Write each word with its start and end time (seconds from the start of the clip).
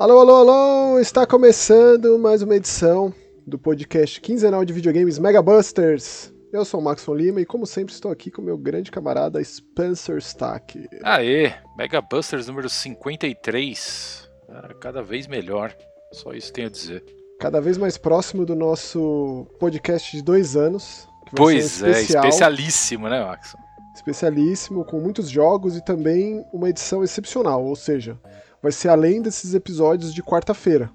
Alô, 0.00 0.18
alô, 0.18 0.34
alô! 0.34 0.98
Está 0.98 1.26
começando 1.26 2.18
mais 2.18 2.40
uma 2.40 2.56
edição 2.56 3.12
do 3.46 3.58
podcast 3.58 4.18
quinzenal 4.18 4.64
de 4.64 4.72
videogames 4.72 5.18
Mega 5.18 5.42
Busters. 5.42 6.32
Eu 6.50 6.64
sou 6.64 6.80
o 6.80 6.82
Max 6.82 7.04
von 7.04 7.14
Lima 7.14 7.42
e, 7.42 7.44
como 7.44 7.66
sempre, 7.66 7.92
estou 7.92 8.10
aqui 8.10 8.30
com 8.30 8.40
meu 8.40 8.56
grande 8.56 8.90
camarada 8.90 9.44
Spencer 9.44 10.16
Stack. 10.16 10.88
Aê, 11.02 11.52
Mega 11.76 12.00
Busters 12.00 12.46
número 12.46 12.70
53. 12.70 14.30
Ah, 14.48 14.72
cada 14.80 15.02
vez 15.02 15.26
melhor. 15.26 15.76
Só 16.14 16.32
isso 16.32 16.50
tenho 16.50 16.68
a 16.68 16.70
dizer. 16.70 17.04
Cada 17.38 17.60
vez 17.60 17.76
mais 17.76 17.98
próximo 17.98 18.46
do 18.46 18.56
nosso 18.56 19.46
podcast 19.58 20.16
de 20.16 20.22
dois 20.22 20.56
anos. 20.56 21.06
Pois 21.36 21.82
é, 21.82 21.90
especial, 21.90 22.24
especialíssimo, 22.24 23.06
né, 23.06 23.22
Max? 23.22 23.54
especialíssimo, 24.00 24.84
com 24.84 24.98
muitos 24.98 25.28
jogos 25.28 25.76
e 25.76 25.84
também 25.84 26.44
uma 26.52 26.70
edição 26.70 27.04
excepcional. 27.04 27.64
Ou 27.64 27.76
seja, 27.76 28.18
vai 28.62 28.72
ser 28.72 28.88
além 28.88 29.22
desses 29.22 29.54
episódios 29.54 30.12
de 30.12 30.22
quarta-feira. 30.22 30.90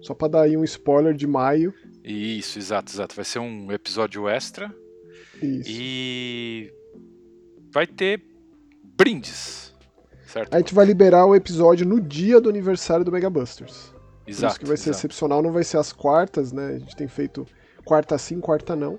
Só 0.00 0.14
para 0.14 0.28
dar 0.28 0.42
aí 0.42 0.56
um 0.56 0.64
spoiler 0.64 1.14
de 1.14 1.26
maio. 1.26 1.74
Isso, 2.04 2.58
exato, 2.58 2.92
exato. 2.92 3.14
Vai 3.16 3.24
ser 3.24 3.40
um 3.40 3.72
episódio 3.72 4.28
extra 4.28 4.72
Isso. 5.42 5.68
e 5.68 6.72
vai 7.72 7.86
ter 7.86 8.22
brindes, 8.96 9.74
certo? 10.26 10.54
A 10.54 10.58
gente 10.58 10.74
vai 10.74 10.86
liberar 10.86 11.26
o 11.26 11.34
episódio 11.34 11.86
no 11.86 12.00
dia 12.00 12.40
do 12.40 12.48
aniversário 12.48 13.04
do 13.04 13.12
Mega 13.12 13.28
Busters. 13.28 13.92
Por 14.24 14.30
Exato. 14.30 14.52
isso 14.52 14.60
que 14.60 14.66
vai 14.66 14.76
ser 14.76 14.90
exato. 14.90 14.98
excepcional, 14.98 15.42
não 15.42 15.52
vai 15.52 15.64
ser 15.64 15.78
as 15.78 15.92
quartas, 15.92 16.52
né? 16.52 16.74
A 16.74 16.78
gente 16.78 16.94
tem 16.94 17.08
feito 17.08 17.46
quarta 17.84 18.16
sim, 18.18 18.40
quarta 18.40 18.76
não. 18.76 18.98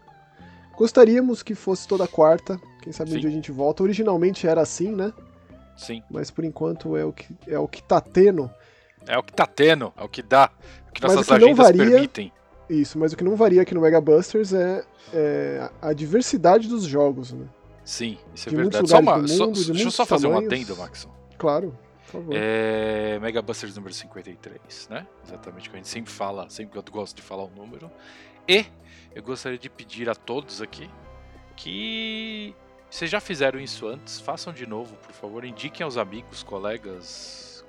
Gostaríamos 0.76 1.44
que 1.44 1.54
fosse 1.54 1.88
toda 1.88 2.08
quarta. 2.08 2.60
Quem 2.82 2.92
sabe 2.94 3.12
um 3.12 3.14
Sim. 3.14 3.20
dia 3.20 3.30
a 3.30 3.34
gente 3.34 3.52
volta. 3.52 3.84
Originalmente 3.84 4.48
era 4.48 4.62
assim, 4.62 4.96
né? 4.96 5.14
Sim, 5.80 6.04
Mas 6.12 6.30
por 6.30 6.44
enquanto 6.44 6.96
é 6.98 7.06
o 7.06 7.14
que, 7.14 7.28
é 7.48 7.58
o 7.58 7.68
que 7.68 7.82
tá 7.82 8.00
tendo. 8.02 8.52
é 9.08 9.18
o 9.18 9.24
que 9.24 9.34
tá 9.34 9.46
tendo, 9.46 9.94
é 9.98 10.04
o 10.04 10.10
que 10.10 10.22
dá, 10.22 10.52
o 10.90 10.92
que 10.92 11.02
nossas 11.02 11.22
o 11.22 11.26
que 11.26 11.34
agendas 11.34 11.58
varia- 11.66 11.86
permitem. 11.92 12.32
Isso, 12.70 13.00
mas 13.00 13.14
o 13.14 13.18
que 13.18 13.24
não 13.24 13.36
varia 13.36 13.62
aqui 13.64 13.74
no 13.74 13.82
Mega 13.82 14.00
Busters 14.00 14.54
é, 14.54 14.84
é 15.14 15.70
a 15.82 15.92
diversidade 15.94 16.68
dos 16.68 16.84
jogos, 16.84 17.32
né? 17.32 17.48
Sim, 17.84 18.18
isso 18.36 18.48
é 18.48 18.52
de 18.52 18.56
muitos 18.58 18.80
verdade. 18.80 18.90
Só 18.90 19.00
uma, 19.00 19.22
do 19.22 19.28
só- 19.28 19.46
mundo, 19.48 19.56
de 19.64 19.72
deixa 19.72 19.88
eu 19.88 19.92
só 19.92 20.06
fazer 20.06 20.28
um 20.28 20.32
tamanhos. 20.34 20.54
adendo, 20.54 20.76
Max. 20.78 21.08
Claro, 21.40 21.76
por 22.06 22.12
favor. 22.12 22.34
É 22.36 23.18
Mega 23.20 23.42
Busters 23.42 23.76
número 23.76 23.94
53, 23.94 24.88
né? 24.90 25.08
Exatamente, 25.26 25.68
que 25.70 25.76
a 25.76 25.80
gente 25.80 25.88
sempre 25.90 26.12
fala, 26.12 26.48
sempre 26.50 26.74
que 26.74 26.78
eu 26.78 26.94
gosto 26.94 27.16
de 27.16 27.22
falar 27.24 27.46
o 27.46 27.50
número. 27.56 27.90
E 28.48 28.66
eu 29.16 29.24
gostaria 29.24 29.58
de 29.58 29.70
pedir 29.70 30.08
a 30.10 30.14
todos 30.14 30.62
aqui 30.62 30.88
que 31.56 32.54
vocês 32.90 33.10
já 33.10 33.20
fizeram 33.20 33.60
isso 33.60 33.88
antes, 33.88 34.20
façam 34.20 34.52
de 34.52 34.66
novo, 34.66 34.96
por 34.98 35.12
favor, 35.14 35.46
indiquem 35.46 35.84
aos 35.84 35.98
amigos, 35.98 36.42
colegas. 36.44 37.64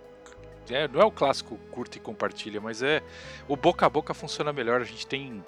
É, 0.68 0.86
não 0.86 1.00
é 1.00 1.04
o 1.04 1.10
clássico 1.10 1.56
curta 1.72 1.96
e 1.98 2.00
compartilha, 2.00 2.60
mas 2.60 2.82
é 2.82 3.02
o 3.48 3.56
boca 3.56 3.84
a 3.86 3.88
boca 3.90 4.14
funciona 4.14 4.52
melhor. 4.52 4.80
A 4.80 4.84
gente 4.84 5.04
tem 5.06 5.44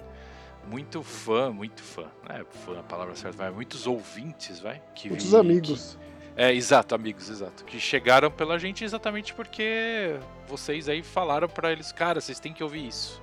muito 0.67 1.01
fã, 1.01 1.49
muito 1.49 1.81
fã, 1.81 2.07
né? 2.27 2.43
Fã, 2.65 2.79
a 2.79 2.83
palavra 2.83 3.15
certa, 3.15 3.37
vai, 3.37 3.49
muitos 3.51 3.87
ouvintes, 3.87 4.59
vai, 4.59 4.81
que 4.93 5.07
Muitos 5.09 5.29
que- 5.29 5.35
amigos. 5.35 5.97
é, 6.35 6.53
exato, 6.53 6.93
amigos, 6.93 7.29
exato. 7.29 7.63
Que 7.63 7.79
chegaram 7.79 8.29
pela 8.29 8.59
gente 8.59 8.83
exatamente 8.83 9.33
porque 9.33 10.17
vocês 10.47 10.89
aí 10.89 11.01
falaram 11.01 11.47
pra 11.47 11.71
eles, 11.71 11.91
cara, 11.93 12.19
vocês 12.19 12.37
têm 12.39 12.53
que 12.53 12.63
ouvir 12.63 12.85
isso. 12.87 13.21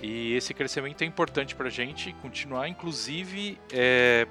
E 0.00 0.34
esse 0.34 0.54
crescimento 0.54 1.02
é 1.02 1.04
importante 1.04 1.56
pra 1.56 1.68
gente 1.68 2.12
continuar. 2.22 2.68
Inclusive, 2.68 3.58
é, 3.72 4.24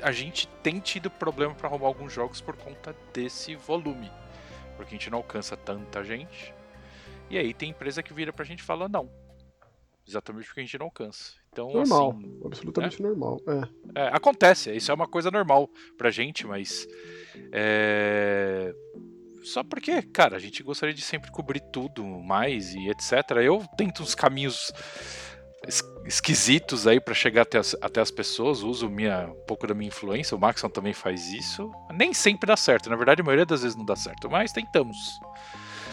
a 0.00 0.12
gente 0.12 0.48
tem 0.62 0.78
tido 0.80 1.10
problema 1.10 1.54
pra 1.54 1.68
arrumar 1.68 1.88
alguns 1.88 2.12
jogos 2.12 2.40
por 2.40 2.56
conta 2.56 2.94
desse 3.12 3.54
volume. 3.54 4.10
Porque 4.76 4.94
a 4.94 4.98
gente 4.98 5.10
não 5.10 5.18
alcança 5.18 5.56
tanta 5.56 6.02
gente. 6.02 6.54
E 7.30 7.38
aí 7.38 7.52
tem 7.52 7.70
empresa 7.70 8.02
que 8.02 8.12
vira 8.12 8.32
pra 8.32 8.44
gente 8.44 8.60
e 8.60 8.64
fala, 8.64 8.88
não. 8.88 9.10
Exatamente 10.06 10.46
porque 10.46 10.60
a 10.60 10.64
gente 10.64 10.78
não 10.78 10.86
alcança. 10.86 11.34
Então, 11.52 11.70
Normal, 11.70 12.10
assim, 12.10 12.40
absolutamente 12.44 13.02
normal. 13.02 13.40
É. 13.94 14.00
é, 14.02 14.08
acontece, 14.08 14.74
isso 14.74 14.90
é 14.90 14.94
uma 14.94 15.06
coisa 15.06 15.30
normal 15.30 15.68
pra 15.98 16.10
gente, 16.10 16.46
mas. 16.46 16.86
É... 17.52 18.74
Só 19.42 19.62
porque, 19.62 20.02
cara, 20.02 20.36
a 20.36 20.38
gente 20.38 20.62
gostaria 20.62 20.94
de 20.94 21.02
sempre 21.02 21.30
cobrir 21.30 21.60
tudo 21.60 22.04
mais 22.04 22.74
e 22.74 22.88
etc. 22.88 23.12
Eu 23.42 23.64
tento 23.76 24.02
uns 24.02 24.14
caminhos 24.14 24.72
esquisitos 26.04 26.86
aí 26.86 27.00
pra 27.00 27.14
chegar 27.14 27.42
até 27.42 27.58
as, 27.58 27.76
até 27.80 28.00
as 28.00 28.10
pessoas, 28.10 28.62
uso 28.62 28.88
minha, 28.88 29.28
um 29.28 29.46
pouco 29.46 29.66
da 29.66 29.74
minha 29.74 29.88
influência, 29.88 30.36
o 30.36 30.40
Maxon 30.40 30.68
também 30.68 30.92
faz 30.92 31.32
isso. 31.32 31.70
Nem 31.92 32.12
sempre 32.12 32.46
dá 32.46 32.56
certo, 32.56 32.90
na 32.90 32.96
verdade, 32.96 33.20
a 33.20 33.24
maioria 33.24 33.46
das 33.46 33.62
vezes 33.62 33.76
não 33.76 33.84
dá 33.84 33.96
certo, 33.96 34.28
mas 34.30 34.52
tentamos. 34.52 34.96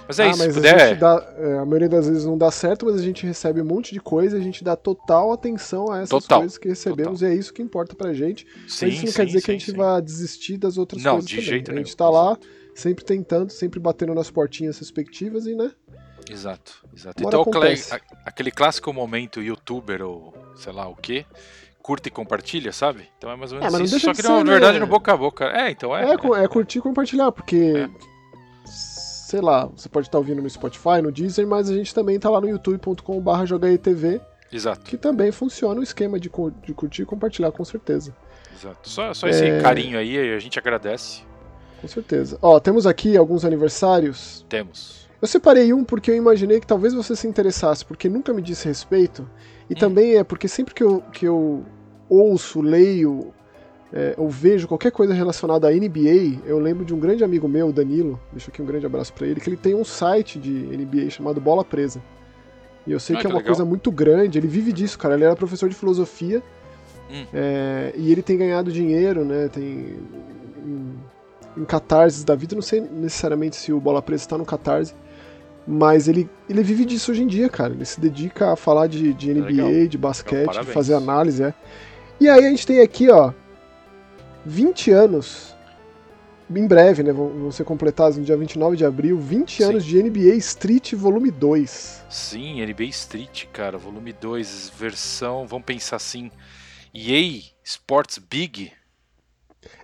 Mas 0.07 0.17
é 0.17 0.23
ah, 0.23 0.29
isso, 0.29 0.39
mas 0.39 0.49
a, 0.49 0.53
puder. 0.53 0.89
gente 0.89 0.99
dá, 0.99 1.33
é, 1.37 1.57
a 1.59 1.65
maioria 1.65 1.89
das 1.89 2.07
vezes 2.07 2.25
não 2.25 2.35
dá 2.35 2.49
certo, 2.49 2.83
mas 2.87 2.95
a 2.95 3.03
gente 3.03 3.27
recebe 3.27 3.61
um 3.61 3.65
monte 3.65 3.93
de 3.93 3.99
coisa 3.99 4.37
e 4.37 4.41
a 4.41 4.43
gente 4.43 4.63
dá 4.63 4.75
total 4.75 5.31
atenção 5.31 5.91
a 5.91 5.97
essas 5.97 6.09
Total, 6.09 6.39
coisas 6.39 6.57
que 6.57 6.67
recebemos 6.67 7.21
e 7.21 7.25
é 7.27 7.35
isso 7.35 7.53
que 7.53 7.61
importa 7.61 7.95
pra 7.95 8.11
gente. 8.11 8.47
Sim, 8.67 8.87
mas 8.87 8.95
isso 8.95 9.05
não 9.05 9.11
sim, 9.11 9.15
quer 9.15 9.25
dizer 9.27 9.39
que 9.39 9.45
sim, 9.45 9.51
a 9.51 9.57
gente 9.59 9.71
vá 9.71 9.99
desistir 9.99 10.57
das 10.57 10.79
outras 10.79 11.03
Não, 11.03 11.11
coisas 11.11 11.29
de 11.29 11.35
também. 11.35 11.47
jeito 11.49 11.71
A 11.71 11.75
gente 11.75 11.85
nenhum, 11.85 11.95
tá 11.95 12.09
lá 12.09 12.35
sempre 12.73 13.03
tentando, 13.03 13.51
sempre 13.51 13.79
batendo 13.79 14.15
nas 14.15 14.31
portinhas 14.31 14.79
respectivas 14.79 15.45
e, 15.45 15.53
né? 15.53 15.71
Exato, 16.29 16.85
exato. 16.95 17.23
Uma 17.23 17.29
Então, 17.29 17.43
aquele, 18.25 18.51
clássico 18.51 18.93
momento 18.93 19.41
youtuber 19.41 20.01
ou 20.01 20.33
sei 20.55 20.71
lá 20.71 20.87
o 20.87 20.95
que, 20.95 21.25
curta 21.81 22.07
e 22.07 22.11
compartilha, 22.11 22.71
sabe? 22.71 23.09
Então 23.17 23.31
é 23.31 23.35
mais 23.35 23.51
ou 23.51 23.57
É, 23.57 23.61
menos 23.61 23.73
mas 23.79 23.91
não 23.91 23.97
isso. 23.97 24.05
Só 24.05 24.13
que 24.13 24.21
não, 24.23 24.37
ser, 24.39 24.43
na 24.45 24.51
verdade 24.51 24.73
né? 24.73 24.79
no 24.79 24.87
boca 24.87 25.11
a 25.13 25.17
boca. 25.17 25.45
É, 25.45 25.71
então 25.71 25.95
é. 25.95 26.05
É, 26.11 26.43
é 26.43 26.47
curtir 26.47 26.79
e 26.79 26.81
compartilhar, 26.81 27.31
porque. 27.31 27.73
É. 27.75 27.89
Sei 28.65 29.41
lá, 29.41 29.65
você 29.67 29.87
pode 29.87 30.07
estar 30.07 30.17
ouvindo 30.17 30.41
no 30.41 30.49
Spotify, 30.49 31.01
no 31.03 31.11
Deezer, 31.11 31.45
mas 31.47 31.69
a 31.69 31.73
gente 31.73 31.93
também 31.93 32.19
tá 32.19 32.29
lá 32.29 32.41
no 32.41 32.49
youtube.com.br 32.49 33.45
jogaetv, 33.45 34.19
Exato, 34.51 34.81
que 34.81 34.97
também 34.97 35.31
funciona 35.31 35.79
o 35.79 35.83
esquema 35.83 36.19
de, 36.19 36.31
de 36.65 36.73
curtir 36.73 37.03
e 37.03 37.05
compartilhar, 37.05 37.51
com 37.51 37.63
certeza. 37.63 38.15
exato. 38.55 38.89
Só, 38.89 39.13
só 39.13 39.27
esse 39.27 39.45
É. 39.45 39.61
carinho 39.61 39.99
aí, 39.99 40.17
a 40.33 40.39
gente 40.39 40.57
agradece. 40.57 41.21
Com 41.79 41.87
certeza. 41.87 42.39
Ó, 42.41 42.59
temos 42.59 42.87
aqui 42.87 43.15
alguns 43.15 43.45
aniversários. 43.45 44.43
Temos. 44.49 45.07
Eu 45.21 45.27
separei 45.27 45.73
um 45.73 45.83
porque 45.83 46.11
eu 46.11 46.15
imaginei 46.15 46.59
que 46.59 46.67
talvez 46.67 46.93
você 46.93 47.15
se 47.15 47.27
interessasse, 47.27 47.83
porque 47.85 48.07
nunca 48.07 48.33
me 48.33 48.41
disse 48.41 48.67
respeito. 48.67 49.27
E 49.69 49.73
Hum. 49.73 49.77
também 49.77 50.15
é 50.17 50.23
porque 50.23 50.47
sempre 50.47 50.73
que 50.73 50.83
eu, 50.83 51.01
que 51.11 51.25
eu 51.25 51.63
ouço, 52.07 52.61
leio 52.61 53.33
é, 53.91 54.13
ou 54.17 54.29
vejo 54.29 54.67
qualquer 54.67 54.91
coisa 54.91 55.13
relacionada 55.13 55.67
à 55.67 55.71
NBA, 55.73 56.39
eu 56.45 56.59
lembro 56.59 56.85
de 56.85 56.93
um 56.93 56.99
grande 56.99 57.23
amigo 57.23 57.47
meu, 57.47 57.71
Danilo, 57.73 58.19
deixo 58.31 58.49
aqui 58.49 58.61
um 58.61 58.65
grande 58.65 58.85
abraço 58.85 59.11
pra 59.13 59.25
ele, 59.27 59.39
que 59.41 59.49
ele 59.49 59.57
tem 59.57 59.73
um 59.75 59.83
site 59.83 60.37
de 60.39 60.51
NBA 60.51 61.09
chamado 61.09 61.41
Bola 61.41 61.65
Presa. 61.65 62.01
E 62.87 62.91
eu 62.91 62.99
sei 62.99 63.15
Ah, 63.15 63.19
que 63.19 63.25
é 63.25 63.29
que 63.29 63.33
uma 63.33 63.39
legal. 63.39 63.47
coisa 63.55 63.65
muito 63.65 63.91
grande, 63.91 64.37
ele 64.37 64.47
vive 64.47 64.71
disso, 64.71 64.97
cara. 64.97 65.15
Ele 65.15 65.23
era 65.25 65.35
professor 65.35 65.67
de 65.67 65.75
filosofia 65.75 66.41
Hum. 67.11 67.25
é, 67.33 67.91
e 67.97 68.11
ele 68.11 68.21
tem 68.21 68.37
ganhado 68.37 68.71
dinheiro, 68.71 69.25
né? 69.25 69.47
Tem 69.49 69.97
em, 70.65 70.93
em 71.57 71.65
catarses 71.65 72.23
da 72.23 72.35
vida. 72.35 72.55
Não 72.55 72.61
sei 72.61 72.79
necessariamente 72.81 73.55
se 73.55 73.73
o 73.73 73.79
Bola 73.79 74.01
Presa 74.01 74.23
está 74.23 74.37
no 74.37 74.45
catarse, 74.45 74.93
mas 75.67 76.07
ele, 76.07 76.29
ele 76.49 76.63
vive 76.63 76.85
disso 76.85 77.11
hoje 77.11 77.23
em 77.23 77.27
dia, 77.27 77.49
cara. 77.49 77.73
Ele 77.73 77.85
se 77.85 77.99
dedica 77.99 78.53
a 78.53 78.55
falar 78.55 78.87
de, 78.87 79.13
de 79.13 79.33
NBA, 79.33 79.45
Legal. 79.47 79.87
de 79.87 79.97
basquete, 79.97 80.59
de 80.59 80.65
fazer 80.67 80.93
análise, 80.93 81.43
é. 81.43 81.53
E 82.19 82.27
aí 82.27 82.45
a 82.45 82.49
gente 82.49 82.65
tem 82.67 82.81
aqui, 82.81 83.09
ó, 83.09 83.31
20 84.45 84.91
anos. 84.91 85.55
Em 86.53 86.65
breve, 86.65 87.03
né? 87.03 87.13
Vão, 87.13 87.51
ser 87.51 87.63
completados 87.63 88.17
no 88.17 88.23
dia 88.23 88.35
29 88.35 88.75
de 88.75 88.83
abril, 88.83 89.19
20 89.19 89.57
Sim. 89.57 89.63
anos 89.69 89.85
de 89.85 90.01
NBA 90.01 90.33
Street 90.37 90.93
Volume 90.95 91.29
2. 91.29 92.05
Sim, 92.09 92.65
NBA 92.65 92.85
Street, 92.85 93.45
cara, 93.53 93.77
volume 93.77 94.11
2, 94.11 94.71
versão, 94.75 95.45
vamos 95.45 95.65
pensar 95.65 95.97
assim, 95.97 96.31
EA 96.91 97.43
Sports 97.63 98.17
Big. 98.17 98.71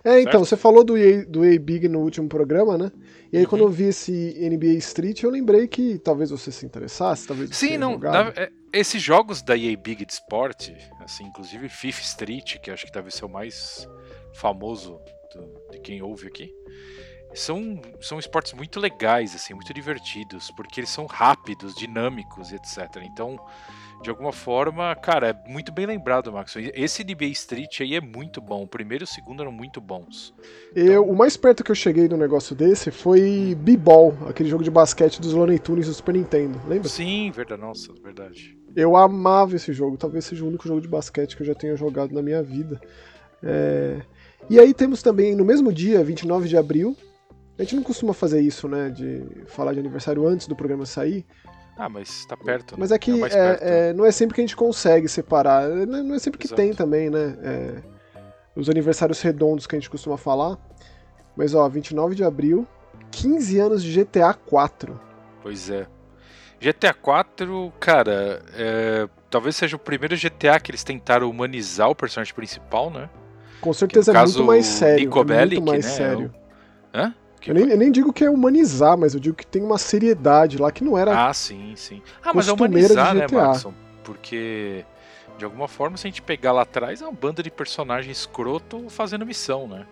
É, 0.02 0.20
então, 0.20 0.32
Certo? 0.32 0.44
você 0.46 0.56
falou 0.56 0.82
do 0.82 0.98
EA, 0.98 1.24
do 1.24 1.44
EA 1.44 1.58
Big 1.60 1.86
no 1.86 2.00
último 2.00 2.28
programa, 2.28 2.76
né? 2.76 2.90
E 3.32 3.36
aí, 3.38 3.42
Uhum. 3.44 3.48
quando 3.50 3.62
eu 3.62 3.68
vi 3.70 3.84
esse 3.84 4.12
NBA 4.38 4.74
Street, 4.78 5.22
eu 5.22 5.30
lembrei 5.30 5.66
que 5.66 5.98
talvez 5.98 6.30
você 6.30 6.50
se 6.52 6.64
interessasse, 6.64 7.26
talvez 7.26 7.50
você 7.50 7.68
Sim, 7.68 7.76
não. 7.78 7.98
na- 7.98 8.32
é, 8.36 8.50
esses 8.72 9.02
jogos 9.02 9.42
da 9.42 9.56
EA 9.56 9.76
Big 9.76 10.04
de 10.04 10.12
esporte, 10.12 10.76
assim, 11.00 11.24
inclusive 11.24 11.68
Fifth 11.68 12.02
Street, 12.04 12.58
que 12.58 12.70
acho 12.70 12.86
que 12.86 12.92
deve 12.92 13.10
ser 13.10 13.24
o 13.24 13.28
mais 13.28 13.86
famoso 14.34 15.00
do- 15.34 15.70
de 15.72 15.80
quem 15.80 16.00
ouve 16.02 16.28
aqui, 16.28 16.50
são, 17.34 17.80
são 18.00 18.18
esportes 18.18 18.52
muito 18.54 18.78
legais, 18.80 19.34
assim, 19.34 19.52
muito 19.54 19.74
divertidos, 19.74 20.50
porque 20.56 20.80
eles 20.80 20.90
são 20.90 21.04
rápidos, 21.06 21.74
dinâmicos, 21.74 22.52
etc. 22.52 23.02
Então, 23.02 23.36
de 24.02 24.10
alguma 24.10 24.32
forma, 24.32 24.94
cara, 24.94 25.30
é 25.30 25.50
muito 25.50 25.72
bem 25.72 25.86
lembrado, 25.86 26.32
Max. 26.32 26.54
Esse 26.74 27.02
NBA 27.02 27.26
Street 27.26 27.80
aí 27.80 27.94
é 27.94 28.00
muito 28.00 28.40
bom. 28.40 28.62
O 28.62 28.68
primeiro 28.68 29.02
e 29.02 29.06
o 29.06 29.08
segundo 29.08 29.42
eram 29.42 29.50
muito 29.50 29.80
bons. 29.80 30.32
Eu, 30.74 31.04
o 31.08 31.16
mais 31.16 31.36
perto 31.36 31.64
que 31.64 31.70
eu 31.70 31.74
cheguei 31.74 32.08
no 32.08 32.16
negócio 32.16 32.54
desse 32.54 32.90
foi 32.90 33.56
B-Ball, 33.58 34.16
aquele 34.28 34.48
jogo 34.48 34.62
de 34.62 34.70
basquete 34.70 35.20
dos 35.20 35.32
Looney 35.32 35.58
Tunes 35.58 35.86
do 35.86 35.94
Super 35.94 36.14
Nintendo, 36.14 36.60
lembra? 36.66 36.88
Sim, 36.88 37.30
verdade, 37.32 37.60
nossa, 37.60 37.92
verdade. 38.02 38.56
Eu 38.76 38.94
amava 38.96 39.56
esse 39.56 39.72
jogo, 39.72 39.96
talvez 39.96 40.24
seja 40.26 40.44
o 40.44 40.48
único 40.48 40.68
jogo 40.68 40.80
de 40.80 40.88
basquete 40.88 41.34
que 41.36 41.42
eu 41.42 41.46
já 41.46 41.54
tenha 41.54 41.74
jogado 41.76 42.12
na 42.14 42.22
minha 42.22 42.42
vida. 42.42 42.80
É, 43.42 44.02
E 44.48 44.60
aí 44.60 44.72
temos 44.74 45.02
também, 45.02 45.34
no 45.34 45.44
mesmo 45.44 45.72
dia, 45.72 46.04
29 46.04 46.48
de 46.48 46.56
abril, 46.56 46.96
A 47.58 47.62
gente 47.62 47.76
não 47.76 47.82
costuma 47.82 48.12
fazer 48.12 48.40
isso, 48.40 48.68
né? 48.68 48.90
De 48.90 49.24
falar 49.46 49.72
de 49.72 49.80
aniversário 49.80 50.26
antes 50.26 50.46
do 50.46 50.54
programa 50.54 50.84
sair. 50.84 51.24
Ah, 51.76 51.88
mas 51.88 52.24
tá 52.24 52.36
perto. 52.36 52.72
Né? 52.72 52.76
Mas 52.80 52.90
é 52.90 52.98
que 52.98 53.12
mais 53.12 53.34
é- 53.34 53.50
perto. 53.50 53.62
é, 53.62 53.92
não 53.92 54.06
é 54.06 54.10
sempre 54.10 54.34
que 54.34 54.40
a 54.40 54.44
gente 54.44 54.56
consegue 54.56 55.08
separar. 55.08 55.68
Não 55.68 56.02
não 56.02 56.14
é 56.14 56.18
sempre 56.18 56.38
que 56.38 56.46
Exato. 56.46 56.60
tem 56.60 56.72
também, 56.72 57.10
né? 57.10 57.36
É, 57.42 57.82
os 58.54 58.70
aniversários 58.70 59.20
redondos 59.20 59.66
que 59.66 59.76
a 59.76 59.78
gente 59.78 59.90
costuma 59.90 60.16
falar. 60.16 60.56
Mas 61.36 61.54
ó, 61.54 61.68
29 61.68 62.14
de 62.14 62.24
abril, 62.24 62.66
15 63.10 63.58
anos 63.58 63.82
de 63.82 63.92
GTA 63.92 64.32
4. 64.32 64.98
Pois 65.42 65.68
é. 65.68 65.86
GTA 66.58 66.94
4, 66.94 67.70
cara, 67.78 68.42
é, 68.54 69.06
talvez 69.30 69.54
seja 69.56 69.76
o 69.76 69.78
primeiro 69.78 70.16
GTA 70.16 70.58
que 70.58 70.70
eles 70.70 70.82
tentaram 70.82 71.28
humanizar 71.28 71.90
o 71.90 71.94
personagem 71.94 72.34
principal, 72.34 72.90
né? 72.90 73.10
Com 73.60 73.72
certeza 73.74 74.10
é 74.10 74.14
caso, 74.14 74.38
muito 74.38 74.46
mais 74.46 74.64
sério. 74.66 75.04
Nico 75.04 75.20
é 75.20 75.24
muito 75.46 75.62
mais 75.62 75.84
né, 75.84 75.90
sério. 75.90 76.34
Hã? 76.94 77.14
Eu 77.46 77.54
nem, 77.54 77.68
eu 77.68 77.76
nem 77.76 77.90
digo 77.92 78.12
que 78.12 78.24
é 78.24 78.30
humanizar, 78.30 78.96
mas 78.98 79.14
eu 79.14 79.20
digo 79.20 79.36
que 79.36 79.46
tem 79.46 79.62
uma 79.62 79.78
seriedade 79.78 80.58
lá 80.58 80.70
que 80.72 80.82
não 80.82 80.96
era. 80.98 81.28
Ah, 81.28 81.32
sim, 81.34 81.74
sim. 81.76 82.02
Ah, 82.24 82.32
mas 82.34 82.48
é 82.48 82.52
humanizar, 82.52 83.14
né. 83.14 83.26
Maxon? 83.30 83.72
Porque, 84.02 84.84
de 85.38 85.44
alguma 85.44 85.68
forma, 85.68 85.96
se 85.96 86.06
a 86.06 86.10
gente 86.10 86.22
pegar 86.22 86.52
lá 86.52 86.62
atrás, 86.62 87.02
é 87.02 87.04
uma 87.04 87.12
banda 87.12 87.42
de 87.42 87.50
personagem 87.50 88.10
escroto 88.10 88.86
fazendo 88.88 89.24
missão, 89.26 89.68
né? 89.68 89.86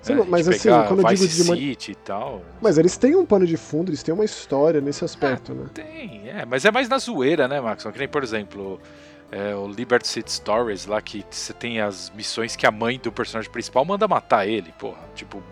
Sim, 0.00 0.12
É, 0.12 0.24
mas 0.24 0.46
assim, 0.48 0.68
quando 0.86 1.00
eu 1.02 1.08
digo 1.08 1.22
Vice 1.22 1.42
de 1.42 1.42
uma- 1.42 1.56
City 1.56 1.90
e 1.90 1.94
tal. 1.96 2.42
Mas 2.60 2.78
eles 2.78 2.96
têm 2.96 3.16
um 3.16 3.26
pano 3.26 3.44
de 3.44 3.56
fundo, 3.56 3.90
eles 3.90 4.02
têm 4.02 4.14
uma 4.14 4.24
história 4.24 4.80
nesse 4.80 5.04
aspecto, 5.04 5.52
né? 5.52 5.66
Tem, 5.74 6.28
é, 6.28 6.44
mas 6.44 6.64
é 6.64 6.70
mais 6.70 6.88
na 6.88 6.98
zoeira, 6.98 7.48
né, 7.48 7.60
Maxon? 7.60 7.90
Que 7.90 7.98
nem, 7.98 8.08
por 8.08 8.22
exemplo, 8.22 8.80
é, 9.30 9.54
o 9.54 9.66
Liberty 9.68 10.08
City 10.08 10.32
Stories, 10.32 10.86
lá 10.86 11.00
que 11.02 11.24
você 11.30 11.52
tem 11.52 11.80
as 11.80 12.10
missões 12.10 12.56
que 12.56 12.66
a 12.66 12.70
mãe 12.70 12.98
do 12.98 13.12
personagem 13.12 13.50
principal 13.50 13.84
manda 13.84 14.08
matar 14.08 14.46
ele, 14.46 14.72
porra. 14.78 15.00
Tipo, 15.14 15.42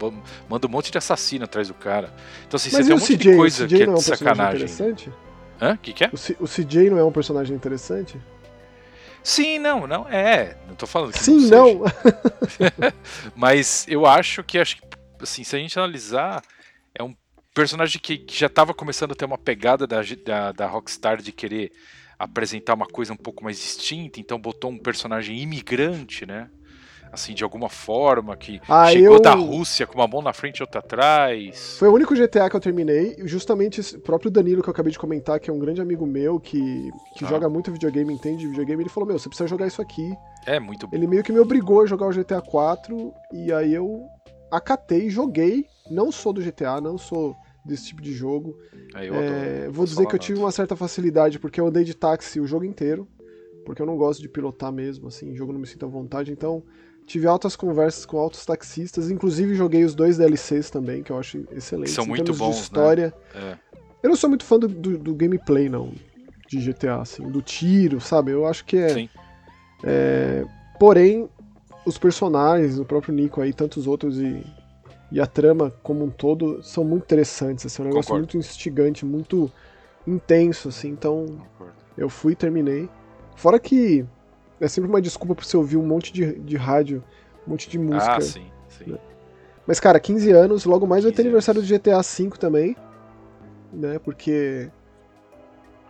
manda 0.49 0.67
um 0.67 0.71
monte 0.71 0.91
de 0.91 0.99
assassino 0.99 1.45
atrás 1.45 1.69
do 1.69 1.75
cara. 1.75 2.13
Então, 2.47 2.57
assim, 2.57 2.71
Mas 2.73 2.87
você 2.87 2.89
tem 2.89 2.95
um 2.95 2.99
monte 2.99 3.17
CJ? 3.17 3.31
de 3.31 3.37
coisa 3.37 3.67
que 3.69 3.75
é 3.75 3.83
é 3.85 3.91
um 3.91 3.97
sacanagem. 3.99 4.55
interessante? 4.65 5.13
Hã? 5.61 5.75
O 5.75 5.79
que, 5.79 5.93
que 5.93 6.05
é? 6.05 6.11
O, 6.13 6.17
C- 6.17 6.37
o 6.41 6.47
CJ 6.47 6.91
não 6.91 6.99
é 6.99 7.05
um 7.05 7.13
personagem 7.13 7.55
interessante? 7.55 8.19
Sim, 9.23 9.59
não, 9.59 9.87
não 9.87 10.09
é. 10.09 10.57
Não 10.69 10.75
tô 10.75 10.87
falando 10.87 11.13
que 11.13 11.19
Sim, 11.19 11.49
não. 11.51 11.75
não. 11.81 11.85
Mas 13.35 13.85
eu 13.89 14.07
acho 14.07 14.43
que, 14.45 14.59
acho 14.59 14.77
que, 14.77 14.83
assim, 15.21 15.45
se 15.45 15.57
a 15.57 15.59
gente 15.59 15.79
analisar, 15.79 16.43
é 16.95 17.03
um 17.03 17.15
personagem 17.53 18.01
que, 18.01 18.19
que 18.19 18.39
já 18.39 18.49
tava 18.49 18.73
começando 18.73 19.13
a 19.13 19.15
ter 19.15 19.25
uma 19.25 19.39
pegada 19.39 19.87
da, 19.87 20.01
da, 20.25 20.53
da 20.53 20.67
Rockstar 20.67 21.21
de 21.21 21.33
querer 21.33 21.73
apresentar 22.19 22.75
uma 22.75 22.87
coisa 22.87 23.13
um 23.13 23.17
pouco 23.17 23.45
mais 23.45 23.57
distinta, 23.59 24.19
então 24.21 24.39
botou 24.39 24.71
um 24.71 24.79
personagem 24.79 25.39
imigrante, 25.39 26.25
né? 26.27 26.49
Assim, 27.13 27.35
de 27.35 27.45
alguma 27.45 27.69
forma, 27.69 28.37
que 28.37 28.61
Ah, 28.69 28.91
chegou 28.91 29.17
eu- 29.17 29.23
da 29.23 29.33
Rússia 29.33 29.87
com 29.87 29.95
uma 29.99 30.09
mão 30.09 30.21
na 30.21 30.33
frente 30.33 30.59
e 30.59 30.63
outra 30.63 30.81
atrás. 30.81 31.77
Foi 31.79 31.89
o 31.89 31.93
único 31.95 32.15
GTA 32.15 32.51
que 32.51 32.57
eu 32.57 32.61
terminei, 32.61 33.17
justamente 33.25 33.81
esse 33.81 33.97
próprio 33.99 34.31
Danilo 34.31 34.63
que 34.63 34.69
eu 34.69 34.73
acabei 34.73 34.93
de 34.93 34.99
comentar, 34.99 35.39
que 35.39 35.49
é 35.49 35.53
um 35.53 35.59
grande 35.59 35.81
amigo 35.81 36.05
meu, 36.05 36.39
que, 36.41 36.91
que 37.15 37.25
Ah. 37.25 37.29
joga 37.29 37.49
muito 37.49 37.71
videogame, 37.73 38.13
entende 38.13 38.39
de 38.39 38.49
videogame, 38.49 38.83
ele 38.83 38.91
falou, 38.91 39.07
meu, 39.07 39.19
você 39.19 39.29
precisa 39.29 39.47
jogar 39.49 39.67
isso 39.67 39.81
aqui. 39.81 40.13
É 40.45 40.59
muito 40.59 40.87
bom. 40.87 40.97
Ele 40.97 41.07
meio 41.07 41.23
que 41.23 41.33
me 41.33 41.39
obrigou 41.39 41.81
a 41.83 41.87
jogar 41.87 42.07
o 42.07 42.13
GTA 42.13 42.43
4, 42.43 43.15
e 43.33 43.53
aí 43.53 43.73
eu 43.73 44.05
acatei, 44.51 45.09
joguei, 45.09 45.65
não 45.91 46.11
sou 46.13 46.33
do 46.33 46.43
GTA, 46.43 46.81
não 46.81 46.99
sou 46.99 47.37
desse 47.67 47.87
tipo 47.87 48.01
de 48.01 48.13
jogo. 48.13 48.57
É, 48.95 49.09
eu 49.09 49.15
É, 49.15 49.69
vou 49.71 49.85
dizer 49.85 50.07
que 50.07 50.15
eu 50.15 50.19
tive 50.19 50.39
uma 50.39 50.51
certa 50.53 50.77
facilidade, 50.77 51.39
porque 51.39 51.61
eu 51.61 51.67
andei 51.67 51.85
de 51.85 51.95
táxi 51.95 52.41
o 52.41 52.47
jogo 52.47 52.65
inteiro, 52.65 53.07
porque 53.65 53.83
eu 53.83 53.87
não 53.87 53.97
gosto 53.97 54.21
de 54.23 54.29
pilotar 54.29 54.73
mesmo, 54.73 55.09
assim, 55.09 55.35
jogo 55.35 55.53
não 55.53 55.61
me 55.61 55.67
sinto 55.67 55.85
à 55.85 55.89
vontade, 55.89 56.31
então 56.33 56.63
tive 57.07 57.27
altas 57.27 57.55
conversas 57.57 58.05
com 58.07 58.19
altos 58.19 58.45
taxistas, 58.45 59.11
inclusive 59.11 59.55
joguei 59.55 59.85
os 59.85 59.95
dois 59.95 60.17
DLCs 60.17 60.71
também, 60.71 61.03
que 61.03 61.11
eu 61.13 61.19
acho 61.19 61.45
excelentes. 61.53 61.95
São 61.95 62.05
em 62.05 62.09
muito 62.09 62.33
bons, 62.33 62.51
de 62.51 62.57
né? 62.57 62.63
história. 62.63 63.15
É. 63.35 63.57
Eu 64.03 64.11
não 64.11 64.17
sou 64.17 64.29
muito 64.31 64.45
fã 64.45 64.59
do, 64.59 64.69
do- 64.69 64.99
do 64.99 65.15
gameplay, 65.15 65.69
não, 65.69 65.93
de 66.49 66.61
GTA, 66.61 67.01
assim, 67.03 67.29
do 67.29 67.43
tiro, 67.43 68.01
sabe? 68.01 68.31
Eu 68.31 68.47
acho 68.47 68.65
que 68.65 68.77
é... 68.77 68.89
Sim. 68.89 69.09
Porém, 70.79 71.29
os 71.85 71.97
personagens, 71.99 72.79
o 72.79 72.85
próprio 72.85 73.15
Nico 73.15 73.41
aí, 73.41 73.53
tantos 73.53 73.87
outros 73.87 74.19
e, 74.21 74.45
e 75.11 75.21
a 75.21 75.27
trama 75.27 75.73
como 75.83 76.05
um 76.05 76.11
todo 76.11 76.63
são 76.63 76.85
muito 76.85 77.05
interessantes, 77.05 77.67
assim, 77.67 77.83
é 77.83 77.85
um 77.85 77.89
negócio 77.89 78.09
Concordo. 78.09 78.27
muito 78.27 78.37
instigante, 78.37 79.05
muito 79.05 79.51
intenso, 80.07 80.69
assim, 80.69 80.89
então 80.89 81.27
Concordo. 81.27 81.75
eu 81.97 82.09
fui 82.09 82.33
e 82.33 82.37
terminei. 82.37 82.89
Fora 83.37 83.59
que 83.59 84.05
é 84.61 84.69
sempre 84.69 84.89
uma 84.91 85.01
desculpa 85.01 85.35
pra 85.35 85.45
você 85.45 85.57
ouvir 85.57 85.77
um 85.77 85.87
monte 85.87 86.13
de, 86.13 86.39
de 86.41 86.57
rádio, 86.57 87.05
um 87.47 87.51
monte 87.51 87.69
de 87.69 87.79
música. 87.79 88.17
Ah, 88.17 88.21
sim, 88.21 88.47
sim. 88.69 88.97
Mas, 89.67 89.81
cara, 89.81 89.99
15 89.99 90.31
anos, 90.31 90.65
logo 90.65 90.87
mais 90.87 91.03
vai 91.03 91.13
ter 91.13 91.17
15 91.17 91.29
aniversário 91.29 91.61
do 91.61 91.67
GTA 91.67 92.01
V 92.01 92.31
também, 92.39 92.77
né? 93.73 93.99
Porque 93.99 94.71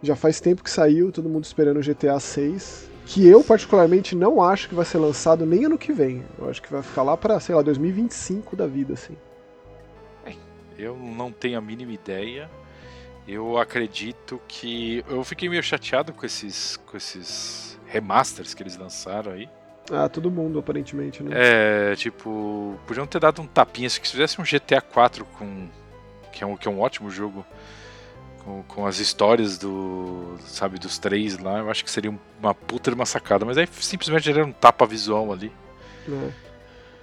já 0.03 0.17
faz 0.17 0.41
tempo 0.41 0.62
que 0.62 0.71
saiu, 0.71 1.12
todo 1.12 1.29
mundo 1.29 1.45
esperando 1.45 1.79
o 1.79 1.83
GTA 1.83 2.19
6. 2.19 2.91
Que 3.06 3.26
eu, 3.26 3.43
particularmente, 3.43 4.17
não 4.17 4.43
acho 4.43 4.69
que 4.69 4.75
vai 4.75 4.85
ser 4.85 4.99
lançado 4.99 5.47
nem 5.47 5.64
ano 5.64 5.79
que 5.79 5.93
vem. 5.93 6.25
Eu 6.37 6.50
acho 6.50 6.61
que 6.61 6.70
vai 6.70 6.82
ficar 6.82 7.03
lá 7.03 7.17
pra, 7.17 7.38
sei 7.38 7.55
lá, 7.55 7.62
2025 7.62 8.56
da 8.56 8.67
vida, 8.67 8.94
assim. 8.94 9.17
Eu 10.79 10.97
não 10.97 11.32
tenho 11.32 11.56
a 11.56 11.61
mínima 11.61 11.93
ideia. 11.93 12.50
Eu 13.26 13.58
acredito 13.58 14.41
que. 14.47 15.05
Eu 15.08 15.25
fiquei 15.25 15.49
meio 15.49 15.62
chateado 15.62 16.12
com 16.12 16.26
esses, 16.26 16.76
com 16.85 16.97
esses 16.97 17.79
remasters 17.87 18.55
que 18.55 18.62
eles 18.62 18.76
lançaram 18.76 19.32
aí. 19.32 19.49
Ah, 19.91 20.09
todo 20.09 20.31
mundo, 20.31 20.59
aparentemente, 20.59 21.23
né? 21.23 21.31
É, 21.32 21.94
tipo, 21.97 22.79
podiam 22.87 23.06
ter 23.06 23.20
dado 23.20 23.41
um 23.41 23.47
tapinha. 23.47 23.88
Se 23.88 24.00
fizesse 24.00 24.41
um 24.41 24.44
GTA 24.44 24.81
4 24.81 25.25
com. 25.25 25.69
Que 26.32 26.44
é 26.44 26.47
um, 26.47 26.56
que 26.56 26.69
é 26.69 26.70
um 26.70 26.81
ótimo 26.81 27.11
jogo. 27.11 27.44
Com, 28.47 28.63
com 28.63 28.87
as 28.87 29.01
histórias 29.01 29.59
do. 29.59 30.37
Sabe, 30.47 30.79
dos 30.79 30.99
três 30.99 31.37
lá, 31.37 31.59
eu 31.59 31.69
acho 31.69 31.85
que 31.85 31.91
seria 31.91 32.17
uma 32.41 32.55
puta 32.55 32.93
de 32.93 32.95
uma 32.95 33.05
sacada. 33.05 33.45
Mas 33.45 33.59
aí 33.59 33.69
simplesmente 33.81 34.31
era 34.31 34.45
um 34.45 34.53
tapa 34.53 34.87
visual 34.87 35.33
ali. 35.33 35.51
É. 36.09 36.31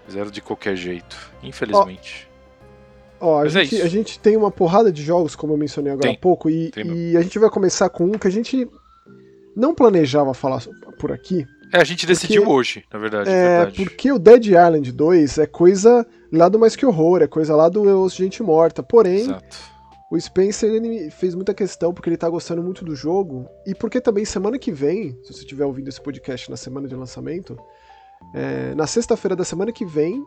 Fizeram 0.08 0.32
de 0.32 0.42
qualquer 0.42 0.78
jeito. 0.78 1.18
Infelizmente. 1.44 2.30
Ó, 3.20 3.40
a 3.40 3.44
Mas 3.44 3.56
é 3.56 3.62
gente, 3.62 3.76
isso. 3.76 3.86
a 3.86 3.90
gente 3.90 4.20
tem 4.20 4.38
uma 4.38 4.50
porrada 4.50 4.92
de 4.92 5.04
jogos, 5.04 5.36
como 5.36 5.54
eu 5.54 5.58
mencionei 5.58 5.92
agora 5.92 6.08
Tem. 6.08 6.16
há 6.16 6.20
pouco, 6.20 6.50
e, 6.50 6.72
e 6.76 7.16
a 7.18 7.22
gente 7.22 7.40
vai 7.40 7.50
começar 7.50 7.90
com 7.90 8.06
um 8.06 8.12
que 8.14 8.28
a 8.28 8.32
gente 8.32 8.68
não 9.56 9.74
planejava 9.74 10.34
falar 10.34 10.62
por 11.00 11.12
aqui, 11.12 11.46
É, 11.72 11.80
a 11.80 11.84
gente 11.86 12.06
decidiu 12.06 12.48
hoje, 12.50 12.84
na 12.92 13.00
verdade. 13.00 13.30
É, 13.30 13.58
verdade. 13.60 13.84
porque 13.86 14.12
o 14.12 14.20
Dead 14.20 14.46
Island 14.48 14.92
2 14.92 15.38
é 15.38 15.46
coisa 15.46 16.06
lá 16.32 16.50
do 16.50 16.60
Mais 16.60 16.76
Que 16.76 16.86
Horror, 16.86 17.22
é 17.22 17.28
coisa 17.28 17.56
lá 17.56 17.70
do 17.70 17.84
Ouço 18.00 18.18
Gente 18.18 18.44
Morta. 18.44 18.84
Porém, 18.84 19.22
Exato. 19.22 19.58
O 20.14 20.22
Spencer 20.22 20.70
ele 20.72 21.10
fez 21.10 21.34
muita 21.34 21.56
questão 21.56 21.92
porque 21.92 22.08
ele 22.08 22.18
tá 22.18 22.30
gostando 22.30 22.62
muito 22.62 22.86
do 22.86 22.96
jogo 22.96 23.50
e 23.66 23.74
porque 23.74 24.00
também 24.00 24.24
semana 24.24 24.60
que 24.60 24.72
vem, 24.72 25.18
se 25.24 25.34
você 25.34 25.40
estiver 25.40 25.66
ouvindo 25.66 25.88
esse 25.88 26.00
podcast 26.00 26.52
na 26.52 26.56
semana 26.56 26.88
de 26.88 26.96
lançamento, 26.96 27.58
é, 28.32 28.76
na 28.76 28.86
sexta-feira 28.86 29.36
da 29.36 29.44
semana 29.44 29.72
que 29.72 29.84
vem, 29.84 30.24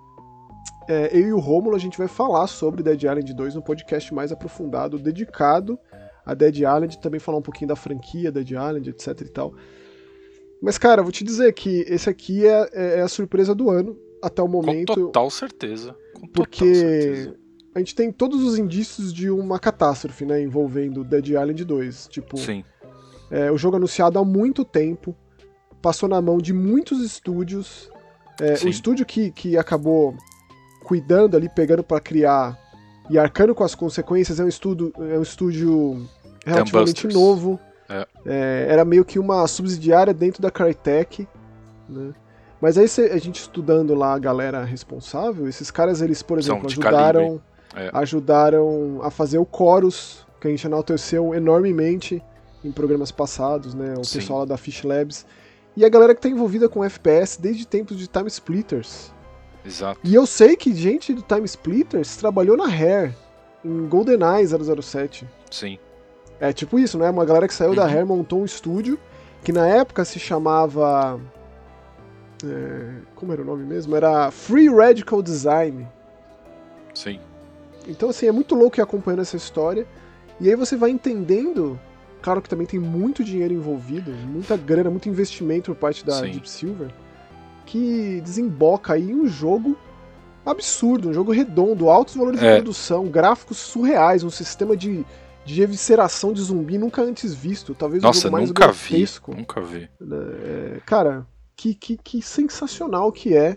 é, 0.89 1.17
eu 1.17 1.29
e 1.29 1.33
o 1.33 1.39
Rômulo 1.39 1.77
a 1.77 1.79
gente 1.79 1.97
vai 1.97 2.09
falar 2.09 2.49
sobre 2.49 2.83
Dead 2.83 3.01
Island 3.01 3.33
2 3.33 3.55
no 3.55 3.63
podcast 3.63 4.13
mais 4.13 4.33
aprofundado, 4.33 4.99
dedicado 4.99 5.79
a 6.25 6.35
Dead 6.35 6.57
Island, 6.57 6.99
também 6.99 7.21
falar 7.21 7.39
um 7.39 7.43
pouquinho 7.43 7.69
da 7.69 7.77
franquia 7.77 8.33
Dead 8.33 8.51
Island, 8.51 8.91
etc 8.91 9.21
e 9.21 9.29
tal. 9.29 9.55
Mas, 10.61 10.79
cara, 10.79 11.01
vou 11.01 11.13
te 11.13 11.23
dizer 11.23 11.53
que 11.53 11.85
esse 11.87 12.11
aqui 12.11 12.45
é, 12.45 12.71
é 12.73 13.01
a 13.03 13.09
surpresa 13.09 13.55
do 13.55 13.71
ano, 13.71 13.97
até 14.21 14.43
o 14.43 14.47
Com 14.47 14.51
momento. 14.51 14.95
total 14.95 15.31
certeza. 15.31 15.93
Com 16.13 16.27
total 16.27 16.31
Porque 16.33 16.75
certeza. 16.75 17.46
A 17.77 17.79
gente 17.79 17.95
tem 17.95 18.11
todos 18.11 18.43
os 18.43 18.59
indícios 18.59 19.13
de 19.13 19.29
uma 19.29 19.59
catástrofe, 19.59 20.25
né, 20.25 20.43
envolvendo 20.43 21.05
Dead 21.05 21.29
Island 21.29 21.63
2. 21.63 22.07
Tipo, 22.07 22.39
Sim, 22.39 22.65
é, 23.31 23.51
o 23.53 23.59
jogo 23.59 23.77
anunciado 23.77 24.19
há 24.19 24.25
muito 24.25 24.65
tempo, 24.65 25.15
passou 25.83 26.09
na 26.09 26.19
mão 26.23 26.39
de 26.39 26.55
muitos 26.55 27.03
estúdios. 27.05 27.91
É, 28.41 28.65
o 28.65 28.69
estúdio 28.69 29.05
que, 29.05 29.31
que 29.31 29.59
acabou 29.59 30.17
cuidando 30.85 31.37
ali, 31.37 31.51
pegando 31.51 31.85
pra 31.85 32.01
criar 32.01 32.59
e 33.11 33.19
arcando 33.19 33.55
com 33.55 33.63
as 33.63 33.75
consequências 33.75 34.41
é 34.41 34.45
um, 34.45 34.49
estudo, 34.49 34.91
é 34.99 35.19
um 35.19 35.23
estúdio 35.23 36.09
relativamente 36.47 37.07
novo. 37.09 37.61
É. 37.91 38.07
É, 38.25 38.67
era 38.71 38.87
meio 38.87 39.05
que 39.05 39.19
uma 39.19 39.47
subsidiária 39.47 40.15
dentro 40.15 40.41
da 40.41 40.51
Crytek, 40.51 41.29
né? 41.87 42.15
Mas 42.59 42.79
aí 42.79 42.87
a 43.13 43.19
gente 43.19 43.43
estudando 43.43 43.95
lá 43.95 44.15
a 44.15 44.19
galera 44.19 44.65
responsável, 44.65 45.47
esses 45.47 45.71
caras, 45.71 46.01
eles, 46.01 46.23
por 46.23 46.39
exemplo, 46.39 46.67
ajudaram, 46.67 47.39
É. 47.77 47.91
ajudaram 47.93 49.01
a 49.03 49.11
fazer 49.11 49.39
o 49.39 49.47
Chorus, 49.55 50.27
que 50.41 50.49
a 50.49 50.51
gente 50.51 50.67
enalteceu 50.67 51.35
enormemente 51.35 52.23
em 52.65 52.73
programas 52.73 53.11
passados, 53.13 53.75
né? 53.75 53.95
O 53.99 54.05
Sim. 54.05 54.19
pessoal 54.19 54.39
lá 54.41 54.45
da 54.47 54.57
Fish 54.57 54.83
Labs. 54.83 55.27
E 55.77 55.85
a 55.85 55.89
galera 55.91 56.15
que 56.15 56.21
tá 56.23 56.29
envolvida 56.29 56.69
com 56.71 56.83
FPS 56.83 57.39
desde 57.41 57.67
tempos 57.67 57.99
de 57.99 58.07
Time 58.09 58.29
Splitters. 58.29 59.13
exato. 59.65 60.01
E 60.03 60.15
eu 60.15 60.27
sei 60.27 60.57
que 60.57 60.75
gente 60.75 61.13
do 61.13 61.21
Time 61.23 61.45
Splitters 61.45 62.17
trabalhou 62.17 62.57
na 62.57 62.67
Rare, 62.67 63.15
em 63.65 63.87
GoldenEye 63.87 64.47
007. 64.47 65.29
Sim. 65.51 65.79
É 66.41 66.53
tipo 66.53 66.79
isso, 66.79 66.97
né? 66.99 67.11
Uma 67.11 67.25
galera 67.27 67.47
que 67.47 67.55
saiu 67.55 67.75
da 67.75 67.85
Uhum. 67.85 67.91
Rare 67.91 68.05
montou 68.05 68.41
um 68.41 68.45
estúdio 68.45 68.99
que 69.45 69.53
na 69.53 69.67
época 69.67 70.05
se 70.05 70.19
chamava. 70.19 71.21
é, 72.45 73.01
como 73.15 73.33
era 73.33 73.43
o 73.43 73.45
nome 73.45 73.65
mesmo? 73.65 73.95
Era 73.97 74.31
Free 74.31 74.69
Radical 74.69 75.23
Design. 75.23 75.87
Sim. 76.95 77.21
Então, 77.87 78.09
assim, 78.11 78.27
é 78.27 78.33
muito 78.33 78.55
louco 78.55 78.79
ir 78.79 78.83
acompanhando 78.83 79.21
essa 79.23 79.37
história. 79.37 79.87
E 80.41 80.49
aí 80.49 80.55
você 80.57 80.77
vai 80.77 80.91
entendendo. 80.91 81.79
Claro 82.23 82.43
que 82.43 82.49
também 82.49 82.67
tem 82.67 82.81
muito 82.81 83.23
dinheiro 83.23 83.55
envolvido, 83.55 84.11
muita 84.11 84.57
grana, 84.57 84.91
muito 84.91 85.09
investimento 85.09 85.73
por 85.75 85.79
parte 85.79 86.05
da 86.05 86.15
Sim. 86.21 86.31
Deep 86.33 86.51
Silver, 86.51 86.91
que 87.65 88.21
desemboca 88.23 88.95
aí 88.95 89.11
em 89.11 89.15
um 89.15 89.29
jogo 89.29 89.77
absurdo, 90.45 91.09
um 91.09 91.13
jogo 91.13 91.31
redondo, 91.33 91.89
altos 91.89 92.15
valores 92.17 92.41
de 92.41 92.47
É. 92.47 92.57
produção, 92.57 93.07
gráficos 93.07 93.59
surreais, 93.59 94.25
um 94.25 94.31
sistema 94.31 94.77
de, 94.77 95.05
de 95.45 95.63
evisceração 95.63 96.33
de 96.33 96.41
zumbi 96.43 96.79
nunca 96.79 97.03
antes 97.03 97.33
visto. 97.35 97.75
Talvez 97.75 98.03
o 98.03 98.07
Nossa, 98.07 98.23
jogo 98.23 98.33
mais 98.33 98.49
nunca 98.49 98.73
vi. 98.73 98.89
grotesco. 98.91 99.35
Nunca 99.37 99.61
vi. 99.61 99.89
É, 100.01 100.81
cara, 100.85 101.27
que, 101.55 101.75
que, 101.75 101.97
que 101.97 102.23
sensacional 102.23 103.13
que 103.13 103.37
é 103.37 103.57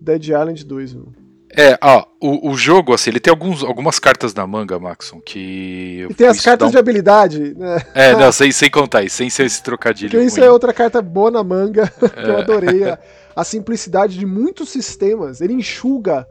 Dead 0.00 0.24
Island 0.24 0.64
2, 0.64 0.94
meu. 0.94 1.12
É, 1.56 1.78
ó, 1.82 2.04
o, 2.20 2.50
o 2.50 2.56
jogo, 2.56 2.92
assim, 2.92 3.10
ele 3.10 3.20
tem 3.20 3.30
alguns, 3.30 3.64
algumas 3.64 3.98
cartas 3.98 4.34
na 4.34 4.46
manga, 4.46 4.78
Maxon, 4.78 5.20
que. 5.20 6.00
eu 6.00 6.10
E 6.10 6.14
tem 6.14 6.26
as 6.26 6.40
cartas 6.40 6.68
estudar 6.68 6.70
de 6.70 6.78
habilidade, 6.78 7.54
né? 7.54 7.76
um- 7.76 7.98
É, 7.98 8.12
não, 8.20 8.30
sem, 8.30 8.52
sem 8.52 8.70
contar 8.70 9.02
isso, 9.02 9.16
sem 9.16 9.30
ser 9.30 9.46
esse 9.46 9.62
trocadilho. 9.62 10.10
Porque 10.10 10.24
isso 10.26 10.40
é 10.42 10.50
outra 10.50 10.72
carta 10.74 11.00
boa 11.00 11.30
na 11.30 11.42
manga, 11.42 11.88
que 11.98 12.04
eu 12.30 12.38
É. 12.38 12.40
adorei. 12.42 12.84
A, 12.84 12.98
a 13.34 13.44
simplicidade 13.44 14.18
de 14.18 14.26
muitos 14.26 14.68
sistemas. 14.68 15.40
Ele 15.40 15.54
enxuga 15.54 16.26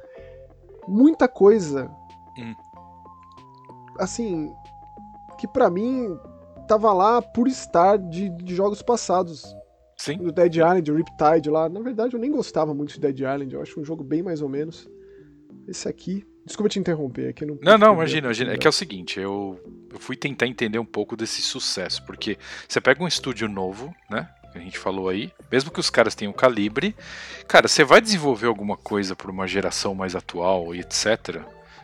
muita 0.88 1.27
coisa. 1.27 1.89
Hum. 2.38 2.53
Assim, 4.00 4.51
que 5.39 5.47
pra 5.47 5.69
mim 5.69 6.17
tava 6.67 6.93
lá 6.93 7.21
por 7.21 7.47
estar 7.47 7.97
de, 7.97 8.29
de 8.29 8.55
jogos 8.55 8.81
passados. 8.81 9.43
Sim. 9.97 10.17
Do 10.17 10.31
Dead 10.31 10.53
Island, 10.53 10.91
o 10.91 10.95
Riptide 10.95 11.50
lá. 11.50 11.67
Na 11.67 11.79
verdade, 11.79 12.13
eu 12.13 12.19
nem 12.19 12.31
gostava 12.31 12.71
muito 12.74 12.93
de 12.93 13.00
Dead 13.00 13.17
Island. 13.19 13.51
Eu 13.55 13.62
acho 13.63 13.79
um 13.79 13.83
jogo 13.83 14.03
bem 14.03 14.21
mais 14.21 14.41
ou 14.43 14.50
menos. 14.50 14.88
Esse 15.67 15.88
aqui. 15.89 16.25
Desculpa 16.45 16.69
te 16.69 16.79
interromper 16.79 17.27
aqui. 17.27 17.45
Não, 17.45 17.57
Não, 17.62 17.77
não, 17.77 17.93
imagina, 17.93 18.27
imagina. 18.27 18.53
É 18.53 18.57
que 18.57 18.65
é 18.65 18.69
o 18.69 18.74
seguinte, 18.74 19.19
eu, 19.19 19.59
eu 19.91 20.00
fui 20.00 20.15
tentar 20.15 20.47
entender 20.47 20.79
um 20.79 20.86
pouco 20.86 21.17
desse 21.17 21.41
sucesso, 21.41 22.05
porque 22.05 22.38
você 22.67 22.79
pega 22.79 23.03
um 23.03 23.07
estúdio 23.07 23.50
novo, 23.50 23.93
né? 24.09 24.29
Que 24.53 24.57
a 24.57 24.62
gente 24.62 24.79
falou 24.79 25.09
aí, 25.09 25.29
mesmo 25.51 25.69
que 25.69 25.79
os 25.79 25.89
caras 25.89 26.15
tenham 26.15 26.31
calibre, 26.31 26.95
cara, 27.50 27.67
você 27.67 27.83
vai 27.83 28.00
desenvolver 28.00 28.47
alguma 28.47 28.77
coisa 28.77 29.13
para 29.13 29.29
uma 29.29 29.45
geração 29.45 29.93
mais 29.93 30.15
atual 30.15 30.74
e 30.74 30.79
etc. 30.79 31.41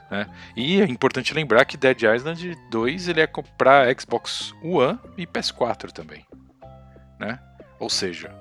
Né? 0.10 0.30
E 0.56 0.80
é 0.80 0.86
importante 0.86 1.34
lembrar 1.34 1.66
que 1.66 1.76
Dead 1.76 2.04
Island 2.04 2.56
2 2.72 3.10
ele 3.10 3.20
é 3.20 3.28
para 3.58 3.94
Xbox 4.00 4.54
One 4.64 4.98
e 5.18 5.28
PS4 5.28 5.92
também, 5.92 6.26
né? 7.20 7.38
Ou 7.80 7.90
seja, 7.90 8.34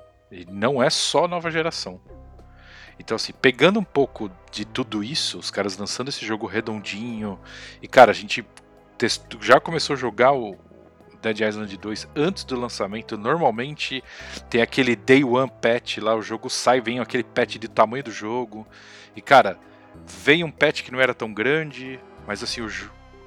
não 0.49 0.81
é 0.81 0.89
só 0.89 1.27
nova 1.27 1.51
geração. 1.51 1.99
Então, 2.99 3.15
assim, 3.15 3.33
pegando 3.33 3.79
um 3.79 3.83
pouco 3.83 4.31
de 4.51 4.65
tudo 4.65 5.03
isso, 5.03 5.39
os 5.39 5.49
caras 5.49 5.77
lançando 5.77 6.09
esse 6.09 6.25
jogo 6.25 6.45
redondinho. 6.45 7.39
E, 7.81 7.87
cara, 7.87 8.11
a 8.11 8.13
gente 8.13 8.45
testou, 8.97 9.41
já 9.41 9.59
começou 9.59 9.95
a 9.95 9.97
jogar 9.97 10.33
o 10.33 10.55
Dead 11.21 11.39
Island 11.39 11.75
2 11.77 12.07
antes 12.15 12.43
do 12.43 12.59
lançamento. 12.59 13.17
Normalmente 13.17 14.03
tem 14.49 14.61
aquele 14.61 14.95
Day 14.95 15.23
One 15.23 15.51
patch 15.61 15.97
lá, 15.97 16.15
o 16.15 16.21
jogo 16.21 16.49
sai, 16.49 16.81
vem 16.81 16.99
aquele 16.99 17.23
patch 17.23 17.57
de 17.57 17.67
tamanho 17.67 18.03
do 18.03 18.11
jogo. 18.11 18.67
E, 19.15 19.21
cara, 19.21 19.57
veio 20.05 20.45
um 20.45 20.51
patch 20.51 20.83
que 20.83 20.91
não 20.91 20.99
era 20.99 21.13
tão 21.13 21.33
grande, 21.33 21.99
mas, 22.27 22.43
assim, 22.43 22.61
o, 22.61 22.69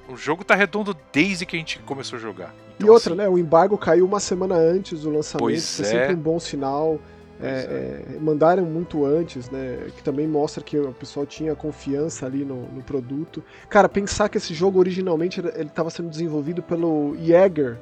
o 0.07 0.15
jogo 0.15 0.43
tá 0.43 0.55
redondo 0.55 0.95
desde 1.11 1.45
que 1.45 1.55
a 1.55 1.59
gente 1.59 1.79
começou 1.79 2.17
a 2.17 2.21
jogar. 2.21 2.53
E 2.79 2.83
Então, 2.83 2.93
outra, 2.93 3.13
assim, 3.13 3.21
né? 3.21 3.27
O 3.27 3.37
embargo 3.37 3.77
caiu 3.77 4.05
uma 4.05 4.19
semana 4.19 4.55
antes 4.55 5.01
do 5.01 5.09
lançamento. 5.09 5.39
Pois 5.39 5.77
Foi 5.77 5.85
é. 5.85 5.89
sempre 5.89 6.13
um 6.13 6.19
bom 6.19 6.39
sinal. 6.39 6.99
É, 7.41 8.05
é, 8.15 8.19
mandaram 8.19 8.65
muito 8.65 9.05
antes, 9.05 9.49
né? 9.49 9.87
Que 9.95 10.03
também 10.03 10.27
mostra 10.27 10.63
que 10.63 10.77
o 10.77 10.91
pessoal 10.91 11.25
tinha 11.25 11.55
confiança 11.55 12.25
ali 12.25 12.43
no, 12.43 12.63
no 12.67 12.81
produto. 12.81 13.43
Cara, 13.69 13.87
pensar 13.87 14.27
que 14.29 14.37
esse 14.37 14.53
jogo 14.53 14.79
originalmente 14.79 15.39
ele 15.39 15.67
estava 15.67 15.89
sendo 15.89 16.09
desenvolvido 16.09 16.63
pelo 16.63 17.15
Jäger, 17.19 17.77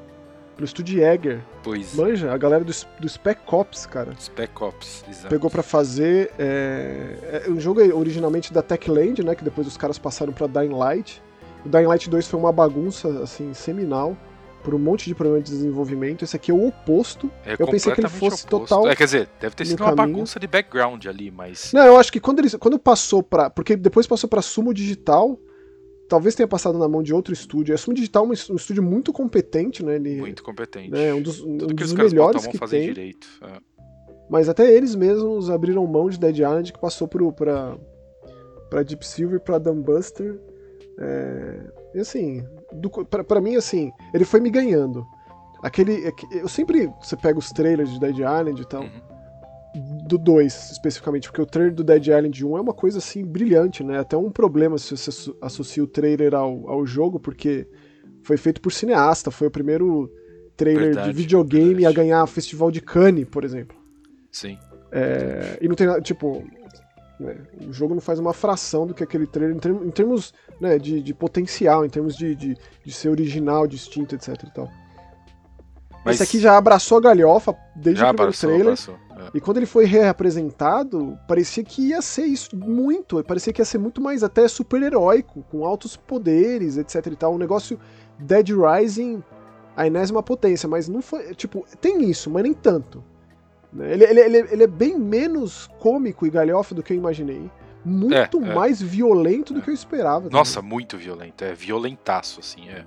pelo 0.56 0.66
estúdio 0.66 1.00
Jäger. 1.00 1.42
Pois, 1.64 1.96
Manja, 1.96 2.34
a 2.34 2.38
galera 2.38 2.64
do, 2.64 2.74
do 3.00 3.10
Spec 3.10 3.40
Ops, 3.48 3.86
cara. 3.86 4.14
Spec 4.20 4.62
Ops, 4.62 5.06
exato. 5.10 5.30
Pegou 5.30 5.50
pra 5.50 5.64
fazer. 5.64 6.32
É, 6.38 7.44
é 7.46 7.50
um 7.50 7.60
jogo 7.60 7.82
originalmente 7.96 8.54
da 8.54 8.62
Techland, 8.62 9.24
né? 9.24 9.36
Que 9.36 9.44
depois 9.44 9.68
os 9.68 9.78
caras 9.78 9.98
passaram 9.98 10.34
pra 10.34 10.48
Dying 10.48 10.74
Light. 10.74 11.22
O 11.66 11.70
Dying 11.70 11.88
Light 11.88 12.10
2 12.10 12.28
foi 12.28 12.40
uma 12.40 12.52
bagunça, 12.52 13.08
assim, 13.24 13.54
seminal. 13.54 14.18
Por 14.66 14.74
um 14.74 14.80
monte 14.80 15.06
de 15.06 15.14
problema 15.14 15.42
de 15.42 15.52
desenvolvimento. 15.52 16.24
Esse 16.24 16.36
aqui 16.36 16.50
é 16.50 16.54
o 16.54 16.68
oposto. 16.68 17.32
É 17.46 17.54
Eu 17.54 17.68
pensei 17.68 17.94
que 17.94 18.02
ele 18.02 18.10
fosse 18.10 18.46
oposto. 18.46 18.68
total 18.68 18.88
É, 18.90 18.96
quer 18.96 19.06
dizer, 19.06 19.30
deve 19.40 19.56
ter 19.56 19.64
sido 19.66 19.80
uma 19.82 19.96
caminho. 19.96 20.16
bagunça 20.18 20.40
de 20.40 20.48
background 20.48 21.06
ali, 21.06 21.30
mas. 21.30 21.72
Não, 21.72 21.86
eu 21.86 21.98
acho 21.98 22.12
que 22.12 22.20
quando 22.20 22.40
ele 22.40 22.50
quando 22.58 22.80
passou 22.80 23.22
pra. 23.22 23.50
Porque 23.50 23.76
depois 23.76 24.08
passou 24.08 24.28
pra 24.28 24.42
Sumo 24.42 24.74
Digital. 24.74 25.40
Talvez 26.10 26.36
tenha 26.36 26.48
passado 26.48 26.78
na 26.80 26.88
mão 26.88 27.02
de 27.04 27.14
outro 27.14 27.32
estúdio. 27.34 27.74
A 27.74 27.78
Sumo 27.78 27.96
Digital 27.96 28.26
é 28.26 28.28
um 28.30 28.34
es- 28.34 28.50
estúdio 28.50 28.82
muito 28.84 29.14
competente, 29.14 29.84
né? 29.86 29.96
Ele, 29.96 30.18
Muito 30.20 30.44
competente. 30.44 30.90
né, 30.92 31.14
um 31.14 31.22
dos, 31.22 31.42
um 31.42 31.58
que 31.58 31.74
dos 31.74 31.92
os 31.92 31.94
melhores 31.94 32.46
que 32.48 32.58
fazer 32.58 32.78
tem. 32.80 32.88
direito. 32.88 33.28
é. 33.44 33.60
Mas 34.30 34.50
até 34.50 34.72
eles 34.72 34.96
mesmos 34.96 35.50
abriram 35.52 35.86
mão 35.86 36.10
de 36.10 36.20
Dead 36.20 36.38
Island, 36.40 36.74
que 36.74 36.80
passou 36.80 37.08
pro, 37.08 37.32
pra, 37.32 37.78
pra 38.72 38.82
Deep 38.82 39.06
Silver, 39.06 39.40
pra 39.40 39.60
Dumbbuster. 39.60 40.40
É, 41.00 41.60
e 41.94 42.00
assim, 42.00 42.44
pra 43.28 43.42
mim, 43.42 43.56
assim, 43.56 43.92
ele 44.14 44.26
foi 44.26 44.40
me 44.40 44.50
ganhando. 44.50 45.06
Aquele. 45.62 46.06
é 46.08 46.12
Eu 46.32 46.48
sempre. 46.48 46.90
Você 47.02 47.16
pega 47.16 47.40
os 47.40 47.52
trailers 47.52 47.90
de 47.92 48.00
Dead 48.00 48.18
Island 48.18 48.62
e 48.62 48.66
tal. 48.66 48.84
Uhum. 48.84 49.16
Do 50.08 50.18
2, 50.18 50.72
especificamente, 50.72 51.28
porque 51.28 51.42
o 51.42 51.46
trailer 51.46 51.74
do 51.74 51.84
Dead 51.84 52.08
Island 52.08 52.46
1 52.46 52.58
é 52.58 52.62
uma 52.62 52.74
coisa 52.74 53.00
assim 53.00 53.26
brilhante, 53.26 53.84
né? 53.84 54.00
Até 54.00 54.16
um 54.16 54.32
problema 54.32 54.78
se 54.78 54.96
você 54.96 55.10
asso- 55.10 55.36
associa 55.42 55.84
o 55.84 55.88
trailer 55.88 56.34
ao, 56.34 56.70
ao 56.70 56.86
jogo, 56.86 57.20
porque 57.20 57.68
foi 58.24 58.38
feito 58.38 58.62
por 58.62 58.72
cineasta, 58.72 59.30
foi 59.30 59.48
o 59.48 59.52
primeiro 59.52 60.10
trailer 60.56 60.86
Verdade, 60.94 61.08
de 61.10 61.14
videogame 61.14 61.74
verdade. 61.74 61.88
a 61.88 61.92
ganhar 61.92 62.26
Festival 62.28 62.72
de 62.72 62.80
Cannes, 62.80 63.28
por 63.28 63.44
exemplo. 63.44 63.76
Sim. 64.32 64.58
É, 64.94 65.58
e 65.60 65.68
não 65.68 65.76
tem 65.76 65.88
nada, 65.88 66.00
tipo. 66.00 66.42
Né, 67.20 67.38
o 67.68 67.72
jogo 67.74 67.94
não 67.94 68.02
faz 68.02 68.20
uma 68.20 68.34
fração 68.34 68.86
do 68.88 68.94
que 68.94 69.04
aquele 69.04 69.26
trailer, 69.28 69.56
em, 69.56 69.60
term- 69.60 69.84
em 69.86 69.92
termos 69.92 70.34
né, 70.60 70.78
de, 70.78 71.02
de 71.02 71.14
potencial, 71.14 71.86
em 71.86 71.90
termos 71.90 72.16
de, 72.16 72.36
de, 72.36 72.58
de 72.84 72.92
ser 72.94 73.10
original, 73.10 73.66
distinto, 73.68 74.16
etc 74.16 74.30
e 74.44 74.54
tal. 74.54 74.70
Mas 76.04 76.16
Esse 76.16 76.24
aqui 76.24 76.40
já 76.40 76.56
abraçou 76.56 77.00
a 77.00 77.02
galhofa 77.02 77.56
desde 77.76 78.00
já 78.02 78.12
o 78.12 78.14
primeiro 78.14 78.32
passou, 78.32 78.50
trailer. 78.50 78.74
passou. 78.74 78.96
é. 79.18 79.30
E 79.34 79.42
quando 79.42 79.58
ele 79.58 79.66
foi 79.66 79.86
reapresentado, 79.86 81.18
parecia 81.28 81.64
que 81.64 81.90
ia 81.90 82.02
ser 82.02 82.26
isso 82.26 82.56
muito, 82.56 83.24
parecia 83.24 83.52
que 83.52 83.60
ia 83.60 83.66
ser 83.66 83.80
muito 83.80 84.00
mais 84.00 84.24
até 84.24 84.48
super-heróico, 84.48 85.44
com 85.50 85.66
altos 85.66 85.98
poderes, 85.98 86.78
etc 86.78 87.08
e 87.08 87.16
tal. 87.16 87.34
Um 87.34 87.40
negócio 87.40 87.80
Dead 88.20 88.50
Rising, 88.50 89.24
a 89.76 89.88
enésima 89.88 90.22
potência, 90.22 90.70
mas 90.70 90.88
não 90.88 91.02
foi. 91.02 91.34
Tipo, 91.34 91.66
tem 91.82 92.08
isso, 92.08 92.30
mas 92.30 92.44
nem 92.44 92.54
tanto. 92.54 93.04
Ele, 93.80 94.04
ele, 94.04 94.20
ele, 94.22 94.38
ele 94.52 94.64
é 94.64 94.68
bem 94.68 94.98
menos 94.98 95.68
cômico 95.80 96.26
e 96.26 96.30
galhofa 96.30 96.74
do 96.76 96.82
que 96.84 96.94
eu 96.94 96.98
imaginei. 96.98 97.50
Muito 97.84 98.44
É, 98.44 98.50
é. 98.50 98.56
mais 98.56 98.82
violento 98.82 99.54
do 99.54 99.62
que 99.62 99.70
eu 99.70 99.74
esperava. 99.74 100.30
Nossa, 100.30 100.56
também. 100.56 100.72
muito 100.72 100.98
violento. 100.98 101.44
É 101.44 101.54
violentaço, 101.54 102.40
assim. 102.40 102.68
É, 102.70 102.84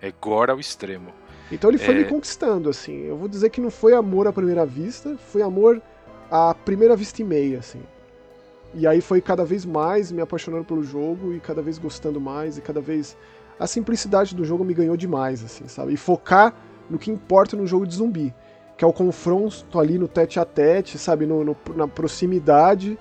é 0.00 0.12
gore 0.20 0.50
ao 0.50 0.58
extremo. 0.58 1.12
Então 1.52 1.70
ele 1.70 1.78
foi 1.78 1.94
É. 1.94 1.98
me 1.98 2.04
conquistando, 2.04 2.68
assim. 2.68 3.04
Eu 3.04 3.16
vou 3.16 3.28
dizer 3.28 3.50
que 3.50 3.60
não 3.60 3.70
foi 3.70 3.94
amor 3.94 4.26
à 4.26 4.32
primeira 4.32 4.66
vista, 4.66 5.16
foi 5.16 5.40
amor 5.42 5.80
à 6.30 6.54
primeira 6.54 6.96
vista 6.96 7.22
e 7.22 7.24
meia, 7.24 7.58
assim. 7.60 7.80
E 8.74 8.86
aí 8.86 9.00
foi 9.00 9.20
cada 9.20 9.44
vez 9.44 9.64
mais 9.64 10.12
me 10.12 10.20
apaixonando 10.20 10.64
pelo 10.64 10.82
jogo 10.82 11.32
e 11.32 11.40
cada 11.40 11.62
vez 11.62 11.78
gostando 11.78 12.20
mais 12.20 12.58
e 12.58 12.60
cada 12.60 12.80
vez 12.80 13.16
a 13.58 13.66
simplicidade 13.66 14.34
do 14.34 14.44
jogo 14.44 14.62
me 14.62 14.74
ganhou 14.74 14.96
demais, 14.96 15.42
assim, 15.42 15.66
sabe? 15.68 15.94
E 15.94 15.96
focar 15.96 16.54
no 16.90 16.98
que 16.98 17.10
importa 17.10 17.56
no 17.56 17.66
jogo 17.66 17.86
de 17.86 17.94
zumbi, 17.96 18.34
que 18.78 18.84
é 18.84 18.88
o 18.88 18.92
confronto 18.92 19.78
ali 19.78 19.98
no 19.98 20.06
tete 20.06 20.38
a 20.38 20.44
tete, 20.44 20.96
sabe? 20.98 21.26
No, 21.26 21.44
no- 21.44 21.56
na 21.74 21.88
proximidade 21.88 22.96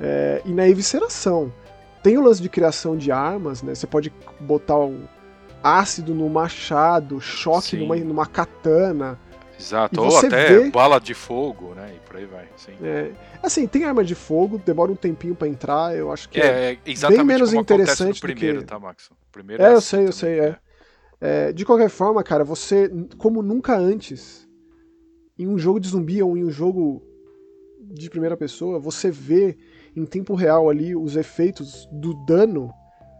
é, 0.00 0.42
e 0.44 0.50
na 0.52 0.68
evisceração. 0.68 1.52
Tem 2.02 2.18
o 2.18 2.22
lance 2.22 2.42
de 2.42 2.48
criação 2.48 2.96
de 2.96 3.12
armas, 3.12 3.62
né? 3.62 3.72
Você 3.74 3.86
pode 3.86 4.12
botar 4.40 4.78
um 4.78 5.04
ácido 5.62 6.12
no 6.12 6.28
machado, 6.28 7.20
choque 7.20 7.76
numa, 7.76 7.94
numa 7.94 8.26
katana. 8.26 9.16
Exato. 9.56 10.00
Ou 10.02 10.18
até 10.18 10.58
vê- 10.58 10.70
bala 10.72 10.98
de 10.98 11.14
fogo, 11.14 11.72
né? 11.76 11.92
E 11.94 12.00
por 12.00 12.16
aí 12.16 12.26
vai. 12.26 12.48
É, 12.82 13.12
assim, 13.40 13.68
tem 13.68 13.84
arma 13.84 14.02
de 14.02 14.16
fogo, 14.16 14.58
demora 14.58 14.90
um 14.90 14.96
tempinho 14.96 15.36
pra 15.36 15.46
entrar, 15.46 15.96
eu 15.96 16.10
acho 16.10 16.28
que 16.28 16.40
É, 16.40 16.72
é 16.72 16.78
exatamente 16.84 17.26
menos 17.26 17.50
como 17.50 17.60
acontece 17.60 17.82
interessante 18.02 18.16
no 18.16 18.20
primeiro, 18.20 18.58
que- 18.60 18.64
tá, 18.66 18.76
Max? 18.80 19.08
O 19.08 19.14
primeiro 19.30 19.62
É, 19.62 19.68
eu 19.72 19.76
assim 19.76 19.86
sei, 19.86 20.00
eu 20.00 20.12
também, 20.12 20.12
sei, 20.18 20.40
é. 20.40 20.56
É, 21.20 21.52
de 21.52 21.64
qualquer 21.64 21.88
forma, 21.88 22.24
cara, 22.24 22.42
você, 22.42 22.90
como 23.18 23.40
nunca 23.40 23.76
antes, 23.76 24.48
em 25.42 25.48
um 25.48 25.58
jogo 25.58 25.80
de 25.80 25.88
zumbi 25.88 26.22
ou 26.22 26.36
em 26.36 26.44
um 26.44 26.50
jogo 26.50 27.02
de 27.80 28.08
primeira 28.08 28.36
pessoa, 28.36 28.78
você 28.78 29.10
vê 29.10 29.56
em 29.94 30.04
tempo 30.06 30.34
real 30.34 30.70
ali 30.70 30.94
os 30.96 31.16
efeitos 31.16 31.86
do 31.92 32.14
dano 32.24 32.72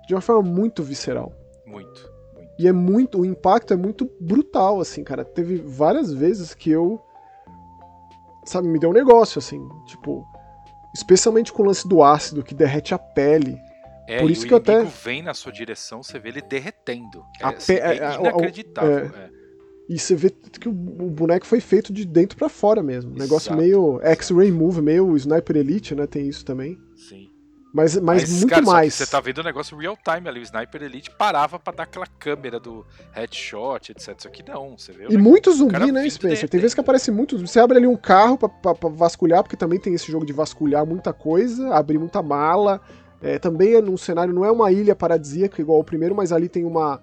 de 0.06 0.14
uma 0.14 0.20
forma 0.20 0.42
muito 0.48 0.82
visceral. 0.82 1.32
Muito, 1.66 2.10
muito. 2.34 2.50
E 2.58 2.66
é 2.68 2.72
muito, 2.72 3.20
o 3.20 3.24
impacto 3.26 3.72
é 3.74 3.76
muito 3.76 4.10
brutal, 4.20 4.80
assim, 4.80 5.02
cara. 5.04 5.24
Teve 5.24 5.56
várias 5.56 6.12
vezes 6.12 6.54
que 6.54 6.70
eu, 6.70 7.00
sabe, 8.44 8.68
me 8.68 8.78
deu 8.78 8.90
um 8.90 8.94
negócio, 8.94 9.38
assim, 9.38 9.60
tipo, 9.86 10.24
especialmente 10.94 11.52
com 11.52 11.62
o 11.62 11.66
lance 11.66 11.86
do 11.86 12.02
ácido 12.02 12.42
que 12.42 12.54
derrete 12.54 12.94
a 12.94 12.98
pele. 12.98 13.58
É, 14.08 14.18
Por 14.20 14.30
isso 14.30 14.46
que 14.46 14.52
eu 14.52 14.58
até- 14.58 14.82
vem 14.84 15.22
na 15.22 15.32
sua 15.34 15.52
direção, 15.52 16.02
você 16.02 16.18
vê 16.18 16.28
ele 16.30 16.42
derretendo. 16.42 17.24
É, 17.40 17.46
assim, 17.46 17.74
é 17.74 17.96
é, 17.98 18.18
o- 18.18 18.22
inacreditável. 18.22 19.06
é. 19.14 19.41
E 19.94 19.98
você 19.98 20.14
vê 20.14 20.30
que 20.30 20.68
o, 20.68 20.72
o 20.72 21.10
boneco 21.10 21.46
foi 21.46 21.60
feito 21.60 21.92
de 21.92 22.04
dentro 22.06 22.36
pra 22.38 22.48
fora 22.48 22.82
mesmo. 22.82 23.12
Um 23.12 23.18
negócio 23.18 23.54
meio 23.54 24.00
X-Ray 24.02 24.50
Move, 24.50 24.80
meio 24.80 25.14
Sniper 25.16 25.56
Elite, 25.56 25.94
né? 25.94 26.06
Tem 26.06 26.26
isso 26.26 26.44
também. 26.44 26.78
Sim. 26.96 27.28
Mas, 27.74 27.96
mas, 27.98 28.30
muito 28.30 28.48
cara, 28.50 28.62
mais. 28.62 28.94
você 28.94 29.06
tá 29.06 29.18
vendo 29.18 29.38
o 29.38 29.42
negócio 29.42 29.76
real 29.78 29.96
time 30.02 30.28
ali. 30.28 30.40
O 30.40 30.42
Sniper 30.42 30.82
Elite 30.82 31.10
parava 31.10 31.58
pra 31.58 31.72
dar 31.72 31.82
aquela 31.84 32.06
câmera 32.06 32.60
do 32.60 32.84
headshot, 33.12 33.92
etc. 33.92 34.14
Isso 34.18 34.28
aqui 34.28 34.42
não, 34.46 34.76
você 34.76 34.92
vê? 34.92 34.98
o 34.98 35.06
E 35.06 35.08
negócio- 35.08 35.22
muito 35.22 35.52
zumbi, 35.52 35.90
né, 35.92 36.08
Spencer? 36.08 36.48
Tem 36.48 36.60
vezes 36.60 36.74
que 36.74 36.80
aparece 36.80 37.10
muito. 37.10 37.38
Você 37.38 37.58
abre 37.60 37.78
ali 37.78 37.86
um 37.86 37.96
carro 37.96 38.36
pra 38.38 38.50
vasculhar, 38.90 39.42
porque 39.42 39.56
também 39.56 39.78
tem 39.80 39.94
esse 39.94 40.10
jogo 40.12 40.24
de 40.26 40.32
vasculhar 40.34 40.86
muita 40.86 41.12
coisa, 41.14 41.74
abrir 41.74 41.98
muita 41.98 42.22
mala. 42.22 42.80
É, 43.22 43.38
também 43.38 43.74
é 43.74 43.80
num 43.80 43.96
cenário, 43.96 44.34
não 44.34 44.44
é 44.44 44.50
uma 44.50 44.70
ilha 44.72 44.94
paradisíaca 44.96 45.60
igual 45.60 45.78
o 45.78 45.84
primeiro, 45.84 46.14
mas 46.14 46.32
ali 46.32 46.48
tem 46.48 46.64
uma 46.64 47.00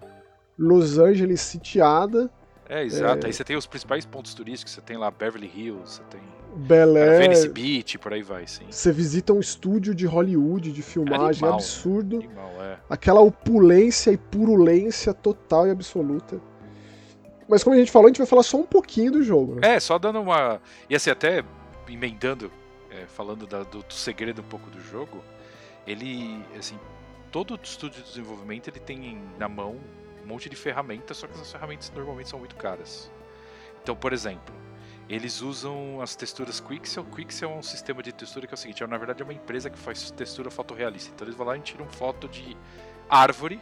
Los 0.57 0.97
Angeles 0.99 1.39
sitiada, 1.41 2.29
É, 2.69 2.83
exato. 2.83 3.25
Aí 3.25 3.33
você 3.33 3.43
tem 3.43 3.57
os 3.57 3.65
principais 3.65 4.05
pontos 4.05 4.33
turísticos. 4.35 4.73
Você 4.73 4.81
tem 4.81 4.95
lá 4.95 5.09
Beverly 5.09 5.51
Hills, 5.53 5.95
você 5.95 6.03
tem 6.03 6.21
Bel 6.55 6.95
Air. 6.95 7.17
Venice 7.17 7.49
Beach, 7.49 7.97
por 7.97 8.13
aí 8.13 8.21
vai, 8.21 8.45
sim. 8.45 8.65
Você 8.69 8.91
visita 8.91 9.33
um 9.33 9.39
estúdio 9.39 9.93
de 9.95 10.05
Hollywood, 10.05 10.71
de 10.71 10.81
filmagem 10.83 11.41
Animal. 11.43 11.53
absurdo. 11.55 12.17
Animal, 12.17 12.51
é. 12.61 12.77
Aquela 12.87 13.21
opulência 13.21 14.11
e 14.11 14.17
purulência 14.17 15.13
total 15.13 15.67
e 15.67 15.71
absoluta. 15.71 16.39
Mas 17.47 17.63
como 17.63 17.75
a 17.75 17.79
gente 17.79 17.91
falou, 17.91 18.05
a 18.05 18.09
gente 18.09 18.19
vai 18.19 18.27
falar 18.27 18.43
só 18.43 18.57
um 18.57 18.65
pouquinho 18.65 19.11
do 19.13 19.23
jogo, 19.23 19.55
né? 19.55 19.75
É, 19.75 19.79
só 19.79 19.97
dando 19.97 20.21
uma. 20.21 20.61
E 20.87 20.95
assim, 20.95 21.09
até 21.09 21.43
emendando, 21.87 22.51
é, 22.91 23.07
falando 23.07 23.47
da- 23.47 23.63
do, 23.63 23.79
do 23.81 23.93
segredo 23.93 24.41
um 24.41 24.45
pouco 24.45 24.69
do 24.69 24.79
jogo, 24.79 25.23
ele, 25.87 26.43
assim, 26.57 26.77
todo 27.31 27.59
estúdio 27.63 28.03
de 28.03 28.09
desenvolvimento 28.09 28.67
ele 28.67 28.79
tem 28.79 29.19
na 29.39 29.49
mão 29.49 29.77
monte 30.29 30.49
de 30.49 30.55
ferramentas, 30.55 31.17
só 31.17 31.27
que 31.27 31.33
essas 31.33 31.51
ferramentas 31.51 31.91
normalmente 31.95 32.29
são 32.29 32.39
muito 32.39 32.55
caras. 32.55 33.11
Então, 33.81 33.95
por 33.95 34.13
exemplo, 34.13 34.53
eles 35.09 35.41
usam 35.41 35.99
as 36.01 36.15
texturas 36.15 36.59
Quixel. 36.59 37.03
Quixel 37.05 37.49
é 37.51 37.53
um 37.55 37.63
sistema 37.63 38.03
de 38.03 38.11
textura 38.13 38.45
que 38.47 38.53
é 38.53 38.55
o 38.55 38.57
seguinte: 38.57 38.83
é, 38.83 38.87
na 38.87 38.97
verdade 38.97 39.21
é 39.21 39.25
uma 39.25 39.33
empresa 39.33 39.69
que 39.69 39.77
faz 39.77 40.11
textura 40.11 40.51
fotorrealista. 40.51 41.11
Então 41.13 41.25
eles 41.25 41.35
vão 41.35 41.47
lá 41.47 41.57
e 41.57 41.61
tiram 41.61 41.87
foto 41.89 42.27
de 42.27 42.55
árvore, 43.09 43.59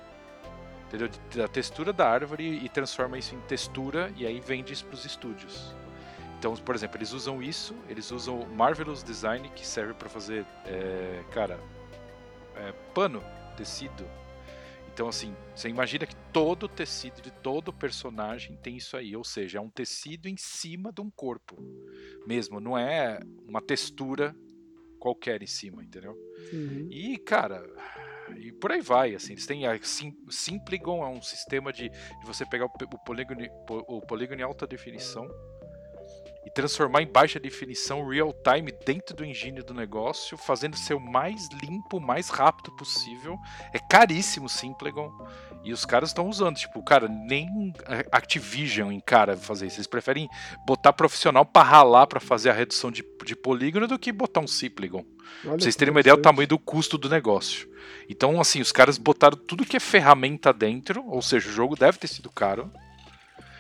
entendeu? 0.88 1.08
De- 1.08 1.20
Da 1.38 1.48
textura 1.48 1.94
da 1.94 2.10
árvore 2.10 2.44
e 2.64 2.68
transforma 2.68 3.18
isso 3.18 3.34
em 3.34 3.40
textura 3.42 4.12
e 4.18 4.26
aí 4.28 4.40
vende 4.42 4.74
isso 4.74 4.86
para 4.86 4.96
os 4.96 5.06
estúdios. 5.06 5.74
Então, 6.40 6.54
por 6.58 6.76
exemplo, 6.76 6.98
eles 6.98 7.14
usam 7.14 7.42
isso, 7.42 7.76
eles 7.90 8.12
usam 8.12 8.40
o 8.42 8.48
Marvelous 8.56 9.02
Design 9.04 9.50
que 9.56 9.66
serve 9.66 9.94
para 9.96 10.08
fazer, 10.08 10.46
é, 10.66 11.24
cara, 11.32 11.60
é, 12.56 12.72
pano, 12.94 13.24
tecido. 13.56 14.06
Então, 14.98 15.08
assim, 15.08 15.36
você 15.56 15.70
imagina 15.70 16.08
que 16.08 16.16
todo 16.34 16.64
o 16.64 16.68
tecido 16.68 17.22
de 17.22 17.30
todo 17.30 17.72
personagem 17.72 18.58
tem 18.58 18.78
isso 18.78 18.98
aí, 18.98 19.16
ou 19.16 19.24
seja, 19.24 19.60
é 19.60 19.62
um 19.62 19.70
tecido 19.70 20.28
em 20.28 20.36
cima 20.36 20.92
de 20.92 21.02
um 21.02 21.12
corpo 21.12 21.56
mesmo, 22.26 22.60
não 22.60 22.76
é 22.76 23.20
uma 23.48 23.62
textura 23.62 24.36
qualquer 24.98 25.44
em 25.44 25.46
cima, 25.46 25.84
entendeu? 25.84 26.18
Uhum. 26.52 26.88
E, 26.90 27.16
cara, 27.20 27.64
e 28.38 28.52
por 28.52 28.72
aí 28.72 28.82
vai, 28.82 29.14
assim, 29.14 29.34
eles 29.34 29.46
têm 29.46 29.68
a 29.68 29.80
Sim- 29.84 30.18
Simpligon 30.32 31.04
é 31.04 31.08
um 31.08 31.22
sistema 31.22 31.72
de, 31.72 31.90
de 31.90 32.26
você 32.26 32.44
pegar 32.44 32.66
o, 32.66 32.70
o 32.70 33.04
polígono, 33.06 33.48
po- 33.68 33.86
o 33.88 34.02
polígono 34.02 34.42
em 34.42 34.44
alta 34.44 34.66
definição 34.66 35.30
e 36.48 36.50
transformar 36.50 37.02
em 37.02 37.08
baixa 37.08 37.42
definição 37.42 38.08
real 38.08 38.34
time 38.34 38.72
dentro 38.86 39.14
do 39.14 39.26
engine 39.26 39.62
do 39.62 39.74
negócio, 39.74 40.38
fazendo 40.38 40.78
ser 40.78 40.94
o 40.94 41.00
mais 41.00 41.50
limpo, 41.62 41.98
o 41.98 42.02
mais 42.02 42.30
rápido 42.30 42.72
possível. 42.72 43.38
É 43.74 43.80
caríssimo 43.80 44.46
o 44.46 44.50
Simpligon. 44.50 45.12
E 45.62 45.74
os 45.74 45.84
caras 45.84 46.12
estão 46.12 46.30
usando, 46.30 46.56
tipo, 46.56 46.82
cara, 46.82 47.10
nem 47.10 47.74
Activision 48.14 48.94
encara 48.94 49.36
fazer 49.36 49.68
isso. 49.68 49.76
Eles 49.76 49.88
preferem 49.88 50.30
botar 50.66 50.94
profissional 50.94 51.46
pra 51.46 51.64
ralar 51.64 52.08
pra 52.08 52.22
fazer 52.22 52.50
a 52.50 52.54
redução 52.54 52.90
de, 52.90 53.04
de 53.26 53.36
polígono 53.36 53.86
do 53.86 54.00
que 54.00 54.14
botar 54.14 54.40
um 54.40 54.48
Simpligon. 54.48 55.00
Olha 55.00 55.06
Pra 55.42 55.60
vocês 55.60 55.76
terem 55.76 55.92
uma 55.92 56.00
ideia 56.00 56.16
do 56.16 56.22
tamanho 56.22 56.48
do 56.48 56.58
custo 56.58 56.98
do 56.98 57.10
negócio. 57.10 57.70
Então, 58.08 58.40
assim, 58.40 58.62
os 58.62 58.72
caras 58.72 58.98
botaram 58.98 59.36
tudo 59.36 59.66
que 59.66 59.76
é 59.76 59.82
ferramenta 59.82 60.54
dentro, 60.54 61.06
ou 61.06 61.22
seja, 61.22 61.50
o 61.50 61.52
jogo 61.52 61.76
deve 61.76 61.98
ter 61.98 62.08
sido 62.08 62.30
caro. 62.30 62.72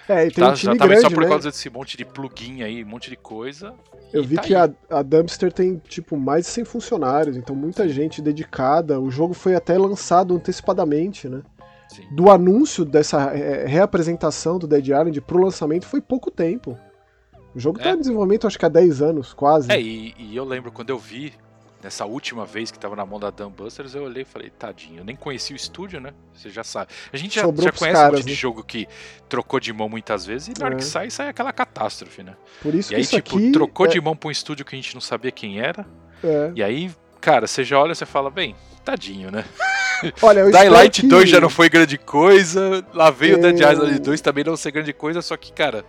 É, 0.08 0.28
e 0.28 0.32
tem 0.32 0.43
Tá, 0.43 0.52
um 0.52 0.54
time 0.54 0.74
exatamente 0.76 0.88
grande, 0.88 1.02
só 1.02 1.10
por 1.10 1.24
né? 1.24 1.30
causa 1.30 1.50
desse 1.52 1.70
monte 1.70 1.98
de 1.98 2.06
plugin 2.06 2.62
aí, 2.63 2.84
um 2.84 2.88
monte 2.88 3.10
de 3.10 3.15
coisa. 3.17 3.74
Eu 4.13 4.24
vi 4.24 4.36
tá 4.36 4.41
que 4.41 4.56
a, 4.56 4.70
a 4.89 5.02
Dumpster 5.02 5.52
tem, 5.52 5.82
tipo, 5.88 6.15
mais 6.15 6.46
de 6.46 6.52
100 6.52 6.65
funcionários, 6.65 7.36
então 7.36 7.54
muita 7.56 7.88
gente 7.89 8.22
dedicada. 8.22 9.00
O 9.02 9.12
jogo 9.12 9.34
foi 9.34 9.54
até 9.56 9.78
lançado 9.78 10.34
antecipadamente, 10.36 11.28
né? 11.28 11.41
Sim. 11.89 12.04
Do 12.12 12.30
anúncio 12.30 12.84
dessa 12.86 13.32
é, 13.36 13.65
reapresentação 13.65 14.58
do 14.58 14.67
Dead 14.67 14.88
Island 14.88 15.20
pro 15.22 15.41
lançamento 15.43 15.86
foi 15.86 16.02
pouco 16.02 16.30
tempo. 16.32 16.78
O 17.56 17.60
jogo 17.60 17.80
tá 17.80 17.89
É. 17.89 17.93
em 17.93 18.00
desenvolvimento 18.00 18.46
acho 18.48 18.58
que 18.60 18.65
há 18.65 18.70
10 18.70 19.02
anos, 19.02 19.34
quase. 19.34 19.72
É, 19.72 19.82
e, 19.82 20.13
e 20.17 20.36
eu 20.36 20.46
lembro 20.46 20.72
quando 20.72 20.89
eu 20.89 20.98
vi, 20.98 21.34
nessa 21.88 22.06
última 22.06 22.45
vez 22.45 22.69
que 22.69 22.78
tava 22.78 22.97
na 22.97 23.06
mão 23.06 23.17
da 23.17 23.30
Dumbusters, 23.30 23.95
eu 23.95 24.04
olhei 24.04 24.23
e 24.23 24.26
falei, 24.26 24.50
tadinho, 24.50 25.00
eu 25.00 25.06
nem 25.06 25.15
conhecia 25.15 25.54
o 25.54 25.58
estúdio, 25.58 26.02
né? 26.02 26.13
Você 26.34 26.50
já 26.50 26.62
sabe. 26.62 26.91
A 27.13 27.15
gente 27.15 27.36
já, 27.36 27.43
já 27.43 27.71
conhece 27.71 27.82
um 27.82 27.93
caras, 27.93 28.12
monte 28.12 28.26
de 28.26 28.32
né? 28.32 28.36
jogo 28.36 28.62
que 28.62 28.86
trocou 29.30 29.58
de 29.58 29.71
mão 29.71 29.88
muitas 29.88 30.26
vezes, 30.26 30.50
e 30.50 30.60
na 30.60 30.65
hora 30.65 30.76
É. 30.76 30.78
que 30.80 30.84
sai, 30.84 31.10
sai 31.10 31.30
aquela 31.30 31.54
catástrofe, 31.54 32.23
né? 32.23 32.36
Por 32.62 32.76
isso 32.76 32.89
E 32.89 32.91
que 32.91 32.95
aí, 32.95 33.02
isso 33.02 33.21
tipo, 33.21 33.52
trocou 33.54 33.86
é, 33.86 33.89
de 33.89 34.02
mão 34.02 34.17
pra 34.17 34.28
um 34.28 34.32
estúdio 34.32 34.65
que 34.65 34.76
a 34.76 34.78
gente 34.78 34.93
não 34.93 35.00
sabia 35.00 35.32
quem 35.32 35.62
era, 35.62 35.86
é. 36.21 36.52
e 36.56 36.62
aí, 36.62 36.91
cara, 37.21 37.47
você 37.47 37.63
já 37.63 37.80
olha 37.80 37.93
e 37.93 37.95
você 37.95 38.06
fala, 38.06 38.30
bem, 38.30 38.54
tadinho, 38.84 39.32
né? 39.32 39.45
Olha, 40.21 40.41
eu 40.41 40.52
Dying 40.52 40.69
Light 40.69 41.02
que... 41.02 41.08
2 41.08 41.30
já 41.30 41.39
não 41.39 41.50
foi 41.50 41.69
grande 41.69 41.97
coisa, 41.97 42.86
lá 42.93 43.10
veio 43.10 43.38
o 43.38 43.41
Dead 43.41 43.60
Island 43.60 43.97
2 44.00 44.21
também 44.21 44.43
não 44.43 44.56
ser 44.58 44.71
grande 44.71 44.91
coisa, 44.93 45.21
só 45.21 45.36
que, 45.38 45.52
cara, 45.54 45.84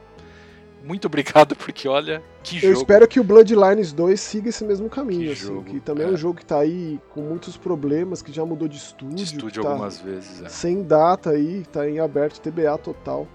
muito 0.89 1.05
obrigado, 1.07 1.55
porque 1.55 1.87
olha, 1.87 2.23
que 2.43 2.57
Eu 2.57 2.61
jogo. 2.71 2.79
espero 2.79 3.07
que 3.07 3.21
o 3.21 3.25
Bloodlines 3.25 3.93
2 3.93 4.19
siga 4.19 4.49
esse 4.49 4.65
mesmo 4.65 4.89
caminho, 4.89 5.27
Que 5.27 5.33
assim, 5.33 5.47
jogo, 5.47 5.65
que 5.65 5.81
também 5.81 6.07
é. 6.07 6.09
é. 6.09 6.13
um 6.13 6.17
jogo 6.17 6.39
que 6.39 6.47
tá 6.47 6.59
aí 6.59 6.99
com 7.11 7.21
muitos 7.21 7.57
problemas, 7.57 8.23
que 8.23 8.33
já 8.33 8.45
mudou 8.45 8.67
de 8.67 8.79
estúdio, 8.79 9.15
de 9.17 9.23
estúdio 9.25 9.63
tá 9.63 9.69
algumas 9.69 10.01
vezes. 10.01 10.43
É. 10.43 10.49
sem 10.49 10.83
data 10.83 11.31
aí, 11.31 11.65
tá 11.71 11.89
em 11.89 12.01
aberto, 12.01 12.41
TBA 12.41 12.77
total. 12.79 13.29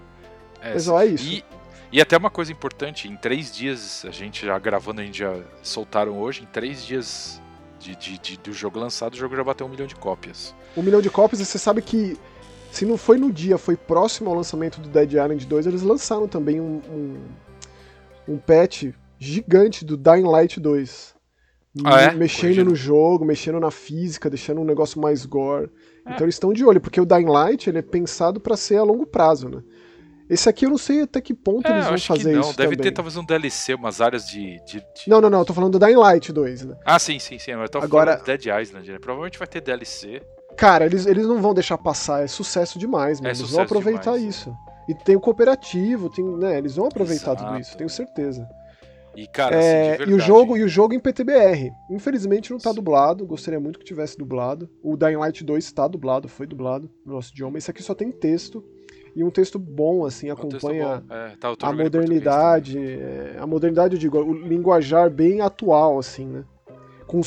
É, 0.60 0.72
Mas 0.74 0.88
ó, 0.88 1.00
é 1.00 1.06
isso. 1.06 1.24
E, 1.28 1.44
e 1.92 2.00
até 2.00 2.16
uma 2.16 2.30
coisa 2.30 2.50
importante, 2.50 3.06
em 3.08 3.16
três 3.16 3.54
dias, 3.54 4.04
a 4.06 4.10
gente 4.10 4.44
já 4.44 4.58
gravando, 4.58 5.00
a 5.00 5.04
gente 5.04 5.18
já 5.18 5.34
soltaram 5.62 6.18
hoje, 6.18 6.42
em 6.42 6.46
três 6.46 6.84
dias 6.84 7.40
de, 7.78 7.94
de- 7.94 8.18
de- 8.18 8.36
do 8.38 8.52
jogo 8.52 8.78
lançado, 8.80 9.14
o 9.14 9.16
jogo 9.16 9.36
já 9.36 9.44
bateu 9.44 9.66
um 9.66 9.70
milhão 9.70 9.86
de 9.86 9.94
cópias. 9.94 10.54
Um 10.76 10.82
milhão 10.82 11.00
de 11.00 11.08
cópias, 11.10 11.40
e 11.40 11.44
você 11.46 11.58
sabe 11.58 11.82
que 11.82 12.18
se 12.74 12.84
não 12.84 12.96
foi 12.96 13.16
no 13.18 13.32
dia, 13.32 13.56
foi 13.56 13.76
próximo 13.76 14.28
ao 14.30 14.36
lançamento 14.36 14.80
do 14.80 14.88
Dead 14.88 15.12
Island 15.12 15.46
2, 15.46 15.66
eles 15.66 15.82
lançaram 15.82 16.26
também 16.26 16.60
um, 16.60 16.80
um, 16.90 18.34
um 18.34 18.36
patch 18.38 18.86
gigante 19.18 19.84
do 19.84 19.96
Dying 19.96 20.24
Light 20.24 20.58
2. 20.60 21.14
Ah, 21.84 22.02
é? 22.02 22.10
Mexendo 22.14 22.40
Corrigindo. 22.42 22.70
no 22.70 22.76
jogo, 22.76 23.24
mexendo 23.24 23.58
na 23.58 23.70
física, 23.70 24.30
deixando 24.30 24.60
um 24.60 24.64
negócio 24.64 25.00
mais 25.00 25.26
gore. 25.26 25.70
É. 26.06 26.12
Então 26.12 26.24
eles 26.24 26.36
estão 26.36 26.52
de 26.52 26.64
olho, 26.64 26.80
porque 26.80 27.00
o 27.00 27.04
Dying 27.06 27.26
Light 27.26 27.68
ele 27.68 27.78
é 27.78 27.82
pensado 27.82 28.38
pra 28.40 28.56
ser 28.56 28.76
a 28.76 28.82
longo 28.84 29.04
prazo, 29.06 29.48
né? 29.48 29.62
Esse 30.30 30.48
aqui 30.48 30.64
eu 30.64 30.70
não 30.70 30.78
sei 30.78 31.02
até 31.02 31.20
que 31.20 31.34
ponto 31.34 31.66
É, 31.68 31.72
eles 31.72 31.84
vão 31.84 31.94
acho 31.94 32.02
que 32.12 32.18
fazer 32.18 32.32
não, 32.32 32.40
isso 32.40 32.56
deve 32.56 32.76
também. 32.76 32.82
ter 32.90 32.92
talvez 32.92 33.16
um 33.16 33.24
DLC, 33.24 33.74
umas 33.74 34.00
áreas 34.00 34.24
de... 34.26 34.58
de- 34.64 34.78
de- 34.80 35.08
Não, 35.08 35.20
não, 35.20 35.28
não, 35.28 35.40
eu 35.40 35.44
tô 35.44 35.52
falando 35.52 35.78
do 35.78 35.84
Dying 35.84 35.96
Light 35.96 36.32
2, 36.32 36.64
né? 36.64 36.76
Ah, 36.84 36.98
sim, 36.98 37.18
sim, 37.18 37.38
sim, 37.38 37.50
eu 37.50 37.68
tô 37.68 37.78
Agora- 37.78 38.18
falando 38.18 38.26
de 38.38 38.46
Dead 38.46 38.62
Island, 38.62 38.90
né? 38.92 38.98
Provavelmente 38.98 39.38
vai 39.38 39.46
ter 39.46 39.60
DLC. 39.60 40.22
Cara, 40.56 40.86
eles, 40.86 41.06
eles 41.06 41.26
não 41.26 41.40
vão 41.40 41.52
deixar 41.52 41.76
passar, 41.78 42.22
é 42.22 42.26
sucesso 42.26 42.78
demais, 42.78 43.20
mano. 43.20 43.34
É 43.34 43.36
eles 43.36 43.50
vão 43.50 43.62
aproveitar 43.62 44.16
demais. 44.16 44.22
isso. 44.22 44.56
E 44.88 44.94
tem 44.94 45.16
o 45.16 45.20
cooperativo, 45.20 46.10
tem, 46.10 46.24
né, 46.24 46.58
eles 46.58 46.76
vão 46.76 46.86
aproveitar 46.86 47.34
tudo 47.34 47.48
Exato. 47.48 47.60
isso, 47.60 47.76
tenho 47.76 47.90
certeza. 47.90 48.46
E, 49.16 49.26
cara, 49.26 49.56
É, 49.56 49.94
assim, 49.94 50.04
de 50.04 50.10
e 50.10 50.14
o 50.14 50.16
verdade, 50.16 50.26
jogo, 50.26 50.56
e 50.56 50.62
o 50.62 50.68
jogo 50.68 50.92
em 50.94 50.98
PTBR. 50.98 51.72
Infelizmente 51.90 52.50
não 52.50 52.58
tá 52.58 52.70
Sim. 52.70 52.76
dublado, 52.76 53.24
gostaria 53.24 53.60
muito 53.60 53.78
que 53.78 53.84
tivesse 53.84 54.18
dublado. 54.18 54.68
O 54.82 54.96
Dying 54.96 55.16
Light 55.16 55.44
2 55.44 55.64
está 55.64 55.86
dublado, 55.86 56.28
foi 56.28 56.46
dublado 56.46 56.90
no 57.06 57.14
nosso 57.14 57.30
idioma. 57.30 57.56
Esse 57.56 57.70
aqui 57.70 57.82
só 57.82 57.94
tem 57.94 58.10
texto 58.10 58.62
e 59.14 59.22
um 59.22 59.30
texto 59.30 59.58
bom 59.58 60.04
assim, 60.04 60.28
é 60.28 60.32
acompanha 60.32 61.02
bom. 61.06 61.14
É, 61.14 61.36
tá, 61.36 61.48
a 61.48 61.50
português 61.50 61.84
modernidade, 61.84 62.78
é, 62.78 63.36
a 63.38 63.46
modernidade 63.46 63.94
eu 63.94 64.00
digo, 64.00 64.18
o 64.18 64.32
linguajar 64.32 65.08
bem 65.08 65.40
atual 65.40 65.98
assim, 65.98 66.26
né? 66.26 66.44
Com 67.06 67.20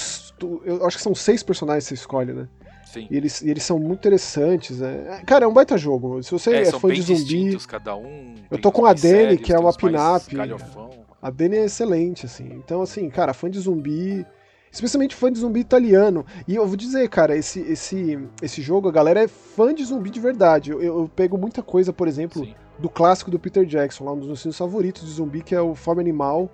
eu 0.66 0.86
acho 0.86 0.98
que 0.98 1.04
são 1.04 1.16
seis 1.16 1.42
personagens 1.42 1.86
que 1.86 1.90
você 1.90 1.94
escolhe, 1.96 2.34
né? 2.34 2.50
Sim. 2.92 3.08
E 3.10 3.18
eles, 3.18 3.42
e 3.42 3.50
eles 3.50 3.64
são 3.64 3.78
muito 3.78 4.00
interessantes. 4.00 4.80
né? 4.80 5.22
Cara, 5.26 5.46
é 5.46 5.48
um 5.48 5.54
baita 5.54 5.78
jogo. 5.78 6.22
Se 6.24 6.32
você 6.32 6.52
É, 6.52 6.62
é, 6.62 6.72
fã 6.72 6.88
de 6.90 7.02
zumbi, 7.02 7.58
cada 7.68 7.96
um. 7.96 8.36
Eu 8.50 8.60
tô 8.60 8.72
com 8.72 8.86
a 8.86 8.94
Dani, 8.94 9.38
que 9.38 9.54
é 9.54 9.58
Apinap. 9.58 10.24
galhofão. 10.32 10.90
a 11.22 11.30
Dani 11.30 11.58
é 11.58 11.66
excelente, 11.66 12.26
assim. 12.26 12.50
Então, 12.54 12.82
assim, 12.82 13.10
cara, 13.10 13.34
fã 13.34 13.50
de 13.50 13.60
zumbi. 13.60 14.26
Especialmente 14.72 15.16
fã 15.16 15.32
de 15.32 15.40
zumbi 15.40 15.60
italiano. 15.60 16.26
E 16.48 16.56
eu 16.56 16.66
vou 16.66 16.76
dizer, 16.76 17.08
cara, 17.10 17.36
esse, 17.36 17.60
esse, 17.62 18.20
esse 18.42 18.62
jogo, 18.62 18.88
a 18.88 18.92
galera 18.92 19.24
é 19.24 19.28
fã 19.28 19.74
de 19.74 19.84
zumbi 19.84 20.10
de 20.10 20.20
verdade. 20.20 20.72
Eu, 20.72 20.82
eu 20.82 21.12
pego 21.16 21.38
muita 21.38 21.64
coisa, 21.64 21.92
por 21.92 22.08
exemplo, 22.08 22.44
Sim. 22.44 22.54
do 22.78 22.90
clássico 22.90 23.32
do 23.32 23.40
Peter 23.40 23.66
Jackson, 23.66 24.06
lá 24.06 24.14
um 24.14 24.18
dos 24.18 24.28
meus 24.28 24.42
filmes 24.42 24.58
favoritos 24.58 25.04
de 25.06 25.12
zumbi, 25.12 25.42
que 25.42 25.56
é 25.56 25.62
o 25.62 25.74
Fome 25.74 26.02
Animal. 26.02 26.50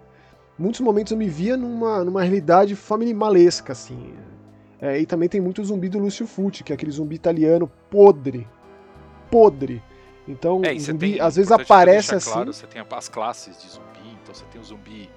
Muitos 0.58 0.82
momentos 0.82 1.12
eu 1.12 1.18
me 1.18 1.28
via 1.28 1.58
numa, 1.58 2.04
numa 2.04 2.22
realidade 2.22 2.76
fome 2.76 3.06
animalesca, 3.06 3.74
assim. 3.74 4.14
É, 4.86 5.00
e 5.00 5.06
também 5.06 5.30
tem 5.30 5.40
muito 5.40 5.64
zumbi 5.64 5.88
do 5.88 5.98
Lúcio 5.98 6.28
Fucci, 6.28 6.62
que 6.64 6.74
é 6.74 6.76
aquele 6.76 6.92
zumbi 6.92 7.16
italiano 7.16 7.72
podre. 7.90 8.46
Podre. 9.32 9.82
Então, 10.28 10.62
É, 10.64 10.74
e 10.74 10.80
zumbi 10.80 11.14
tem, 11.14 11.22
às 11.22 11.36
vezes 11.38 11.52
aparece 11.52 12.14
assim. 12.16 12.32
Claro, 12.32 12.54
você 12.54 12.68
tem 12.68 12.84
as 12.90 13.08
classes 13.10 13.62
de 13.62 13.70
zumbi, 13.70 14.18
então 14.22 14.34
você 14.34 14.44
tem 14.52 14.60
o 14.60 14.64
zumbi 14.64 15.10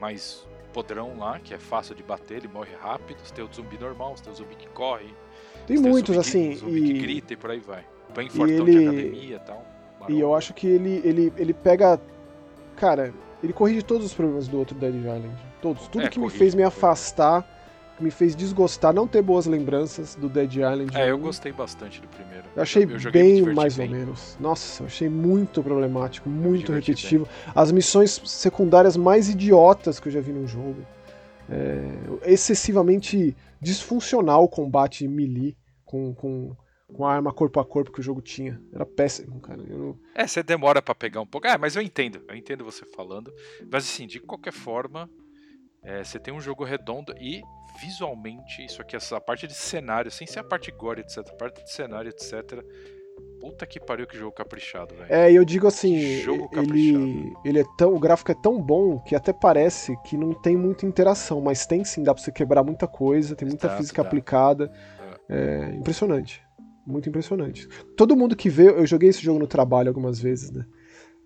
mais 0.00 0.46
podrão 0.72 1.16
lá, 1.18 1.38
que 1.38 1.54
é 1.54 1.58
fácil 1.58 1.94
de 1.94 2.02
bater, 2.02 2.38
ele 2.38 2.48
morre 2.48 2.70
rápido. 2.80 3.18
Você 3.22 3.32
tem 3.34 3.44
o 3.44 3.48
zumbi 3.52 3.78
normal, 3.78 4.16
você 4.16 4.24
tem 4.24 4.32
o 4.32 4.36
zumbi 4.36 4.54
que 4.56 4.68
corre. 4.68 5.14
Tem 5.66 5.76
muitos, 5.78 6.14
zumbi 6.14 6.30
que- 6.30 6.38
assim. 6.38 6.52
o 6.52 6.56
zumbi 6.56 6.82
que 6.82 6.92
E, 6.92 6.98
grita 6.98 7.32
e 7.32 7.36
por 7.36 7.50
aí 7.50 7.60
vai. 7.60 7.84
Bem 8.14 8.28
fortão 8.28 8.64
de 8.64 8.70
ele- 8.72 8.88
academia 8.88 9.36
e 9.36 9.40
tal. 9.40 9.66
e 10.08 10.20
eu 10.20 10.34
acho 10.34 10.54
que 10.54 10.66
ele, 10.66 11.00
ele, 11.04 11.32
ele 11.36 11.54
pega. 11.54 12.00
Cara, 12.76 13.12
ele 13.42 13.52
corrige 13.52 13.82
todos 13.82 14.06
os 14.06 14.14
problemas 14.14 14.46
do 14.48 14.58
outro 14.58 14.74
Dead 14.76 14.94
Island. 14.94 15.30
Todos. 15.60 15.88
Tudo 15.88 16.04
É, 16.04 16.08
que 16.08 16.18
me 16.18 16.24
corrige, 16.26 16.38
fez 16.38 16.54
me 16.54 16.62
afastar, 16.62 17.42
que 17.42 17.48
me 18.02 18.10
fez 18.10 18.34
desgostar, 18.36 18.92
não 18.94 19.06
ter 19.06 19.22
boas 19.22 19.46
lembranças 19.46 20.14
do 20.14 20.28
Dead 20.28 20.52
Island. 20.54 20.96
É, 20.96 21.10
eu 21.10 21.16
1. 21.16 21.20
gostei 21.20 21.52
bastante 21.52 22.00
do 22.00 22.08
primeiro. 22.08 22.44
Eu 22.54 22.62
achei 22.62 22.84
Eu 22.84 22.88
me 22.88 23.10
bem 23.10 23.42
mais 23.54 23.76
bem. 23.76 23.88
ou 23.90 23.94
menos. 23.96 24.36
Nossa, 24.40 24.82
eu 24.82 24.86
achei 24.86 25.08
muito 25.08 25.62
problemático, 25.62 26.28
muito 26.28 26.72
repetitivo. 26.72 27.28
As 27.54 27.70
missões 27.72 28.20
secundárias 28.24 28.96
mais 28.96 29.28
idiotas 29.28 29.98
que 30.00 30.08
eu 30.08 30.12
já 30.12 30.20
vi 30.20 30.32
num 30.32 30.46
jogo. 30.46 30.84
É, 31.50 32.30
excessivamente 32.32 33.36
disfuncional 33.60 34.44
o 34.44 34.48
combate 34.48 35.06
melee 35.08 35.56
com, 35.84 36.14
com, 36.14 36.54
com 36.92 37.06
a 37.06 37.12
arma 37.12 37.32
corpo 37.32 37.58
a 37.58 37.64
corpo 37.64 37.90
que 37.92 38.00
o 38.00 38.02
jogo 38.02 38.20
tinha. 38.20 38.60
Era 38.72 38.84
péssimo, 38.86 39.40
cara. 39.40 39.62
Eu 39.68 39.78
não- 39.78 39.98
É, 40.14 40.26
você 40.26 40.42
demora 40.42 40.80
pra 40.82 40.94
pegar 40.94 41.20
um 41.20 41.26
pouco. 41.26 41.46
Ah, 41.48 41.56
mas 41.58 41.74
eu 41.74 41.82
entendo, 41.82 42.20
eu 42.28 42.36
entendo 42.36 42.64
você 42.64 42.84
falando. 42.84 43.32
Mas 43.70 43.84
assim, 43.84 44.06
de 44.06 44.20
qualquer 44.20 44.52
forma, 44.52 45.08
é, 45.82 46.04
você 46.04 46.18
tem 46.18 46.32
um 46.34 46.40
jogo 46.40 46.64
redondo 46.64 47.14
e 47.18 47.40
visualmente, 47.80 48.64
isso 48.64 48.82
aqui, 48.82 48.96
essa 48.96 49.20
parte 49.20 49.46
de 49.46 49.54
cenário, 49.54 50.10
sem 50.10 50.26
ser 50.26 50.40
a 50.40 50.44
parte 50.44 50.70
gore, 50.70 51.00
etc. 51.00 51.18
A 51.18 51.32
parte 51.34 51.62
de 51.62 51.72
cenário, 51.72 52.08
etc. 52.08 52.64
Puta 53.40 53.66
que 53.66 53.78
pariu 53.78 54.06
que 54.06 54.16
jogo 54.16 54.32
caprichado, 54.32 54.94
velho. 54.94 55.12
É, 55.12 55.30
e 55.30 55.36
eu 55.36 55.44
digo 55.44 55.66
assim, 55.66 55.94
ele, 56.52 57.32
ele 57.44 57.60
é 57.60 57.64
tão, 57.76 57.94
o 57.94 57.98
gráfico 57.98 58.32
é 58.32 58.34
tão 58.34 58.60
bom 58.60 58.98
que 59.00 59.14
até 59.14 59.32
parece 59.32 59.96
que 60.04 60.16
não 60.16 60.32
tem 60.32 60.56
muita 60.56 60.86
interação, 60.86 61.40
mas 61.40 61.66
tem 61.66 61.84
sim, 61.84 62.02
dá 62.02 62.12
pra 62.12 62.22
você 62.22 62.32
quebrar 62.32 62.64
muita 62.64 62.86
coisa, 62.86 63.36
tem 63.36 63.46
muita 63.46 63.68
Dá, 63.68 63.76
física 63.76 64.02
dá. 64.02 64.08
aplicada. 64.08 64.72
É 65.28 65.74
impressionante. 65.76 66.42
Muito 66.86 67.08
impressionante. 67.08 67.68
Todo 67.96 68.16
mundo 68.16 68.34
que 68.34 68.48
vê, 68.48 68.68
eu 68.68 68.86
joguei 68.86 69.10
esse 69.10 69.22
jogo 69.22 69.38
no 69.38 69.46
trabalho 69.46 69.88
algumas 69.88 70.18
vezes, 70.18 70.50
né? 70.50 70.64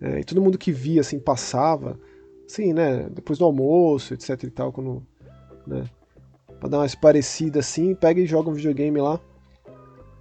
É, 0.01 0.21
e 0.21 0.25
todo 0.25 0.43
mundo 0.43 0.59
que 0.59 0.73
via, 0.73 1.01
assim, 1.01 1.21
passava, 1.21 1.99
assim, 2.45 2.73
né? 2.73 3.09
Depois 3.11 3.39
do 3.39 3.45
almoço, 3.45 4.13
etc 4.13 4.43
e 4.43 4.51
tal, 4.51 4.73
quando, 4.73 5.07
né? 5.67 5.85
Pra 6.63 6.69
dar 6.69 6.79
uma 6.79 6.89
parecida 7.01 7.59
assim, 7.59 7.93
pega 7.93 8.21
e 8.21 8.27
joga 8.27 8.49
um 8.49 8.53
videogame 8.53 9.01
lá. 9.01 9.19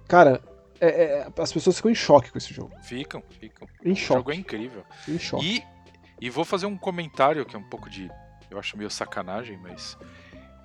Cara, 0.08 0.42
é- 0.80 0.88
é- 1.20 1.28
as 1.38 1.52
pessoas 1.52 1.76
ficam 1.76 1.88
em 1.88 1.94
choque 1.94 2.32
com 2.32 2.36
esse 2.38 2.52
jogo. 2.52 2.72
Ficam, 2.82 3.22
ficam. 3.38 3.68
Em 3.84 3.92
O 3.92 3.94
jogo 3.94 4.32
é 4.32 4.34
choque. 4.34 4.40
incrível. 4.40 4.82
Em 5.08 5.20
choque. 5.20 5.62
E, 6.20 6.26
e 6.26 6.28
vou 6.28 6.44
fazer 6.44 6.66
um 6.66 6.76
comentário 6.76 7.46
que 7.46 7.54
é 7.54 7.58
um 7.60 7.62
pouco 7.62 7.88
de. 7.88 8.10
Eu 8.50 8.58
acho 8.58 8.76
meio 8.76 8.90
sacanagem, 8.90 9.56
mas. 9.56 9.96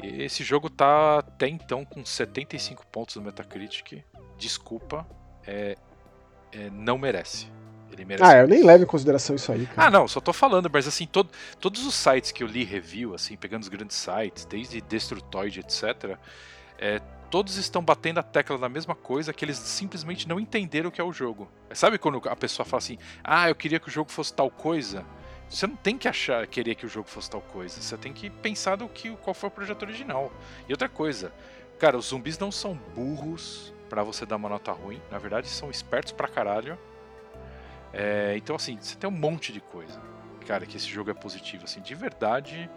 Esse 0.02 0.44
jogo 0.44 0.68
tá 0.68 1.20
até 1.20 1.48
então 1.48 1.86
com 1.86 2.04
75 2.04 2.84
pontos 2.88 3.16
no 3.16 3.22
Metacritic. 3.22 4.04
Desculpa, 4.36 5.08
é, 5.46 5.76
é, 6.54 6.72
não 6.72 6.98
merece. 6.98 7.52
Merece. 8.06 8.30
Ah, 8.32 8.38
eu 8.38 8.48
nem 8.48 8.64
levo 8.64 8.84
em 8.84 8.88
consideração 8.88 9.36
isso 9.36 9.52
aí, 9.52 9.66
cara. 9.66 9.88
Ah, 9.88 9.92
não, 9.92 10.08
só 10.08 10.20
tô 10.20 10.34
falando, 10.34 10.70
mas 10.72 10.88
assim, 10.88 11.06
todo- 11.06 11.30
todos 11.60 11.86
os 11.86 11.94
sites 11.96 12.32
que 12.32 12.44
eu 12.44 12.48
li 12.48 12.64
review, 12.64 13.14
assim, 13.14 13.36
pegando 13.36 13.64
os 13.64 13.70
grandes 13.70 13.96
sites, 13.98 14.46
desde 14.46 14.82
Destructoid, 14.82 15.60
etc., 15.60 16.18
é, 16.80 17.00
todos 17.30 17.58
estão 17.58 17.82
batendo 17.82 18.20
a 18.20 18.24
tecla 18.24 18.58
da 18.58 18.70
mesma 18.70 18.96
coisa 18.96 19.34
que 19.34 19.44
eles 19.44 19.58
simplesmente 19.58 20.28
não 20.28 20.40
entenderam 20.40 20.90
o 20.90 20.92
que 20.92 21.02
é 21.02 21.04
o 21.04 21.12
jogo. 21.12 21.50
Sabe 21.74 21.98
quando 21.98 22.22
a 22.30 22.36
pessoa 22.36 22.66
fala 22.66 22.80
assim, 22.80 22.98
ah, 23.24 23.50
eu 23.50 23.56
queria 23.56 23.80
que 23.80 23.88
o 23.88 23.92
jogo 23.92 24.12
fosse 24.12 24.34
tal 24.34 24.50
coisa? 24.50 25.04
Você 25.50 25.66
não 25.66 25.76
tem 25.78 25.98
que 25.98 26.08
achar, 26.08 26.46
querer 26.46 26.76
que 26.76 26.86
o 26.86 26.90
jogo 26.90 27.08
fosse 27.08 27.30
tal 27.30 27.42
coisa. 27.42 27.82
Você 27.82 27.96
tem 27.98 28.12
que 28.12 28.30
pensar 28.30 28.76
do 28.76 28.88
que, 28.90 29.10
qual 29.18 29.34
foi 29.34 29.48
o 29.48 29.52
projeto 29.52 29.84
original. 29.84 30.32
E 30.68 30.74
outra 30.74 30.90
coisa, 30.90 31.32
cara, 31.80 31.98
os 31.98 32.08
zumbis 32.08 32.38
não 32.38 32.52
são 32.52 32.74
burros 32.94 33.74
pra 33.90 34.04
você 34.04 34.26
dar 34.26 34.36
uma 34.36 34.50
nota 34.50 34.74
ruim. 34.74 35.02
Na 35.10 35.18
verdade, 35.18 35.48
são 35.48 35.72
espertos 35.72 36.12
pra 36.12 36.28
caralho. 36.28 36.78
É, 37.94 38.36
então, 38.38 38.56
assim, 38.56 38.78
você 38.80 38.96
tem 38.96 39.10
um 39.10 39.14
monte 39.14 39.52
de 39.52 39.62
coisa. 39.62 40.02
Cara, 40.46 40.66
que 40.66 40.78
esse 40.78 40.88
jogo 40.88 41.10
é 41.12 41.14
positivo. 41.14 41.66
Assim, 41.66 41.82
de 41.82 41.94
verdade, 41.96 42.70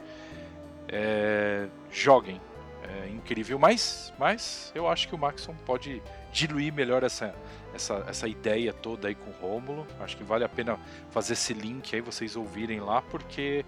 é, 0.88 1.66
joguem. 1.90 2.40
É 2.82 3.08
incrível. 3.08 3.58
Mas, 3.58 4.12
mas 4.18 4.72
eu 4.74 4.88
acho 4.88 5.06
que 5.08 5.14
o 5.14 5.18
Maxon 5.18 5.54
pode 5.64 6.02
diluir 6.32 6.72
melhor 6.72 7.02
essa, 7.02 7.34
essa, 7.74 8.04
essa 8.08 8.26
ideia 8.26 8.72
toda 8.72 9.08
aí 9.08 9.14
com 9.14 9.30
o 9.30 9.34
Rômulo. 9.34 9.86
Acho 10.00 10.16
que 10.16 10.24
vale 10.24 10.44
a 10.44 10.48
pena 10.48 10.78
fazer 11.10 11.34
esse 11.34 11.52
link 11.52 11.94
aí, 11.94 12.00
vocês 12.00 12.36
ouvirem 12.36 12.80
lá, 12.80 13.02
porque. 13.02 13.64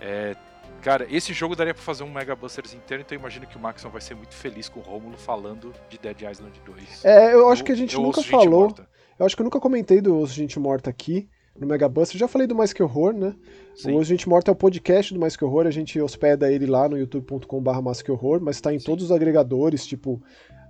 é, 0.00 0.36
Cara, 0.80 1.06
esse 1.10 1.32
jogo 1.32 1.56
daria 1.56 1.72
pra 1.72 1.82
fazer 1.82 2.04
um 2.04 2.10
Mega 2.10 2.36
Busters 2.36 2.74
inteiro, 2.74 3.02
então 3.02 3.16
eu 3.16 3.20
imagino 3.20 3.46
que 3.46 3.56
o 3.56 3.60
Maxon 3.60 3.88
vai 3.88 4.00
ser 4.02 4.14
muito 4.14 4.34
feliz 4.34 4.68
com 4.68 4.80
o 4.80 4.82
Rômulo 4.82 5.16
falando 5.16 5.72
de 5.88 5.96
Dead 5.96 6.22
Island 6.22 6.60
2. 6.64 7.04
É, 7.04 7.32
eu 7.32 7.48
acho 7.48 7.64
que 7.64 7.72
a 7.72 7.74
gente 7.74 7.94
eu 7.94 8.02
nunca 8.02 8.20
gente 8.20 8.30
falou. 8.30 8.64
morta. 8.64 8.86
Eu 9.18 9.26
acho 9.26 9.36
que 9.36 9.42
eu 9.42 9.44
nunca 9.44 9.60
comentei 9.60 10.00
do 10.00 10.18
Osso 10.18 10.34
Gente 10.34 10.58
Morta 10.58 10.90
aqui 10.90 11.28
no 11.58 11.66
Mega 11.66 11.88
Buster. 11.88 12.18
Já 12.18 12.26
falei 12.26 12.46
do 12.46 12.54
Mais 12.54 12.72
Que 12.72 12.82
Horror, 12.82 13.12
né? 13.12 13.34
Sim. 13.76 13.92
O 13.92 13.96
Osso 13.98 14.04
Gente 14.08 14.28
Morta 14.28 14.50
é 14.50 14.52
o 14.52 14.56
podcast 14.56 15.14
do 15.14 15.20
Mais 15.20 15.36
Que 15.36 15.44
Horror. 15.44 15.66
A 15.66 15.70
gente 15.70 16.00
hospeda 16.00 16.50
ele 16.50 16.66
lá 16.66 16.88
no 16.88 16.98
youtube.com.br 16.98 17.80
Mais 17.82 18.02
Que 18.02 18.10
Horror, 18.10 18.40
mas 18.42 18.60
tá 18.60 18.72
em 18.74 18.78
Sim. 18.78 18.86
todos 18.86 19.04
os 19.04 19.12
agregadores, 19.12 19.86
tipo 19.86 20.20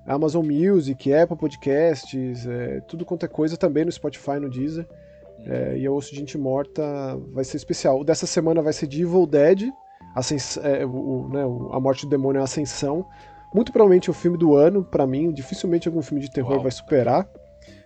Amazon 0.07 0.44
Music, 0.46 1.12
Apple 1.14 1.37
Podcasts, 1.38 2.46
é, 2.46 2.80
tudo 2.80 3.04
quanto 3.07 3.24
é 3.24 3.28
coisa, 3.28 3.57
também 3.57 3.85
no 3.85 3.92
Spotify, 3.92 4.38
no 4.40 4.50
Deezer. 4.50 4.87
É, 5.46 5.76
e 5.78 5.88
o 5.88 5.94
Osso 5.94 6.11
de 6.12 6.18
Gente 6.18 6.37
Morta 6.38 6.83
vai 7.33 7.44
ser 7.44 7.57
especial. 7.57 8.00
O 8.00 8.04
dessa 8.04 8.26
semana 8.26 8.61
vai 8.62 8.72
ser 8.72 8.87
de 8.87 9.02
Evil 9.02 9.26
Dead, 9.26 9.70
Ascens- 10.14 10.59
é, 10.59 10.85
o, 10.87 11.28
né, 11.33 11.42
A 11.72 11.80
Morte 11.80 12.04
do 12.07 12.11
Demônio 12.11 12.38
é 12.38 12.42
a 12.42 12.44
Ascensão. 12.44 13.04
Muito 13.54 13.72
provavelmente 13.72 14.11
o 14.11 14.14
filme 14.14 14.37
do 14.38 14.54
ano, 14.54 14.85
pra 14.85 15.07
mim. 15.07 15.33
Dificilmente 15.33 15.88
algum 15.88 16.02
filme 16.02 16.22
de 16.22 16.30
terror 16.30 16.52
Uau. 16.54 16.62
vai 16.62 16.70
superar. 16.72 17.26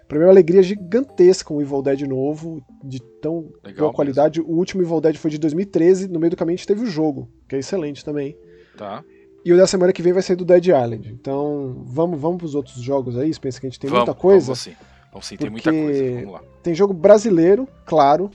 Pra 0.08 0.18
mim 0.18 0.24
é 0.24 0.26
uma 0.26 0.32
alegria 0.32 0.62
gigantesca 0.62 1.52
um 1.52 1.60
Evil 1.60 1.82
Dead 1.82 2.00
novo, 2.08 2.64
de 2.82 2.98
tão 3.20 3.50
Legal 3.62 3.80
boa 3.80 3.92
qualidade. 3.92 4.40
O 4.40 4.52
último 4.52 4.82
Evil 4.82 5.02
Dead 5.02 5.16
foi 5.16 5.30
de 5.30 5.36
2013, 5.36 6.08
no 6.08 6.18
meio 6.18 6.30
do 6.30 6.36
caminho 6.36 6.54
a 6.54 6.56
gente 6.56 6.66
teve 6.66 6.82
o 6.82 6.86
jogo, 6.86 7.28
que 7.46 7.54
é 7.54 7.58
excelente 7.58 8.02
também. 8.02 8.34
Tá. 8.76 9.04
E 9.44 9.52
o 9.52 9.56
da 9.56 9.66
semana 9.66 9.92
que 9.92 10.00
vem 10.00 10.14
vai 10.14 10.22
ser 10.22 10.34
do 10.34 10.46
Dead 10.46 10.64
Island. 10.64 11.12
Então, 11.12 11.82
vamos, 11.84 12.18
vamos 12.18 12.38
pros 12.38 12.54
outros 12.54 12.80
jogos 12.80 13.18
aí? 13.18 13.32
Você 13.32 13.38
pensa 13.38 13.60
que 13.60 13.66
a 13.66 13.68
gente 13.70 13.78
tem 13.78 13.90
vamos, 13.90 14.06
muita 14.06 14.18
coisa? 14.18 14.46
Vamos 14.46 14.60
sim. 14.60 14.72
Vamos 15.12 15.26
sim, 15.26 15.36
tem 15.36 15.50
muita 15.50 15.70
coisa. 15.70 16.14
Vamos 16.14 16.32
lá. 16.32 16.42
Tem 16.62 16.74
jogo 16.74 16.94
brasileiro, 16.94 17.68
claro. 17.84 18.30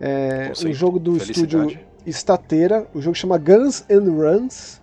É, 0.00 0.50
um 0.64 0.72
jogo 0.72 0.98
do 0.98 1.18
Felicidade. 1.18 1.56
estúdio 1.56 1.80
Estateira. 2.06 2.86
O 2.94 3.02
jogo 3.02 3.14
chama 3.14 3.36
Guns 3.36 3.84
and 3.90 4.10
Runs. 4.10 4.80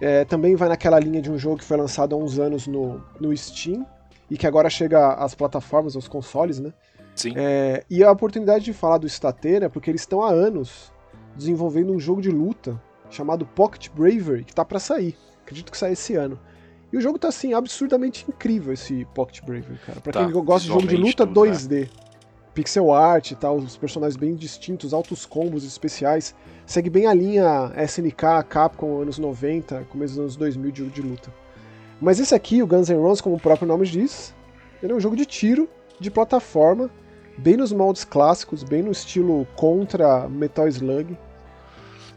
É, 0.00 0.24
também 0.24 0.54
vai 0.54 0.68
naquela 0.68 1.00
linha 1.00 1.20
de 1.20 1.30
um 1.30 1.38
jogo 1.38 1.56
que 1.56 1.64
foi 1.64 1.76
lançado 1.76 2.14
há 2.14 2.18
uns 2.18 2.38
anos 2.38 2.68
no, 2.68 3.02
no 3.18 3.36
Steam 3.36 3.84
e 4.30 4.36
que 4.36 4.46
agora 4.46 4.68
chega 4.70 5.14
às 5.14 5.34
plataformas, 5.34 5.94
aos 5.96 6.08
consoles, 6.08 6.58
né? 6.58 6.72
Sim. 7.14 7.32
É, 7.36 7.84
e 7.88 8.04
a 8.04 8.10
oportunidade 8.10 8.64
de 8.64 8.72
falar 8.72 8.98
do 8.98 9.06
Estateira 9.06 9.66
é 9.66 9.68
porque 9.68 9.90
eles 9.90 10.02
estão 10.02 10.22
há 10.22 10.30
anos 10.30 10.92
desenvolvendo 11.34 11.92
um 11.92 11.98
jogo 11.98 12.20
de 12.20 12.30
luta 12.30 12.80
chamado 13.10 13.46
Pocket 13.46 13.88
Bravery, 13.90 14.44
que 14.44 14.54
tá 14.54 14.64
pra 14.64 14.78
sair. 14.78 15.16
Acredito 15.42 15.70
que 15.70 15.78
sai 15.78 15.92
esse 15.92 16.14
ano. 16.14 16.38
E 16.92 16.96
o 16.96 17.00
jogo 17.00 17.18
tá 17.18 17.28
assim, 17.28 17.54
absurdamente 17.54 18.24
incrível 18.28 18.72
esse 18.72 19.04
Pocket 19.14 19.44
Bravery, 19.44 19.78
cara. 19.86 20.00
Pra 20.00 20.12
Tá, 20.12 20.24
quem 20.24 20.32
gosta 20.44 20.66
de 20.66 20.68
jogo 20.68 20.86
de 20.86 20.96
luta 20.96 21.26
tudo, 21.26 21.44
né? 21.46 21.52
2D. 21.52 21.88
Pixel 22.54 22.90
art 22.90 23.32
e 23.32 23.34
tal, 23.36 23.56
os 23.58 23.76
personagens 23.76 24.16
bem 24.16 24.34
distintos, 24.34 24.94
altos 24.94 25.26
combos 25.26 25.62
especiais. 25.62 26.34
Segue 26.64 26.88
bem 26.88 27.06
a 27.06 27.12
linha 27.12 27.70
SNK, 27.76 28.44
Capcom, 28.48 29.02
anos 29.02 29.18
90, 29.18 29.84
começo 29.90 30.14
dos 30.14 30.20
anos 30.20 30.36
2000 30.36 30.70
de 30.70 30.78
jogo 30.78 30.90
de 30.90 31.02
luta. 31.02 31.34
Mas 32.00 32.20
esse 32.20 32.34
aqui, 32.34 32.62
o 32.62 32.66
Guns 32.66 32.88
N' 32.88 33.00
Roses, 33.00 33.20
como 33.20 33.36
o 33.36 33.40
próprio 33.40 33.66
nome 33.66 33.86
diz, 33.86 34.34
ele 34.82 34.92
é 34.92 34.96
um 34.96 35.00
jogo 35.00 35.16
de 35.16 35.24
tiro, 35.24 35.68
de 35.98 36.10
plataforma, 36.10 36.90
bem 37.38 37.56
nos 37.56 37.72
moldes 37.72 38.04
clássicos, 38.04 38.62
bem 38.62 38.82
no 38.82 38.90
estilo 38.90 39.46
contra 39.56 40.28
Metal 40.28 40.68
Slug. 40.68 41.16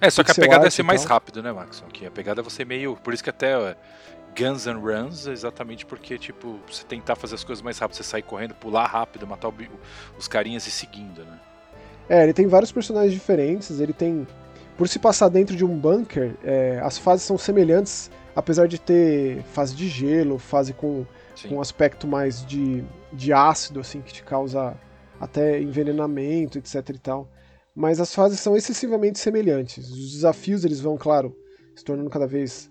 É, 0.01 0.09
só 0.09 0.23
que 0.23 0.31
a 0.31 0.35
pegada 0.35 0.67
é 0.67 0.69
ser 0.69 0.83
mais 0.83 1.03
rápido, 1.03 1.43
né, 1.43 1.51
Max? 1.51 1.83
Aqui, 1.87 2.05
a 2.05 2.11
pegada 2.11 2.41
é 2.41 2.43
você 2.43 2.63
meio. 2.63 2.95
Por 2.97 3.13
isso 3.13 3.23
que 3.23 3.29
até 3.29 3.57
ó, 3.57 3.73
Guns 4.37 4.67
and 4.67 4.77
Runs, 4.77 5.27
é 5.27 5.31
exatamente 5.31 5.85
porque, 5.85 6.17
tipo, 6.17 6.59
você 6.69 6.83
tentar 6.85 7.15
fazer 7.15 7.35
as 7.35 7.43
coisas 7.43 7.61
mais 7.61 7.77
rápido, 7.77 7.97
você 7.97 8.03
sair 8.03 8.21
correndo, 8.21 8.53
pular 8.55 8.85
rápido, 8.85 9.27
matar 9.27 9.49
o 9.49 9.53
os 10.17 10.27
carinhas 10.27 10.65
e 10.67 10.71
seguindo, 10.71 11.23
né? 11.23 11.39
É, 12.07 12.23
ele 12.23 12.33
tem 12.33 12.47
vários 12.47 12.71
personagens 12.71 13.13
diferentes, 13.13 13.79
ele 13.79 13.93
tem. 13.93 14.25
Por 14.77 14.87
se 14.87 14.97
passar 14.97 15.27
dentro 15.27 15.55
de 15.55 15.65
um 15.65 15.77
bunker, 15.77 16.35
é, 16.43 16.79
as 16.81 16.97
fases 16.97 17.25
são 17.25 17.37
semelhantes, 17.37 18.09
apesar 18.39 18.67
de 18.67 18.79
ter 18.79 19.43
fase 19.53 19.75
de 19.75 19.87
gelo, 19.87 20.37
fase 20.39 20.73
com, 20.73 21.05
Sim. 21.35 21.49
com 21.49 21.55
um 21.55 21.61
aspecto 21.61 22.07
mais 22.07 22.45
de, 22.45 22.83
de 23.13 23.31
ácido, 23.31 23.79
assim, 23.79 24.01
que 24.01 24.13
te 24.13 24.23
causa 24.23 24.75
até 25.19 25.61
envenenamento, 25.61 26.57
etc 26.57 26.89
e 26.89 26.99
tal. 26.99 27.29
Mas 27.75 27.99
as 27.99 28.13
fases 28.13 28.39
são 28.39 28.57
excessivamente 28.57 29.19
semelhantes. 29.19 29.89
Os 29.89 30.11
desafios, 30.11 30.65
eles 30.65 30.81
vão, 30.81 30.97
claro, 30.97 31.35
se 31.75 31.83
tornando 31.83 32.09
cada 32.09 32.27
vez 32.27 32.69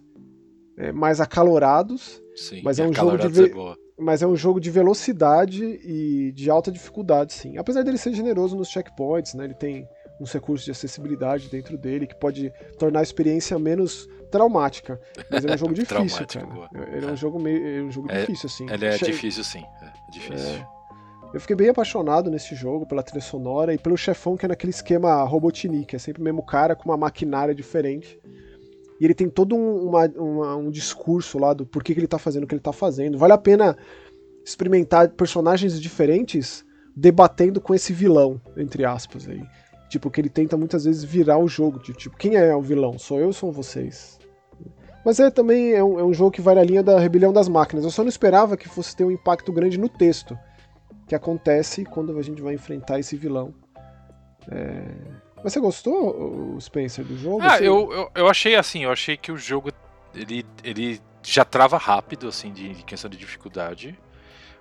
é, 0.77 0.93
mais 0.93 1.21
acalorados. 1.21 2.23
Sim, 2.37 2.61
Mas 2.63 2.79
é 2.79 2.87
um 2.87 2.93
jogo 2.93 3.17
de 3.19 3.29
ve- 3.29 3.53
é. 3.53 3.89
Mas 4.01 4.23
é 4.23 4.27
um 4.27 4.37
jogo 4.37 4.61
de 4.61 4.71
velocidade 4.71 5.65
e 5.65 6.31
de 6.33 6.49
alta 6.49 6.71
dificuldade, 6.71 7.33
sim. 7.33 7.59
Apesar 7.59 7.83
dele 7.83 7.99
ser 7.99 8.13
generoso 8.15 8.57
nos 8.57 8.69
checkpoints, 8.69 9.35
né? 9.35 9.45
Ele 9.45 9.55
tem 9.55 9.89
uns 10.21 10.33
recursos 10.33 10.65
de 10.65 10.71
acessibilidade 10.71 11.49
dentro 11.49 11.77
dele 11.77 12.07
que 12.07 12.15
pode 12.15 12.53
tornar 12.79 13.01
a 13.01 13.03
experiência 13.03 13.59
menos 13.59 14.09
traumática. 14.29 15.01
Mas 15.31 15.43
ele 15.45 15.53
é 15.53 15.57
um 15.57 15.59
jogo 15.59 15.75
difícil, 15.75 16.27
cara. 16.27 16.47
boa. 16.47 16.69
Ele 16.93 17.07
é 17.07 17.09
um 17.09 17.13
É. 17.13 17.17
jogo 17.17 17.39
meio, 17.41 17.79
é 17.81 17.83
um 17.83 17.91
jogo 17.91 18.11
É, 18.11 18.21
difícil, 18.21 18.47
assim. 18.47 18.67
Ele 18.71 18.87
é 18.87 18.93
Che- 18.99 19.07
difícil, 19.07 19.45
sim. 19.45 19.65
É 19.83 20.11
difícil. 20.13 20.65
Eu 21.35 21.41
fiquei 21.41 21.55
bem 21.57 21.69
apaixonado 21.69 22.31
nesse 22.31 22.55
jogo, 22.55 22.87
pela 22.87 23.03
trilha 23.03 23.21
sonora 23.21 23.75
e 23.75 23.79
pelo 23.79 23.97
chefão 23.99 24.35
que 24.37 24.47
é 24.47 24.49
naquele 24.49 24.71
esquema 24.71 25.23
Robotnik, 25.25 25.95
é 25.95 25.99
sempre 25.99 26.23
o 26.23 26.25
mesmo 26.25 26.43
cara 26.43 26.75
com 26.75 26.89
uma 26.89 26.97
maquinária 26.97 27.55
diferente. 27.55 28.19
E 28.99 29.05
ele 29.05 29.15
tem 29.15 29.29
todo 29.29 29.55
um, 29.55 29.89
uma- 29.89 30.07
uma- 30.17 30.57
um 30.57 30.71
discurso 30.71 31.39
lá 31.39 31.53
do 31.53 31.67
porquê 31.67 31.93
que 31.93 32.01
ele 32.01 32.07
tá 32.09 32.19
fazendo 32.19 32.45
o 32.45 32.47
que 32.47 32.55
ele 32.55 32.63
tá 32.63 32.73
fazendo. 32.73 33.19
Vale 33.19 33.33
a 33.35 33.39
pena 33.39 33.77
experimentar 34.45 35.09
personagens 35.11 35.81
diferentes 35.81 36.65
debatendo 36.97 37.61
com 37.61 37.75
esse 37.75 37.93
vilão, 37.93 38.41
entre 38.57 38.85
aspas 38.85 39.29
aí. 39.29 39.43
Tipo, 39.89 40.11
que 40.11 40.21
ele 40.21 40.29
tenta 40.29 40.57
muitas 40.57 40.85
vezes 40.85 41.03
virar 41.05 41.39
o 41.39 41.49
jogo. 41.49 41.79
de, 41.83 41.93
Tipo, 41.95 42.17
quem 42.17 42.37
é 42.37 42.55
o 42.55 42.61
vilão? 42.63 42.99
Sou 42.99 43.19
eu 43.21 43.29
ou 43.29 43.33
são 43.33 43.51
vocês? 43.51 44.19
Mas 45.05 45.19
é 45.21 45.31
também 45.31 45.73
é 45.73 45.83
um, 45.83 45.99
é 45.99 46.05
um 46.05 46.13
jogo 46.13 46.31
que 46.31 46.41
vai 46.43 46.55
na 46.55 46.63
linha 46.63 46.83
da 46.83 46.99
rebelião 46.99 47.33
das 47.33 47.49
máquinas. 47.49 47.85
Eu 47.85 47.91
só 47.91 48.03
não 48.03 48.09
esperava 48.09 48.57
que 48.57 48.69
fosse 48.69 48.95
ter 48.95 49.05
um 49.05 49.11
impacto 49.11 49.53
grande 49.53 49.79
no 49.79 49.89
texto 49.89 50.39
que 51.07 51.15
acontece 51.15 51.85
quando 51.87 52.17
a 52.19 52.23
gente 52.23 52.43
vai 52.43 52.53
enfrentar 52.55 52.99
esse 52.99 53.17
vilão. 53.17 53.55
É, 54.51 54.85
Mas 55.43 55.53
você 55.53 55.61
gostou, 55.61 56.55
o 56.57 56.61
Spencer, 56.61 57.05
do 57.05 57.17
jogo? 57.17 57.41
Ah, 57.43 57.57
Você- 57.57 57.67
eu, 57.69 57.91
eu, 57.93 58.11
eu 58.15 58.29
achei 58.29 58.55
assim, 58.57 58.85
eu 58.85 58.91
achei 58.93 59.17
que 59.17 59.31
o 59.33 59.37
jogo 59.39 59.71
ele, 60.15 60.45
ele 60.65 61.01
já 61.23 61.45
trava 61.45 61.79
rápido, 61.79 62.29
assim, 62.29 62.53
de, 62.53 62.75
de 62.75 62.83
questão 62.85 63.09
de 63.09 63.17
dificuldade. 63.17 63.99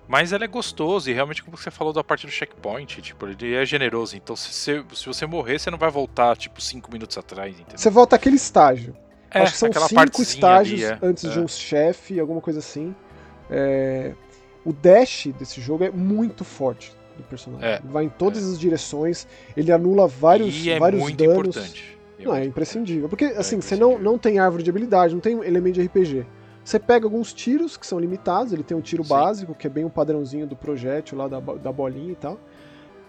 Mas 0.07 0.31
ele 0.31 0.45
é 0.45 0.47
gostoso, 0.47 1.09
e 1.09 1.13
realmente, 1.13 1.43
como 1.43 1.57
você 1.57 1.69
falou 1.69 1.91
da 1.91 2.03
parte 2.03 2.25
do 2.25 2.31
checkpoint, 2.31 3.01
tipo, 3.01 3.27
ele 3.27 3.53
é 3.53 3.65
generoso. 3.65 4.15
Então, 4.15 4.35
se 4.35 4.53
você, 4.53 4.83
se 4.93 5.05
você 5.05 5.25
morrer, 5.25 5.59
você 5.59 5.69
não 5.69 5.77
vai 5.77 5.91
voltar, 5.91 6.37
tipo, 6.37 6.61
cinco 6.61 6.91
minutos 6.91 7.17
atrás, 7.17 7.53
entendeu? 7.53 7.77
Você 7.77 7.89
volta 7.89 8.15
àquele 8.15 8.37
estágio. 8.37 8.95
É, 9.29 9.41
Acho 9.41 9.51
que 9.53 9.57
são 9.57 9.71
cinco 9.73 10.21
estágios 10.21 10.83
ali, 10.83 10.93
é, 10.93 10.99
antes 11.07 11.25
é. 11.25 11.29
de 11.29 11.39
um 11.39 11.47
chefe, 11.47 12.19
alguma 12.19 12.39
coisa 12.39 12.59
assim. 12.59 12.95
É, 13.49 14.13
O 14.63 14.71
dash 14.71 15.27
desse 15.37 15.59
jogo 15.59 15.83
é 15.83 15.91
muito 15.91 16.45
forte 16.45 16.93
do 17.17 17.23
personagem. 17.23 17.67
É, 17.67 17.81
vai 17.83 18.05
em 18.05 18.09
todas 18.09 18.47
as 18.49 18.57
direções, 18.57 19.27
ele 19.57 19.71
anula 19.71 20.07
vários, 20.07 20.55
e 20.65 20.69
é 20.69 20.79
vários 20.79 21.01
muito 21.01 21.17
danos. 21.17 21.37
importante. 21.37 21.97
Não, 22.19 22.33
é 22.33 22.45
imprescindível. 22.45 23.09
Porque, 23.09 23.25
assim, 23.25 23.61
você 23.61 23.75
não, 23.75 23.99
não 23.99 24.17
tem 24.17 24.39
árvore 24.39 24.63
de 24.63 24.69
habilidade, 24.69 25.13
não 25.13 25.21
tem 25.21 25.37
elemento 25.43 25.75
de 25.75 25.85
RPG. 25.85 26.25
Você 26.67 26.79
pega 26.79 27.05
alguns 27.05 27.31
tiros 27.31 27.77
que 27.77 27.87
são 27.87 27.97
limitados, 27.97 28.51
ele 28.51 28.61
tem 28.61 28.75
um 28.75 28.81
tiro 28.81 29.01
Sim. 29.01 29.09
básico, 29.09 29.55
que 29.55 29.65
é 29.65 29.69
bem 29.69 29.85
um 29.85 29.89
padrãozinho 29.89 30.45
do 30.45 30.53
projétil 30.53 31.17
lá, 31.17 31.25
da, 31.25 31.39
da 31.39 31.71
bolinha 31.71 32.11
e 32.11 32.15
tal. 32.15 32.37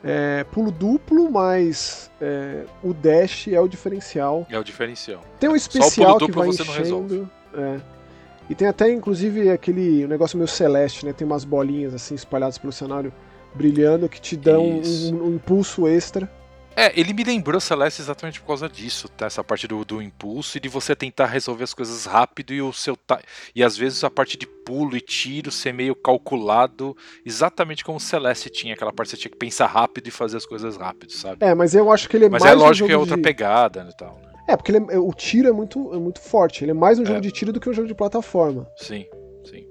É, 0.04 0.44
pulo 0.52 0.70
duplo, 0.70 1.28
mas 1.28 2.08
é, 2.20 2.66
o 2.84 2.94
dash 2.94 3.48
é 3.48 3.60
o 3.60 3.66
diferencial. 3.66 4.46
É 4.48 4.56
o 4.56 4.62
diferencial. 4.62 5.24
Tem 5.40 5.50
um 5.50 5.56
especial 5.56 6.18
que 6.18 6.30
vai 6.30 6.50
enchendo. 6.50 7.28
é. 7.52 7.80
E 8.48 8.54
tem 8.54 8.68
até, 8.68 8.92
inclusive, 8.92 9.50
aquele 9.50 10.06
negócio 10.06 10.38
meio 10.38 10.46
celeste, 10.46 11.04
né? 11.04 11.12
Tem 11.12 11.26
umas 11.26 11.44
bolinhas 11.44 11.92
assim 11.92 12.14
espalhadas 12.14 12.58
pelo 12.58 12.72
cenário 12.72 13.12
brilhando 13.56 14.08
que 14.08 14.20
te 14.20 14.36
dão 14.36 14.64
um, 14.64 15.24
um 15.24 15.34
impulso 15.34 15.88
extra. 15.88 16.30
É, 16.80 16.92
ele 16.98 17.12
me 17.12 17.24
lembrou 17.24 17.60
Celeste 17.60 18.00
exatamente 18.00 18.40
por 18.40 18.46
causa 18.46 18.68
disso, 18.68 19.08
tá? 19.08 19.26
Essa 19.26 19.42
parte 19.42 19.66
do, 19.66 19.84
do 19.84 20.00
impulso 20.00 20.56
e 20.56 20.60
de 20.60 20.68
você 20.68 20.94
tentar 20.94 21.26
resolver 21.26 21.64
as 21.64 21.74
coisas 21.74 22.04
rápido 22.04 22.52
e 22.54 22.62
o 22.62 22.72
seu 22.72 22.96
ta... 22.96 23.20
e 23.52 23.64
às 23.64 23.76
vezes 23.76 24.04
a 24.04 24.10
parte 24.10 24.38
de 24.38 24.46
pulo 24.46 24.96
e 24.96 25.00
tiro 25.00 25.50
ser 25.50 25.72
meio 25.74 25.96
calculado, 25.96 26.96
exatamente 27.26 27.84
como 27.84 27.98
o 27.98 28.00
Celeste 28.00 28.48
tinha, 28.48 28.74
aquela 28.74 28.92
parte 28.92 29.08
que 29.10 29.16
você 29.16 29.22
tinha 29.22 29.32
que 29.32 29.38
pensar 29.38 29.66
rápido 29.66 30.06
e 30.06 30.12
fazer 30.12 30.36
as 30.36 30.46
coisas 30.46 30.76
rápido, 30.76 31.10
sabe? 31.12 31.44
É, 31.44 31.52
mas 31.52 31.74
eu 31.74 31.90
acho 31.90 32.08
que 32.08 32.16
ele 32.16 32.26
é 32.26 32.28
Mas 32.28 32.42
mais 32.44 32.54
é 32.54 32.56
um 32.56 32.60
lógico 32.60 32.86
que 32.86 32.94
é 32.94 32.96
outra 32.96 33.16
de... 33.16 33.22
pegada 33.22 33.82
né, 33.82 33.90
e 33.92 33.96
tal, 33.96 34.14
né? 34.22 34.30
É, 34.46 34.56
porque 34.56 34.70
é- 34.70 34.98
o 34.98 35.12
tiro 35.12 35.48
é 35.48 35.52
muito, 35.52 35.92
é 35.92 35.98
muito 35.98 36.20
forte. 36.20 36.62
Ele 36.64 36.70
é 36.70 36.74
mais 36.74 37.00
um 37.00 37.04
jogo 37.04 37.18
É. 37.18 37.20
de 37.22 37.32
tiro 37.32 37.52
do 37.52 37.58
que 37.58 37.68
um 37.68 37.72
jogo 37.74 37.88
de 37.88 37.94
plataforma. 37.94 38.68
Sim, 38.76 39.04
sim. 39.44 39.66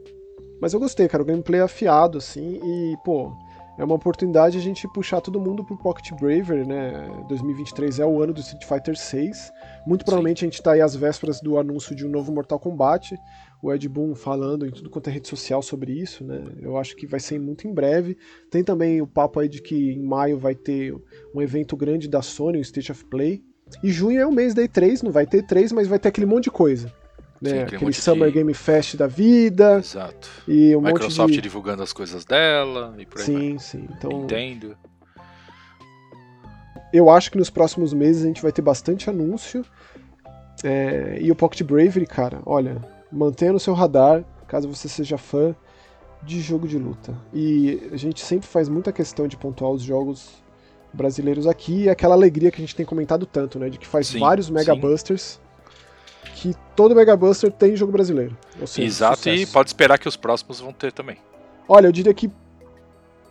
Mas 0.61 0.73
eu 0.73 0.79
gostei, 0.81 1.07
cara. 1.07 1.23
O 1.23 1.25
gameplay 1.25 1.61
é 1.61 1.63
afiado, 1.63 2.17
assim, 2.17 2.59
e, 2.61 2.95
pô, 3.05 3.31
é 3.77 3.83
uma 3.83 3.95
oportunidade 3.95 4.57
a 4.57 4.61
gente 4.61 4.87
puxar 4.87 5.21
todo 5.21 5.39
mundo 5.39 5.63
pro 5.63 5.77
Pocket 5.77 6.11
Braver, 6.19 6.67
né? 6.67 7.07
2023 7.27 7.99
é 7.99 8.05
o 8.05 8.21
ano 8.21 8.33
do 8.33 8.39
Street 8.39 8.65
Fighter 8.65 8.97
6. 8.97 9.51
Muito 9.85 10.03
provavelmente 10.03 10.43
a 10.43 10.47
gente 10.47 10.61
tá 10.61 10.71
aí 10.71 10.81
às 10.81 10.95
vésperas 10.95 11.39
do 11.39 11.59
anúncio 11.59 11.95
de 11.95 12.05
um 12.05 12.09
novo 12.09 12.31
Mortal 12.31 12.59
Kombat. 12.59 13.15
O 13.61 13.71
Ed 13.71 13.87
Boon 13.87 14.15
falando 14.15 14.65
em 14.65 14.71
tudo 14.71 14.89
quanto 14.89 15.09
é 15.09 15.13
rede 15.13 15.27
social 15.27 15.61
sobre 15.61 15.91
isso, 15.91 16.23
né? 16.23 16.43
Eu 16.59 16.75
acho 16.77 16.95
que 16.95 17.05
vai 17.05 17.19
ser 17.19 17.39
muito 17.39 17.67
em 17.67 17.73
breve. 17.73 18.17
Tem 18.49 18.63
também 18.63 18.99
o 19.01 19.07
papo 19.07 19.39
aí 19.39 19.47
de 19.47 19.61
que 19.61 19.93
em 19.93 20.03
maio 20.03 20.39
vai 20.39 20.55
ter 20.55 20.95
um 21.33 21.41
evento 21.41 21.77
grande 21.77 22.07
da 22.07 22.21
Sony, 22.21 22.57
o 22.57 22.61
State 22.61 22.91
of 22.91 23.05
Play. 23.05 23.43
E 23.83 23.91
junho 23.91 24.19
é 24.19 24.25
o 24.25 24.31
mês 24.31 24.53
da 24.53 24.63
E3, 24.63 25.03
não 25.03 25.11
vai 25.11 25.27
ter 25.27 25.43
E3, 25.43 25.73
mas 25.73 25.87
vai 25.87 25.99
ter 25.99 26.09
aquele 26.09 26.25
monte 26.25 26.45
de 26.45 26.51
coisa. 26.51 26.91
Né? 27.41 27.49
Sim, 27.51 27.59
aquele 27.59 27.85
monte 27.85 28.01
Summer 28.01 28.29
de- 28.29 28.33
Game 28.33 28.53
Fest 28.53 28.95
da 28.95 29.05
vida 29.05 29.77
Exato. 29.77 30.27
e 30.47 30.75
um 30.75 30.81
Microsoft 30.81 31.33
de... 31.33 31.41
divulgando 31.41 31.83
as 31.83 31.93
coisas 31.93 32.25
dela 32.25 32.95
e 32.97 33.05
por 33.05 33.21
aí 33.21 33.25
vai. 33.25 33.35
Sim, 33.41 33.59
sim. 33.59 33.87
Então, 33.95 34.09
Nintendo. 34.21 34.75
eu 36.91 37.09
acho 37.09 37.31
que 37.31 37.37
nos 37.37 37.49
próximos 37.49 37.93
meses 37.93 38.23
a 38.23 38.27
gente 38.27 38.41
vai 38.41 38.51
ter 38.51 38.61
bastante 38.61 39.09
anúncio. 39.09 39.63
É, 40.63 41.19
e 41.21 41.31
o 41.31 41.35
Pocket 41.35 41.61
Bravery, 41.61 42.07
cara, 42.07 42.39
olha, 42.45 42.81
mantenha 43.11 43.53
no 43.53 43.59
seu 43.59 43.73
radar, 43.73 44.23
caso 44.47 44.67
você 44.67 44.87
seja 44.87 45.17
fã 45.17 45.55
de 46.23 46.41
jogo 46.41 46.67
de 46.67 46.77
luta. 46.79 47.13
E 47.31 47.89
a 47.91 47.97
gente 47.97 48.21
sempre 48.21 48.47
faz 48.47 48.67
muita 48.67 48.91
questão 48.91 49.27
de 49.27 49.37
pontuar 49.37 49.69
os 49.71 49.83
jogos 49.83 50.41
brasileiros 50.91 51.45
aqui 51.45 51.83
e 51.83 51.89
aquela 51.89 52.15
alegria 52.15 52.49
que 52.49 52.57
a 52.57 52.65
gente 52.65 52.75
tem 52.75 52.85
comentado 52.85 53.25
tanto, 53.27 53.59
né? 53.59 53.69
De 53.69 53.77
que 53.77 53.85
faz 53.85 54.07
Sim, 54.07 54.19
vários 54.19 54.49
Mega 54.49 54.73
sim. 54.73 54.79
Busters. 54.79 55.39
Que 56.35 56.53
todo 56.75 56.95
Mega 56.95 57.15
Buster 57.15 57.51
tem 57.51 57.75
jogo 57.75 57.91
brasileiro. 57.91 58.37
Seja, 58.65 58.87
Exato, 58.87 59.29
e 59.29 59.37
sucesso. 59.39 59.53
pode 59.53 59.69
esperar 59.69 59.97
que 59.97 60.07
os 60.07 60.15
próximos 60.15 60.59
vão 60.59 60.71
ter 60.71 60.91
também. 60.91 61.17
Olha, 61.67 61.87
eu 61.87 61.91
diria 61.91 62.13
que. 62.13 62.29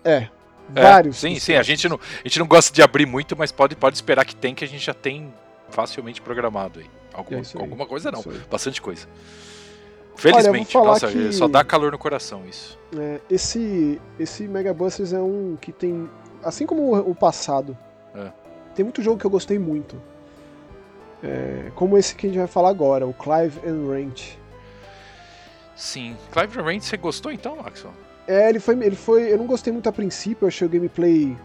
É. 0.04 0.28
É, 0.74 0.82
Vários. 0.82 1.16
sim, 1.16 1.38
sim, 1.38 1.54
a 1.54 1.62
gente, 1.62 1.88
não, 1.88 1.96
a 1.96 2.22
gente 2.28 2.40
não 2.40 2.46
gosta 2.46 2.74
de 2.74 2.82
abrir 2.82 3.06
muito, 3.06 3.36
mas 3.36 3.52
pode, 3.52 3.76
pode 3.76 3.94
esperar 3.94 4.24
que 4.24 4.34
tem, 4.34 4.52
que 4.52 4.64
a 4.64 4.68
gente 4.68 4.84
já 4.84 4.92
tem 4.94 5.32
facilmente 5.70 6.20
programado 6.20 6.80
aí. 6.80 6.86
Alguma, 7.14 7.38
É 7.40 7.42
aí, 7.42 7.60
alguma 7.62 7.86
coisa 7.86 8.10
não, 8.10 8.22
bastante 8.50 8.82
coisa. 8.82 9.06
Olha, 9.06 10.16
Felizmente, 10.16 10.72
falar 10.72 10.86
nossa, 10.86 11.06
que- 11.08 11.32
só 11.32 11.46
dá 11.46 11.62
calor 11.62 11.92
no 11.92 11.98
coração 11.98 12.42
isso. 12.48 12.76
É, 12.98 13.20
esse, 13.30 14.00
esse 14.18 14.48
Mega 14.48 14.74
Busters 14.74 15.12
é 15.12 15.20
um 15.20 15.56
que 15.60 15.70
tem. 15.72 16.10
Assim 16.42 16.66
como 16.66 16.82
o, 16.96 17.10
o 17.10 17.14
passado, 17.14 17.76
É. 18.14 18.32
tem 18.74 18.84
muito 18.84 19.00
jogo 19.02 19.18
que 19.20 19.24
eu 19.26 19.30
gostei 19.30 19.58
muito. 19.58 20.00
É, 21.26 21.70
como 21.74 21.98
esse 21.98 22.14
que 22.14 22.26
a 22.26 22.30
gente 22.30 22.38
vai 22.38 22.46
falar 22.46 22.70
agora, 22.70 23.06
o 23.06 23.12
Clive 23.12 23.58
and 23.66 23.88
Ranch. 23.90 24.38
Sim. 25.74 26.16
Clive 26.30 26.60
Range, 26.60 26.84
você 26.84 26.96
gostou 26.96 27.32
então, 27.32 27.56
Maxwell? 27.56 27.92
É, 28.28 28.48
ele 28.48 28.60
foi, 28.60 28.74
ele 28.84 28.96
foi. 28.96 29.32
Eu 29.32 29.38
não 29.38 29.46
gostei 29.46 29.72
muito 29.72 29.88
a 29.88 29.92
princípio, 29.92 30.44
eu 30.44 30.48
achei 30.48 30.66
o 30.66 30.70
gameplay 30.70 31.36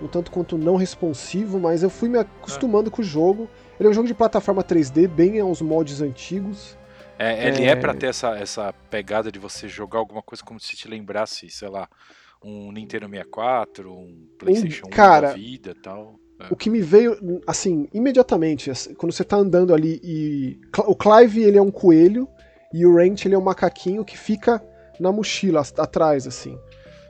um 0.00 0.06
tanto 0.06 0.30
quanto 0.30 0.56
não 0.56 0.76
responsivo, 0.76 1.58
mas 1.58 1.82
eu 1.82 1.90
fui 1.90 2.08
me 2.08 2.18
acostumando 2.18 2.90
com 2.90 3.02
o 3.02 3.04
jogo. 3.04 3.48
Ele 3.78 3.88
é 3.88 3.90
um 3.90 3.94
jogo 3.94 4.06
de 4.06 4.14
plataforma 4.14 4.62
3D, 4.62 5.08
bem 5.08 5.40
aos 5.40 5.60
moldes 5.60 6.00
antigos. 6.00 6.76
É, 7.18 7.48
ele 7.48 7.64
É. 7.64 7.70
é, 7.70 7.76
pra 7.76 7.94
ter 7.94 8.06
essa, 8.06 8.36
essa 8.36 8.72
pegada 8.90 9.30
de 9.32 9.38
você 9.38 9.68
jogar 9.68 9.98
alguma 9.98 10.22
coisa 10.22 10.42
como 10.42 10.60
se 10.60 10.76
te 10.76 10.86
lembrasse, 10.88 11.50
sei 11.50 11.68
lá, 11.68 11.88
um 12.42 12.70
Nintendo 12.70 13.08
64, 13.08 13.92
um 13.92 14.28
PlayStation 14.38 14.86
1 14.86 14.90
cara, 14.90 15.28
da 15.28 15.34
vida 15.34 15.70
e 15.76 15.82
tal. 15.82 16.18
É. 16.40 16.46
O 16.50 16.56
que 16.56 16.70
me 16.70 16.80
veio, 16.80 17.42
assim, 17.46 17.88
imediatamente, 17.92 18.70
quando 18.96 19.12
você 19.12 19.24
tá 19.24 19.36
andando 19.36 19.74
ali 19.74 20.00
e. 20.02 20.60
O 20.86 20.94
Clive, 20.94 21.42
ele 21.42 21.58
é 21.58 21.62
um 21.62 21.70
coelho 21.70 22.28
e 22.72 22.86
o 22.86 22.94
Ranch, 22.94 23.26
ele 23.26 23.34
é 23.34 23.38
um 23.38 23.42
macaquinho 23.42 24.04
que 24.04 24.16
fica 24.16 24.62
na 25.00 25.10
mochila, 25.10 25.62
atrás, 25.78 26.26
assim. 26.26 26.58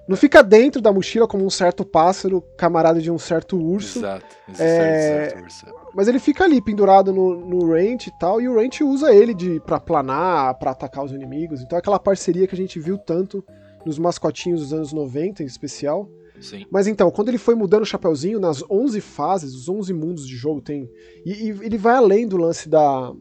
Não 0.09 0.17
fica 0.17 0.43
dentro 0.43 0.81
da 0.81 0.91
mochila 0.91 1.29
como 1.29 1.45
um 1.45 1.51
certo 1.51 1.85
pássaro, 1.85 2.43
camarada 2.57 2.99
de 2.99 3.11
um 3.11 3.19
certo 3.19 3.59
urso, 3.59 3.99
Exato. 3.99 4.25
É, 4.59 5.27
exato, 5.27 5.47
exato. 5.47 5.75
mas 5.95 6.09
ele 6.09 6.19
fica 6.19 6.45
ali 6.45 6.63
pendurado 6.63 7.13
no, 7.13 7.45
no 7.45 7.71
Ranch 7.71 8.07
e 8.07 8.19
tal, 8.19 8.41
e 8.41 8.49
o 8.49 8.55
Ranch 8.55 8.81
usa 8.81 9.13
ele 9.13 9.35
de 9.35 9.61
pra 9.61 9.79
planar, 9.79 10.55
pra 10.55 10.71
atacar 10.71 11.05
os 11.05 11.13
inimigos. 11.13 11.61
Então 11.61 11.77
é 11.77 11.81
aquela 11.81 11.99
parceria 11.99 12.47
que 12.47 12.55
a 12.55 12.59
gente 12.59 12.81
viu 12.81 12.97
tanto 12.97 13.45
nos 13.85 13.99
mascotinhos 13.99 14.61
dos 14.61 14.73
anos 14.73 14.95
90, 14.95 15.43
em 15.43 15.47
especial. 15.47 16.09
Sim. 16.41 16.67
Mas 16.71 16.87
então, 16.87 17.11
quando 17.11 17.29
ele 17.29 17.39
foi 17.39 17.55
mudando 17.55 17.83
o 17.83 17.87
chapeuzinho, 17.87 18.39
nas 18.39 18.63
11 18.71 19.01
fases, 19.01 19.55
os 19.55 19.69
11 19.69 19.93
mundos 19.93 20.27
de 20.27 20.37
jogo 20.37 20.61
tem. 20.61 20.91
E, 21.25 21.33
e 21.33 21.49
ele 21.49 21.79
vai 21.79 21.97
além 21.97 22.27
do 22.27 22.37
lance 22.37 22.69
da 22.69 23.13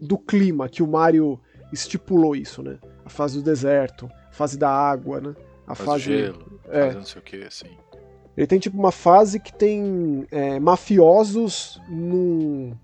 do 0.00 0.18
clima, 0.18 0.68
que 0.68 0.82
o 0.82 0.86
Mario 0.86 1.40
estipulou 1.72 2.36
isso, 2.36 2.62
né? 2.62 2.78
A 3.04 3.08
fase 3.08 3.38
do 3.38 3.42
deserto, 3.42 4.10
a 4.28 4.32
fase 4.32 4.58
da 4.58 4.68
água, 4.68 5.20
né? 5.20 5.34
A 5.66 5.74
Faz 5.74 5.88
fase. 5.88 6.04
gelo, 6.04 6.60
é. 6.68 6.82
faz 6.82 6.94
não 6.94 7.04
sei 7.04 7.20
o 7.20 7.24
que, 7.24 7.42
assim. 7.42 7.68
Ele 8.36 8.46
tem 8.46 8.58
tipo 8.58 8.76
uma 8.76 8.92
fase 8.92 9.38
que 9.38 9.52
tem 9.52 10.26
é, 10.30 10.58
mafiosos 10.58 11.80
num. 11.88 12.74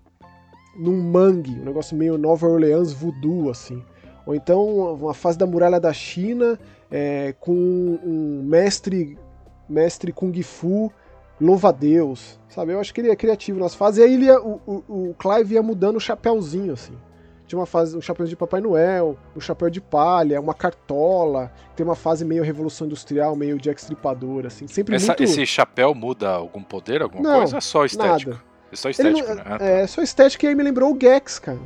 num 0.77 1.01
mangue, 1.01 1.51
um 1.51 1.65
negócio 1.65 1.95
meio 1.95 2.17
Nova 2.17 2.47
Orleans 2.47 2.93
voodoo, 2.93 3.49
assim. 3.49 3.83
Ou 4.25 4.33
então 4.33 4.93
uma 4.95 5.13
fase 5.13 5.37
da 5.37 5.45
muralha 5.45 5.79
da 5.79 5.91
China 5.91 6.57
é, 6.89 7.33
com 7.39 7.53
um 7.53 8.43
mestre, 8.43 9.17
mestre 9.71 10.11
Kung 10.11 10.33
Fu, 10.43 10.91
louva-a-Deus, 11.39 12.39
sabe? 12.49 12.73
Eu 12.73 12.79
acho 12.79 12.93
que 12.93 13.01
ele 13.01 13.09
é 13.09 13.15
criativo 13.15 13.59
nas 13.59 13.73
fases. 13.73 13.99
E 13.99 14.03
aí 14.03 14.13
ele 14.13 14.25
ia, 14.25 14.39
o, 14.39 14.61
o, 14.65 15.09
o 15.09 15.15
Clive 15.17 15.55
ia 15.55 15.63
mudando 15.63 15.95
o 15.95 15.99
chapéuzinho, 15.99 16.73
assim. 16.73 16.93
Tinha 17.47 17.59
uma 17.59 17.65
fase, 17.65 17.97
um 17.97 18.01
chapéu 18.01 18.25
de 18.25 18.35
Papai 18.35 18.61
Noel, 18.61 19.17
um 19.35 19.39
chapéu 19.41 19.69
de 19.69 19.81
palha, 19.81 20.39
uma 20.39 20.53
cartola. 20.53 21.51
Tem 21.75 21.85
uma 21.85 21.95
fase 21.95 22.23
meio 22.23 22.43
Revolução 22.43 22.87
Industrial, 22.87 23.35
meio 23.35 23.57
Jack 23.57 23.81
Stripador, 23.81 24.45
assim. 24.45 24.67
Sempre 24.67 24.95
Essa, 24.95 25.07
muito... 25.07 25.23
Esse 25.23 25.45
chapéu 25.45 25.93
muda 25.93 26.29
algum 26.29 26.63
poder, 26.63 27.01
alguma 27.01 27.21
Não, 27.21 27.37
coisa? 27.39 27.57
É 27.57 27.61
só 27.61 27.83
estético? 27.83 28.31
nada. 28.31 28.43
É 28.71 28.75
só 28.75 28.89
estético, 28.89 29.27
Não, 29.27 29.35
né? 29.35 29.43
Ah, 29.45 29.57
tá. 29.59 29.65
é, 29.65 29.85
só 29.85 30.01
estética 30.01 30.45
e 30.45 30.49
aí 30.49 30.55
me 30.55 30.63
lembrou 30.63 30.95
o 30.95 30.97
Gex, 30.99 31.39
cara. 31.39 31.59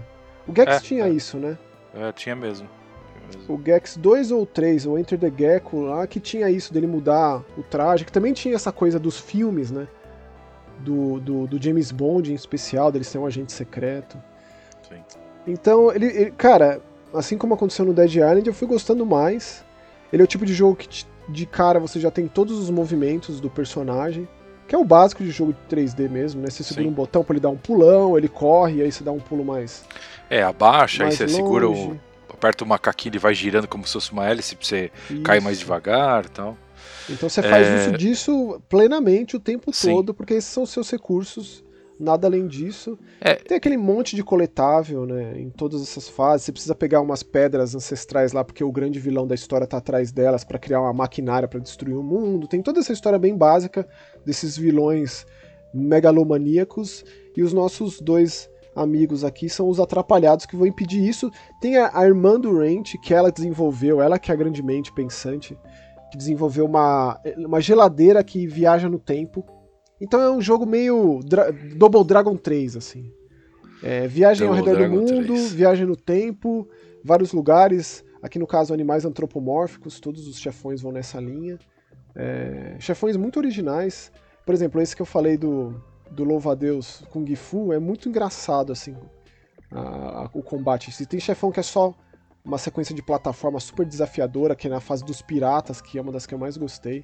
O 0.47 0.55
Gex 0.55 0.75
É, 0.75 0.79
tinha 0.79 1.05
é. 1.05 1.09
isso, 1.09 1.37
né? 1.37 1.55
É, 1.93 2.11
tinha 2.11 2.35
mesmo. 2.35 2.67
O 3.47 3.59
Gex 3.63 3.97
2 3.97 4.31
ou 4.31 4.45
3, 4.45 4.85
o 4.87 4.97
Enter 4.97 5.19
the 5.19 5.31
Gecko 5.35 5.81
lá, 5.81 6.05
que 6.07 6.19
tinha 6.19 6.49
isso 6.49 6.73
dele 6.73 6.87
mudar 6.87 7.43
o 7.57 7.63
traje, 7.63 8.05
que 8.05 8.11
também 8.11 8.33
tinha 8.33 8.55
essa 8.55 8.71
coisa 8.71 8.99
dos 8.99 9.19
filmes, 9.19 9.71
né? 9.71 9.87
Do, 10.79 11.19
do, 11.19 11.47
do 11.47 11.61
James 11.63 11.91
Bond 11.91 12.31
em 12.31 12.35
especial, 12.35 12.91
dele 12.91 13.05
ser 13.05 13.17
um 13.17 13.25
agente 13.25 13.51
secreto. 13.53 14.17
Sim. 14.87 15.01
Então, 15.47 15.91
ele, 15.93 16.07
ele- 16.07 16.31
cara, 16.31 16.81
assim 17.13 17.37
como 17.37 17.53
aconteceu 17.53 17.85
no 17.85 17.93
Dead 17.93 18.15
Island, 18.15 18.45
eu 18.47 18.53
fui 18.53 18.67
gostando 18.67 19.05
mais. 19.05 19.63
Ele 20.11 20.21
é 20.21 20.25
o 20.25 20.27
tipo 20.27 20.45
de 20.45 20.53
jogo 20.53 20.75
que 20.75 21.05
de 21.27 21.45
cara 21.45 21.79
você 21.79 21.99
já 21.99 22.11
tem 22.11 22.27
todos 22.27 22.57
os 22.59 22.69
movimentos 22.69 23.39
do 23.39 23.49
personagem, 23.49 24.27
que 24.67 24.75
é 24.75 24.77
o 24.77 24.83
básico 24.85 25.23
de 25.23 25.31
jogo 25.31 25.53
de 25.53 25.75
3D 25.75 26.09
mesmo, 26.09 26.41
né? 26.41 26.49
Você 26.49 26.63
segura 26.63 26.83
Sim. 26.85 26.89
um 26.91 26.93
botão 26.93 27.23
pra 27.23 27.33
ele 27.33 27.39
dar 27.39 27.49
um 27.49 27.57
pulão, 27.57 28.17
ele 28.17 28.27
corre, 28.27 28.81
aí 28.81 28.91
você 28.91 29.03
dá 29.03 29.11
um 29.11 29.19
pulo 29.19 29.43
mais, 29.45 29.83
É, 30.29 30.43
abaixa, 30.43 31.03
aí 31.03 31.07
mais 31.07 31.15
você 31.17 31.27
segura 31.27 31.69
o. 31.69 31.97
Aperta 32.45 32.63
o 32.63 32.67
macaquinho, 32.67 33.13
ele 33.13 33.17
vai 33.19 33.33
girando 33.33 33.67
como 33.67 33.87
se 33.87 33.93
fosse 33.93 34.11
uma 34.11 34.29
hélice 34.29 34.55
pra 34.55 34.63
você 34.67 34.91
cair 35.23 35.41
mais 35.41 35.57
Isso. 35.57 35.65
devagar 35.65 36.25
e 36.25 36.29
tal. 36.29 36.55
Então 37.09 37.27
você 37.27 37.41
faz 37.41 37.65
É. 37.67 37.87
uso 37.87 37.97
disso 37.97 38.61
plenamente 38.69 39.35
o 39.35 39.39
tempo 39.39 39.73
Sim. 39.73 39.91
todo, 39.95 40.13
porque 40.13 40.35
esses 40.35 40.51
são 40.51 40.63
seus 40.63 40.91
recursos, 40.91 41.63
nada 41.99 42.27
além 42.27 42.45
disso. 42.47 42.99
É. 43.19 43.33
Tem 43.33 43.57
aquele 43.57 43.77
monte 43.77 44.15
de 44.15 44.23
coletável, 44.23 45.07
né, 45.07 45.39
em 45.39 45.49
todas 45.49 45.81
essas 45.81 46.07
fases. 46.07 46.45
Você 46.45 46.51
precisa 46.51 46.75
pegar 46.75 47.01
umas 47.01 47.23
pedras 47.23 47.73
ancestrais 47.73 48.31
lá, 48.31 48.43
porque 48.43 48.63
o 48.63 48.71
grande 48.71 48.99
vilão 48.99 49.25
da 49.25 49.33
história 49.33 49.65
tá 49.65 49.77
atrás 49.77 50.11
delas 50.11 50.43
pra 50.43 50.59
criar 50.59 50.81
uma 50.81 50.93
maquinária 50.93 51.47
pra 51.47 51.59
destruir 51.59 51.95
o 51.97 52.03
mundo. 52.03 52.47
Tem 52.47 52.61
toda 52.61 52.79
essa 52.79 52.93
história 52.93 53.17
bem 53.17 53.35
básica 53.35 53.87
desses 54.23 54.55
vilões 54.55 55.25
megalomaníacos 55.73 57.03
e 57.35 57.41
os 57.41 57.53
nossos 57.53 57.99
dois 57.99 58.47
amigos 58.75 59.23
aqui 59.23 59.49
são 59.49 59.69
os 59.69 59.79
atrapalhados 59.79 60.45
que 60.45 60.55
vão 60.55 60.67
impedir 60.67 61.07
isso. 61.07 61.31
Tem 61.61 61.77
a, 61.77 61.91
a 61.93 62.05
irmã 62.05 62.39
do 62.39 62.59
Rent, 62.59 62.95
que 63.01 63.13
ela 63.13 63.31
desenvolveu, 63.31 64.01
ela 64.01 64.19
que 64.19 64.31
é 64.31 64.33
a 64.33 64.37
grande 64.37 64.61
mente 64.61 64.91
pensante, 64.91 65.57
que 66.11 66.17
desenvolveu 66.17 66.65
uma, 66.65 67.19
uma 67.37 67.61
geladeira 67.61 68.23
que 68.23 68.45
viaja 68.45 68.89
no 68.89 68.99
tempo. 68.99 69.45
Então 69.99 70.19
é 70.19 70.29
um 70.29 70.41
jogo 70.41 70.65
meio 70.65 71.21
Dra 71.23 71.51
Double 71.75 72.03
Dragon 72.03 72.35
3, 72.35 72.75
assim. 72.75 73.11
É, 73.81 74.07
viagem 74.07 74.47
ao 74.47 74.53
Double 74.53 74.71
redor 74.71 74.79
Dragon 74.79 75.05
do 75.05 75.13
mundo, 75.13 75.33
3. 75.33 75.53
viagem 75.53 75.85
no 75.85 75.95
tempo, 75.95 76.67
vários 77.03 77.31
lugares. 77.31 78.03
Aqui 78.21 78.39
no 78.39 78.47
caso, 78.47 78.73
animais 78.73 79.05
antropomórficos, 79.05 79.99
todos 79.99 80.27
os 80.27 80.39
chefões 80.39 80.81
vão 80.81 80.91
nessa 80.91 81.19
linha. 81.19 81.59
É, 82.15 82.75
chefões 82.79 83.15
muito 83.15 83.37
originais. 83.37 84.11
Por 84.45 84.53
exemplo, 84.53 84.81
esse 84.81 84.95
que 84.95 85.01
eu 85.01 85.05
falei 85.05 85.37
do, 85.37 85.75
do 86.11 86.23
louva-a-Deus 86.23 87.03
Kung 87.09 87.35
Fu 87.35 87.73
é 87.73 87.79
muito 87.79 88.07
engraçado, 88.09 88.71
assim, 88.71 88.95
a- 89.71 90.23
a- 90.25 90.29
o 90.33 90.41
combate. 90.43 90.91
Se 90.91 91.05
tem 91.05 91.19
chefão 91.19 91.51
que 91.51 91.59
é 91.59 91.63
só 91.63 91.93
uma 92.43 92.57
sequência 92.57 92.93
de 92.93 93.01
plataforma 93.01 93.59
super 93.59 93.85
desafiadora, 93.85 94.55
que 94.55 94.67
é 94.67 94.69
na 94.69 94.79
fase 94.79 95.03
dos 95.03 95.21
piratas, 95.21 95.81
que 95.81 95.97
é 95.97 96.01
uma 96.01 96.11
das 96.11 96.25
que 96.25 96.33
eu 96.33 96.37
mais 96.39 96.57
gostei. 96.57 97.03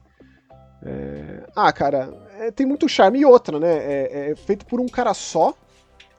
É, 0.83 1.43
Ah, 1.55 1.71
cara, 1.71 2.11
é, 2.39 2.51
tem 2.51 2.65
muito 2.65 2.87
charme. 2.89 3.19
E 3.19 3.25
outra, 3.25 3.59
né? 3.59 3.71
É, 3.77 4.31
é 4.31 4.35
feito 4.35 4.65
por 4.65 4.79
um 4.79 4.87
cara 4.87 5.13
só. 5.13 5.53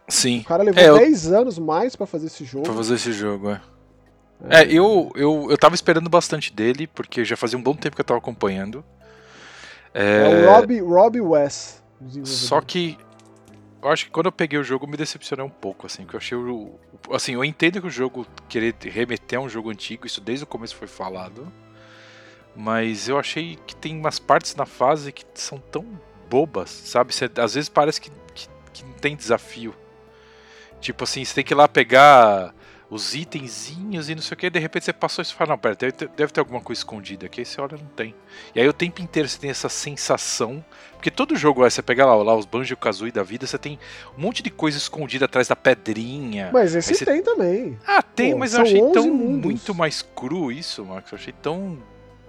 Sim. 0.08 0.40
O 0.40 0.44
cara 0.44 0.62
levou 0.62 0.82
É, 0.82 0.88
eu- 0.88 0.98
10 0.98 1.32
anos 1.32 1.58
mais 1.58 1.96
pra 1.96 2.06
fazer 2.06 2.26
esse 2.26 2.44
jogo. 2.44 2.64
Pra 2.64 2.74
fazer 2.74 2.94
esse 2.94 3.12
jogo, 3.12 3.50
é. 3.50 3.60
É, 4.50 4.64
eu, 4.64 5.10
eu, 5.14 5.46
eu 5.50 5.56
tava 5.58 5.74
esperando 5.76 6.10
bastante 6.10 6.52
dele, 6.52 6.88
porque 6.88 7.24
já 7.24 7.36
fazia 7.36 7.56
um 7.56 7.62
bom 7.62 7.74
tempo 7.74 7.94
que 7.94 8.00
eu 8.00 8.04
tava 8.04 8.18
acompanhando. 8.18 8.84
É 9.94 10.46
o 10.48 10.52
Rob, 10.52 10.80
Rob 10.80 11.20
West. 11.20 11.76
Só 12.26 12.60
que 12.60 12.98
eu 13.82 13.88
acho 13.90 14.04
que 14.06 14.10
quando 14.10 14.26
eu 14.26 14.32
peguei 14.32 14.58
o 14.58 14.64
jogo 14.64 14.86
me 14.86 14.96
decepcionei 14.96 15.44
um 15.44 15.48
pouco, 15.50 15.86
assim, 15.86 16.04
que 16.06 16.14
eu 16.14 16.18
achei 16.18 16.36
o. 16.36 16.78
o- 17.08 17.14
Assim, 17.14 17.34
eu 17.34 17.44
entendo 17.44 17.80
que 17.80 17.86
o 17.86 17.90
jogo 17.90 18.26
querer 18.48 18.74
remeter 18.82 19.38
a 19.38 19.42
um 19.42 19.48
jogo 19.48 19.70
antigo, 19.70 20.06
isso 20.06 20.20
desde 20.20 20.44
o 20.44 20.46
começo 20.46 20.76
foi 20.76 20.86
falado. 20.88 21.52
Mas 22.54 23.08
eu 23.08 23.18
achei 23.18 23.58
que 23.66 23.74
tem 23.74 23.96
umas 23.98 24.18
partes 24.18 24.54
na 24.54 24.66
fase 24.66 25.10
que 25.10 25.24
são 25.34 25.58
tão 25.58 25.84
bobas, 26.28 26.70
sabe? 26.70 27.14
Cê- 27.14 27.30
às 27.38 27.54
vezes 27.54 27.68
parece 27.68 28.00
que, 28.00 28.10
que, 28.34 28.46
que 28.72 28.84
não 28.84 28.92
tem 28.92 29.16
desafio. 29.16 29.74
Tipo 30.80 31.04
assim, 31.04 31.24
você 31.24 31.34
tem 31.34 31.44
que 31.44 31.54
ir 31.54 31.56
lá 31.56 31.66
pegar 31.66 32.54
os 32.94 33.14
itenzinhos 33.14 34.10
e 34.10 34.14
não 34.14 34.20
sei 34.20 34.34
o 34.34 34.38
que, 34.38 34.50
de 34.50 34.58
repente 34.58 34.84
você 34.84 34.92
passou 34.92 35.22
e 35.22 35.24
fala, 35.26 35.52
não, 35.52 35.58
pera, 35.58 35.74
deve 35.74 35.92
ter, 35.92 36.08
deve 36.14 36.30
ter 36.30 36.40
alguma 36.40 36.60
coisa 36.60 36.78
escondida 36.80 37.24
aqui, 37.24 37.40
aí 37.40 37.44
você 37.46 37.58
olha, 37.58 37.78
não 37.78 37.86
tem. 37.96 38.14
E 38.54 38.60
aí 38.60 38.68
o 38.68 38.72
tempo 38.72 39.00
inteiro 39.00 39.26
você 39.26 39.38
tem 39.38 39.48
essa 39.48 39.70
sensação, 39.70 40.62
porque 40.92 41.10
todo 41.10 41.34
jogo, 41.34 41.64
é, 41.64 41.70
você 41.70 41.80
pega 41.80 42.04
lá, 42.04 42.14
lá 42.16 42.36
os 42.36 42.44
Banjo-Kazooie 42.44 43.10
da 43.10 43.22
vida, 43.22 43.46
você 43.46 43.56
tem 43.56 43.78
um 44.16 44.20
monte 44.20 44.42
de 44.42 44.50
coisa 44.50 44.76
escondida 44.76 45.24
atrás 45.24 45.48
da 45.48 45.56
pedrinha. 45.56 46.50
Mas 46.52 46.74
esse 46.74 46.94
você- 46.94 47.06
tem 47.06 47.22
também. 47.22 47.78
Ah, 47.86 48.02
tem, 48.02 48.32
Pô, 48.32 48.38
mas 48.40 48.52
eu 48.52 48.60
achei 48.60 48.82
11 48.82 48.92
tão 48.92 49.08
mundos. 49.08 49.42
muito 49.44 49.74
mais 49.74 50.02
cru 50.02 50.52
isso, 50.52 50.84
Max, 50.84 51.10
eu 51.12 51.16
achei 51.16 51.32
tão, 51.40 51.78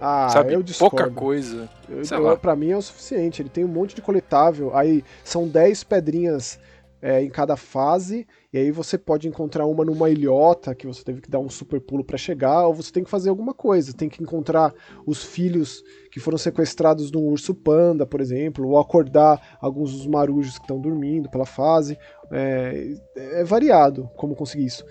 Ah, 0.00 0.28
sabe, 0.30 0.54
eu 0.54 0.62
discordo. 0.62 0.96
pouca 0.96 1.10
coisa. 1.10 1.68
Eu, 1.90 2.04
Sei 2.06 2.16
eu- 2.16 2.22
lá. 2.22 2.36
pra 2.36 2.56
mim 2.56 2.70
é 2.70 2.76
o 2.76 2.80
suficiente. 2.82 3.42
Ele 3.42 3.48
tem 3.50 3.64
um 3.64 3.68
monte 3.68 3.94
de 3.94 4.00
coletável. 4.02 4.74
Aí 4.76 5.04
são 5.22 5.46
10 5.46 5.84
pedrinhas 5.84 6.58
é, 7.04 7.22
em 7.22 7.28
cada 7.28 7.54
fase. 7.54 8.26
E 8.50 8.56
aí 8.56 8.70
você 8.70 8.96
pode 8.96 9.28
encontrar 9.28 9.66
uma 9.66 9.84
numa 9.84 10.08
ilhota 10.08 10.74
que 10.74 10.86
você 10.86 11.04
teve 11.04 11.20
que 11.20 11.30
dar 11.30 11.38
um 11.38 11.50
super 11.50 11.78
pulo 11.78 12.02
pra 12.02 12.16
chegar. 12.16 12.66
Ou 12.66 12.72
você 12.72 12.90
tem 12.90 13.04
que 13.04 13.10
fazer 13.10 13.28
alguma 13.28 13.52
coisa. 13.52 13.92
Tem 13.92 14.08
que 14.08 14.22
encontrar 14.22 14.72
os 15.04 15.22
filhos 15.22 15.84
que 16.10 16.18
foram 16.18 16.38
sequestrados 16.38 17.10
de 17.10 17.18
um 17.18 17.26
urso 17.28 17.54
panda, 17.54 18.06
por 18.06 18.22
exemplo. 18.22 18.66
Ou 18.66 18.78
acordar 18.78 19.58
alguns 19.60 19.92
dos 19.92 20.06
marujos 20.06 20.56
que 20.56 20.64
estão 20.64 20.80
dormindo 20.80 21.28
pela 21.28 21.44
fase. 21.44 21.98
É, 22.32 22.94
é 23.14 23.44
variado 23.44 24.08
como 24.16 24.34
conseguir 24.34 24.64
isso. 24.64 24.82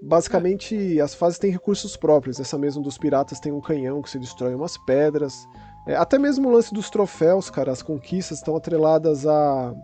Basicamente, 0.00 1.00
as 1.00 1.12
fases 1.12 1.40
têm 1.40 1.50
recursos 1.50 1.96
próprios. 1.96 2.38
Essa 2.38 2.56
mesmo 2.56 2.84
dos 2.84 2.96
piratas 2.96 3.40
tem 3.40 3.50
um 3.50 3.60
canhão 3.60 4.00
que 4.00 4.08
se 4.08 4.18
destrói 4.20 4.54
umas 4.54 4.78
pedras. 4.78 5.44
É, 5.88 5.96
até 5.96 6.20
mesmo 6.20 6.48
o 6.48 6.52
lance 6.52 6.72
dos 6.72 6.88
troféus, 6.88 7.50
cara, 7.50 7.72
as 7.72 7.82
conquistas 7.82 8.38
estão 8.38 8.54
atreladas 8.54 9.26
a. 9.26 9.74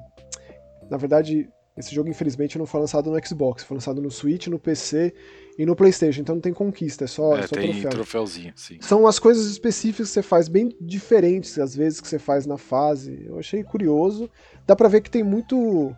Na 0.91 0.97
verdade, 0.97 1.49
esse 1.77 1.95
jogo, 1.95 2.09
infelizmente, 2.09 2.57
não 2.59 2.65
foi 2.67 2.81
lançado 2.81 3.11
no 3.11 3.27
Xbox, 3.27 3.63
foi 3.63 3.77
lançado 3.77 4.01
no 4.01 4.11
Switch, 4.11 4.47
no 4.47 4.59
PC 4.59 5.13
e 5.59 5.67
no 5.67 5.77
PlayStation, 5.77 6.23
então 6.23 6.35
não 6.35 6.43
tem 6.43 6.53
conquista, 6.53 7.05
é 7.05 7.07
só, 7.07 7.37
é 7.37 7.41
É, 7.41 7.47
só 7.47 7.55
tem 7.55 7.71
troféu. 7.73 7.91
troféuzinho, 7.91 8.53
sim. 8.57 8.79
São 8.81 9.07
as 9.07 9.19
coisas 9.19 9.47
específicas 9.47 10.09
que 10.09 10.15
você 10.15 10.23
faz, 10.23 10.49
bem 10.49 10.75
diferentes 10.81 11.59
às 11.59 11.75
vezes 11.77 12.01
que 12.01 12.09
você 12.09 12.19
faz 12.19 12.47
na 12.47 12.57
fase. 12.57 13.25
Eu 13.27 13.39
achei 13.39 13.63
curioso. 13.63 14.31
Dá 14.67 14.75
pra 14.75 14.89
ver 14.89 15.01
que 15.03 15.11
tem 15.11 15.23
muito. 15.23 15.95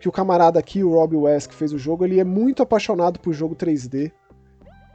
Que 0.00 0.08
o 0.08 0.12
camarada 0.12 0.58
aqui, 0.58 0.84
o 0.84 0.90
Rob 0.90 1.16
West, 1.16 1.48
que 1.48 1.54
fez 1.54 1.72
o 1.72 1.78
jogo, 1.78 2.04
ele 2.04 2.20
é 2.20 2.24
muito 2.24 2.62
apaixonado 2.62 3.18
por 3.20 3.32
jogo 3.32 3.54
3D. 3.54 4.12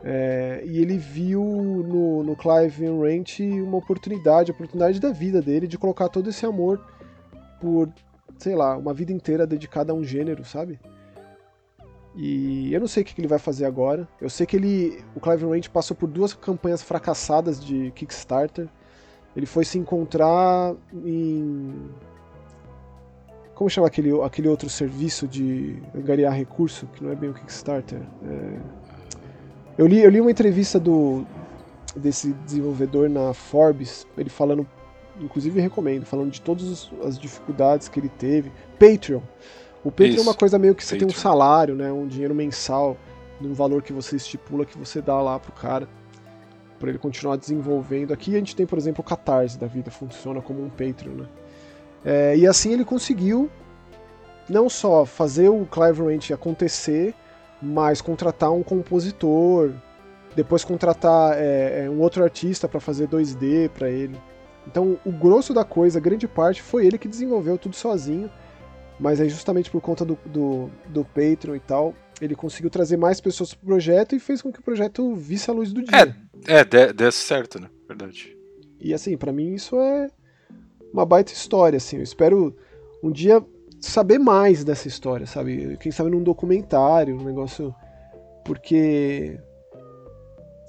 É, 0.04 0.64
e 0.66 0.78
ele 0.80 0.98
viu 0.98 1.44
no, 1.44 2.24
no 2.24 2.36
Clive 2.36 2.86
and 2.86 3.00
Ranch 3.00 3.42
uma 3.42 3.78
oportunidade, 3.78 4.52
a 4.52 4.54
oportunidade 4.54 5.00
da 5.00 5.12
vida 5.12 5.42
dele 5.42 5.68
de 5.68 5.78
colocar 5.78 6.08
todo 6.10 6.30
esse 6.30 6.46
amor 6.46 6.80
por, 7.60 7.90
sei 8.40 8.56
lá, 8.56 8.76
uma 8.78 8.94
vida 8.94 9.12
inteira 9.12 9.46
dedicada 9.46 9.92
a 9.92 9.96
um 9.96 10.04
gênero, 10.04 10.44
sabe? 10.44 10.80
E 12.16 12.74
eu 12.74 12.80
não 12.80 12.88
sei 12.88 13.04
o 13.04 13.06
que 13.06 13.20
ele 13.20 13.28
vai 13.28 13.38
fazer 13.38 13.66
agora. 13.66 14.08
Eu 14.20 14.30
sei 14.30 14.46
que 14.46 14.56
ele, 14.56 15.04
o 15.16 15.20
Clive 15.20 15.46
Ranch 15.46 15.70
passou 15.70 15.96
por 15.96 16.08
duas 16.08 16.34
campanhas 16.34 16.82
fracassadas 16.82 17.64
de 17.64 17.92
Kickstarter. 17.92 18.68
Ele 19.36 19.46
foi 19.46 19.64
se 19.64 19.78
encontrar 19.78 20.76
em 21.06 21.92
como 23.54 23.70
chama 23.70 23.88
aquele, 23.88 24.10
aquele 24.22 24.48
outro 24.48 24.70
serviço 24.70 25.28
de 25.28 25.84
angariar 25.94 26.34
recurso 26.34 26.88
que 26.94 27.04
não 27.04 27.12
é 27.12 27.16
bem 27.16 27.30
o 27.30 27.34
Kickstarter? 27.34 28.00
É... 28.24 28.60
Eu 29.78 29.86
li, 29.86 30.02
eu 30.02 30.10
li 30.10 30.22
uma 30.22 30.32
entrevista 30.32 30.80
do 30.80 31.26
desse 31.94 32.32
desenvolvedor 32.46 33.10
na 33.10 33.34
Forbes, 33.34 34.08
ele 34.18 34.30
falando, 34.30 34.66
inclusive 35.20 35.60
recomendo, 35.60 36.06
falando 36.06 36.32
de 36.32 36.42
todas 36.42 36.90
as 37.04 37.18
dificuldades 37.18 37.88
que 37.88 38.00
ele 38.00 38.10
teve. 38.10 38.52
Patreon. 38.80 39.22
O 39.84 39.92
Patreon 39.92 40.08
é 40.08 40.16
Isso. 40.16 40.24
uma 40.24 40.34
coisa 40.34 40.60
meio 40.60 40.76
que 40.76 40.84
você 40.84 40.98
tem 40.98 41.06
um 41.06 41.12
Patreon. 41.12 41.22
salário, 41.22 41.76
né, 41.76 41.92
um 41.92 42.08
dinheiro 42.08 42.36
mensal, 42.36 42.98
num 43.40 43.54
valor 43.54 43.82
que 43.82 43.94
você 43.94 44.16
estipula 44.16 44.66
que 44.66 44.78
você 44.78 45.02
dá 45.02 45.22
lá 45.22 45.40
pro 45.40 45.52
cara 45.52 45.88
para 46.80 46.90
ele 46.90 46.98
continuar 46.98 47.36
desenvolvendo. 47.36 48.14
Aqui 48.14 48.36
a 48.36 48.40
gente 48.40 48.56
tem, 48.56 48.66
por 48.66 48.78
exemplo, 48.78 49.02
o 49.02 49.04
Catarse 49.04 49.58
da 49.58 49.68
vida, 49.68 49.92
funciona 49.92 50.42
como 50.42 50.64
um 50.64 50.70
Patreon, 50.70 51.14
né? 51.14 51.26
É, 52.04 52.38
e 52.38 52.48
assim 52.48 52.72
ele 52.72 52.86
conseguiu 52.86 53.50
não 54.48 54.70
só 54.70 55.06
fazer 55.06 55.50
o 55.50 55.66
Clive 55.66 56.02
Ranch 56.02 56.32
acontecer, 56.32 57.14
mas 57.62 58.02
contratar 58.02 58.52
um 58.52 58.64
compositor, 58.64 59.72
depois 60.36 60.64
contratar 60.64 61.38
é, 61.38 61.86
é 61.86 61.90
um 61.90 62.00
outro 62.00 62.24
artista 62.24 62.68
para 62.68 62.80
fazer 62.80 63.08
2D 63.08 63.70
para 63.70 63.90
ele. 63.90 64.18
Então, 64.68 65.00
o 65.06 65.12
grosso 65.12 65.54
da 65.54 65.64
coisa, 65.64 66.00
grande 66.00 66.28
parte, 66.28 66.62
foi 66.62 66.86
ele 66.86 66.98
que 66.98 67.08
desenvolveu 67.08 67.58
tudo 67.58 67.76
sozinho. 67.76 68.30
Mas 69.00 69.22
aí, 69.22 69.30
justamente 69.30 69.72
por 69.72 69.82
conta 69.82 70.04
do, 70.04 70.18
do, 70.26 70.70
do 70.88 71.06
Patreon 71.06 71.56
e 71.56 71.60
tal, 71.60 71.96
ele 72.22 72.36
conseguiu 72.36 72.70
trazer 72.70 72.98
mais 72.98 73.22
pessoas 73.22 73.54
pro 73.54 73.66
projeto 73.66 74.16
e 74.16 74.20
fez 74.20 74.42
com 74.42 74.52
que 74.52 74.60
o 74.60 74.64
projeto 74.64 75.16
visse 75.16 75.50
a 75.50 75.54
luz 75.54 75.72
do 75.72 75.82
dia. 75.82 76.16
É, 76.48 76.60
é 76.60 76.94
desse 76.94 77.20
certo, 77.20 77.60
né? 77.62 77.70
Verdade. 77.88 78.38
E 78.80 78.94
assim, 78.94 79.18
para 79.18 79.32
mim 79.32 79.54
isso 79.54 79.80
é 79.80 80.10
uma 80.94 81.06
baita 81.06 81.32
história, 81.32 81.78
assim. 81.78 81.98
Eu 81.98 82.04
espero 82.04 82.56
um 83.02 83.12
dia 83.12 83.44
saber 83.80 84.20
mais 84.20 84.64
dessa 84.64 84.88
história, 84.88 85.26
sabe? 85.26 85.78
Quem 85.78 85.92
sabe 85.92 86.10
num 86.10 86.24
documentário, 86.24 87.16
um 87.16 87.24
negócio. 87.24 87.74
Porque 88.44 89.40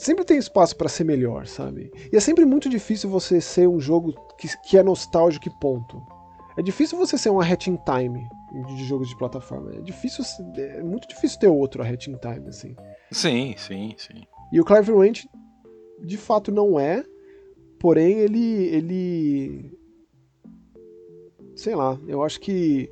sempre 0.01 0.25
tem 0.25 0.39
espaço 0.39 0.75
para 0.77 0.89
ser 0.89 1.05
melhor, 1.05 1.47
sabe? 1.47 1.93
E 2.11 2.17
é 2.17 2.21
sempre 2.21 2.47
muito 2.47 2.69
difícil 2.69 3.11
você 3.11 3.41
ser 3.41 3.69
um 3.69 3.79
jogo 3.79 4.15
que, 4.39 4.49
que 4.63 4.79
é 4.79 4.83
nostálgico 4.83 5.49
e 5.49 5.61
ponto. 5.61 6.03
É 6.57 6.63
difícil 6.63 6.97
você 6.99 7.19
ser 7.19 7.29
uma 7.29 7.45
Hatching 7.45 7.79
Time 7.85 8.27
de 8.67 8.85
jogos 8.85 9.09
de 9.09 9.17
plataforma. 9.17 9.73
É 9.75 9.81
difícil, 9.81 10.25
é 10.57 10.83
muito 10.83 11.07
difícil 11.07 11.39
ter 11.39 11.49
outro 11.49 11.83
a 11.83 11.87
Hatching 11.87 12.17
Time, 12.17 12.49
assim. 12.49 12.75
Sim, 13.13 13.55
sim, 13.59 13.95
sim. 13.99 14.23
E 14.51 14.61
o 14.61 14.65
Clive 14.65 14.93
Ranch, 14.93 15.29
de 16.03 16.17
fato, 16.17 16.51
não 16.51 16.81
é. 16.81 17.05
Porém, 17.79 18.19
ele, 18.19 18.65
ele, 18.69 19.79
sei 21.55 21.75
lá, 21.75 21.99
eu 22.07 22.23
acho 22.23 22.41
que 22.41 22.91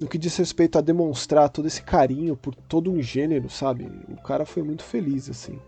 no 0.00 0.08
que 0.08 0.16
diz 0.16 0.34
respeito 0.36 0.78
a 0.78 0.80
demonstrar 0.80 1.50
todo 1.50 1.68
esse 1.68 1.82
carinho 1.82 2.34
por 2.34 2.54
todo 2.54 2.90
um 2.90 3.02
gênero, 3.02 3.50
sabe? 3.50 3.90
O 4.08 4.22
cara 4.22 4.46
foi 4.46 4.62
muito 4.62 4.82
feliz, 4.82 5.28
assim. 5.28 5.60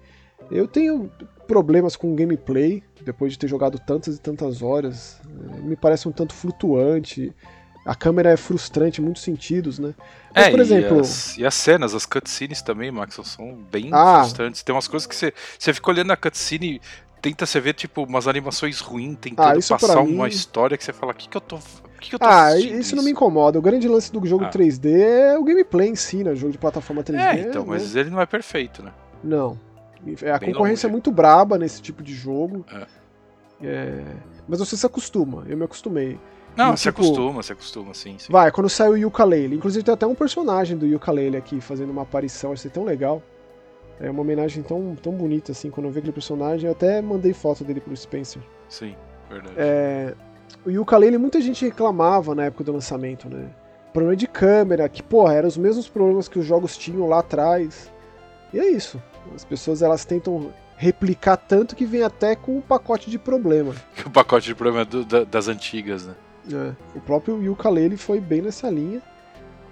Eu 0.53 0.69
tenho 0.69 1.11
problemas 1.47 1.97
com 1.97 2.15
gameplay, 2.15 2.83
depois 3.01 3.33
de 3.33 3.39
ter 3.39 3.49
jogado 3.49 3.79
tantas 3.79 4.17
e 4.17 4.21
tantas 4.21 4.63
horas. 4.63 5.21
É, 5.55 5.61
me 5.61 5.77
parece 5.77 6.09
um 6.09 6.13
tanto 6.13 6.35
flutuante. 6.35 7.33
A 7.85 7.95
câmera 7.95 8.31
é 8.31 8.37
frustrante 8.37 9.01
em 9.01 9.05
muitos 9.05 9.23
sentidos, 9.23 9.79
né? 9.79 9.95
Mas, 10.35 10.47
é, 10.47 10.51
por 10.51 10.61
exemplo. 10.61 10.97
E 10.99 11.01
as, 11.01 11.39
e 11.39 11.47
as, 11.47 11.55
cenas, 11.55 11.95
as 11.95 12.07
cutscenes 12.07 12.63
também, 12.63 12.91
Max, 12.91 13.19
são 13.25 13.55
bem 13.71 13.89
ah. 13.93 14.21
frustrantes. 14.21 14.63
Tem 14.63 14.75
umas 14.75 14.87
coisas 14.87 15.07
que 15.07 15.17
você, 15.17 15.33
você 15.59 15.73
fica 15.73 15.91
olhando 15.91 16.13
a 16.13 16.17
cutscene, 16.17 16.81
tenta 17.21 17.45
você 17.45 17.59
ver, 17.59 17.75
tipo, 17.75 18.05
umas 18.05 18.29
animações 18.29 18.81
ruins, 18.81 19.17
tentando 19.21 19.59
ah, 19.59 19.79
passar 19.79 20.05
mim... 20.05 20.15
uma 20.15 20.29
história 20.29 20.77
que 20.77 20.85
você 20.85 20.93
fala, 20.93 21.13
o 21.13 21.15
que, 21.15 21.29
que 21.29 21.37
eu 21.37 21.41
tô. 21.41 21.59
Que 22.01 22.11
que 22.11 22.15
eu 22.17 22.19
tô 22.19 22.27
ah, 22.27 22.57
isso, 22.59 22.75
isso, 22.75 22.97
não 22.97 23.03
me 23.03 23.11
incomoda. 23.11 23.59
O 23.59 23.63
grande 23.63 23.89
lance 23.89 24.13
do 24.13 24.25
jogo 24.27 24.45
ah. 24.45 24.51
3D 24.51 24.87
é 24.87 25.39
o 25.39 25.45
gameplay 25.45 25.89
em 25.89 25.97
si, 25.97 26.23
né? 26.23 26.33
O 26.33 26.37
jogo 26.37 26.53
de 26.53 26.59
plataforma 26.59 27.03
3D. 27.03 27.19
É, 27.19 27.41
então, 27.41 27.65
mas 27.67 27.97
ele 27.97 28.11
não 28.11 28.21
é 28.21 28.27
perfeito, 28.27 28.83
né? 28.83 28.93
Não. 29.23 29.59
A 30.03 30.39
Bem 30.39 30.53
concorrência 30.53 30.87
longe. 30.87 30.87
é 30.87 30.91
muito 30.91 31.11
braba 31.11 31.59
nesse 31.59 31.81
tipo 31.81 32.03
de 32.03 32.13
jogo. 32.15 32.65
É. 32.73 32.87
É... 33.63 34.05
Mas 34.49 34.59
você 34.59 34.77
se 34.77 34.85
acostuma, 34.85 35.45
eu 35.49 35.57
me 35.57 35.65
acostumei. 35.65 36.19
Não, 36.57 36.75
e, 36.75 36.77
se 36.77 36.83
tipo, 36.85 37.03
acostuma, 37.03 37.43
se 37.43 37.53
acostuma, 37.53 37.95
sim, 37.95 38.17
sim. 38.19 38.31
Vai, 38.31 38.51
quando 38.51 38.69
sai 38.69 38.89
o 38.89 38.97
Yooka-Laylee. 38.97 39.57
Inclusive 39.57 39.85
tem 39.85 39.95
até 39.95 40.07
um 40.07 40.15
personagem 40.15 40.77
do 40.77 40.87
Yooka-Laylee 40.87 41.39
aqui 41.39 41.61
fazendo 41.61 41.91
uma 41.91 42.03
aparição, 42.03 42.53
achei 42.53 42.71
tão 42.71 42.85
legal. 42.85 43.23
É 44.01 44.11
uma 44.11 44.21
homenagem 44.21 44.63
tão, 44.63 44.97
tão 45.01 45.13
bonita, 45.13 45.53
assim, 45.53 45.71
quando 45.71 45.87
eu 45.87 45.93
vi 45.93 45.99
aquele 45.99 46.13
personagem, 46.13 46.67
eu 46.67 46.73
até 46.73 47.01
mandei 47.01 47.33
foto 47.33 47.63
dele 47.65 47.81
pro 47.81 47.97
Spencer. 47.97 48.43
Sim, 48.69 48.97
verdade. 49.31 49.55
É... 49.57 50.15
O 50.67 50.71
Yooka-Laylee, 50.71 51.19
muita 51.19 51.41
gente 51.41 51.65
reclamava 51.65 52.35
na 52.35 52.45
época 52.45 52.65
do 52.65 52.73
lançamento, 52.73 53.29
né? 53.29 53.49
Problema 53.93 54.17
de 54.17 54.27
câmera, 54.27 54.89
que, 54.89 55.03
porra, 55.03 55.35
eram 55.35 55.49
os 55.49 55.57
mesmos 55.57 55.89
problemas 55.89 56.29
que 56.29 56.39
os 56.39 56.45
jogos 56.45 56.77
tinham 56.77 57.09
lá 57.09 57.21
atrás. 57.21 57.93
E 58.53 58.59
é 58.59 58.71
isso. 58.71 59.03
As 59.35 59.45
pessoas 59.45 59.83
elas 59.83 60.05
tentam 60.05 60.53
replicar 60.77 61.37
tanto 61.37 61.77
que 61.77 61.87
vem 61.87 62.03
até 62.03 62.35
com 62.35 62.59
um 62.59 62.61
pacote 62.61 63.11
de 63.11 63.19
problema. 63.19 63.75
O 64.05 64.11
pacote 64.11 64.47
de 64.47 64.55
problema 64.55 64.85
do, 64.85 65.05
da, 65.05 65.25
das 65.25 65.49
antigas, 65.49 66.07
né? 66.07 66.15
É, 66.51 66.75
o 66.97 67.01
próprio 67.01 67.41
Yooka-Laylee 67.43 67.97
foi 67.97 68.21
bem 68.21 68.43
nessa 68.43 68.69
linha. 68.69 69.01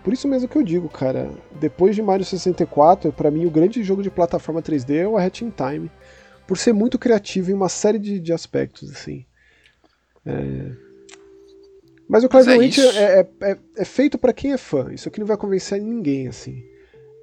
Por 0.05 0.13
isso 0.13 0.29
mesmo 0.29 0.49
que 0.49 0.57
eu 0.57 0.63
digo, 0.63 0.89
cara, 0.89 1.31
depois 1.59 1.95
de 1.95 2.01
Mario 2.01 2.25
64, 2.25 3.13
para 3.13 3.31
mim 3.31 3.45
o 3.45 3.51
grande 3.51 3.83
jogo 3.83 4.03
de 4.03 4.11
plataforma 4.11 4.63
3D 4.63 4.95
é 4.95 5.07
o 5.07 5.19
Hat 5.19 5.45
in 5.45 5.51
Time, 5.51 5.91
por 6.47 6.57
ser 6.57 6.73
muito 6.73 6.99
criativo 6.99 7.51
em 7.51 7.55
uma 7.55 7.69
série 7.69 7.99
de, 7.99 8.19
de 8.19 8.33
aspectos, 8.33 8.91
assim. 8.91 9.27
É... 10.25 10.73
Mas 12.09 12.25
o 12.25 12.29
Clive 12.29 12.51
é, 12.51 13.21
é, 13.21 13.29
é, 13.43 13.59
é, 13.77 13.85
feito 13.85 14.19
para 14.19 14.33
quem 14.33 14.53
é 14.53 14.57
fã. 14.57 14.93
Isso 14.93 15.09
aqui 15.09 15.21
não 15.21 15.27
vai 15.27 15.37
convencer 15.37 15.81
ninguém, 15.81 16.27
assim. 16.27 16.65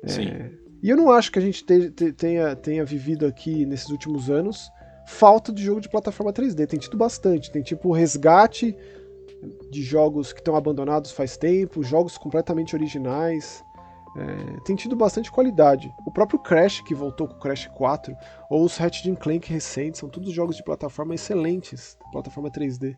É, 0.04 0.08
Sim. 0.08 0.52
E 0.82 0.90
eu 0.90 0.98
não 0.98 1.12
acho 1.12 1.32
que 1.32 1.40
a 1.40 1.42
gente 1.42 1.66
te, 1.66 1.90
te, 1.92 2.12
tenha, 2.14 2.56
tenha 2.56 2.86
vivido 2.86 3.26
aqui 3.26 3.66
nesses 3.66 3.90
últimos 3.90 4.30
anos 4.30 4.72
falta 5.08 5.54
de 5.54 5.64
jogo 5.64 5.80
de 5.80 5.90
plataforma 5.90 6.34
3D. 6.34 6.68
Tem 6.68 6.80
tido 6.80 6.98
bastante. 6.98 7.50
Tem 7.50 7.64
tipo 7.64 7.92
resgate 7.92 8.76
de 9.72 9.82
jogos 9.82 10.34
que 10.34 10.40
estão 10.40 10.56
abandonados 10.56 11.12
faz 11.12 11.38
tempo, 11.38 11.82
jogos 11.82 12.18
completamente 12.18 12.76
originais. 12.76 13.64
É, 14.18 14.60
tem 14.66 14.76
tido 14.76 14.96
bastante 14.96 15.32
qualidade. 15.32 15.92
O 16.06 16.12
próprio 16.12 16.40
Crash, 16.40 16.82
que 16.82 16.94
voltou 16.94 17.28
com 17.28 17.36
o 17.36 17.40
Crash 17.40 17.68
4, 17.68 18.16
ou 18.50 18.64
os 18.64 18.76
Ratchet 18.76 19.16
Clank 19.16 19.52
recentes, 19.52 20.00
são 20.00 20.10
todos 20.10 20.34
jogos 20.34 20.56
de 20.56 20.64
plataforma 20.64 21.16
excelentes, 21.16 21.98
plataforma 22.12 22.50
3D. 22.50 22.98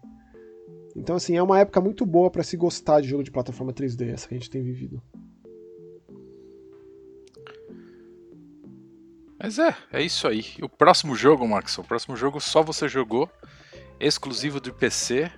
Então, 0.95 1.15
assim, 1.15 1.35
é 1.35 1.43
uma 1.43 1.59
época 1.59 1.79
muito 1.81 2.05
boa 2.05 2.31
para 2.31 2.43
se 2.43 2.57
gostar 2.57 3.01
de 3.01 3.09
jogo 3.09 3.23
de 3.23 3.31
plataforma 3.31 3.73
3D, 3.73 4.13
essa 4.13 4.27
que 4.27 4.33
a 4.33 4.37
gente 4.37 4.49
tem 4.49 4.63
vivido. 4.63 5.01
Mas 9.41 9.57
é, 9.57 9.73
é 9.93 10.01
isso 10.01 10.27
aí. 10.27 10.45
E 10.57 10.63
o 10.63 10.67
próximo 10.67 11.15
jogo, 11.15 11.47
Max, 11.47 11.77
o 11.77 11.83
próximo 11.83 12.17
jogo 12.17 12.41
só 12.41 12.61
você 12.61 12.89
jogou, 12.89 13.29
exclusivo 13.99 14.59
do 14.59 14.73
PC. 14.73 15.31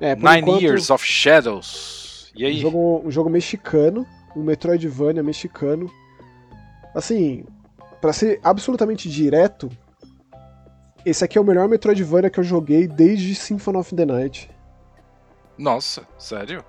É, 0.00 0.16
Nine 0.16 0.38
enquanto, 0.40 0.62
Years 0.62 0.90
of 0.90 1.06
Shadows. 1.06 2.32
E 2.34 2.44
aí? 2.44 2.58
Um 2.58 2.60
jogo, 2.60 3.02
um 3.04 3.10
jogo 3.10 3.30
mexicano, 3.30 4.04
um 4.34 4.42
Metroidvania 4.42 5.22
mexicano. 5.22 5.90
Assim, 6.94 7.44
para 8.00 8.12
ser 8.12 8.40
absolutamente 8.42 9.08
direto, 9.08 9.70
esse 11.06 11.24
aqui 11.24 11.38
é 11.38 11.40
o 11.40 11.44
melhor 11.44 11.68
Metroidvania 11.68 12.28
que 12.28 12.40
eu 12.40 12.44
joguei 12.44 12.88
desde 12.88 13.34
Symphony 13.36 13.78
of 13.78 13.94
the 13.94 14.04
Night. 14.04 14.50
Nossa, 15.56 16.06
sério? 16.18 16.64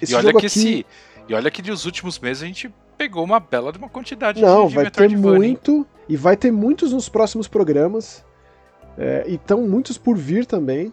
Esse 0.00 0.12
e 0.12 0.14
olha 0.14 0.30
que 0.30 0.38
aqui... 0.38 0.46
esse, 0.46 0.86
e 1.28 1.34
olha 1.34 1.50
que 1.50 1.60
dos 1.60 1.84
últimos 1.84 2.18
meses 2.20 2.44
a 2.44 2.46
gente 2.46 2.72
pegou 2.96 3.24
uma 3.24 3.40
bela 3.40 3.72
de 3.72 3.78
uma 3.78 3.88
quantidade 3.88 4.40
Não, 4.40 4.62
de, 4.62 4.68
de 4.68 4.74
vai 4.74 4.90
ter 4.90 5.08
muito, 5.16 5.86
e 6.08 6.16
vai 6.16 6.36
ter 6.36 6.50
muitos 6.50 6.92
nos 6.92 7.08
próximos 7.08 7.48
programas. 7.48 8.24
É, 8.96 9.24
e 9.26 9.34
estão 9.34 9.62
muitos 9.62 9.98
por 9.98 10.16
vir 10.16 10.46
também. 10.46 10.92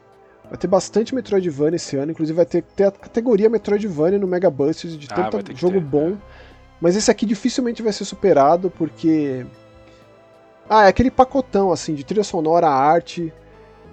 Vai 0.50 0.58
ter 0.58 0.68
bastante 0.68 1.16
Metroidvania 1.16 1.78
esse 1.78 1.96
ano, 1.96 2.12
inclusive 2.12 2.36
vai 2.36 2.46
ter, 2.46 2.62
ter 2.62 2.86
a 2.86 2.92
categoria 2.92 3.50
Metroidvania 3.50 4.20
no 4.20 4.28
Mega 4.28 4.50
Busters 4.50 4.98
de 4.98 5.08
ah, 5.12 5.30
tanto 5.30 5.56
jogo 5.56 5.76
ter, 5.76 5.82
bom. 5.82 6.10
É. 6.10 6.18
Mas 6.82 6.96
esse 6.96 7.10
aqui 7.10 7.26
dificilmente 7.26 7.82
vai 7.82 7.94
ser 7.94 8.06
superado 8.06 8.70
porque. 8.70 9.46
Ah, 10.70 10.86
é 10.86 10.88
aquele 10.88 11.12
pacotão 11.12 11.72
assim 11.72 11.94
de 11.94 12.04
trilha 12.04 12.24
sonora, 12.24 12.68
arte. 12.68 13.32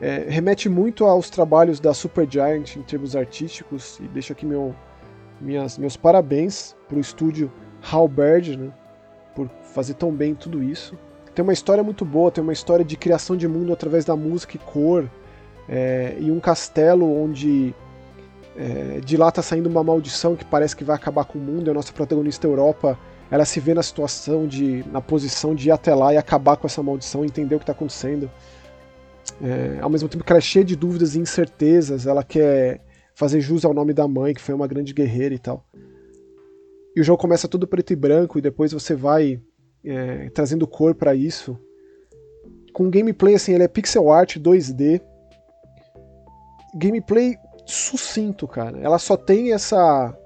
É, 0.01 0.27
remete 0.29 0.69
muito 0.69 1.05
aos 1.05 1.29
trabalhos 1.29 1.81
da 1.81 1.93
Supergiant 1.93 2.77
em 2.77 2.83
termos 2.83 3.15
artísticos. 3.15 3.99
E 4.01 4.09
deixo 4.09 4.33
aqui 4.33 4.47
meu, 4.47 4.75
minhas, 5.41 5.77
meus 5.77 5.97
parabéns 5.97 6.75
pro 6.89 6.99
estúdio 6.99 7.53
Halberd, 7.91 8.57
né, 8.57 8.71
por 9.35 9.49
fazer 9.63 9.95
tão 9.95 10.13
bem 10.13 10.35
tudo 10.35 10.63
isso. 10.63 10.97
Tem 11.35 11.43
uma 11.43 11.53
história 11.53 11.83
muito 11.85 12.05
boa, 12.05 12.31
tem 12.31 12.43
uma 12.43 12.53
história 12.53 12.85
de 12.85 12.97
criação 12.97 13.37
de 13.37 13.47
mundo 13.47 13.73
através 13.73 14.05
da 14.05 14.17
música 14.17 14.57
e 14.57 14.59
cor, 14.59 15.09
é, 15.69 16.17
e 16.19 16.31
um 16.31 16.41
castelo 16.41 17.07
onde 17.23 17.75
é, 18.57 19.01
de 19.05 19.17
lá 19.17 19.29
está 19.29 19.41
saindo 19.41 19.69
uma 19.69 19.85
maldição 19.85 20.35
que 20.35 20.45
parece 20.45 20.75
que 20.75 20.83
vai 20.83 20.97
acabar 20.97 21.25
com 21.25 21.39
o 21.39 21.43
mundo, 21.43 21.69
e 21.69 21.71
a 21.71 21.75
nossa 21.75 21.93
protagonista 21.93 22.47
Europa 22.47 22.99
ela 23.31 23.45
se 23.45 23.61
vê 23.61 23.75
na 23.75 23.83
situação 23.83 24.47
de, 24.47 24.85
na 24.91 25.01
posição 25.01 25.55
de 25.55 25.69
ir 25.69 25.71
até 25.71 25.95
lá 25.95 26.15
e 26.15 26.17
acabar 26.17 26.57
com 26.57 26.67
essa 26.67 26.83
maldição, 26.83 27.25
entender 27.25 27.55
o 27.55 27.59
que 27.59 27.63
está 27.65 27.73
acontecendo. 27.73 28.31
É, 29.43 29.79
ao 29.81 29.91
mesmo 29.91 30.09
tempo 30.09 30.25
que 30.25 30.33
ela 30.33 30.39
é 30.39 30.43
cheia 30.43 30.65
de 30.65 30.75
dúvidas 30.75 31.15
e 31.15 31.21
incertezas, 31.21 32.07
ela 32.07 32.25
quer 32.25 32.81
fazer 33.15 33.41
jus 33.41 33.65
ao 33.65 33.75
nome 33.75 33.93
da 33.93 34.09
mãe, 34.09 34.33
que 34.33 34.41
foi 34.41 34.55
uma 34.55 34.67
grande 34.67 34.95
guerreira 34.95 35.35
e 35.35 35.39
tal 35.39 35.63
e 36.95 37.01
o 37.01 37.05
jogo 37.05 37.21
começa 37.21 37.49
tudo 37.49 37.67
preto 37.67 37.93
e 37.93 37.97
branco 37.97 38.39
e 38.39 38.43
depois 38.43 38.73
você 38.73 38.95
vai 38.95 39.41
é, 39.85 40.31
trazendo 40.31 40.67
cor 40.67 40.95
para 40.95 41.15
isso. 41.15 41.59
Com 42.73 42.91
gameplay 42.91 43.35
assim, 43.35 43.55
ele 43.55 43.65
é 43.65 43.69
pixel 43.69 44.11
art 44.11 44.37
2D. 44.37 45.01
Gameplay 46.75 47.37
sucinto, 47.65 48.47
cara. 48.47 48.79
Ela 48.79 48.99
só 48.99 49.17
tem 49.17 49.53
essa 49.53 50.17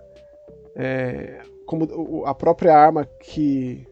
é, 0.77 1.41
como 1.67 2.25
a 2.27 2.35
própria 2.35 2.77
arma 2.77 3.05
que 3.05 3.87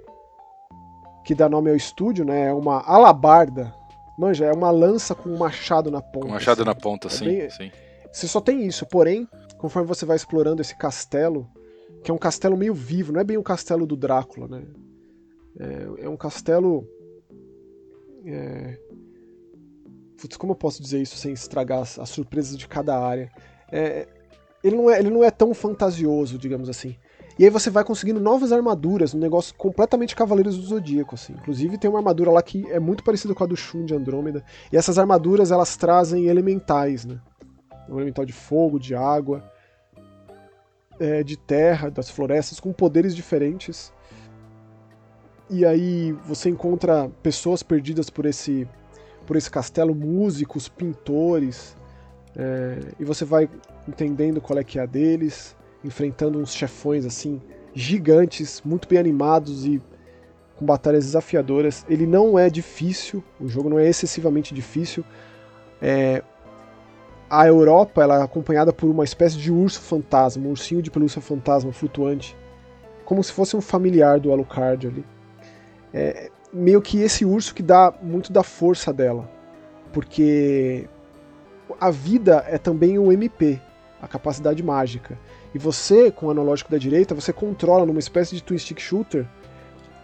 que 1.25 1.35
dá 1.35 1.49
nome 1.49 1.71
ao 1.71 1.77
estúdio, 1.77 2.25
né? 2.25 2.49
É 2.49 2.53
uma 2.53 2.83
alabarda. 2.83 3.73
Manja, 4.18 4.47
é 4.47 4.53
uma 4.53 4.71
lança 4.71 5.14
com 5.14 5.29
um 5.29 5.39
machado 5.39 5.91
na 5.91 6.03
ponta. 6.03 6.27
Com 6.27 6.29
um 6.29 6.35
machado 6.35 6.62
assim. 6.62 6.68
na 6.68 6.75
ponta, 6.75 7.07
é 7.07 7.11
sim, 7.11 7.25
bem... 7.25 7.51
sim. 7.51 7.71
Você 8.11 8.27
só 8.27 8.41
tem 8.41 8.66
isso, 8.66 8.85
porém, 8.87 9.29
conforme 9.57 9.87
você 9.87 10.05
vai 10.05 10.16
explorando 10.16 10.61
esse 10.61 10.77
castelo, 10.77 11.49
que 12.03 12.11
é 12.11 12.14
um 12.14 12.18
castelo 12.18 12.57
meio 12.57 12.74
vivo, 12.74 13.12
não 13.12 13.20
é 13.20 13.24
bem 13.24 13.36
o 13.36 13.42
castelo 13.42 13.86
do 13.86 13.96
Drácula, 13.96 14.48
né? 14.48 14.62
É, 15.59 16.05
é 16.05 16.09
um 16.09 16.16
castelo. 16.16 16.86
É... 18.24 18.78
Putz, 20.20 20.36
como 20.36 20.53
eu 20.53 20.57
posso 20.57 20.82
dizer 20.82 21.01
isso 21.01 21.16
sem 21.16 21.32
estragar 21.32 21.80
as, 21.80 21.98
as 21.98 22.11
surpresas 22.11 22.57
de 22.57 22.68
cada 22.68 22.98
área? 22.98 23.30
É, 23.72 24.07
ele, 24.62 24.76
não 24.76 24.90
é, 24.90 24.98
ele 24.98 25.11
não 25.11 25.24
é 25.24 25.30
tão 25.30 25.55
fantasioso, 25.55 26.38
digamos 26.38 26.68
assim. 26.68 26.96
E 27.38 27.44
aí 27.44 27.51
você 27.51 27.70
vai 27.70 27.82
conseguindo 27.84 28.20
novas 28.20 28.53
armaduras, 28.53 29.14
um 29.14 29.18
negócio 29.18 29.55
completamente 29.55 30.14
Cavaleiros 30.14 30.59
do 30.59 30.62
Zodíaco, 30.62 31.14
assim. 31.14 31.32
Inclusive 31.32 31.78
tem 31.78 31.88
uma 31.88 31.98
armadura 31.98 32.30
lá 32.30 32.42
que 32.42 32.70
é 32.70 32.78
muito 32.78 33.03
parecida 33.03 33.34
com 33.34 33.42
a 33.42 33.46
do 33.46 33.57
Shun 33.57 33.86
de 33.86 33.94
Andrômeda. 33.94 34.44
E 34.70 34.76
essas 34.76 34.98
armaduras, 34.98 35.51
elas 35.51 35.74
trazem 35.74 36.26
elementais, 36.26 37.07
né? 37.07 37.18
Um 37.88 37.96
elemental 37.96 38.26
de 38.26 38.32
fogo, 38.32 38.78
de 38.78 38.94
água, 38.94 39.42
é, 41.01 41.24
de 41.24 41.36
terra, 41.36 41.90
das 41.90 42.09
florestas, 42.11 42.61
com 42.61 42.72
poderes 42.72 43.16
diferentes. 43.16 43.92
E 45.48 45.66
aí 45.66 46.12
você 46.24 46.48
encontra 46.51 47.09
pessoas 47.22 47.62
perdidas 47.62 48.09
por 48.09 48.26
esse, 48.26 48.68
por 49.26 49.34
esse 49.34 49.51
castelo, 49.51 49.94
músicos, 49.94 50.68
pintores, 50.68 51.76
é, 52.36 52.78
e 53.01 53.05
você 53.05 53.24
vai 53.24 53.48
entendendo 53.88 54.40
qual 54.40 54.59
é 54.59 54.62
que 54.62 54.78
é 54.78 54.82
a 54.82 54.86
deles 54.86 55.57
enfrentando 55.82 56.38
uns 56.38 56.55
chefões 56.55 57.05
assim 57.05 57.40
gigantes, 57.74 58.62
muito 58.64 58.88
bem 58.88 58.98
animados 58.98 59.66
e 59.66 59.80
com 60.57 60.66
batalhas 60.66 61.05
desafiadoras. 61.05 61.86
Ele 61.88 62.07
não 62.07 62.38
é 62.38 62.51
difícil, 62.51 63.24
o 63.40 63.48
jogo 63.48 63.68
não 63.68 63.78
é 63.78 63.88
excessivamente 63.88 64.53
difícil. 64.53 65.05
É, 65.80 66.22
a 67.31 67.47
Europa 67.47 68.03
ela 68.03 68.18
é 68.18 68.22
acompanhada 68.22 68.72
por 68.72 68.91
uma 68.91 69.05
espécie 69.05 69.39
de 69.39 69.53
urso 69.53 69.81
fantasma, 69.81 70.45
um 70.45 70.51
ursinho 70.51 70.83
de 70.83 70.91
pelúcia 70.91 71.22
fantasma 71.22 71.72
flutuante, 71.72 72.37
como 73.05 73.22
se 73.22 73.33
fosse 73.33 73.57
um 73.57 73.61
familiar 73.61 74.18
do 74.18 74.33
Alucard 74.33 74.89
ali. 74.89 75.05
É 75.95 76.28
meio 76.53 76.83
que 76.83 77.01
esse 77.01 77.24
urso 77.24 77.55
que 77.55 77.62
dá 77.62 77.95
muito 78.03 78.33
da 78.33 78.43
força 78.43 78.93
dela, 78.93 79.31
porque 79.93 80.89
a 81.81 81.91
vida 81.91 82.45
é 82.49 82.59
também 82.59 82.99
um 82.99 83.12
MP, 83.12 83.61
a 84.03 84.09
capacidade 84.09 84.61
mágica. 84.61 85.16
E 85.55 85.59
você, 85.59 86.11
com 86.11 86.26
o 86.26 86.31
analógico 86.31 86.70
da 86.70 86.78
direita, 86.78 87.14
você 87.14 87.33
controla 87.33 87.87
numa 87.87 88.01
espécie 88.01 88.35
de 88.35 88.43
twin 88.43 88.59
stick 88.59 88.81
shooter 88.81 89.26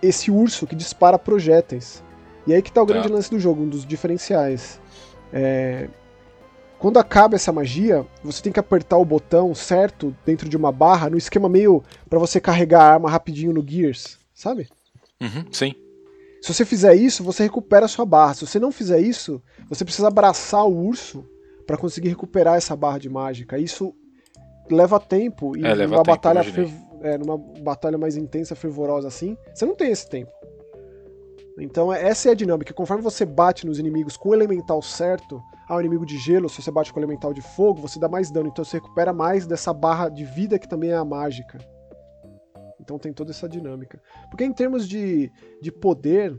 esse 0.00 0.30
urso 0.30 0.66
que 0.66 0.76
dispara 0.76 1.18
projéteis. 1.18 2.04
E 2.46 2.54
aí 2.54 2.62
que 2.62 2.70
tá 2.70 2.82
o 2.82 2.86
grande 2.86 3.08
ah. 3.08 3.12
lance 3.12 3.30
do 3.30 3.40
jogo, 3.40 3.62
um 3.62 3.68
dos 3.68 3.84
diferenciais. 3.84 4.80
É... 5.32 5.88
Quando 6.78 6.98
acaba 6.98 7.34
essa 7.34 7.52
magia, 7.52 8.06
você 8.22 8.42
tem 8.42 8.52
que 8.52 8.60
apertar 8.60 8.98
o 8.98 9.04
botão 9.04 9.54
certo 9.54 10.14
dentro 10.24 10.48
de 10.48 10.56
uma 10.56 10.70
barra, 10.70 11.08
no 11.08 11.16
esquema 11.16 11.48
meio 11.48 11.82
para 12.08 12.18
você 12.18 12.40
carregar 12.40 12.82
a 12.82 12.92
arma 12.94 13.10
rapidinho 13.10 13.52
no 13.52 13.66
Gears, 13.66 14.18
sabe? 14.34 14.68
Uhum, 15.20 15.44
sim. 15.50 15.74
Se 16.42 16.52
você 16.52 16.64
fizer 16.64 16.94
isso, 16.94 17.24
você 17.24 17.42
recupera 17.42 17.86
a 17.86 17.88
sua 17.88 18.04
barra. 18.04 18.34
Se 18.34 18.46
você 18.46 18.58
não 18.58 18.70
fizer 18.70 19.00
isso, 19.00 19.42
você 19.68 19.84
precisa 19.84 20.08
abraçar 20.08 20.64
o 20.64 20.76
urso 20.76 21.24
para 21.66 21.76
conseguir 21.76 22.08
recuperar 22.08 22.56
essa 22.56 22.76
barra 22.76 22.98
de 22.98 23.08
mágica. 23.08 23.58
Isso 23.58 23.94
leva 24.70 25.00
tempo 25.00 25.56
e 25.56 25.64
é, 25.64 25.74
leva 25.74 25.94
numa 25.94 26.04
tempo, 26.04 26.16
batalha 26.16 26.42
é, 27.02 27.18
numa 27.18 27.38
batalha 27.38 27.98
mais 27.98 28.16
intensa, 28.16 28.54
fervorosa 28.54 29.08
assim, 29.08 29.36
você 29.54 29.64
não 29.64 29.74
tem 29.74 29.90
esse 29.90 30.08
tempo. 30.08 30.30
Então 31.58 31.92
é, 31.92 32.06
essa 32.06 32.28
é 32.28 32.32
a 32.32 32.34
dinâmica. 32.34 32.74
Conforme 32.74 33.02
você 33.02 33.24
bate 33.24 33.66
nos 33.66 33.78
inimigos 33.78 34.16
com 34.16 34.30
o 34.30 34.34
elemental 34.34 34.82
certo, 34.82 35.42
ao 35.68 35.80
inimigo 35.80 36.06
de 36.06 36.16
gelo, 36.16 36.48
se 36.48 36.62
você 36.62 36.70
bate 36.70 36.92
com 36.92 37.00
o 37.00 37.02
elemental 37.02 37.32
de 37.32 37.42
fogo, 37.42 37.80
você 37.80 37.98
dá 37.98 38.08
mais 38.08 38.30
dano. 38.30 38.48
Então 38.48 38.64
você 38.64 38.76
recupera 38.76 39.12
mais 39.12 39.46
dessa 39.46 39.72
barra 39.72 40.08
de 40.08 40.24
vida 40.24 40.58
que 40.58 40.68
também 40.68 40.90
é 40.90 40.96
a 40.96 41.04
mágica. 41.04 41.58
Então 42.80 42.98
tem 42.98 43.12
toda 43.12 43.32
essa 43.32 43.48
dinâmica. 43.48 44.00
Porque 44.30 44.44
em 44.44 44.52
termos 44.52 44.88
de, 44.88 45.30
de 45.60 45.72
poder, 45.72 46.38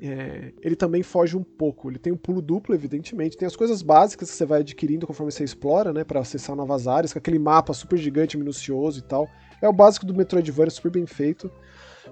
é, 0.00 0.52
ele 0.60 0.74
também 0.74 1.04
foge 1.04 1.36
um 1.36 1.42
pouco. 1.44 1.88
Ele 1.88 2.00
tem 2.00 2.12
um 2.12 2.16
pulo 2.16 2.42
duplo, 2.42 2.74
evidentemente. 2.74 3.36
Tem 3.36 3.46
as 3.46 3.54
coisas 3.54 3.80
básicas 3.80 4.28
que 4.28 4.36
você 4.36 4.44
vai 4.44 4.60
adquirindo 4.60 5.06
conforme 5.06 5.30
você 5.30 5.44
explora, 5.44 5.92
né? 5.92 6.02
para 6.02 6.18
acessar 6.18 6.56
novas 6.56 6.88
áreas, 6.88 7.12
com 7.12 7.20
aquele 7.20 7.38
mapa 7.38 7.72
super 7.72 7.96
gigante, 7.96 8.36
minucioso 8.36 8.98
e 8.98 9.02
tal. 9.02 9.28
É 9.62 9.68
o 9.68 9.72
básico 9.72 10.04
do 10.04 10.14
Metroidvania, 10.14 10.70
super 10.70 10.90
bem 10.90 11.06
feito. 11.06 11.48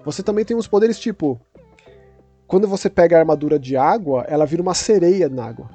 Você 0.05 0.23
também 0.23 0.45
tem 0.45 0.55
uns 0.55 0.67
poderes 0.67 0.97
tipo. 0.97 1.39
Quando 2.47 2.67
você 2.67 2.89
pega 2.89 3.17
a 3.17 3.19
armadura 3.19 3.57
de 3.57 3.75
água, 3.75 4.23
ela 4.29 4.45
vira 4.45 4.61
uma 4.61 4.75
sereia 4.75 5.27
na 5.27 5.45
água. 5.45 5.67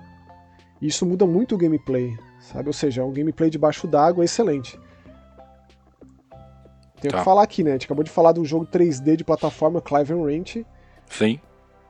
E 0.80 0.86
isso 0.86 1.04
muda 1.04 1.26
muito 1.26 1.54
o 1.54 1.58
gameplay, 1.58 2.18
sabe? 2.40 2.68
Ou 2.68 2.72
seja, 2.72 3.02
é 3.02 3.04
um 3.04 3.12
gameplay 3.12 3.50
debaixo 3.50 3.86
d'água 3.86 4.24
excelente. 4.24 4.78
Tenho 7.00 7.12
tá. 7.12 7.18
que 7.18 7.24
falar 7.24 7.42
aqui, 7.42 7.62
né? 7.62 7.70
A 7.70 7.74
gente 7.74 7.86
acabou 7.86 8.04
de 8.04 8.10
falar 8.10 8.32
do 8.32 8.44
jogo 8.44 8.66
3D 8.66 9.16
de 9.16 9.24
plataforma 9.24 9.80
Clive 9.80 10.14
Ranch. 10.14 10.64
Sim 11.08 11.40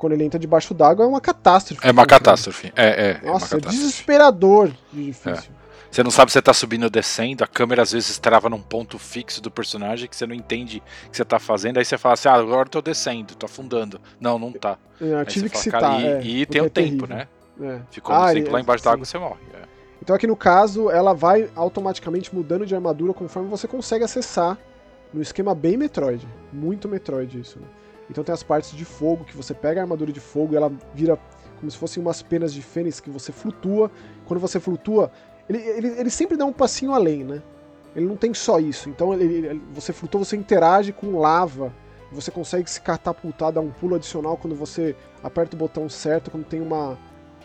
quando 0.01 0.14
ele 0.14 0.24
entra 0.24 0.41
debaixo 0.41 0.72
d'água 0.72 1.05
é 1.05 1.09
uma 1.09 1.20
catástrofe. 1.20 1.86
É 1.86 1.91
uma 1.91 2.07
catástrofe. 2.07 2.72
É, 2.74 3.20
é. 3.20 3.26
Nossa, 3.26 3.57
é, 3.57 3.59
é 3.59 3.61
desesperador 3.61 4.72
de 4.91 5.05
difícil. 5.05 5.53
É. 5.57 5.61
Você 5.91 6.03
não 6.03 6.11
sabe 6.11 6.30
se 6.30 6.34
você 6.34 6.43
tá 6.43 6.55
subindo 6.55 6.84
ou 6.84 6.91
descendo, 6.91 7.45
a 7.45 7.47
câmera 7.47 7.82
às 7.82 7.93
vezes 7.93 8.18
trava 8.18 8.49
num 8.49 8.62
ponto 8.62 8.99
fixo 8.99 9.43
do 9.43 9.51
personagem 9.51 10.09
que 10.09 10.16
você 10.16 10.26
não 10.26 10.34
entende 10.34 10.82
o 11.07 11.11
que 11.11 11.16
você 11.16 11.24
tá 11.24 11.38
fazendo, 11.38 11.78
aí 11.78 11.84
você 11.84 11.99
fala 11.99 12.14
assim, 12.14 12.28
ah, 12.28 12.34
agora 12.34 12.66
eu 12.66 12.70
tô 12.70 12.80
descendo, 12.80 13.34
tô 13.34 13.45
afundando. 13.45 14.01
Não, 14.18 14.38
não 14.38 14.53
tá. 14.53 14.78
É, 14.99 15.20
eu 15.20 15.26
tive 15.26 15.51
que 15.51 15.70
fala, 15.70 15.99
citar. 15.99 16.01
e, 16.01 16.07
é, 16.07 16.22
e 16.22 16.47
tem 16.47 16.62
o 16.62 16.66
um 16.66 16.68
tempo, 16.70 17.07
né? 17.07 17.28
É. 17.61 17.80
Ficou 17.90 18.14
ah, 18.14 18.30
um 18.30 18.34
tempo 18.34 18.50
lá 18.50 18.61
embaixo 18.61 18.84
d'água, 18.84 19.04
você 19.04 19.18
morre. 19.18 19.40
É. 19.54 19.62
Então 20.02 20.16
aqui 20.16 20.26
no 20.26 20.36
caso, 20.36 20.90
ela 20.90 21.12
vai 21.12 21.50
automaticamente 21.54 22.34
mudando 22.34 22.64
de 22.64 22.74
armadura 22.74 23.12
conforme 23.12 23.48
você 23.48 23.68
consegue 23.68 24.04
acessar 24.04 24.58
no 25.12 25.20
esquema 25.20 25.54
bem 25.54 25.76
Metroid. 25.76 26.26
Muito 26.52 26.88
Metroid 26.88 27.38
isso, 27.38 27.58
né? 27.58 27.66
Então 28.08 28.24
tem 28.24 28.32
as 28.32 28.42
partes 28.42 28.72
de 28.72 28.84
fogo, 28.84 29.24
que 29.24 29.36
você 29.36 29.54
pega 29.54 29.80
a 29.80 29.84
armadura 29.84 30.12
de 30.12 30.20
fogo 30.20 30.54
e 30.54 30.56
ela 30.56 30.72
vira 30.94 31.18
como 31.58 31.70
se 31.70 31.76
fossem 31.76 32.02
umas 32.02 32.22
penas 32.22 32.52
de 32.52 32.62
fênix 32.62 32.98
que 32.98 33.11
você 33.11 33.30
flutua. 33.30 33.90
Quando 34.26 34.40
você 34.40 34.58
flutua, 34.58 35.12
ele, 35.48 35.58
ele, 35.58 35.88
ele 36.00 36.11
sempre 36.11 36.36
dá 36.36 36.44
um 36.44 36.52
passinho 36.52 36.92
além, 36.92 37.22
né? 37.22 37.42
Ele 37.94 38.06
não 38.06 38.16
tem 38.16 38.32
só 38.32 38.58
isso. 38.58 38.88
Então 38.88 39.12
ele, 39.12 39.46
ele, 39.46 39.62
você 39.72 39.92
flutua, 39.92 40.24
você 40.24 40.36
interage 40.36 40.92
com 40.92 41.18
lava. 41.18 41.72
Você 42.11 42.30
consegue 42.30 42.68
se 42.68 42.80
catapultar, 42.80 43.52
dar 43.52 43.61
um 43.61 43.70
pulo 43.70 43.94
adicional 43.94 44.36
quando 44.36 44.56
você 44.56 44.96
aperta 45.22 45.54
o 45.54 45.58
botão 45.58 45.88
certo, 45.88 46.30
quando 46.30 46.44
tem 46.44 46.61
uma, 46.61 46.98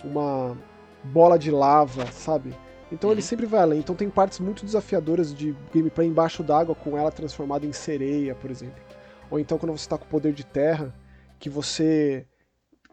uma 0.03 0.57
bola 1.03 1.37
de 1.37 1.51
lava, 1.51 2.05
sabe? 2.07 2.55
Então 2.91 3.11
ele 3.11 3.21
uhum. 3.21 3.27
sempre 3.27 3.45
vai 3.45 3.61
além. 3.61 3.79
Então 3.79 3.95
tem 3.95 4.09
partes 4.09 4.39
muito 4.39 4.65
desafiadoras 4.65 5.33
de 5.33 5.55
gameplay 5.73 6.07
embaixo 6.07 6.43
d'água, 6.43 6.75
com 6.75 6.97
ela 6.97 7.11
transformada 7.11 7.65
em 7.65 7.73
sereia, 7.73 8.35
por 8.35 8.51
exemplo. 8.51 8.81
Ou 9.29 9.39
então 9.39 9.57
quando 9.57 9.71
você 9.71 9.85
está 9.85 9.97
com 9.97 10.05
o 10.05 10.09
poder 10.09 10.33
de 10.33 10.45
terra, 10.45 10.93
que 11.39 11.49
você. 11.49 12.27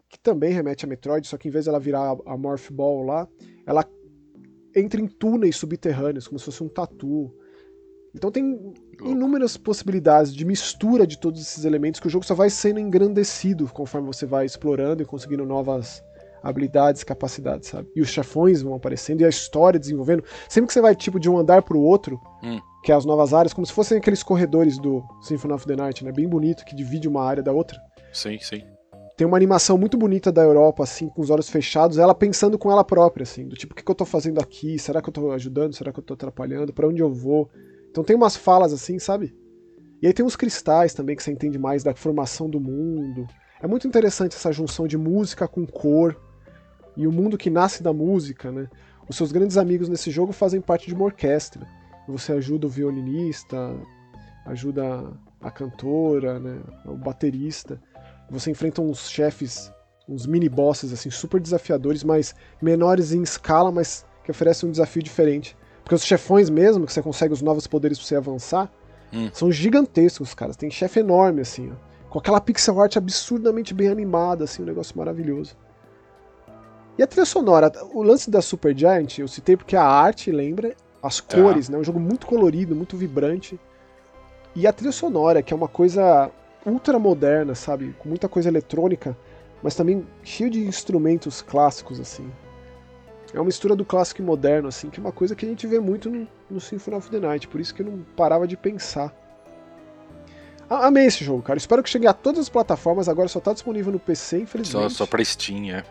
que 0.09 0.19
também 0.19 0.53
remete 0.53 0.85
a 0.85 0.87
Metroid, 0.87 1.27
só 1.27 1.37
que 1.37 1.47
em 1.47 1.51
vez 1.51 1.65
de 1.65 1.69
ela 1.69 1.79
virar 1.79 2.15
a 2.25 2.37
Morph 2.37 2.69
Ball 2.71 3.03
lá, 3.03 3.27
ela 3.65 3.85
entra 4.75 4.99
em 4.99 5.07
túneis 5.07 5.55
subterrâneos, 5.55 6.27
como 6.27 6.39
se 6.39 6.45
fosse 6.45 6.63
um 6.63 6.67
tatu. 6.67 7.33
Então 8.15 8.31
tem 8.31 8.73
inúmeras 9.01 9.57
possibilidades 9.57 10.35
de 10.35 10.45
mistura 10.45 11.07
de 11.07 11.17
todos 11.17 11.41
esses 11.41 11.65
elementos 11.65 11.99
que 11.99 12.05
o 12.05 12.09
jogo 12.09 12.25
só 12.25 12.35
vai 12.35 12.49
sendo 12.49 12.79
engrandecido 12.79 13.67
conforme 13.73 14.05
você 14.05 14.25
vai 14.25 14.45
explorando 14.45 15.01
e 15.01 15.05
conseguindo 15.05 15.45
novas 15.45 16.03
habilidades, 16.43 17.03
capacidades, 17.03 17.69
sabe? 17.69 17.89
E 17.95 18.01
os 18.01 18.09
chefões 18.09 18.61
vão 18.61 18.75
aparecendo 18.75 19.21
e 19.21 19.25
a 19.25 19.29
história 19.29 19.79
desenvolvendo. 19.79 20.23
Sempre 20.49 20.67
que 20.67 20.73
você 20.73 20.81
vai 20.81 20.95
tipo 20.95 21.19
de 21.19 21.29
um 21.29 21.37
andar 21.37 21.63
pro 21.63 21.79
outro, 21.79 22.19
hum 22.43 22.59
que 22.83 22.91
é 22.91 22.95
as 22.95 23.05
novas 23.05 23.33
áreas, 23.33 23.53
como 23.53 23.65
se 23.65 23.71
fossem 23.71 23.97
aqueles 23.97 24.21
corredores 24.21 24.77
do 24.77 25.01
Symphony 25.21 25.53
of 25.53 25.65
the 25.65 25.75
Night, 25.75 26.03
né? 26.03 26.11
Bem 26.11 26.27
bonito, 26.27 26.65
que 26.65 26.75
divide 26.75 27.07
uma 27.07 27.23
área 27.23 27.41
da 27.41 27.53
outra. 27.53 27.79
Sim, 28.11 28.37
sim. 28.39 28.61
Tem 29.15 29.25
uma 29.25 29.37
animação 29.37 29.77
muito 29.77 29.97
bonita 29.97 30.31
da 30.31 30.43
Europa, 30.43 30.83
assim, 30.83 31.07
com 31.07 31.21
os 31.21 31.29
olhos 31.29 31.49
fechados, 31.49 31.97
ela 31.97 32.13
pensando 32.13 32.57
com 32.57 32.69
ela 32.69 32.83
própria, 32.83 33.23
assim, 33.23 33.47
do 33.47 33.55
tipo, 33.55 33.71
o 33.73 33.75
que, 33.75 33.83
que 33.83 33.89
eu 33.89 33.95
tô 33.95 34.05
fazendo 34.05 34.39
aqui? 34.39 34.77
Será 34.77 35.01
que 35.01 35.07
eu 35.07 35.13
tô 35.13 35.31
ajudando? 35.31 35.73
Será 35.73 35.93
que 35.93 35.99
eu 35.99 36.03
tô 36.03 36.13
atrapalhando? 36.13 36.73
Para 36.73 36.87
onde 36.87 37.01
eu 37.01 37.13
vou? 37.13 37.49
Então 37.89 38.03
tem 38.03 38.15
umas 38.15 38.35
falas 38.35 38.73
assim, 38.73 38.99
sabe? 38.99 39.33
E 40.01 40.07
aí 40.07 40.13
tem 40.13 40.25
uns 40.25 40.35
cristais 40.35 40.93
também 40.93 41.15
que 41.15 41.23
você 41.23 41.31
entende 41.31 41.57
mais 41.57 41.83
da 41.83 41.95
formação 41.95 42.49
do 42.49 42.59
mundo. 42.59 43.25
É 43.61 43.67
muito 43.67 43.87
interessante 43.87 44.35
essa 44.35 44.51
junção 44.51 44.87
de 44.87 44.97
música 44.97 45.47
com 45.47 45.65
cor 45.65 46.19
e 46.95 47.07
o 47.07 47.11
mundo 47.11 47.37
que 47.37 47.49
nasce 47.49 47.81
da 47.81 47.93
música, 47.93 48.51
né? 48.51 48.67
Os 49.09 49.17
seus 49.17 49.31
grandes 49.31 49.57
amigos 49.57 49.89
nesse 49.89 50.09
jogo 50.11 50.31
fazem 50.31 50.61
parte 50.61 50.87
de 50.87 50.93
uma 50.93 51.05
orquestra 51.05 51.67
você 52.07 52.33
ajuda 52.33 52.67
o 52.67 52.69
violinista, 52.69 53.75
ajuda 54.45 55.11
a 55.41 55.51
cantora, 55.51 56.39
né, 56.39 56.59
o 56.85 56.95
baterista. 56.95 57.81
Você 58.29 58.51
enfrenta 58.51 58.81
uns 58.81 59.09
chefes, 59.09 59.71
uns 60.07 60.25
mini 60.25 60.49
bosses 60.49 60.91
assim 60.91 61.09
super 61.09 61.39
desafiadores, 61.39 62.03
mas 62.03 62.35
menores 62.61 63.11
em 63.13 63.21
escala, 63.21 63.71
mas 63.71 64.05
que 64.23 64.31
oferecem 64.31 64.67
um 64.67 64.71
desafio 64.71 65.03
diferente. 65.03 65.55
Porque 65.83 65.95
os 65.95 66.05
chefões 66.05 66.49
mesmo, 66.49 66.85
que 66.85 66.93
você 66.93 67.01
consegue 67.01 67.33
os 67.33 67.41
novos 67.41 67.67
poderes 67.67 67.97
pra 67.97 68.07
você 68.07 68.15
avançar, 68.15 68.71
hum. 69.11 69.29
são 69.33 69.51
gigantescos, 69.51 70.33
caras. 70.33 70.55
Tem 70.55 70.71
chefe 70.71 70.99
enorme 70.99 71.41
assim, 71.41 71.71
ó. 71.71 71.93
Com 72.09 72.19
aquela 72.19 72.39
pixel 72.39 72.79
art 72.79 72.95
absurdamente 72.95 73.73
bem 73.73 73.87
animada, 73.87 74.43
assim, 74.43 74.61
um 74.61 74.65
negócio 74.65 74.95
maravilhoso. 74.97 75.57
E 76.97 77.01
a 77.01 77.07
trilha 77.07 77.25
sonora, 77.25 77.71
o 77.91 78.03
lance 78.03 78.29
da 78.29 78.41
Super 78.41 78.77
Giant, 78.77 79.17
eu 79.17 79.27
citei 79.27 79.57
porque 79.57 79.75
a 79.75 79.83
arte 79.83 80.31
lembra 80.31 80.75
as 81.01 81.19
tá. 81.19 81.35
cores, 81.35 81.67
tá. 81.67 81.73
né? 81.73 81.79
Um 81.79 81.83
jogo 81.83 81.99
muito 81.99 82.27
colorido, 82.27 82.75
muito 82.75 82.95
vibrante. 82.95 83.59
E 84.55 84.67
a 84.67 84.73
trilha 84.73 84.91
sonora, 84.91 85.41
que 85.41 85.53
é 85.53 85.55
uma 85.55 85.67
coisa 85.67 86.29
ultra 86.65 86.99
moderna, 86.99 87.55
sabe? 87.55 87.95
Com 87.97 88.07
muita 88.07 88.29
coisa 88.29 88.47
eletrônica, 88.47 89.17
mas 89.61 89.73
também 89.75 90.05
cheio 90.23 90.49
de 90.49 90.59
instrumentos 90.59 91.41
clássicos, 91.41 91.99
assim. 91.99 92.31
É 93.33 93.39
uma 93.39 93.45
mistura 93.45 93.75
do 93.75 93.83
clássico 93.83 94.21
e 94.21 94.23
moderno, 94.25 94.67
assim, 94.67 94.91
que 94.91 94.99
é 94.99 95.03
uma 95.03 95.11
coisa 95.11 95.35
que 95.35 95.43
a 95.43 95.49
gente 95.49 95.65
vê 95.65 95.79
muito 95.79 96.07
no, 96.09 96.27
no 96.49 96.61
Symphony 96.61 96.97
of 96.97 97.09
the 97.09 97.19
Night, 97.19 97.47
por 97.47 97.59
isso 97.59 97.73
que 97.73 97.81
eu 97.81 97.87
não 97.87 98.05
parava 98.15 98.47
de 98.47 98.55
pensar. 98.55 99.11
Amei 100.69 101.07
esse 101.07 101.23
jogo, 101.23 101.41
cara. 101.41 101.57
Espero 101.57 101.81
que 101.81 101.89
chegue 101.89 102.05
a 102.05 102.13
todas 102.13 102.41
as 102.41 102.49
plataformas, 102.49 103.09
agora 103.09 103.27
só 103.27 103.39
tá 103.39 103.51
disponível 103.51 103.91
no 103.91 103.99
PC, 103.99 104.41
infelizmente. 104.41 104.91
Só, 104.93 105.05
só 105.05 105.05
pra 105.07 105.23
Steam, 105.25 105.75
é. 105.75 105.83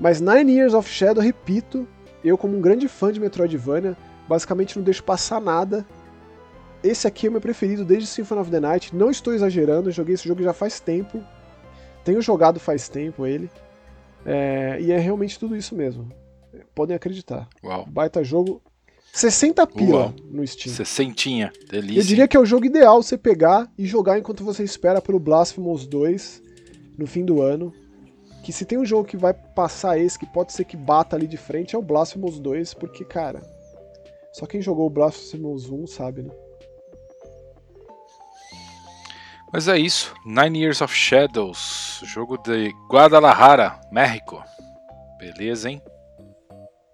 Mas 0.00 0.20
Nine 0.20 0.50
Years 0.50 0.72
of 0.72 0.88
Shadow, 0.88 1.22
repito, 1.22 1.86
eu 2.24 2.38
como 2.38 2.56
um 2.56 2.60
grande 2.60 2.88
fã 2.88 3.12
de 3.12 3.20
Metroidvania, 3.20 3.96
basicamente 4.26 4.76
não 4.76 4.82
deixo 4.82 5.04
passar 5.04 5.40
nada. 5.40 5.86
Esse 6.82 7.06
aqui 7.06 7.26
é 7.26 7.28
o 7.28 7.32
meu 7.32 7.40
preferido 7.40 7.84
desde 7.84 8.08
Symphony 8.08 8.40
of 8.40 8.50
the 8.50 8.58
Night, 8.58 8.96
não 8.96 9.10
estou 9.10 9.34
exagerando, 9.34 9.90
joguei 9.90 10.14
esse 10.14 10.26
jogo 10.26 10.42
já 10.42 10.54
faz 10.54 10.80
tempo. 10.80 11.22
Tenho 12.02 12.22
jogado 12.22 12.58
faz 12.58 12.88
tempo 12.88 13.26
ele. 13.26 13.50
É, 14.24 14.78
e 14.80 14.90
é 14.90 14.98
realmente 14.98 15.38
tudo 15.38 15.54
isso 15.54 15.74
mesmo. 15.74 16.08
Podem 16.74 16.96
acreditar. 16.96 17.46
Uau. 17.62 17.84
Baita 17.86 18.24
jogo. 18.24 18.62
60 19.12 19.66
pila 19.66 19.98
Uau. 19.98 20.14
no 20.30 20.46
Steam. 20.46 20.74
Sessentinha, 20.74 21.52
delícia. 21.68 22.00
Eu 22.00 22.04
diria 22.04 22.28
que 22.28 22.36
é 22.36 22.40
o 22.40 22.46
jogo 22.46 22.64
ideal 22.64 23.02
você 23.02 23.18
pegar 23.18 23.70
e 23.76 23.84
jogar 23.84 24.18
enquanto 24.18 24.44
você 24.44 24.62
espera 24.62 25.02
pelo 25.02 25.18
Blasphemous 25.18 25.86
2 25.86 26.42
no 26.96 27.06
fim 27.06 27.24
do 27.24 27.42
ano. 27.42 27.72
Que 28.42 28.52
se 28.52 28.64
tem 28.64 28.78
um 28.78 28.84
jogo 28.84 29.04
que 29.06 29.16
vai 29.16 29.34
passar 29.34 29.98
esse, 29.98 30.18
que 30.18 30.26
pode 30.26 30.52
ser 30.52 30.64
que 30.64 30.76
bata 30.76 31.14
ali 31.16 31.26
de 31.26 31.36
frente, 31.36 31.74
é 31.76 31.78
o 31.78 31.82
Blasphemous 31.82 32.38
2, 32.40 32.74
porque, 32.74 33.04
cara, 33.04 33.42
só 34.32 34.46
quem 34.46 34.62
jogou 34.62 34.86
o 34.86 34.90
Blasphemous 34.90 35.68
1 35.70 35.86
sabe, 35.86 36.22
né? 36.22 36.30
Mas 39.52 39.66
é 39.68 39.76
isso. 39.78 40.14
Nine 40.24 40.60
Years 40.62 40.80
of 40.80 40.94
Shadows, 40.94 42.00
jogo 42.04 42.38
de 42.38 42.70
Guadalajara, 42.88 43.80
México. 43.90 44.42
Beleza, 45.18 45.68
hein? 45.70 45.82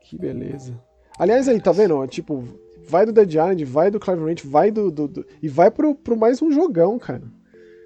Que 0.01 0.16
beleza. 0.18 0.74
Aliás, 1.18 1.49
aí, 1.49 1.61
tá 1.61 1.70
vendo? 1.70 2.05
Tipo, 2.07 2.44
vai 2.88 3.05
do 3.05 3.12
Dead 3.12 3.30
Island, 3.30 3.64
vai 3.64 3.90
do 3.90 4.01
Clive 4.01 4.24
Ranch, 4.24 4.44
vai 4.47 4.70
do, 4.70 4.90
do- 4.90 5.09
do- 5.09 5.26
e 5.42 5.49
vai 5.49 5.70
pro, 5.70 5.94
pro 5.94 6.16
mais 6.16 6.40
um 6.40 6.51
jogão, 6.51 6.99
cara. 6.99 7.22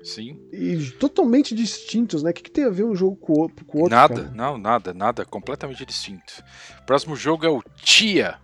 Sim. 0.03 0.41
E 0.53 0.91
totalmente 0.99 1.55
distintos, 1.55 2.23
né? 2.23 2.31
O 2.31 2.35
que, 2.35 2.43
que 2.43 2.51
tem 2.51 2.65
a 2.65 2.71
ver 2.71 2.85
um 2.85 2.95
jogo 2.95 3.17
com 3.17 3.33
o 3.35 3.39
outro? 3.41 3.65
Com 3.65 3.79
o 3.79 3.81
outro 3.83 3.97
nada, 3.97 4.15
cara? 4.15 4.31
não, 4.35 4.57
nada, 4.57 4.95
nada. 4.95 5.25
Completamente 5.25 5.85
distinto. 5.85 6.43
O 6.81 6.87
próximo 6.87 7.15
jogo 7.15 7.45
é 7.45 7.51
o 7.51 7.63
Tia. 7.83 8.39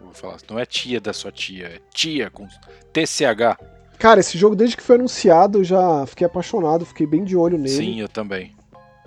Vou 0.00 0.12
falar, 0.12 0.36
não 0.48 0.58
é 0.58 0.64
tia 0.64 1.00
da 1.00 1.12
sua 1.12 1.32
tia, 1.32 1.66
é 1.66 1.80
tia 1.92 2.30
com 2.30 2.46
TCH. 2.92 3.58
Cara, 3.98 4.20
esse 4.20 4.36
jogo, 4.38 4.54
desde 4.54 4.76
que 4.76 4.82
foi 4.82 4.96
anunciado, 4.96 5.58
eu 5.58 5.64
já 5.64 6.06
fiquei 6.06 6.26
apaixonado, 6.26 6.84
fiquei 6.84 7.06
bem 7.06 7.24
de 7.24 7.36
olho 7.36 7.58
nele. 7.58 7.70
Sim, 7.70 8.00
eu 8.00 8.08
também. 8.08 8.54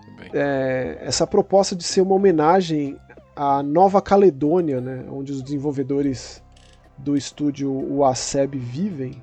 também. 0.06 0.30
É, 0.34 0.98
essa 1.02 1.26
proposta 1.26 1.76
de 1.76 1.84
ser 1.84 2.02
uma 2.02 2.16
homenagem 2.16 2.98
à 3.36 3.62
Nova 3.64 4.02
Caledônia, 4.02 4.82
né, 4.82 5.06
onde 5.10 5.32
os 5.32 5.42
desenvolvedores 5.42 6.44
do 6.98 7.16
estúdio 7.16 7.72
UASEB 7.72 8.58
vivem. 8.58 9.22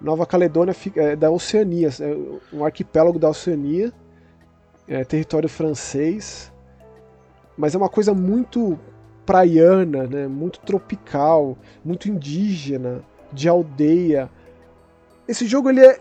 Nova 0.00 0.24
Caledônia 0.26 0.72
fica- 0.74 1.02
é 1.02 1.16
da 1.16 1.30
Oceania, 1.30 1.88
é 2.00 2.54
um 2.56 2.64
arquipélago 2.64 3.18
da 3.18 3.28
Oceania, 3.28 3.92
é 4.86 5.04
território 5.04 5.48
francês, 5.48 6.52
mas 7.56 7.74
é 7.74 7.78
uma 7.78 7.88
coisa 7.88 8.14
muito 8.14 8.78
praiana, 9.26 10.06
né, 10.06 10.26
muito 10.28 10.60
tropical, 10.60 11.58
muito 11.84 12.08
indígena, 12.08 13.02
de 13.32 13.48
aldeia. 13.48 14.30
Esse 15.26 15.46
jogo 15.46 15.68
ele 15.68 15.84
é 15.84 15.98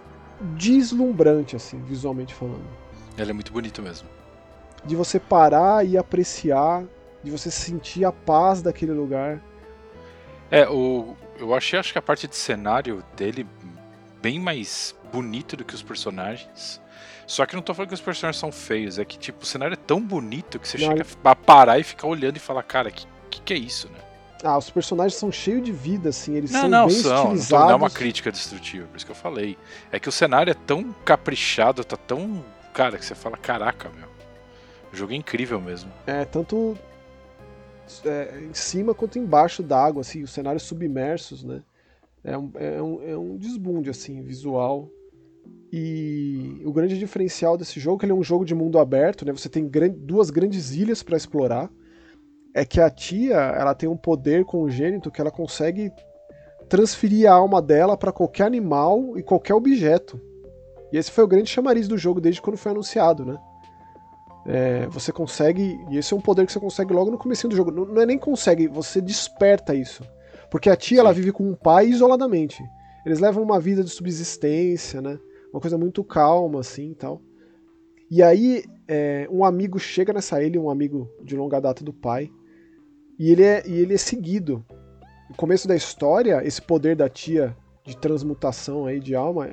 deslumbrante, 0.55 1.55
assim, 1.55 1.81
visualmente 1.83 2.33
falando 2.33 2.61
Ele 3.17 3.31
é 3.31 3.33
muito 3.33 3.51
bonito 3.51 3.81
mesmo. 3.81 4.07
de 4.85 4.95
você 4.95 5.19
parar 5.19 5.85
e 5.85 5.97
apreciar, 5.97 6.83
de 7.23 7.29
você 7.31 7.51
sentir 7.51 8.05
a 8.05 8.11
paz 8.11 8.61
daquele 8.61 8.93
lugar. 8.93 9.41
É, 10.49 10.69
o, 10.69 11.13
eu 11.37 11.53
achei 11.53 11.77
acho 11.77 11.91
que 11.91 11.99
a 11.99 12.01
parte 12.01 12.25
de 12.27 12.35
cenário 12.37 13.03
dele 13.17 13.45
bem 14.21 14.39
mais 14.39 14.95
bonito 15.11 15.55
do 15.55 15.63
que 15.63 15.75
os 15.75 15.83
personagens. 15.83 16.81
Só 17.25 17.45
que 17.45 17.55
não 17.55 17.61
tô 17.61 17.73
falando 17.73 17.89
que 17.89 17.95
os 17.95 18.01
personagens 18.01 18.39
são 18.39 18.51
feios, 18.51 18.97
é 18.97 19.05
que 19.05 19.17
tipo, 19.17 19.43
o 19.43 19.45
cenário 19.45 19.73
é 19.73 19.77
tão 19.77 20.01
bonito 20.01 20.59
que 20.59 20.67
você 20.67 20.77
Não, 20.77 20.87
chega 20.87 21.05
a 21.23 21.35
parar 21.35 21.77
e 21.77 21.83
ficar 21.83 22.07
olhando 22.07 22.37
e 22.37 22.39
falar, 22.39 22.63
cara, 22.63 22.89
que, 22.89 23.05
que 23.29 23.41
que 23.41 23.53
é 23.53 23.57
isso, 23.57 23.89
né? 23.89 23.99
Ah, 24.43 24.57
os 24.57 24.69
personagens 24.69 25.15
são 25.15 25.31
cheios 25.31 25.63
de 25.63 25.71
vida, 25.71 26.09
assim, 26.09 26.35
eles 26.35 26.51
Não, 26.51 26.61
são 26.61 26.69
não, 26.69 26.87
bem 26.87 26.95
são. 26.95 27.11
Não, 27.11 27.23
estilizados. 27.23 27.65
não 27.65 27.71
é 27.71 27.75
uma 27.75 27.89
crítica 27.89 28.31
destrutiva, 28.31 28.87
por 28.87 28.95
isso 28.97 29.05
que 29.05 29.11
eu 29.11 29.15
falei. 29.15 29.57
É 29.91 29.99
que 29.99 30.07
o 30.07 30.11
cenário 30.11 30.51
é 30.51 30.53
tão 30.53 30.93
caprichado, 31.03 31.83
tá 31.83 31.97
tão. 31.97 32.43
Cara, 32.73 32.97
que 32.97 33.05
você 33.05 33.15
fala, 33.15 33.35
caraca, 33.35 33.89
meu. 33.89 34.07
O 34.93 34.95
jogo 34.95 35.11
é 35.11 35.15
incrível 35.15 35.59
mesmo. 35.59 35.91
É, 36.05 36.23
tanto 36.23 36.77
é, 38.05 38.39
em 38.41 38.53
cima 38.53 38.93
quanto 38.93 39.17
embaixo 39.17 39.63
d'água, 39.63 40.01
assim, 40.01 40.23
os 40.23 40.31
cenários 40.31 40.63
submersos, 40.63 41.43
né? 41.43 41.61
É 42.23 42.37
um, 42.37 42.51
é, 42.55 42.81
um, 42.81 43.09
é 43.09 43.17
um 43.17 43.37
desbunde, 43.37 43.89
assim, 43.89 44.21
visual. 44.21 44.89
E 45.71 46.61
o 46.65 46.71
grande 46.71 46.97
diferencial 46.97 47.57
desse 47.57 47.79
jogo 47.79 47.97
é 47.97 47.99
que 47.99 48.05
ele 48.05 48.13
é 48.13 48.15
um 48.15 48.23
jogo 48.23 48.45
de 48.45 48.55
mundo 48.55 48.79
aberto, 48.79 49.25
né? 49.25 49.31
Você 49.31 49.49
tem 49.49 49.67
gran- 49.67 49.93
duas 49.95 50.29
grandes 50.29 50.71
ilhas 50.71 51.03
para 51.03 51.17
explorar. 51.17 51.69
É 52.53 52.65
que 52.65 52.79
a 52.79 52.89
tia, 52.89 53.35
ela 53.35 53.75
tem 53.75 53.87
um 53.87 53.97
poder 53.97 54.45
congênito 54.45 55.11
que 55.11 55.21
ela 55.21 55.31
consegue 55.31 55.91
transferir 56.69 57.29
a 57.29 57.33
alma 57.33 57.61
dela 57.61 57.97
para 57.97 58.11
qualquer 58.11 58.45
animal 58.45 59.17
e 59.17 59.23
qualquer 59.23 59.53
objeto. 59.53 60.19
E 60.91 60.97
esse 60.97 61.11
foi 61.11 61.23
o 61.23 61.27
grande 61.27 61.49
chamariz 61.49 61.87
do 61.87 61.97
jogo 61.97 62.21
desde 62.21 62.41
quando 62.41 62.57
foi 62.57 62.71
anunciado, 62.71 63.25
né? 63.25 63.37
É, 64.45 64.87
você 64.87 65.11
consegue, 65.11 65.77
e 65.91 65.97
esse 65.97 66.13
é 66.13 66.17
um 66.17 66.21
poder 66.21 66.45
que 66.45 66.51
você 66.53 66.59
consegue 66.59 66.93
logo 66.93 67.11
no 67.11 67.17
começo 67.17 67.47
do 67.47 67.55
jogo. 67.55 67.71
Não, 67.71 67.85
não 67.85 68.01
é 68.01 68.05
nem 68.05 68.17
consegue, 68.17 68.67
você 68.67 69.01
desperta 69.01 69.75
isso. 69.75 70.03
Porque 70.49 70.69
a 70.69 70.75
tia, 70.75 70.99
ela 70.99 71.13
vive 71.13 71.31
com 71.31 71.43
um 71.43 71.55
pai 71.55 71.87
isoladamente. 71.87 72.63
Eles 73.05 73.19
levam 73.19 73.43
uma 73.43 73.59
vida 73.59 73.83
de 73.83 73.89
subsistência, 73.89 75.01
né? 75.01 75.19
Uma 75.51 75.61
coisa 75.61 75.77
muito 75.77 76.03
calma, 76.03 76.59
assim, 76.59 76.91
e 76.91 76.95
tal. 76.95 77.21
E 78.09 78.23
aí, 78.23 78.63
é, 78.87 79.27
um 79.29 79.43
amigo 79.43 79.77
chega 79.79 80.13
nessa 80.13 80.41
ilha, 80.41 80.61
um 80.61 80.69
amigo 80.69 81.09
de 81.23 81.35
longa 81.35 81.59
data 81.59 81.83
do 81.83 81.93
pai, 81.93 82.29
e 83.19 83.31
ele 83.31 83.43
é, 83.43 83.63
e 83.67 83.73
ele 83.79 83.93
é 83.93 83.97
seguido. 83.97 84.63
No 85.29 85.35
começo 85.35 85.67
da 85.67 85.75
história, 85.75 86.41
esse 86.45 86.61
poder 86.61 86.95
da 86.95 87.09
tia 87.09 87.55
de 87.83 87.97
transmutação 87.97 88.85
aí 88.85 88.99
de 88.99 89.15
alma 89.15 89.49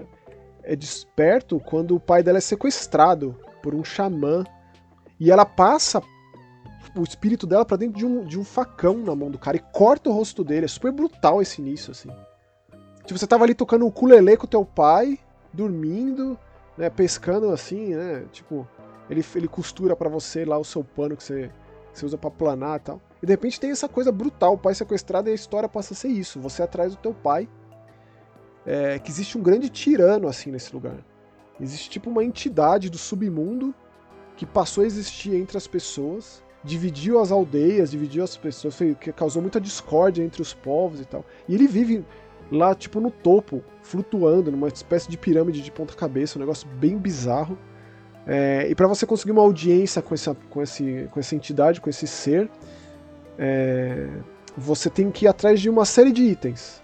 é 0.63 0.75
desperto 0.75 1.61
quando 1.61 1.95
o 1.95 2.01
pai 2.01 2.23
dela 2.23 2.39
é 2.39 2.41
sequestrado 2.41 3.37
por 3.63 3.75
um 3.75 3.85
xamã 3.85 4.45
e 5.21 5.31
ela 5.31 5.45
passa 5.45 6.03
o 6.95 7.03
espírito 7.03 7.47
dela 7.47 7.65
pra 7.65 7.77
dentro 7.77 7.99
de 7.99 8.07
um, 8.07 8.25
de 8.25 8.39
um 8.39 8.45
facão 8.45 8.99
na 8.99 9.15
mão 9.15 9.31
do 9.31 9.39
cara 9.39 9.57
e 9.57 9.61
corta 9.73 10.11
o 10.11 10.13
rosto 10.13 10.45
dele. 10.45 10.65
É 10.65 10.69
super 10.69 10.93
brutal 10.93 11.43
esse 11.43 11.61
início, 11.61 11.91
assim. 11.91 12.09
Tipo, 13.05 13.19
você 13.19 13.27
tava 13.27 13.45
ali 13.45 13.55
tocando 13.55 13.85
um 13.85 13.89
ukulele 13.89 14.37
com 14.37 14.47
teu 14.47 14.65
pai, 14.65 15.19
dormindo, 15.53 16.39
né, 16.77 16.89
pescando 16.89 17.51
assim, 17.51 17.95
né? 17.95 18.25
Tipo, 18.33 18.67
ele, 19.11 19.25
ele 19.35 19.49
costura 19.49 19.95
pra 19.95 20.09
você 20.09 20.45
lá 20.45 20.57
o 20.57 20.65
seu 20.65 20.83
pano 20.83 21.17
que 21.17 21.23
você, 21.23 21.51
que 21.93 21.99
você 21.99 22.07
usa 22.07 22.17
pra 22.17 22.31
planar 22.31 22.79
e 22.79 22.83
tal. 22.83 23.01
E 23.23 23.27
de 23.27 23.33
repente 23.33 23.61
tem 23.61 23.71
essa 23.71 23.89
coisa 23.89 24.11
brutal, 24.11 24.55
o 24.55 24.59
pai 24.59 24.75
sequestrado 24.75 25.29
e 25.29 25.33
a 25.33 25.35
história 25.35 25.69
passa 25.69 25.95
a 25.95 25.97
ser 25.97 26.09
isso. 26.09 26.41
Você 26.41 26.63
atrás 26.63 26.93
do 26.93 26.99
teu 26.99 27.15
pai. 27.15 27.49
É, 28.67 28.99
que 28.99 29.11
existe 29.11 29.37
um 29.37 29.43
grande 29.43 29.69
tirano 29.69 30.27
assim 30.27 30.51
nesse 30.51 30.73
lugar. 30.73 30.97
Existe 31.61 31.91
tipo 31.91 32.09
uma 32.09 32.25
entidade 32.25 32.89
do 32.89 32.97
submundo 32.97 33.75
que 34.37 34.47
passou 34.47 34.83
a 34.83 34.87
existir 34.87 35.35
entre 35.35 35.57
as 35.57 35.67
pessoas, 35.67 36.43
dividiu 36.65 37.21
as 37.21 37.31
aldeias, 37.31 37.91
dividiu 37.91 38.25
as 38.25 38.37
pessoas, 38.37 38.75
foi, 38.75 38.95
que 38.95 39.13
causou 39.13 39.43
muita 39.43 39.61
discórdia 39.61 40.23
entre 40.23 40.41
os 40.41 40.55
povos 40.55 41.01
e 41.01 41.05
tal. 41.05 41.25
E 41.49 41.55
ele 41.55 41.67
vive 41.67 42.05
lá, 42.51 42.75
tipo, 42.75 43.01
no 43.01 43.11
topo, 43.11 43.63
flutuando, 43.83 44.51
numa 44.51 44.69
espécie 44.69 45.09
de 45.11 45.19
pirâmide 45.19 45.61
de 45.61 45.71
ponta-cabeça, 45.71 46.39
um 46.39 46.41
negócio 46.41 46.67
bem 46.67 46.97
bizarro. 46.97 47.59
É, 48.27 48.67
e 48.71 48.75
para 48.75 48.89
você 48.89 49.05
conseguir 49.05 49.33
uma 49.33 49.43
audiência 49.43 50.01
com 50.01 50.15
essa, 50.15 50.35
com, 50.49 50.63
esse, 50.63 51.09
com 51.11 51.21
essa 51.21 51.35
entidade, 51.37 51.81
com 51.81 51.91
esse 51.91 52.07
ser, 52.07 52.51
é, 53.39 54.09
você 54.57 54.89
tem 54.89 55.11
que 55.11 55.27
ir 55.27 55.29
atrás 55.29 55.61
de 55.61 55.69
uma 55.69 55.85
série 55.85 56.13
de 56.13 56.23
itens. 56.23 56.83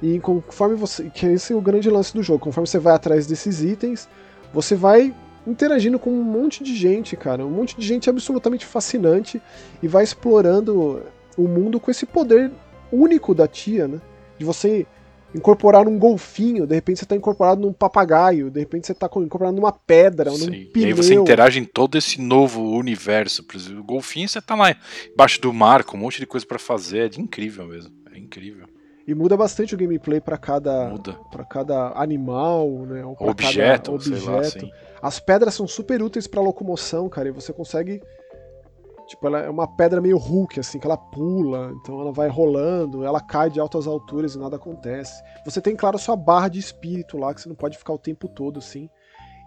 E 0.00 0.18
conforme 0.20 0.76
você. 0.76 1.10
Que 1.10 1.26
esse 1.26 1.52
é 1.52 1.56
o 1.56 1.60
grande 1.60 1.90
lance 1.90 2.14
do 2.14 2.22
jogo. 2.22 2.38
Conforme 2.38 2.66
você 2.66 2.78
vai 2.78 2.94
atrás 2.94 3.26
desses 3.26 3.62
itens, 3.62 4.08
você 4.52 4.74
vai 4.76 5.14
interagindo 5.48 5.98
com 5.98 6.10
um 6.10 6.22
monte 6.22 6.62
de 6.62 6.76
gente, 6.76 7.16
cara. 7.16 7.44
Um 7.44 7.50
monte 7.50 7.76
de 7.76 7.86
gente 7.86 8.08
absolutamente 8.08 8.66
fascinante 8.66 9.40
e 9.82 9.88
vai 9.88 10.04
explorando 10.04 11.02
o 11.36 11.48
mundo 11.48 11.80
com 11.80 11.90
esse 11.90 12.04
poder 12.04 12.50
único 12.92 13.34
da 13.34 13.46
tia, 13.48 13.88
né? 13.88 14.00
De 14.38 14.44
você 14.44 14.86
incorporar 15.34 15.84
num 15.84 15.98
golfinho, 15.98 16.66
de 16.66 16.74
repente 16.74 17.00
você 17.00 17.06
tá 17.06 17.14
incorporado 17.14 17.60
num 17.60 17.72
papagaio, 17.72 18.50
de 18.50 18.60
repente 18.60 18.86
você 18.86 18.94
tá 18.94 19.06
incorporado 19.06 19.56
numa 19.56 19.72
pedra, 19.72 20.30
num 20.30 20.36
Sim. 20.36 20.52
E 20.52 20.64
pneu. 20.66 20.86
aí 20.86 20.92
você 20.94 21.14
interage 21.14 21.60
em 21.60 21.64
todo 21.64 21.98
esse 21.98 22.20
novo 22.20 22.62
universo. 22.62 23.44
Por 23.44 23.56
exemplo, 23.56 23.80
o 23.80 23.84
golfinho 23.84 24.28
você 24.28 24.40
tá 24.40 24.54
lá 24.54 24.74
embaixo 25.12 25.40
do 25.40 25.52
mar 25.52 25.84
com 25.84 25.96
um 25.96 26.00
monte 26.00 26.18
de 26.18 26.26
coisa 26.26 26.46
pra 26.46 26.58
fazer. 26.58 27.12
É 27.14 27.20
incrível 27.20 27.66
mesmo. 27.66 27.92
É 28.12 28.18
incrível. 28.18 28.66
E 29.06 29.14
muda 29.14 29.36
bastante 29.36 29.74
o 29.74 29.78
gameplay 29.78 30.20
para 30.20 30.36
cada 30.36 30.92
para 31.30 31.44
cada 31.44 31.92
animal, 31.94 32.68
né? 32.86 33.04
Ou 33.04 33.16
Objeto, 33.20 33.92
cada 33.92 34.02
sei 34.02 34.12
objeto. 34.12 34.30
lá, 34.30 34.40
assim. 34.40 34.70
As 35.02 35.20
pedras 35.20 35.54
são 35.54 35.66
super 35.66 36.02
úteis 36.02 36.26
pra 36.26 36.40
locomoção, 36.40 37.08
cara, 37.08 37.28
e 37.28 37.32
você 37.32 37.52
consegue 37.52 38.00
tipo, 39.06 39.26
ela 39.26 39.40
é 39.40 39.48
uma 39.48 39.66
pedra 39.66 40.00
meio 40.02 40.18
Hulk 40.18 40.60
assim, 40.60 40.78
que 40.78 40.86
ela 40.86 40.96
pula, 40.96 41.72
então 41.80 41.98
ela 42.00 42.12
vai 42.12 42.28
rolando, 42.28 43.04
ela 43.04 43.20
cai 43.22 43.48
de 43.48 43.58
altas 43.58 43.86
alturas 43.86 44.34
e 44.34 44.38
nada 44.38 44.56
acontece. 44.56 45.22
Você 45.46 45.62
tem 45.62 45.74
claro 45.74 45.98
sua 45.98 46.14
barra 46.14 46.48
de 46.48 46.58
espírito 46.58 47.16
lá 47.16 47.32
que 47.32 47.40
você 47.40 47.48
não 47.48 47.56
pode 47.56 47.78
ficar 47.78 47.94
o 47.94 47.98
tempo 47.98 48.28
todo 48.28 48.58
assim. 48.58 48.88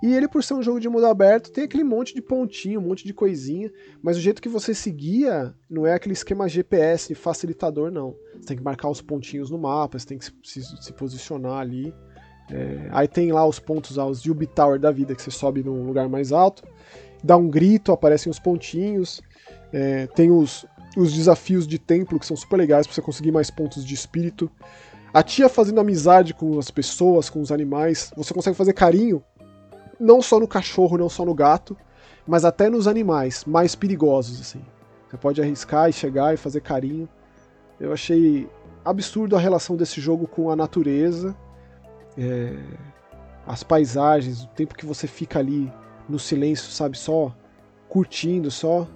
E 0.04 0.16
ele, 0.16 0.28
por 0.28 0.44
ser 0.44 0.56
um 0.56 0.64
jogo 0.64 0.80
de 0.80 0.90
mundo 0.90 1.06
aberto, 1.06 1.52
tem 1.52 1.64
aquele 1.66 1.84
monte 1.84 2.16
de 2.16 2.24
pontinho, 2.24 2.80
um 2.80 2.84
monte 2.88 3.06
de 3.06 3.14
coisinha, 3.14 3.72
mas 4.02 4.18
o 4.18 4.20
jeito 4.20 4.42
que 4.42 4.50
você 4.50 4.74
seguia 4.74 5.54
não 5.70 5.86
é 5.86 5.94
aquele 5.94 6.14
esquema 6.14 6.50
GPS 6.50 7.14
facilitador, 7.14 7.92
não. 7.92 8.16
Você 8.34 8.48
tem 8.48 8.58
que 8.58 8.64
marcar 8.64 8.90
os 8.90 9.00
pontinhos 9.00 9.52
no 9.52 9.60
mapa, 9.60 10.00
você 10.00 10.08
tem 10.08 10.18
que 10.18 10.26
se, 10.26 10.34
se- 10.44 10.82
se 10.82 10.94
posicionar 10.94 11.60
ali. 11.60 11.94
É, 12.52 12.90
aí 12.92 13.08
tem 13.08 13.32
lá 13.32 13.46
os 13.46 13.60
pontos, 13.60 13.98
ah, 13.98 14.06
os 14.06 14.24
Yubi 14.24 14.46
Tower 14.46 14.80
da 14.80 14.92
vida, 14.92 15.16
que 15.16 15.22
você 15.22 15.32
sobe 15.32 15.64
num 15.64 15.86
lugar 15.86 16.10
mais 16.10 16.32
alto, 16.32 16.64
dá 17.24 17.38
um 17.38 17.50
grito, 17.50 17.92
aparecem 17.92 18.30
os 18.30 18.40
pontinhos. 18.40 19.22
É, 19.72 20.08
tem 20.08 20.32
os, 20.32 20.66
os 20.98 21.14
desafios 21.14 21.66
de 21.66 21.80
templo, 21.80 22.20
que 22.20 22.26
são 22.26 22.36
super 22.36 22.58
legais 22.58 22.86
pra 22.86 22.94
você 22.94 23.02
conseguir 23.02 23.32
mais 23.32 23.50
pontos 23.50 23.86
de 23.86 23.94
espírito. 23.94 24.52
A 25.14 25.24
tia 25.24 25.50
fazendo 25.50 25.80
amizade 25.80 26.34
com 26.34 26.58
as 26.60 26.70
pessoas, 26.72 27.30
com 27.30 27.42
os 27.42 27.52
animais. 27.52 28.12
Você 28.16 28.34
consegue 28.34 28.56
fazer 28.56 28.74
carinho 28.74 29.24
não 30.00 30.22
só 30.22 30.40
no 30.40 30.48
cachorro, 30.48 30.98
não 30.98 31.08
só 31.10 31.24
no 31.24 31.34
gato, 31.34 31.78
mas 32.26 32.44
até 32.44 32.70
nos 32.70 32.88
animais 32.88 33.46
mais 33.46 33.76
perigosos, 33.76 34.42
assim. 34.42 34.62
Você 35.10 35.18
pode 35.18 35.42
arriscar 35.42 35.90
e 35.90 35.94
chegar 35.94 36.34
e 36.34 36.38
fazer 36.38 36.62
carinho. 36.62 37.08
Eu 37.80 37.94
achei 37.94 38.50
absurdo 38.84 39.36
a 39.36 39.40
relação 39.40 39.76
desse 39.76 40.02
jogo 40.02 40.28
com 40.28 40.50
a 40.50 40.56
natureza, 40.56 41.36
é, 42.18 42.54
as 43.46 43.64
paisagens, 43.64 44.44
o 44.44 44.48
tempo 44.48 44.76
que 44.76 44.86
você 44.86 45.08
fica 45.08 45.40
ali 45.40 45.72
no 46.08 46.20
silêncio, 46.20 46.72
sabe, 46.72 46.98
só 46.98 47.36
curtindo, 47.90 48.50
só 48.50 48.88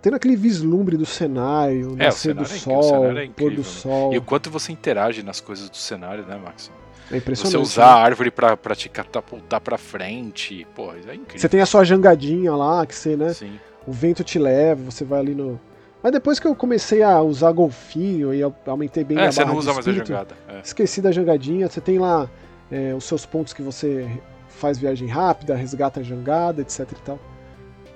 tendo 0.00 0.14
aquele 0.14 0.36
vislumbre 0.36 0.96
do 0.96 1.06
cenário, 1.06 1.82
É, 1.82 1.92
o 1.92 1.96
nascer 1.96 2.34
do 2.34 2.44
cenário 2.44 2.48
é 2.48 2.54
incrível, 2.54 2.70
o 2.70 2.84
sol, 2.84 3.04
é 3.04 3.08
pôr 3.08 3.14
do 3.14 3.24
incrível, 3.24 3.58
né? 3.58 3.64
sol. 3.64 4.14
E 4.14 4.18
o 4.18 4.22
quanto 4.22 4.50
você 4.50 4.72
interage 4.72 5.22
nas 5.22 5.40
coisas 5.40 5.68
do 5.68 5.76
cenário, 5.76 6.24
né, 6.24 6.36
Max? 6.36 6.70
É 7.10 7.16
impressionante. 7.16 7.52
Você 7.52 7.58
usar 7.58 7.86
né? 7.86 7.92
a 7.92 7.94
árvore 8.04 8.30
pra, 8.30 8.56
pra 8.56 8.74
te 8.74 8.88
catapultar 8.88 9.60
pra 9.60 9.78
frente. 9.78 10.66
Pô, 10.74 10.92
é 10.92 11.14
incrível. 11.14 11.38
Você 11.38 11.48
tem 11.48 11.60
a 11.60 11.66
sua 11.66 11.82
jangadinha 11.84 12.54
lá, 12.54 12.84
que 12.86 12.94
você, 12.94 13.16
né? 13.16 13.32
Sim. 13.32 13.58
o 13.86 13.92
vento 13.92 14.22
te 14.22 14.38
leva, 14.38 14.90
você 14.90 15.04
vai 15.04 15.20
ali 15.20 15.34
no. 15.34 15.58
Mas 16.02 16.12
depois 16.12 16.38
que 16.38 16.46
eu 16.46 16.54
comecei 16.54 17.02
a 17.02 17.20
usar 17.20 17.50
golfinho 17.52 18.32
e 18.32 18.40
eu 18.40 18.54
aumentei 18.66 19.02
bem 19.04 19.18
É, 19.18 19.26
a 19.26 19.32
você 19.32 19.40
barra 19.40 19.48
não 19.48 19.54
de 19.54 19.58
usa 19.60 19.72
mais 19.74 19.86
a 19.86 19.90
espírito, 19.90 20.08
jogada. 20.08 20.34
É. 20.48 20.60
esqueci 20.62 21.00
da 21.02 21.10
jangadinha. 21.10 21.68
Você 21.68 21.80
tem 21.80 21.98
lá 21.98 22.28
é, 22.70 22.94
os 22.94 23.04
seus 23.04 23.26
pontos 23.26 23.52
que 23.52 23.62
você 23.62 24.08
faz 24.48 24.78
viagem 24.78 25.08
rápida, 25.08 25.54
resgata 25.56 26.00
a 26.00 26.02
jangada, 26.02 26.62
etc 26.62 26.80
e 26.92 27.02
tal. 27.04 27.18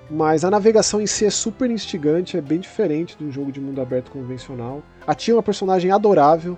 Mas 0.09 0.43
a 0.43 0.51
navegação 0.51 0.99
em 1.01 1.07
si 1.07 1.25
é 1.25 1.29
super 1.29 1.71
instigante, 1.71 2.37
é 2.37 2.41
bem 2.41 2.59
diferente 2.59 3.17
de 3.17 3.23
um 3.23 3.31
jogo 3.31 3.51
de 3.51 3.59
mundo 3.61 3.81
aberto 3.81 4.11
convencional. 4.11 4.83
A 5.07 5.15
Tia 5.15 5.33
é 5.33 5.37
uma 5.37 5.43
personagem 5.43 5.91
adorável. 5.91 6.57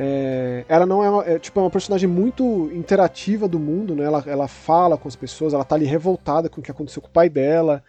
é, 0.00 0.64
ela 0.68 0.86
não 0.86 1.02
é, 1.02 1.10
uma- 1.10 1.24
é, 1.24 1.38
tipo, 1.40 1.58
é 1.58 1.62
uma 1.64 1.70
personagem 1.70 2.08
muito 2.08 2.70
interativa 2.72 3.48
do 3.48 3.58
mundo, 3.58 3.96
né? 3.96 4.04
Ela, 4.04 4.22
ela 4.28 4.46
fala 4.46 4.96
com 4.96 5.08
as 5.08 5.16
pessoas, 5.16 5.52
ela 5.52 5.64
tá 5.64 5.74
ali 5.74 5.86
revoltada 5.86 6.48
com 6.48 6.60
o 6.60 6.62
que 6.62 6.70
aconteceu 6.70 7.02
com 7.02 7.08
o 7.08 7.10
pai 7.10 7.28
dela. 7.28 7.82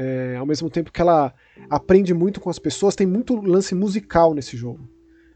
É, 0.00 0.36
ao 0.36 0.46
mesmo 0.46 0.70
tempo 0.70 0.92
que 0.92 1.00
ela 1.00 1.34
aprende 1.68 2.14
muito 2.14 2.40
com 2.40 2.48
as 2.48 2.58
pessoas, 2.58 2.94
tem 2.94 3.06
muito 3.06 3.34
lance 3.34 3.74
musical 3.74 4.32
nesse 4.32 4.56
jogo. 4.56 4.88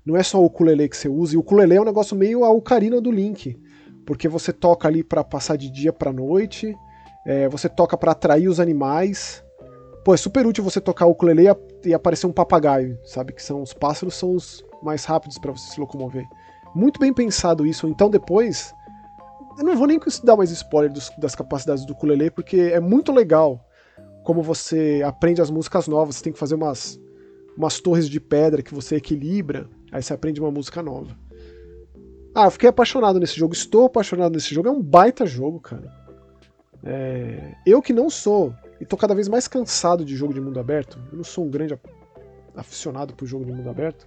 Não 0.06 0.16
é 0.16 0.22
só 0.22 0.40
o 0.40 0.44
ukulele 0.44 0.88
que 0.88 0.96
você 0.96 1.08
usa, 1.08 1.34
e 1.34 1.36
o 1.36 1.40
ukulele 1.40 1.74
é 1.74 1.80
um 1.80 1.84
negócio 1.84 2.16
meio 2.16 2.44
a 2.44 2.50
ocarina 2.50 3.00
do 3.00 3.10
Link, 3.10 3.60
porque 4.06 4.28
você 4.28 4.52
toca 4.52 4.86
ali 4.86 5.02
pra 5.02 5.24
passar 5.24 5.56
de 5.56 5.68
dia 5.68 5.92
pra 5.92 6.12
noite, 6.12 6.76
é, 7.26 7.48
você 7.48 7.68
toca 7.68 7.96
pra 7.96 8.12
atrair 8.12 8.48
os 8.48 8.60
animais. 8.60 9.42
Pô, 10.04 10.14
é 10.14 10.16
super 10.16 10.46
útil 10.46 10.62
você 10.62 10.80
tocar 10.80 11.06
o 11.06 11.10
ukulele 11.10 11.44
e 11.84 11.94
aparecer 11.94 12.26
um 12.26 12.32
papagaio, 12.32 12.98
sabe? 13.04 13.32
Que 13.32 13.42
são 13.42 13.62
os 13.62 13.72
pássaros 13.72 14.14
são 14.14 14.34
os 14.34 14.64
mais 14.82 15.04
rápidos 15.04 15.38
pra 15.38 15.52
você 15.52 15.72
se 15.72 15.80
locomover. 15.80 16.24
Muito 16.74 16.98
bem 16.98 17.12
pensado 17.12 17.64
isso. 17.66 17.86
Então 17.86 18.10
depois, 18.10 18.74
eu 19.58 19.64
não 19.64 19.76
vou 19.76 19.86
nem 19.86 20.00
dar 20.24 20.36
mais 20.36 20.50
spoiler 20.50 20.92
dos- 20.92 21.12
das 21.18 21.36
capacidades 21.36 21.84
do 21.84 21.92
ukulele, 21.92 22.30
porque 22.30 22.56
é 22.56 22.80
muito 22.80 23.12
legal 23.12 23.64
como 24.24 24.42
você 24.42 25.02
aprende 25.04 25.40
as 25.40 25.50
músicas 25.50 25.86
novas. 25.88 26.16
Você 26.16 26.24
tem 26.24 26.32
que 26.32 26.38
fazer 26.38 26.54
umas, 26.54 27.00
umas 27.56 27.80
torres 27.80 28.08
de 28.08 28.20
pedra 28.20 28.62
que 28.62 28.74
você 28.74 28.96
equilibra, 28.96 29.68
aí 29.90 30.02
você 30.02 30.12
aprende 30.12 30.40
uma 30.40 30.50
música 30.50 30.82
nova. 30.82 31.16
Ah, 32.34 32.46
eu 32.46 32.50
fiquei 32.50 32.68
apaixonado 32.68 33.20
nesse 33.20 33.36
jogo, 33.36 33.52
estou 33.52 33.84
apaixonado 33.84 34.32
nesse 34.32 34.54
jogo. 34.54 34.68
É 34.68 34.70
um 34.70 34.80
baita 34.82 35.26
jogo, 35.26 35.60
cara. 35.60 35.90
É, 36.84 37.54
Eu 37.66 37.80
que 37.82 37.92
não 37.92 38.08
sou, 38.10 38.54
e 38.80 38.84
tô 38.86 38.96
cada 38.96 39.14
vez 39.14 39.28
mais 39.28 39.46
cansado 39.46 40.04
de 40.04 40.16
jogo 40.16 40.32
de 40.34 40.40
mundo 40.40 40.58
aberto, 40.58 40.98
eu 41.12 41.16
não 41.16 41.24
sou 41.24 41.44
um 41.44 41.50
grande 41.50 41.74
af- 41.74 41.80
aficionado 42.56 43.14
por 43.14 43.26
jogo 43.26 43.44
de 43.44 43.52
mundo 43.52 43.68
aberto. 43.70 44.06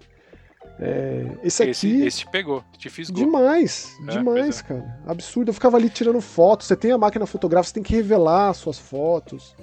É, 0.79 1.37
Esse 1.43 1.63
aqui. 1.63 1.71
Esse, 1.71 2.01
esse 2.05 2.17
te 2.19 2.29
pegou, 2.29 2.61
te 2.77 2.89
fisgou. 2.89 3.23
Demais, 3.23 3.95
É, 4.07 4.11
demais, 4.11 4.41
pois 4.45 4.61
cara. 4.63 4.99
Absurdo. 5.05 5.49
Eu 5.49 5.53
ficava 5.53 5.77
ali 5.77 5.89
tirando 5.89 6.19
fotos. 6.19 6.67
Você 6.67 6.75
tem 6.75 6.91
a 6.91 6.97
máquina 6.97 7.25
fotográfica, 7.25 7.69
você 7.69 7.73
tem 7.75 7.83
que 7.83 7.95
revelar 7.95 8.53
suas 8.53 8.77
fotos. 8.77 9.55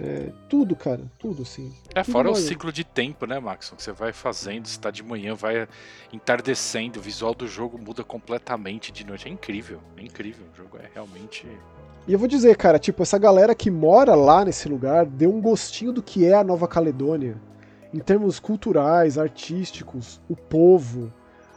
É, 0.00 0.30
tudo, 0.48 0.76
cara. 0.76 1.02
Tudo, 1.18 1.42
assim. 1.42 1.72
É, 1.92 2.02
Tudo 2.02 2.12
fora 2.12 2.30
o 2.30 2.34
ciclo 2.36 2.70
de 2.70 2.84
tempo, 2.84 3.26
né, 3.26 3.40
Max? 3.40 3.70
Que 3.70 3.82
você 3.82 3.90
vai 3.90 4.12
fazendo, 4.12 4.66
você 4.66 4.78
tá 4.78 4.90
de 4.90 5.02
manhã, 5.02 5.34
vai 5.34 5.66
entardecendo, 6.12 6.98
o 6.98 7.02
visual 7.02 7.34
do 7.34 7.48
jogo 7.48 7.76
muda 7.76 8.04
completamente 8.04 8.92
de 8.92 9.04
noite. 9.04 9.26
É 9.26 9.30
incrível, 9.30 9.80
é 9.96 10.02
incrível. 10.02 10.46
O 10.52 10.56
jogo 10.56 10.78
é 10.78 10.88
realmente. 10.94 11.46
E 12.06 12.12
eu 12.12 12.18
vou 12.18 12.28
dizer, 12.28 12.56
cara, 12.56 12.78
tipo, 12.78 13.02
essa 13.02 13.18
galera 13.18 13.54
que 13.54 13.70
mora 13.70 14.14
lá 14.14 14.44
nesse 14.44 14.68
lugar 14.68 15.04
deu 15.04 15.34
um 15.34 15.40
gostinho 15.40 15.92
do 15.92 16.02
que 16.02 16.24
é 16.24 16.34
a 16.34 16.44
Nova 16.44 16.68
Caledônia. 16.68 17.36
Em 17.92 17.98
termos 17.98 18.38
culturais, 18.38 19.18
artísticos, 19.18 20.20
o 20.28 20.36
povo, 20.36 21.12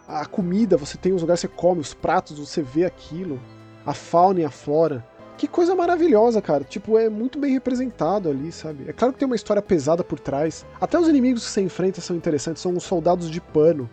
a 0.07 0.25
comida, 0.25 0.77
você 0.77 0.97
tem 0.97 1.13
os 1.13 1.21
lugares 1.21 1.41
que 1.41 1.47
você 1.47 1.55
come, 1.55 1.79
os 1.79 1.93
pratos, 1.93 2.39
você 2.39 2.61
vê 2.61 2.85
aquilo, 2.85 3.39
a 3.85 3.93
fauna 3.93 4.41
e 4.41 4.45
a 4.45 4.49
flora. 4.49 5.05
Que 5.41 5.47
coisa 5.47 5.73
maravilhosa, 5.73 6.39
cara. 6.39 6.63
Tipo, 6.63 6.99
é 6.99 7.09
muito 7.09 7.39
bem 7.39 7.51
representado 7.51 8.29
ali, 8.29 8.51
sabe? 8.51 8.87
É 8.87 8.93
claro 8.93 9.11
que 9.11 9.17
tem 9.17 9.25
uma 9.25 9.35
história 9.35 9.59
pesada 9.59 10.03
por 10.03 10.19
trás. 10.19 10.63
Até 10.79 10.99
os 10.99 11.07
inimigos 11.07 11.43
que 11.43 11.49
você 11.49 11.61
enfrenta 11.61 11.99
são 11.99 12.15
interessantes, 12.15 12.61
são 12.61 12.77
os 12.77 12.83
soldados 12.83 13.27
de 13.27 13.41
pano, 13.41 13.89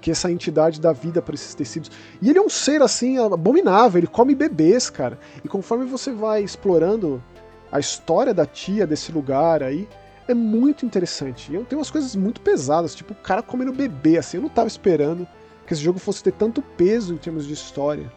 que 0.00 0.10
essa 0.10 0.28
entidade 0.28 0.80
dá 0.80 0.92
vida 0.92 1.22
para 1.22 1.36
esses 1.36 1.54
tecidos. 1.54 1.88
E 2.20 2.28
ele 2.28 2.40
é 2.40 2.42
um 2.42 2.48
ser 2.48 2.82
assim 2.82 3.16
abominável, 3.16 4.00
ele 4.00 4.08
come 4.08 4.34
bebês, 4.34 4.90
cara. 4.90 5.20
E 5.44 5.46
conforme 5.46 5.84
você 5.84 6.10
vai 6.10 6.42
explorando 6.42 7.22
a 7.70 7.78
história 7.78 8.34
da 8.34 8.44
tia 8.44 8.84
desse 8.84 9.12
lugar 9.12 9.62
aí, 9.62 9.88
é 10.26 10.34
muito 10.34 10.84
interessante. 10.84 11.54
E 11.54 11.64
tem 11.64 11.78
umas 11.78 11.92
coisas 11.92 12.16
muito 12.16 12.40
pesadas, 12.40 12.92
tipo 12.92 13.12
o 13.12 13.16
cara 13.22 13.40
comendo 13.40 13.72
bebê, 13.72 14.18
assim. 14.18 14.38
Eu 14.38 14.42
não 14.42 14.50
tava 14.50 14.66
esperando 14.66 15.28
que 15.64 15.72
esse 15.72 15.80
jogo 15.80 16.00
fosse 16.00 16.24
ter 16.24 16.32
tanto 16.32 16.60
peso 16.60 17.14
em 17.14 17.18
termos 17.18 17.46
de 17.46 17.52
história. 17.52 18.10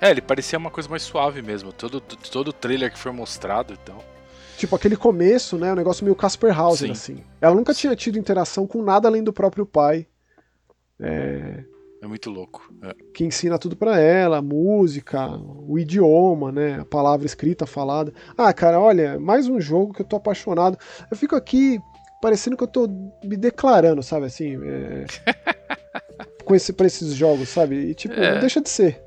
É, 0.00 0.10
ele 0.10 0.20
parecia 0.22 0.58
uma 0.58 0.70
coisa 0.70 0.88
mais 0.88 1.02
suave 1.02 1.42
mesmo. 1.42 1.72
Todo, 1.72 2.00
todo 2.00 2.48
o 2.48 2.52
trailer 2.52 2.90
que 2.90 2.98
foi 2.98 3.12
mostrado, 3.12 3.72
então. 3.72 3.98
Tipo, 4.56 4.76
aquele 4.76 4.96
começo, 4.96 5.56
né? 5.56 5.72
Um 5.72 5.76
negócio 5.76 6.04
meio 6.04 6.14
Casper 6.14 6.54
Sim. 6.76 6.90
assim. 6.90 7.24
Ela 7.40 7.54
nunca 7.54 7.74
tinha 7.74 7.94
tido 7.96 8.18
interação 8.18 8.66
com 8.66 8.82
nada 8.82 9.08
além 9.08 9.22
do 9.22 9.32
próprio 9.32 9.64
pai. 9.66 10.06
É, 10.98 11.64
É 12.02 12.06
muito 12.06 12.30
louco. 12.30 12.72
É. 12.82 12.94
que 13.14 13.24
ensina 13.24 13.58
tudo 13.58 13.74
pra 13.76 13.98
ela, 13.98 14.42
música, 14.42 15.28
o 15.66 15.78
idioma, 15.78 16.52
né, 16.52 16.80
a 16.80 16.84
palavra 16.84 17.26
escrita, 17.26 17.66
falada. 17.66 18.12
Ah, 18.36 18.52
cara, 18.52 18.78
olha, 18.80 19.18
mais 19.18 19.48
um 19.48 19.60
jogo 19.60 19.94
que 19.94 20.02
eu 20.02 20.06
tô 20.06 20.16
apaixonado. 20.16 20.78
Eu 21.10 21.16
fico 21.16 21.34
aqui 21.34 21.78
parecendo 22.20 22.56
que 22.56 22.62
eu 22.62 22.68
tô 22.68 22.86
me 23.24 23.36
declarando, 23.36 24.02
sabe, 24.02 24.26
assim, 24.26 24.58
é, 24.62 25.06
com 26.50 26.54
esse, 26.56 26.72
pra 26.72 26.86
esses 26.86 27.14
jogos, 27.14 27.48
sabe? 27.48 27.76
E 27.76 27.94
tipo, 27.94 28.14
É. 28.14 28.32
não 28.32 28.40
deixa 28.40 28.60
de 28.60 28.68
ser. 28.68 29.00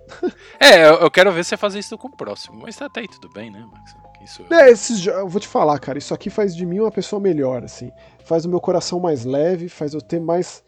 É, 0.60 0.88
eu, 0.88 1.12
quero 1.12 1.32
ver 1.32 1.44
você 1.44 1.58
fazer 1.58 1.80
isso 1.80 1.98
com 1.98 2.08
o 2.08 2.16
próximo. 2.16 2.60
Mas 2.62 2.82
até 2.82 3.02
aí 3.02 3.08
tudo 3.08 3.30
bem, 3.34 3.52
né, 3.52 3.66
Max? 3.72 3.94
Isso. 4.24 4.46
É, 4.50 4.70
esses 4.72 5.02
jo- 5.02 5.12
eu 5.12 5.28
vou 5.28 5.42
te 5.42 5.48
falar, 5.50 5.78
cara, 5.80 5.98
isso 5.98 6.14
aqui 6.14 6.30
faz 6.30 6.56
de 6.56 6.66
mim 6.66 6.80
uma 6.80 6.92
pessoa 6.92 7.20
melhor, 7.20 7.64
assim. 7.66 7.92
Faz 8.24 8.46
o 8.46 8.50
meu 8.50 8.62
coração 8.62 8.98
mais 9.00 9.26
leve, 9.26 9.68
faz 9.68 9.94
eu 9.94 10.00
ter 10.02 10.20
mais 10.22 10.64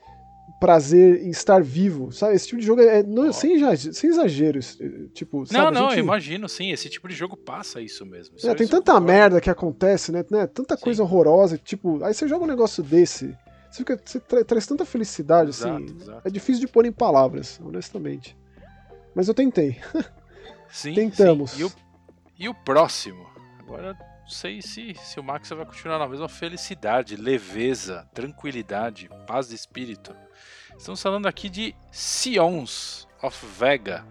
prazer 0.59 1.23
em 1.23 1.29
estar 1.29 1.61
vivo, 1.63 2.11
sabe? 2.11 2.35
Esse 2.35 2.47
tipo 2.47 2.59
de 2.59 2.67
jogo 2.67 2.81
é, 2.81 3.01
não- 3.03 3.29
Ó. 3.29 3.31
sem, 3.31 3.57
sem 3.93 4.09
exageros, 4.09 4.77
eh, 4.81 5.07
tipo, 5.13 5.39
Não, 5.39 5.45
sabe? 5.45 5.67
a 5.67 5.71
não, 5.71 5.89
gente- 5.89 5.99
eu 5.99 6.03
imagino, 6.03 6.49
sim. 6.49 6.71
Esse 6.71 6.89
tipo 6.89 7.07
de 7.07 7.15
jogo 7.15 7.35
passa 7.37 7.81
isso 7.81 8.05
mesmo. 8.05 8.35
Isso 8.37 8.47
É, 8.47 8.51
eu- 8.51 8.55
tem 8.55 8.65
isso 8.65 8.75
tanta 8.75 8.99
merda 8.99 9.39
que 9.41 9.49
acontece, 9.49 10.11
né? 10.11 10.23
né? 10.29 10.47
Tanta 10.47 10.75
Sim. 10.77 10.83
coisa 10.83 11.03
horrorosa, 11.03 11.57
tipo, 11.57 12.03
aí 12.03 12.13
você 12.13 12.27
joga 12.27 12.43
um 12.45 12.47
negócio 12.47 12.83
desse, 12.83 13.35
você, 13.75 13.79
fica, 13.79 14.01
você 14.03 14.19
tra- 14.19 14.43
traz 14.45 14.65
tanta 14.65 14.85
felicidade, 14.85 15.49
Exato, 15.49 15.83
assim. 15.83 15.95
exato. 16.01 16.21
É 16.27 16.31
difícil 16.31 16.61
de 16.65 16.67
pôr 16.71 16.85
em 16.85 16.91
palavras, 16.91 17.59
honestamente. 17.63 18.37
Mas 19.13 19.27
eu 19.27 19.33
tentei. 19.33 19.79
Sim, 20.69 20.93
Tentamos. 20.93 21.51
sim. 21.51 21.61
E, 21.61 21.63
o, 21.63 21.71
e 22.39 22.49
o 22.49 22.53
próximo? 22.53 23.29
Agora 23.59 23.93
não 23.93 24.27
sei 24.27 24.61
se, 24.61 24.93
se 24.95 25.19
o 25.19 25.23
Max 25.23 25.49
vai 25.49 25.65
continuar 25.65 25.99
na 25.99 26.07
mesma 26.07 26.27
felicidade, 26.27 27.15
leveza, 27.15 28.09
tranquilidade, 28.13 29.09
paz 29.27 29.47
de 29.49 29.55
espírito. 29.55 30.13
Estamos 30.77 31.01
falando 31.01 31.27
aqui 31.27 31.47
de 31.49 31.73
Sions 31.91 33.07
of 33.21 33.45
Vega. 33.45 34.03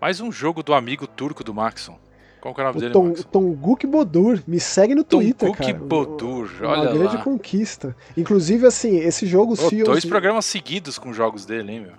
Mais 0.00 0.20
um 0.20 0.32
jogo 0.32 0.62
do 0.62 0.74
amigo 0.74 1.06
turco 1.06 1.44
do 1.44 1.54
Maxon. 1.54 1.98
Qual 2.40 2.54
que 2.54 2.60
é 2.60 2.64
o 2.64 2.66
nome 2.68 2.78
O 2.78 2.80
dele, 2.80 2.92
Tom? 2.92 3.12
Tonguk 3.30 3.86
Bodur. 3.86 4.42
Me 4.46 4.58
segue 4.58 4.94
no 4.94 5.04
Twitter, 5.04 5.48
Tonguk 5.50 5.72
cara. 5.72 5.84
Bodur, 5.84 6.50
Uma 6.60 6.68
olha 6.70 6.92
grande 6.92 7.16
lá. 7.16 7.22
conquista. 7.22 7.94
Inclusive, 8.16 8.66
assim, 8.66 8.96
esse 8.98 9.26
jogo, 9.26 9.52
Ô, 9.52 9.56
Seals... 9.56 9.88
dois 9.88 10.04
programas 10.04 10.46
seguidos 10.46 10.98
com 10.98 11.12
jogos 11.12 11.44
dele, 11.44 11.72
hein, 11.72 11.80
meu? 11.80 11.92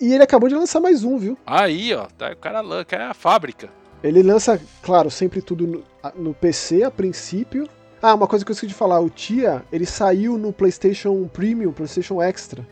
E 0.00 0.12
ele 0.12 0.22
acabou 0.22 0.48
de 0.48 0.54
lançar 0.54 0.80
mais 0.80 1.04
um, 1.04 1.18
viu? 1.18 1.38
Aí, 1.46 1.94
ó, 1.94 2.06
tá, 2.18 2.32
o 2.32 2.36
cara 2.36 2.84
que 2.84 2.94
é 2.94 3.02
a 3.02 3.14
fábrica. 3.14 3.68
Ele 4.02 4.22
lança, 4.22 4.60
claro, 4.82 5.10
sempre 5.10 5.40
tudo 5.40 5.66
no, 5.66 5.84
no 6.16 6.34
PC 6.34 6.82
a 6.82 6.90
princípio. 6.90 7.68
Ah, 8.02 8.14
uma 8.14 8.26
coisa 8.26 8.44
que 8.44 8.50
eu 8.50 8.54
esqueci 8.54 8.66
de 8.66 8.74
falar, 8.74 8.98
o 8.98 9.08
Tia, 9.08 9.62
ele 9.70 9.86
saiu 9.86 10.36
no 10.36 10.52
PlayStation 10.52 11.28
Premium, 11.28 11.70
PlayStation 11.70 12.20
Extra, 12.20 12.66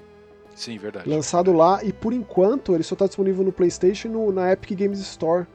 Sim, 0.56 0.76
verdade. 0.76 1.08
lançado 1.08 1.52
lá, 1.52 1.84
e 1.84 1.92
por 1.92 2.12
enquanto 2.12 2.74
ele 2.74 2.82
só 2.82 2.96
tá 2.96 3.06
disponível 3.06 3.44
no 3.44 3.52
PlayStation 3.52 4.08
e 4.08 4.32
na 4.32 4.50
Epic 4.52 4.76
Games 4.76 4.98
Store. 4.98 5.46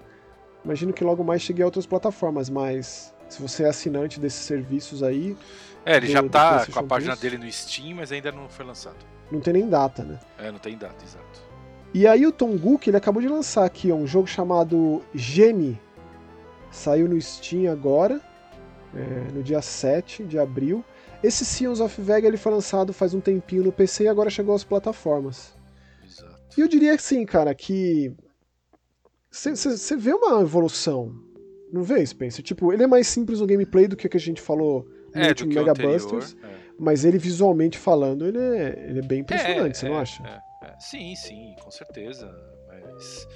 Imagino 0.66 0.92
que 0.92 1.04
logo 1.04 1.24
mais 1.24 1.42
chegue 1.42 1.62
a 1.62 1.66
outras 1.66 1.86
plataformas, 1.86 2.50
mas 2.50 3.14
se 3.30 3.42
você 3.42 3.64
é 3.64 3.70
assinante 3.70 4.20
desses 4.20 4.42
serviços 4.42 5.02
aí, 5.04 5.38
É, 5.86 5.96
ele 5.98 6.08
do- 6.08 6.12
já 6.12 6.24
tá 6.28 6.66
com 6.66 6.80
a 6.80 6.84
página 6.84 7.12
Plus. 7.16 7.22
dele 7.22 7.38
no 7.46 7.52
Steam, 7.52 7.96
mas 7.96 8.12
ainda 8.12 8.32
não 8.32 8.50
foi 8.50 8.66
lançado. 8.66 8.98
não 9.32 9.40
tem 9.40 9.54
nem 9.54 9.68
data, 9.70 10.04
né? 10.04 10.20
É, 10.38 10.52
não 10.52 10.60
tem 10.60 10.78
data, 10.78 11.04
exato. 11.04 11.44
E 11.94 12.06
aí 12.08 12.28
o 12.28 12.32
Tom 12.32 12.58
Gook, 12.58 12.88
ele 12.90 12.98
acabou 12.98 13.22
de 13.22 13.28
lançar 13.28 13.64
aqui 13.66 13.92
ó, 13.92 13.96
um 13.96 14.06
jogo 14.06 14.28
chamado 14.28 15.02
Gene. 15.14 15.80
Saiu 16.72 17.08
no 17.08 17.20
Steam 17.22 17.72
agora, 17.72 18.20
é, 18.94 19.32
no 19.34 19.42
dia 19.42 19.62
7 19.62 20.24
de 20.24 20.38
abril. 20.38 20.84
Esse 21.24 21.46
Seals 21.46 21.80
of 21.80 22.00
Vega 22.02 22.28
ele 22.28 22.38
foi 22.38 22.52
lançado 22.52 22.92
faz 22.94 23.14
um 23.14 23.20
tempinho 23.22 23.64
no 23.64 23.72
PC 23.72 24.04
e 24.04 24.08
agora 24.08 24.30
chegou 24.30 24.54
às 24.54 24.64
plataformas. 24.64 25.56
Exato. 26.04 26.36
E 26.58 26.62
eu 26.62 26.68
diria 26.68 26.94
assim, 26.94 27.26
cara, 27.26 27.56
que 27.56 28.14
você 29.36 29.96
vê 29.98 30.14
uma 30.14 30.42
evolução. 30.42 31.14
Não 31.72 31.84
vê, 31.84 32.06
Spencer? 32.06 32.44
Tipo, 32.44 32.72
ele 32.72 32.84
é 32.84 32.88
mais 32.88 33.08
simples 33.08 33.40
no 33.42 33.48
gameplay 33.48 33.88
do 33.88 33.96
que 33.96 34.08
o 34.08 34.10
que 34.10 34.18
a 34.18 34.20
gente 34.20 34.40
falou 34.42 34.88
no 35.14 35.22
É, 35.22 35.30
último 35.30 35.54
Mega 35.54 35.72
anterior. 35.72 35.94
Busters, 35.94 36.38
é. 36.44 36.48
mas 36.80 37.04
ele 37.04 37.18
visualmente 37.18 37.78
falando, 37.78 38.26
ele 38.26 38.38
é, 38.38 38.86
ele 38.90 39.00
é 39.00 39.02
bem 39.02 39.20
impressionante, 39.22 39.78
você 39.78 39.86
É, 39.86 39.90
não 39.90 39.98
é, 39.98 40.02
acha? 40.02 40.24
é, 40.64 40.68
é. 40.68 40.80
Sim, 40.80 41.16
sim, 41.16 41.56
com 41.64 41.72
certeza. 41.72 42.28
Mas. 42.68 43.28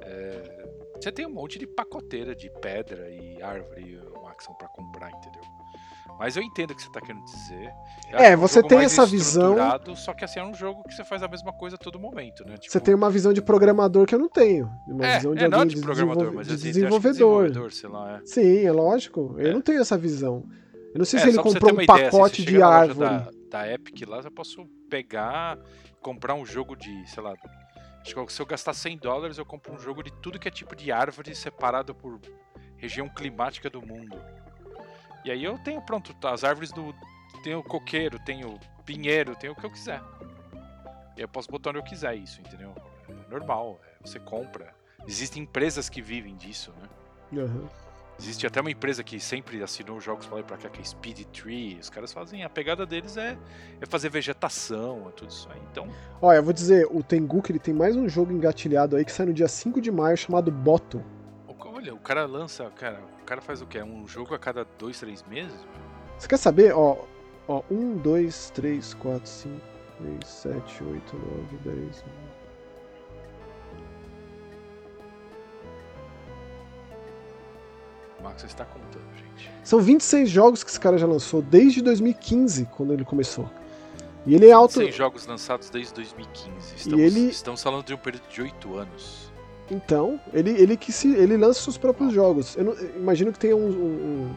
é, 0.00 0.68
você 1.00 1.12
tem 1.12 1.26
um 1.26 1.30
monte 1.30 1.58
de 1.58 1.66
pacoteira 1.66 2.34
de 2.34 2.50
pedra 2.60 3.08
e 3.10 3.40
árvore, 3.42 4.00
Maxon, 4.22 4.54
pra 4.54 4.68
comprar, 4.68 5.10
entendeu? 5.10 5.42
Mas 6.18 6.36
eu 6.36 6.42
entendo 6.42 6.70
o 6.70 6.74
que 6.76 6.82
você 6.82 6.90
tá 6.90 7.00
querendo 7.00 7.24
dizer. 7.24 7.72
Eu 8.10 8.18
É, 8.18 8.36
um 8.36 8.40
você 8.40 8.62
tem 8.62 8.78
essa 8.80 9.04
visão- 9.04 9.56
Só 9.96 10.14
que 10.14 10.24
assim, 10.24 10.38
é 10.38 10.44
um 10.44 10.54
jogo 10.54 10.82
que 10.84 10.94
você 10.94 11.04
faz 11.04 11.22
a 11.22 11.28
mesma 11.28 11.52
coisa 11.52 11.74
a 11.76 11.78
todo 11.78 11.98
momento, 11.98 12.44
né? 12.44 12.54
Você 12.56 12.68
Tipo, 12.68 12.80
tem 12.84 12.94
uma 12.94 13.10
visão 13.10 13.32
de 13.32 13.42
programador 13.42 14.06
que 14.06 14.14
eu 14.14 14.18
não 14.18 14.28
tenho. 14.28 14.70
Uma 14.86 15.04
é, 15.06 15.16
visão 15.16 15.34
de 15.34 15.44
é, 15.44 15.48
não 15.48 15.58
alguém 15.60 15.74
de 15.76 15.82
programador, 15.82 16.32
mas 16.32 16.46
de 16.46 16.54
assim, 16.54 16.62
desenvolvedor. 16.64 17.12
desenvolvedor, 17.48 17.72
sei 17.72 17.88
lá, 17.88 18.16
é. 18.18 18.20
Sim, 18.26 18.64
é 18.64 18.72
lógico. 18.72 19.34
Eu 19.38 19.48
É. 19.50 19.52
não 19.52 19.60
tenho 19.60 19.80
essa 19.80 19.98
visão. 19.98 20.44
Eu 20.94 20.98
não 20.98 21.04
sei 21.04 21.18
É, 21.18 21.22
se 21.22 21.28
ele 21.30 21.36
você 21.38 21.42
comprou 21.42 21.72
um 21.72 21.82
ideia, 21.82 22.08
assim, 22.08 22.16
pacote 22.16 22.42
você 22.44 22.50
de 22.50 22.62
árvore. 22.62 23.08
Da, 23.08 23.30
da 23.50 23.72
Epic 23.72 24.08
lá, 24.08 24.20
eu 24.20 24.30
posso 24.30 24.64
pegar, 24.88 25.58
comprar 26.00 26.34
um 26.34 26.46
jogo 26.46 26.76
de, 26.76 27.10
sei 27.10 27.20
lá, 27.22 27.34
acho 28.02 28.14
que 28.14 28.32
se 28.32 28.40
eu 28.40 28.46
gastar 28.46 28.72
100 28.72 28.98
dólares, 28.98 29.36
eu 29.36 29.44
compro 29.44 29.72
um 29.74 29.78
jogo 29.80 30.02
de 30.04 30.12
tudo 30.22 30.38
que 30.38 30.46
é 30.46 30.50
tipo 30.52 30.76
de 30.76 30.92
árvore 30.92 31.34
separado 31.34 31.92
por 31.92 32.20
região 32.76 33.08
climática 33.08 33.68
do 33.68 33.82
mundo. 33.84 34.16
E 35.24 35.30
aí 35.30 35.42
eu 35.42 35.58
tenho, 35.58 35.80
pronto, 35.80 36.12
tá, 36.14 36.32
as 36.32 36.44
árvores 36.44 36.70
do. 36.70 36.94
Tenho 37.42 37.62
coqueiro, 37.62 38.18
tenho 38.18 38.58
pinheiro, 38.84 39.34
tenho 39.36 39.52
o 39.52 39.56
que 39.56 39.64
eu 39.64 39.70
quiser. 39.70 40.00
E 41.16 41.20
eu 41.20 41.28
posso 41.28 41.50
botar 41.50 41.70
onde 41.70 41.78
eu 41.78 41.82
quiser 41.84 42.14
isso, 42.14 42.40
entendeu? 42.40 42.74
É 43.08 43.30
normal, 43.30 43.80
é, 43.84 44.06
você 44.06 44.18
compra. 44.18 44.74
Existem 45.06 45.42
empresas 45.42 45.88
que 45.88 46.00
vivem 46.02 46.34
disso, 46.36 46.72
né? 46.80 47.40
Aham. 47.42 47.68
Existe 48.18 48.46
até 48.46 48.60
uma 48.60 48.70
empresa 48.70 49.02
que 49.02 49.18
sempre 49.18 49.60
assinou 49.62 50.00
jogos 50.00 50.24
pra 50.26 50.36
lá 50.36 50.40
e 50.40 50.44
pra 50.44 50.56
cá, 50.56 50.68
que 50.68 50.80
é 50.80 50.84
Speed 50.84 51.24
Tree. 51.32 51.78
Os 51.80 51.90
caras 51.90 52.12
fazem. 52.12 52.44
A 52.44 52.48
pegada 52.48 52.86
deles 52.86 53.16
é, 53.16 53.36
é 53.80 53.86
fazer 53.86 54.08
vegetação, 54.08 55.08
é 55.08 55.12
tudo 55.12 55.30
isso 55.30 55.48
aí. 55.52 55.60
Então, 55.72 55.88
Olha, 56.22 56.36
eu 56.36 56.42
vou 56.42 56.52
dizer, 56.52 56.86
o 56.92 57.02
Tengu, 57.02 57.42
ele 57.48 57.58
tem 57.58 57.74
mais 57.74 57.96
um 57.96 58.08
jogo 58.08 58.32
engatilhado 58.32 58.94
aí 58.96 59.04
que 59.04 59.10
sai 59.10 59.26
no 59.26 59.32
dia 59.34 59.48
5 59.48 59.80
de 59.80 59.90
maio 59.90 60.16
chamado 60.16 60.50
Bottom. 60.52 61.02
o- 61.48 61.54
olha, 61.74 61.92
o 61.92 61.98
cara 61.98 62.24
lança. 62.24 62.70
Cara, 62.70 63.02
o 63.24 63.26
cara 63.26 63.40
faz 63.40 63.62
o 63.62 63.66
quê? 63.66 63.82
Um 63.82 64.06
jogo 64.06 64.34
a 64.34 64.38
cada 64.38 64.66
dois, 64.78 65.00
três 65.00 65.22
meses? 65.24 65.58
Você 66.18 66.28
quer 66.28 66.36
saber? 66.36 66.74
Ó, 66.74 66.98
ó 67.48 67.62
1, 67.70 67.96
2, 67.96 68.50
3, 68.50 68.92
4, 68.94 69.26
5, 69.26 69.60
6, 70.20 70.28
7, 70.28 70.84
8, 70.84 71.16
9, 71.16 71.56
10. 71.80 72.04
O 78.18 78.22
Max 78.22 78.44
está 78.44 78.64
contando, 78.64 79.04
gente. 79.16 79.50
São 79.62 79.80
26 79.80 80.28
jogos 80.30 80.62
que 80.64 80.70
esse 80.70 80.80
cara 80.80 80.96
já 80.96 81.06
lançou 81.06 81.42
desde 81.42 81.82
2015, 81.82 82.66
quando 82.76 82.92
ele 82.92 83.04
começou. 83.04 83.50
E 84.26 84.34
ele 84.34 84.46
é 84.48 84.52
alto. 84.52 84.74
100 84.74 84.92
jogos 84.92 85.26
lançados 85.26 85.68
desde 85.68 85.92
2015. 85.94 86.76
Estamos, 86.76 86.98
ele- 87.00 87.28
estamos 87.28 87.62
falando 87.62 87.84
de 87.84 87.92
um 87.94 87.98
período 87.98 88.26
de 88.28 88.40
8 88.42 88.76
anos. 88.76 89.23
Então, 89.70 90.20
ele, 90.32 90.50
ele 90.50 90.76
que 90.76 90.92
se. 90.92 91.14
ele 91.14 91.36
lança 91.36 91.60
seus 91.62 91.78
próprios 91.78 92.12
jogos. 92.12 92.56
Eu, 92.56 92.64
não- 92.64 92.72
eu 92.74 92.96
imagino 92.96 93.32
que 93.32 93.38
tenha 93.38 93.56
um- 93.56 93.60
um- 93.68 94.28
um- 94.28 94.34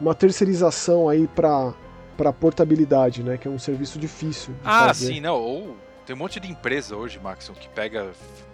uma 0.00 0.14
terceirização 0.14 1.08
aí 1.08 1.26
pra, 1.28 1.72
pra 2.16 2.32
portabilidade, 2.32 3.22
né? 3.22 3.38
Que 3.38 3.48
é 3.48 3.50
um 3.50 3.58
serviço 3.58 3.98
difícil. 3.98 4.54
Ah, 4.64 4.88
fazer. 4.88 5.06
sim, 5.14 5.20
não. 5.20 5.40
Ou 5.40 5.76
tem 6.04 6.14
um 6.14 6.18
monte 6.18 6.38
de 6.38 6.50
empresa 6.50 6.94
hoje, 6.96 7.18
Maxon, 7.18 7.54
que 7.54 7.68
pega, 7.70 8.10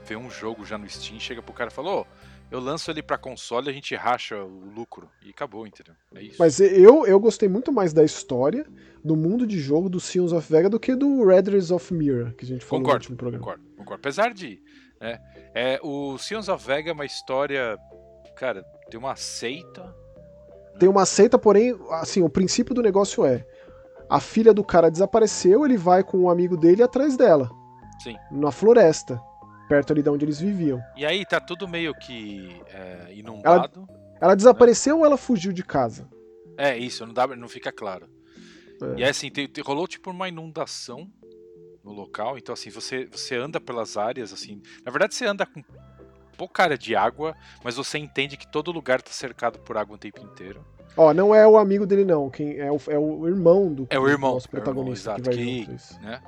vê 0.07 0.17
um 0.17 0.31
jogo 0.31 0.65
já 0.65 0.79
no 0.79 0.89
Steam, 0.89 1.19
chega 1.19 1.43
pro 1.43 1.53
cara 1.53 1.71
e 1.71 1.73
fala, 1.73 1.91
ô, 2.03 2.07
eu 2.51 2.61
lanço 2.61 2.91
ele 2.91 3.03
pra 3.03 3.19
console, 3.19 3.69
a 3.69 3.73
gente 3.73 3.95
racha 3.97 4.37
o 4.37 4.71
lucro. 4.77 5.09
E 5.27 5.31
acabou, 5.31 5.67
entendeu? 5.67 5.95
É 6.15 6.23
isso. 6.23 6.37
Mas 6.39 6.61
eu, 6.61 7.05
eu 7.07 7.19
gostei 7.19 7.49
muito 7.49 7.73
mais 7.73 7.93
da 7.93 8.05
história, 8.05 8.65
do 9.05 9.17
mundo 9.17 9.45
de 9.47 9.59
jogo 9.59 9.89
do 9.89 9.99
Seals 9.99 10.33
of 10.33 10.51
Vega 10.53 10.69
do 10.71 10.79
que 10.79 10.95
do 10.95 11.25
Raiders 11.27 11.71
of 11.73 11.93
Mirror, 11.93 12.33
que 12.35 12.45
a 12.45 12.49
gente 12.49 12.65
falou 12.65 12.81
no 12.81 12.85
Concordo, 12.87 13.03
último 13.05 13.17
programa. 13.17 13.45
concordo, 13.45 13.65
concordo. 13.77 14.01
Apesar 14.01 14.33
de. 14.33 14.63
né, 15.01 15.19
é, 15.55 15.79
o 15.83 16.17
Seons 16.19 16.49
of 16.49 16.65
Vega 16.67 16.91
é 16.91 16.93
uma 16.93 17.05
história. 17.05 17.79
Cara, 18.37 18.63
tem 18.91 18.99
uma 18.99 19.17
seita. 19.17 19.95
Tem 20.79 20.89
uma 20.89 21.05
seita, 21.05 21.39
porém, 21.39 21.79
assim, 21.91 22.23
o 22.23 22.31
princípio 22.31 22.75
do 22.75 22.83
negócio 22.83 23.25
é: 23.25 23.45
a 24.09 24.21
filha 24.21 24.55
do 24.55 24.65
cara 24.65 24.91
desapareceu, 24.91 25.65
ele 25.65 25.77
vai 25.77 26.03
com 26.03 26.19
um 26.19 26.31
amigo 26.31 26.57
dele 26.57 26.83
atrás 26.83 27.17
dela, 27.17 27.51
Sim. 28.03 28.17
na 28.31 28.51
floresta, 28.51 29.21
perto 29.69 29.93
ali 29.93 30.03
de 30.03 30.09
onde 30.09 30.25
eles 30.25 30.41
viviam. 30.41 30.81
E 30.97 31.05
aí 31.05 31.25
tá 31.27 31.41
tudo 31.41 31.69
meio 31.69 31.95
que 31.95 32.61
é, 32.69 33.13
inundado. 33.15 33.87
Ela 34.21 34.35
desapareceu 34.35 34.99
ou 35.01 35.05
ela 35.05 35.17
fugiu 35.17 35.53
de 35.53 35.63
casa? 35.65 36.09
É, 36.57 36.77
isso, 36.77 37.05
não, 37.05 37.13
dá, 37.13 37.27
não 37.27 37.49
fica 37.49 37.73
claro. 37.73 38.07
É. 38.83 39.01
E 39.01 39.05
aí, 39.05 39.11
assim, 39.11 39.31
tem- 39.31 39.49
rolou 39.65 39.87
tipo 39.87 40.11
uma 40.11 40.29
inundação 40.29 41.09
no 41.85 41.93
local. 41.93 42.39
Então, 42.39 42.53
assim, 42.53 42.71
você, 42.71 43.07
você 43.07 43.37
anda 43.37 43.61
pelas 43.61 43.97
áreas, 43.97 44.33
assim. 44.33 44.61
Na 44.85 44.91
verdade, 44.91 45.15
você 45.15 45.27
anda 45.27 45.45
com 45.47 45.63
pouca 46.37 46.63
área 46.63 46.79
de 46.79 46.97
água, 46.97 47.37
mas 47.65 47.77
você 47.77 47.99
entende 47.99 48.37
que 48.37 48.51
todo 48.51 48.73
lugar 48.73 49.01
tá 49.03 49.11
cercado 49.11 49.59
por 49.61 49.77
água 49.77 49.97
o 49.97 49.99
tempo 49.99 50.21
inteiro. 50.21 50.65
Ó, 50.97 51.13
não 51.15 51.35
é 51.35 51.47
o 51.47 51.57
amigo 51.57 51.87
dele, 51.87 52.05
não. 52.05 52.29
Quem 52.31 52.59
é 52.59 52.71
o, 52.71 52.79
é 52.89 52.99
o 52.99 53.27
irmão 53.27 53.73
do, 53.73 53.87
É 53.89 53.99
o 53.99 54.09
irmão, 54.09 54.35
nosso 54.35 54.49
é 54.49 54.51
o 54.51 54.59
irmão, 54.59 54.65
protagonista 54.75 55.15
que 55.15 55.23
vai 55.23 55.35
que- 55.35 55.73
isso. 55.73 56.01
né? 56.01 56.21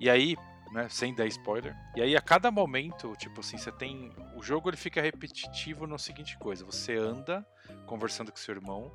E 0.00 0.08
aí, 0.08 0.36
né, 0.72 0.86
sem 0.88 1.14
dar 1.14 1.26
spoiler, 1.26 1.74
e 1.96 2.00
aí 2.00 2.16
a 2.16 2.20
cada 2.20 2.50
momento, 2.50 3.14
tipo 3.16 3.40
assim, 3.40 3.58
você 3.58 3.72
tem. 3.72 4.12
O 4.36 4.42
jogo 4.42 4.70
ele 4.70 4.76
fica 4.76 5.00
repetitivo 5.02 5.86
na 5.86 5.98
seguinte 5.98 6.38
coisa: 6.38 6.64
você 6.64 6.96
anda 6.96 7.44
conversando 7.86 8.30
com 8.30 8.38
seu 8.38 8.54
irmão, 8.54 8.90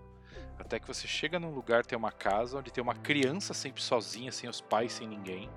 até 0.58 0.80
que 0.80 0.88
você 0.88 1.08
chega 1.08 1.40
num 1.40 1.52
lugar, 1.54 1.86
tem 1.86 1.98
uma 1.98 2.12
casa, 2.12 2.58
onde 2.58 2.72
tem 2.72 2.82
uma 2.82 2.96
criança 2.96 3.54
sempre 3.54 3.82
sozinha, 3.84 4.32
sem 4.32 4.50
os 4.50 4.62
pais, 4.62 4.94
sem 4.94 5.08
ninguém. 5.08 5.50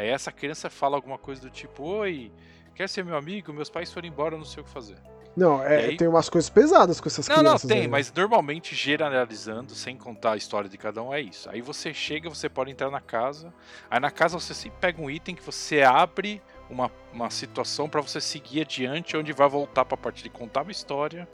Aí 0.00 0.08
essa 0.08 0.32
criança 0.32 0.70
fala 0.70 0.96
alguma 0.96 1.18
coisa 1.18 1.40
do 1.42 1.50
tipo: 1.50 1.82
Oi, 1.84 2.32
quer 2.74 2.88
ser 2.88 3.04
meu 3.04 3.16
amigo? 3.16 3.52
Meus 3.52 3.68
pais 3.70 3.92
foram 3.92 4.08
embora, 4.08 4.36
não 4.36 4.44
sei 4.44 4.62
o 4.62 4.64
que 4.64 4.70
fazer. 4.70 4.96
Não, 5.36 5.62
é, 5.62 5.82
E 5.82 5.90
aí- 5.90 5.96
tem 5.96 6.08
umas 6.08 6.28
coisas 6.28 6.50
pesadas 6.50 7.00
com 7.00 7.08
essas 7.08 7.28
Não, 7.28 7.36
não, 7.36 7.42
crianças. 7.44 7.68
tem, 7.68 7.78
aí, 7.78 7.84
né? 7.84 7.88
mas 7.88 8.12
normalmente 8.12 8.74
generalizando, 8.74 9.74
sem 9.74 9.96
contar 9.96 10.32
a 10.32 10.36
história 10.36 10.68
de 10.68 10.76
cada 10.76 11.00
um, 11.02 11.14
é 11.14 11.20
isso. 11.20 11.48
Aí 11.48 11.60
você 11.60 11.94
chega, 11.94 12.28
você 12.28 12.48
pode 12.48 12.70
entrar 12.70 12.90
na 12.90 13.00
casa. 13.00 13.54
Aí 13.88 14.00
na 14.00 14.10
casa 14.10 14.38
você 14.40 14.52
sempre 14.54 14.78
pega 14.80 15.00
um 15.00 15.08
item 15.08 15.34
que 15.36 15.42
você 15.42 15.82
abre 15.82 16.42
uma, 16.68 16.90
uma 17.12 17.30
situação 17.30 17.88
pra 17.88 18.00
você 18.00 18.20
seguir 18.20 18.62
adiante, 18.62 19.16
onde 19.16 19.32
vai 19.32 19.48
voltar 19.48 19.84
pra 19.84 19.96
parte 19.96 20.22
de 20.22 20.28
contar 20.30 20.62
uma 20.62 20.72
história 20.72 21.28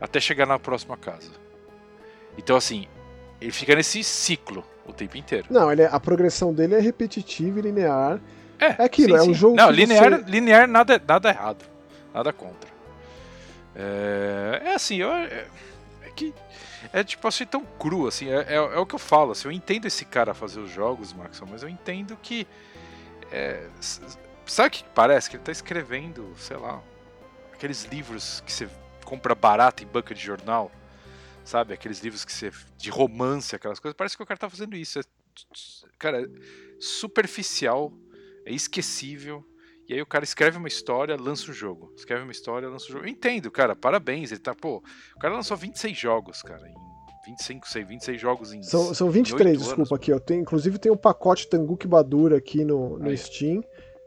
até 0.00 0.20
chegar 0.20 0.46
na 0.46 0.58
próxima 0.58 0.96
casa. 0.96 1.32
Então, 2.38 2.56
assim, 2.56 2.86
ele 3.40 3.52
fica 3.52 3.74
nesse 3.74 4.04
ciclo 4.04 4.64
o 4.86 4.92
tempo 4.92 5.16
inteiro. 5.16 5.46
Não, 5.50 5.70
ele 5.70 5.82
é- 5.82 5.88
a 5.90 5.98
progressão 6.00 6.52
dele 6.52 6.74
é 6.74 6.80
repetitiva 6.80 7.58
e 7.58 7.62
linear. 7.62 8.20
É, 8.58 8.82
É 8.82 8.84
aquilo, 8.84 9.16
é 9.16 9.22
um 9.22 9.34
jogo 9.34 9.56
Não, 9.56 9.68
que 9.68 9.72
linear, 9.74 10.10
você- 10.24 10.30
linear 10.30 10.68
nada, 10.68 11.00
nada 11.06 11.28
errado. 11.28 11.64
Nada 12.14 12.32
contra. 12.32 12.70
É, 13.74 14.62
é 14.66 14.74
assim, 14.74 14.96
eu, 14.96 15.10
é- 15.12 15.46
que 16.14 16.34
é 16.92 17.02
tipo 17.02 17.26
assim 17.26 17.46
tão 17.46 17.64
cru, 17.78 18.06
assim, 18.06 18.28
é, 18.28 18.44
é, 18.48 18.54
é, 18.56 18.78
o 18.78 18.84
que 18.84 18.94
eu 18.94 18.98
falo, 18.98 19.32
assim, 19.32 19.48
eu 19.48 19.52
entendo 19.52 19.86
esse 19.86 20.04
cara 20.04 20.34
fazer 20.34 20.60
os 20.60 20.70
jogos, 20.70 21.12
Maxon, 21.12 21.46
mas 21.50 21.62
eu 21.62 21.68
entendo 21.68 22.16
que. 22.22 22.46
É, 23.30 23.64
sabe 24.44 24.68
o 24.68 24.70
que 24.70 24.84
parece? 24.94 25.30
Que 25.30 25.36
ele 25.36 25.42
tá 25.42 25.50
escrevendo, 25.52 26.34
sei 26.36 26.58
lá, 26.58 26.80
aqueles 27.54 27.84
livros 27.84 28.42
que 28.44 28.52
você 28.52 28.68
compra 29.06 29.34
barato 29.34 29.82
em 29.82 29.86
banca 29.86 30.14
de 30.14 30.20
jornal, 30.20 30.70
sabe? 31.44 31.74
Aqueles 31.74 32.00
livros 32.00 32.24
que 32.24 32.32
você. 32.32 32.50
de 32.76 32.90
romance, 32.90 33.54
aquelas 33.54 33.78
coisas. 33.78 33.96
Parece 33.96 34.16
que 34.16 34.22
o 34.22 34.26
cara 34.26 34.38
tá 34.38 34.50
fazendo 34.50 34.76
isso. 34.76 34.98
É, 34.98 35.02
cara, 35.98 36.28
superficial, 36.78 37.92
é 38.44 38.52
esquecível. 38.52 39.46
E 39.88 39.94
aí 39.94 40.00
o 40.00 40.06
cara 40.06 40.24
escreve 40.24 40.56
uma 40.56 40.68
história, 40.68 41.16
lança 41.16 41.50
o 41.50 41.54
jogo. 41.54 41.92
Escreve 41.96 42.22
uma 42.22 42.32
história, 42.32 42.68
lança 42.68 42.86
o 42.86 42.92
jogo. 42.92 43.04
Eu 43.04 43.08
entendo, 43.08 43.50
cara, 43.50 43.74
parabéns. 43.74 44.30
Ele 44.30 44.40
tá, 44.40 44.54
pô, 44.54 44.82
o 45.16 45.18
cara 45.18 45.34
lançou 45.34 45.56
26 45.56 45.96
jogos, 45.98 46.40
cara, 46.42 46.66
em 46.68 46.74
25, 47.26 47.68
sei, 47.68 47.84
26 47.84 48.20
jogos 48.20 48.52
em 48.52 48.62
São, 48.62 48.94
são 48.94 49.10
23, 49.10 49.58
desculpa, 49.58 49.80
anos. 49.80 49.92
aqui, 49.92 50.12
ó. 50.12 50.18
Tem, 50.18 50.40
inclusive 50.40 50.78
tem 50.78 50.90
o 50.90 50.94
um 50.94 50.98
pacote 50.98 51.48
Tanguki 51.48 51.86
Badura 51.86 52.38
aqui 52.38 52.64
no, 52.64 52.98
no 52.98 53.16
Steam, 53.16 53.62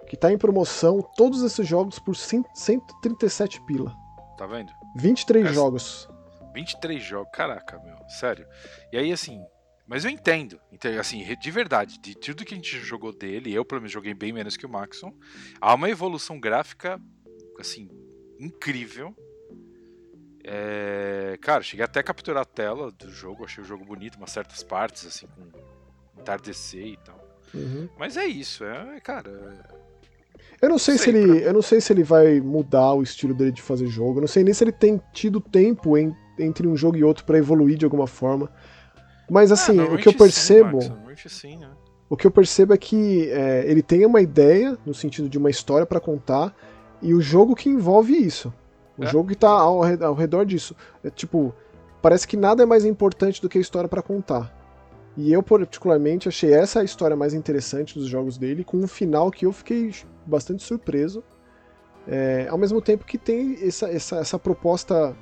que 0.08 0.18
tá 0.18 0.32
em 0.32 0.38
promoção, 0.38 1.02
todos 1.16 1.42
esses 1.44 1.68
jogos 1.68 2.00
por 2.00 2.16
137 2.16 3.62
pila. 3.66 3.96
Tá 4.38 4.46
vendo? 4.46 4.72
23 4.96 5.46
Essa... 5.46 5.54
jogos. 5.54 6.10
23 6.56 7.04
jogos, 7.04 7.32
caraca, 7.34 7.78
meu, 7.80 7.98
sério. 8.10 8.48
E 8.92 8.98
aí, 8.98 9.12
assim, 9.12 9.46
mas 9.86 10.06
eu 10.06 10.10
entendo, 10.10 10.60
assim, 11.00 11.24
de 11.36 11.52
verdade, 11.52 12.00
de 12.00 12.16
tudo 12.16 12.46
que 12.46 12.54
a 12.54 12.58
gente 12.58 12.80
jogou 12.80 13.14
dele, 13.14 13.54
eu 13.54 13.64
pelo 13.64 13.82
menos 13.82 13.92
joguei 13.92 14.14
bem 14.14 14.32
menos 14.32 14.58
que 14.58 14.66
o 14.66 14.70
Maxon, 14.70 15.14
há 15.62 15.74
uma 15.76 15.90
evolução 15.90 16.40
gráfica, 16.40 17.00
assim, 17.60 17.90
incrível. 18.40 19.16
É, 20.44 21.38
cara, 21.42 21.62
cheguei 21.62 21.84
até 21.84 22.00
a 22.00 22.04
capturar 22.04 22.44
a 22.44 22.46
tela 22.46 22.92
do 22.92 23.12
jogo, 23.12 23.44
achei 23.44 23.64
o 23.64 23.68
jogo 23.68 23.84
bonito, 23.84 24.18
umas 24.18 24.32
certas 24.32 24.64
partes, 24.64 25.06
assim, 25.06 25.28
com 25.28 25.66
entardecer 26.20 26.86
e 26.86 26.98
tal. 26.98 27.40
Uhum. 27.54 27.90
Mas 27.98 28.18
é 28.18 28.26
isso, 28.26 28.64
é, 28.64 29.00
cara. 29.02 29.32
Eu 30.62 30.70
não 30.70 30.80
sei, 30.80 30.98
sei 30.98 31.14
se 31.14 31.18
ele, 31.18 31.28
pra... 31.28 31.48
eu 31.48 31.54
não 31.54 31.62
sei 31.62 31.82
se 31.82 31.94
ele 31.94 32.04
vai 32.04 32.40
mudar 32.40 32.94
o 32.94 33.04
estilo 33.04 33.34
dele 33.34 33.52
de 33.52 33.62
fazer 33.62 33.88
jogo. 33.88 34.18
Eu 34.18 34.22
não 34.22 34.28
sei 34.28 34.44
nem 34.44 34.54
se 34.54 34.64
ele 34.64 34.72
tem 34.72 35.00
tido 35.14 35.40
tempo 35.40 35.98
em, 35.98 36.16
entre 36.40 36.68
um 36.68 36.76
jogo 36.76 36.98
e 36.98 37.04
outro 37.04 37.26
para 37.26 37.38
evoluir 37.38 37.78
de 37.78 37.86
alguma 37.86 38.08
forma. 38.08 38.50
Mas 39.30 39.52
ah, 39.52 39.56
assim, 39.56 39.80
o 39.80 39.98
que 39.98 40.08
eu 40.08 40.14
percebo. 40.14 40.82
Sim, 40.82 40.94
Max, 41.06 41.24
sim, 41.30 41.58
né? 41.58 41.70
O 42.10 42.16
que 42.16 42.28
eu 42.28 42.32
percebo 42.32 42.74
é 42.74 42.78
que 42.78 43.30
é, 43.32 43.66
ele 43.66 43.82
tem 43.82 44.06
uma 44.06 44.22
ideia, 44.22 44.78
no 44.86 44.94
sentido 44.94 45.28
de 45.28 45.38
uma 45.38 45.50
história 45.50 45.86
para 45.86 46.00
contar, 46.00 46.56
e 47.02 47.14
o 47.14 47.22
jogo 47.22 47.56
que 47.56 47.68
envolve 47.68 48.14
isso. 48.16 48.54
O 48.98 49.04
é. 49.04 49.08
jogo 49.08 49.30
que 49.30 49.36
tá 49.36 49.50
ao, 49.50 49.82
ao 49.84 50.14
redor 50.14 50.46
disso. 50.46 50.76
É, 51.04 51.10
tipo, 51.10 51.54
parece 52.02 52.28
que 52.28 52.38
nada 52.38 52.64
é 52.64 52.66
mais 52.66 52.86
importante 52.86 53.42
do 53.42 53.50
que 53.50 53.58
a 53.58 53.62
história 53.62 53.90
para 53.90 54.02
contar. 54.02 54.54
E 55.18 55.32
eu, 55.32 55.42
particularmente, 55.42 56.28
achei 56.28 56.54
essa 56.54 56.82
a 56.82 56.84
história 56.84 57.16
mais 57.16 57.34
interessante 57.34 57.98
dos 57.98 58.08
jogos 58.08 58.38
dele, 58.38 58.64
com 58.64 58.78
um 58.78 58.88
final 58.88 59.32
que 59.32 59.46
eu 59.46 59.52
fiquei 59.52 59.92
bastante 60.26 60.62
surpreso. 60.62 61.24
É, 62.08 62.48
ao 62.50 62.58
mesmo 62.58 62.80
tempo 62.82 63.04
que 63.04 63.18
tem 63.18 63.58
essa, 63.66 63.90
essa, 63.90 64.18
essa 64.18 64.38
proposta 64.38 65.16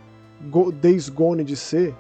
Days 0.72 1.10
Gone 1.10 1.44
de 1.44 1.56
ser, 1.56 1.96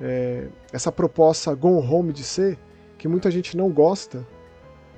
é, 0.00 0.46
essa 0.72 0.90
proposta 0.90 1.54
Gone 1.54 1.86
Home 1.86 2.12
de 2.12 2.24
ser, 2.24 2.58
que 2.98 3.08
muita 3.08 3.30
gente 3.30 3.56
não 3.56 3.70
gosta, 3.70 4.26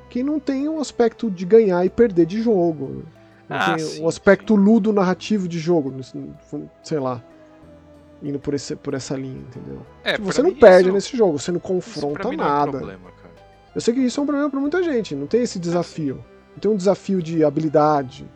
que 0.09 0.23
não 0.23 0.39
tem 0.39 0.69
um 0.69 0.81
aspecto 0.81 1.31
de 1.31 1.45
ganhar 1.45 1.85
e 1.85 1.91
perder 1.91 2.27
de 2.27 2.43
jogo. 2.43 3.05
Não 3.49 3.57
ah, 3.57 3.75
tem 3.75 3.79
sim, 3.79 4.03
um 4.03 4.09
aspecto 4.09 4.55
sim. 4.55 4.61
ludo 4.61 4.93
narrativo 4.93 5.49
de 5.49 5.59
jogo, 5.59 5.95
sei 6.83 6.99
lá. 6.99 7.23
Indo 8.23 8.39
por, 8.39 8.55
esse, 8.55 8.77
por 8.77 8.95
essa 8.95 9.17
linha, 9.17 9.41
entendeu? 9.41 9.85
É, 10.05 10.17
você 10.17 10.43
não 10.43 10.55
perde 10.55 10.89
isso, 10.89 10.95
nesse 10.95 11.17
jogo, 11.17 11.41
você 11.41 11.51
não 11.51 11.59
confronta 11.59 12.29
não 12.29 12.37
nada. 12.37 12.65
É 12.65 12.69
um 12.69 12.79
problema, 12.79 13.13
eu 13.75 13.81
sei 13.81 13.95
que 13.95 14.01
isso 14.01 14.21
é 14.21 14.23
um 14.23 14.27
problema 14.27 14.51
para 14.51 14.61
muita 14.61 14.83
gente, 14.83 15.15
não 15.15 15.27
tem 15.27 15.43
esse 15.43 15.59
desafio. 15.59 16.23
Não 16.53 16.59
tem 16.61 16.71
um 16.71 16.77
desafio 16.77 17.23
de 17.23 17.43
habilidade. 17.43 18.29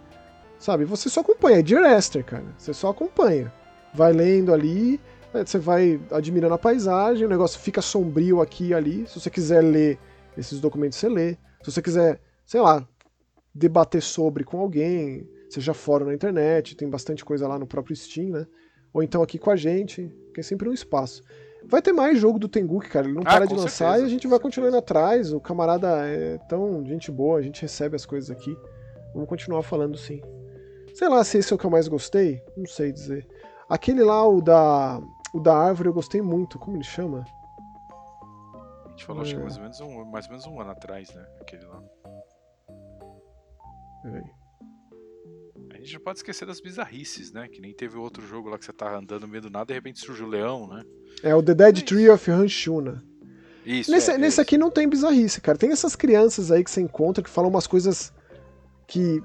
Sabe? 0.59 0.85
Você 0.87 1.11
só 1.11 1.21
acompanha, 1.21 1.59
é 1.59 1.63
Dear 1.63 1.99
Esther, 1.99 2.25
cara. 2.25 2.45
Você 2.57 2.73
só 2.73 2.89
acompanha. 2.89 3.53
Vai 3.97 4.13
lendo 4.13 4.53
ali, 4.53 5.01
é, 5.33 5.45
você 5.45 5.59
vai 5.59 6.01
admirando 6.11 6.55
a 6.55 6.59
paisagem, 6.59 7.27
o 7.27 7.29
negócio 7.29 7.59
fica 7.59 7.81
sombrio 7.81 8.41
aqui 8.41 8.69
e 8.69 8.75
ali. 8.75 9.07
Se 9.07 9.19
você 9.19 9.31
quiser 9.31 9.63
ler 9.63 9.99
esses 10.37 10.61
documentos, 10.61 10.99
você 10.99 11.09
lê. 11.09 11.33
Se 11.63 11.73
você 11.73 11.83
quiser, 11.83 12.21
sei 12.45 12.61
lá, 12.61 12.87
debater 13.55 14.03
sobre 14.03 14.45
com 14.45 14.61
alguém, 14.61 15.29
seja 15.49 15.73
fora 15.73 16.05
na 16.05 16.15
internet, 16.15 16.77
tem 16.77 16.89
bastante 16.89 17.25
coisa 17.25 17.49
lá 17.49 17.59
no 17.59 17.67
próprio 17.67 17.97
Steam, 17.97 18.31
né? 18.31 18.47
Ou 18.93 19.03
então 19.03 19.23
aqui 19.23 19.39
com 19.39 19.51
a 19.51 19.57
gente, 19.57 20.15
que 20.35 20.41
é 20.41 20.43
sempre 20.43 20.69
um 20.69 20.73
espaço. 20.73 21.23
Vai 21.65 21.83
ter 21.83 21.93
mais 21.93 22.19
jogo 22.19 22.39
do 22.39 22.49
Tenguki, 22.49 22.89
cara. 22.89 23.07
Ele 23.07 23.15
não 23.15 23.23
ah, 23.23 23.37
para 23.37 23.47
de 23.47 23.55
lançar 23.55 23.69
certeza, 23.69 24.03
e 24.03 24.07
a 24.07 24.09
gente 24.09 24.29
vai 24.29 24.39
continuando 24.39 24.77
atrás. 24.77 25.33
O 25.33 25.41
camarada 25.41 25.89
é 26.07 26.39
tão 26.49 26.85
gente 26.87 27.11
boa, 27.11 27.39
a 27.39 27.43
gente 27.43 27.63
recebe 27.63 27.97
as 27.97 28.07
coisas 28.07 28.31
aqui. 28.31 28.57
Vamos 29.13 29.29
continuar 29.29 29.63
falando 29.63 29.97
sim. 29.97 30.21
Sei 30.95 31.09
lá 31.09 31.23
se 31.25 31.39
esse 31.39 31.53
é 31.53 31.57
o 31.57 31.59
que 31.59 31.67
eu 31.67 31.71
mais 31.71 31.89
gostei, 31.89 32.41
não 32.57 32.67
sei 32.67 32.93
dizer. 32.93 33.27
Aquele 33.69 34.03
lá, 34.03 34.27
o 34.27 34.41
da 34.41 35.01
o 35.33 35.41
da 35.41 35.57
árvore 35.57 35.89
eu 35.89 35.93
gostei 35.93 36.23
muito. 36.23 36.59
Como 36.59 36.77
ele 36.77 36.85
chama? 36.85 37.25
A 38.85 38.89
gente 38.91 39.05
falou, 39.05 39.23
é... 39.23 39.27
acho 39.27 39.35
que 39.35 39.41
é. 39.41 39.43
mais 39.43 39.57
ou, 39.57 39.63
menos 39.63 39.81
um, 39.81 40.05
mais 40.05 40.25
ou 40.27 40.31
menos 40.31 40.47
um 40.47 40.61
ano 40.61 40.71
atrás, 40.71 41.13
né? 41.15 41.27
Aquele 41.41 41.65
lá. 41.67 41.83
Peraí. 44.03 44.31
A 45.71 45.77
gente 45.79 45.95
não 45.95 46.01
pode 46.01 46.19
esquecer 46.19 46.47
das 46.47 46.61
bizarrices, 46.61 47.33
né? 47.33 47.49
Que 47.49 47.61
nem 47.61 47.75
teve 47.75 47.97
outro 47.99 48.27
jogo 48.27 48.49
lá 48.49 48.59
que 48.59 48.65
você 48.65 48.73
tá 48.73 48.97
andando 48.97 49.23
no 49.23 49.29
meio 49.29 49.43
do 49.43 49.51
nada 49.51 49.65
e 49.65 49.69
de 49.69 49.75
repente 49.75 50.01
surge 50.01 50.23
o 50.23 50.27
leão, 50.27 50.67
né? 50.67 50.85
É 51.23 51.35
o 51.35 51.43
The 51.43 51.55
Dead 51.55 51.79
é 51.79 51.83
Tree 51.83 52.09
of 52.09 52.31
Hanshuna. 52.31 53.05
Isso. 53.65 53.91
Nesse, 53.91 54.13
é, 54.13 54.19
nesse 54.19 54.41
é 54.41 54.43
aqui 54.43 54.57
não 54.57 54.71
tem 54.71 54.89
bizarrice, 54.89 55.41
cara. 55.41 55.59
Tem 55.59 55.73
essas 55.73 55.97
crianças 55.97 56.53
aí 56.53 56.63
que 56.63 56.71
você 56.71 56.81
encontra 56.81 57.23
que 57.23 57.29
falam 57.29 57.51
umas 57.51 57.67
coisas 57.67 58.13
que 58.87 59.23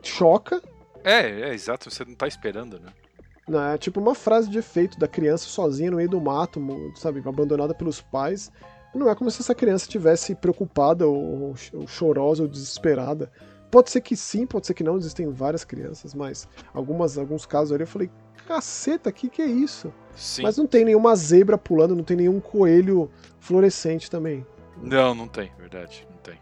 choca. 0.00 0.62
É, 1.02 1.48
é, 1.48 1.54
exato, 1.54 1.90
você 1.90 2.04
não 2.04 2.14
tá 2.14 2.26
esperando, 2.26 2.78
né? 2.78 2.92
É 3.46 3.76
tipo 3.76 4.00
uma 4.00 4.14
frase 4.14 4.48
de 4.48 4.58
efeito 4.58 4.98
da 4.98 5.06
criança 5.06 5.46
sozinha 5.46 5.90
no 5.90 5.98
meio 5.98 6.08
do 6.08 6.20
mato, 6.20 6.60
sabe, 6.96 7.22
abandonada 7.26 7.74
pelos 7.74 8.00
pais. 8.00 8.50
Não 8.94 9.10
é 9.10 9.14
como 9.14 9.30
se 9.30 9.42
essa 9.42 9.54
criança 9.54 9.88
tivesse 9.88 10.34
preocupada 10.34 11.06
ou, 11.06 11.54
ou 11.72 11.86
chorosa 11.86 12.42
ou 12.42 12.48
desesperada. 12.48 13.30
Pode 13.70 13.90
ser 13.90 14.00
que 14.00 14.16
sim, 14.16 14.46
pode 14.46 14.66
ser 14.66 14.74
que 14.74 14.84
não, 14.84 14.96
existem 14.96 15.28
várias 15.30 15.64
crianças, 15.64 16.14
mas 16.14 16.48
algumas, 16.72 17.18
alguns 17.18 17.44
casos 17.44 17.72
ali 17.72 17.82
eu 17.82 17.88
falei, 17.88 18.08
caceta, 18.46 19.10
que 19.10 19.28
que 19.28 19.42
é 19.42 19.46
isso? 19.46 19.92
Sim. 20.14 20.42
Mas 20.42 20.56
não 20.56 20.66
tem 20.66 20.84
nenhuma 20.84 21.14
zebra 21.16 21.58
pulando, 21.58 21.96
não 21.96 22.04
tem 22.04 22.16
nenhum 22.16 22.40
coelho 22.40 23.10
fluorescente 23.40 24.08
também. 24.08 24.46
Não, 24.80 25.12
não 25.12 25.26
tem, 25.26 25.50
verdade, 25.58 26.06
não 26.08 26.18
tem. 26.18 26.38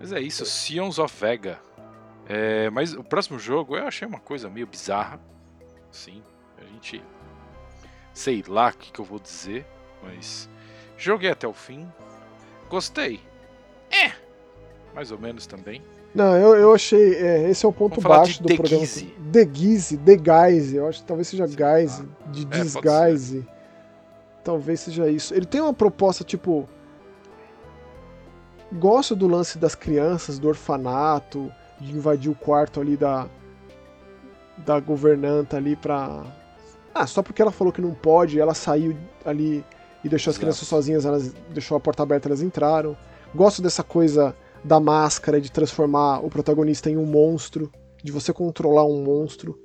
Mas 0.00 0.10
é 0.10 0.20
isso, 0.20 0.44
Sions 0.46 0.98
of 0.98 1.14
Vega. 1.20 1.58
É, 2.26 2.70
mas 2.70 2.94
o 2.94 3.04
próximo 3.04 3.38
jogo 3.38 3.76
eu 3.76 3.86
achei 3.86 4.08
uma 4.08 4.20
coisa 4.20 4.48
meio 4.48 4.66
bizarra. 4.66 5.20
Sim, 5.94 6.20
a 6.58 6.64
gente. 6.64 7.00
Sei 8.12 8.42
lá 8.48 8.68
o 8.68 8.72
que, 8.72 8.90
que 8.90 9.00
eu 9.00 9.04
vou 9.04 9.20
dizer, 9.20 9.64
mas. 10.02 10.50
Joguei 10.98 11.30
até 11.30 11.46
o 11.46 11.52
fim. 11.52 11.86
Gostei. 12.68 13.20
É! 13.90 14.12
Mais 14.92 15.12
ou 15.12 15.18
menos 15.18 15.46
também. 15.46 15.82
Não, 16.12 16.36
eu, 16.36 16.56
eu 16.56 16.74
achei. 16.74 17.14
É, 17.14 17.48
esse 17.48 17.64
é 17.64 17.68
o 17.68 17.72
ponto 17.72 18.00
baixo 18.00 18.42
do 18.42 18.48
programa. 18.56 18.80
Guise. 18.80 19.06
The 19.32 19.44
Guise, 19.44 19.96
The 19.98 20.16
Guise. 20.16 20.76
Eu 20.76 20.88
acho 20.88 21.00
que 21.00 21.06
talvez 21.06 21.28
seja 21.28 21.46
Guise, 21.46 22.08
de 22.26 22.42
é. 22.42 23.42
Talvez 24.42 24.80
seja 24.80 25.08
isso. 25.08 25.32
Ele 25.32 25.46
tem 25.46 25.60
uma 25.60 25.72
proposta 25.72 26.24
tipo. 26.24 26.68
Gosto 28.72 29.14
do 29.14 29.28
lance 29.28 29.58
das 29.58 29.76
crianças, 29.76 30.40
do 30.40 30.48
orfanato, 30.48 31.52
de 31.80 31.92
invadir 31.92 32.30
o 32.30 32.34
quarto 32.34 32.80
ali 32.80 32.96
da, 32.96 33.28
da 34.58 34.78
governanta 34.80 35.56
ali 35.56 35.76
pra. 35.76 36.24
Ah, 36.94 37.06
só 37.06 37.22
porque 37.22 37.42
ela 37.42 37.50
falou 37.50 37.72
que 37.72 37.80
não 37.80 37.92
pode, 37.92 38.38
ela 38.38 38.54
saiu 38.54 38.96
ali 39.24 39.64
e 40.04 40.08
deixou 40.08 40.30
as 40.30 40.38
crianças 40.38 40.68
sozinhas, 40.68 41.04
elas 41.04 41.32
deixou 41.50 41.76
a 41.76 41.80
porta 41.80 42.02
aberta, 42.02 42.28
elas 42.28 42.42
entraram. 42.42 42.96
Gosto 43.34 43.60
dessa 43.60 43.82
coisa 43.82 44.36
da 44.62 44.78
máscara, 44.78 45.40
de 45.40 45.50
transformar 45.50 46.24
o 46.24 46.30
protagonista 46.30 46.88
em 46.90 46.96
um 46.96 47.04
monstro, 47.04 47.70
de 48.02 48.12
você 48.12 48.32
controlar 48.32 48.84
um 48.84 49.02
monstro. 49.02 49.58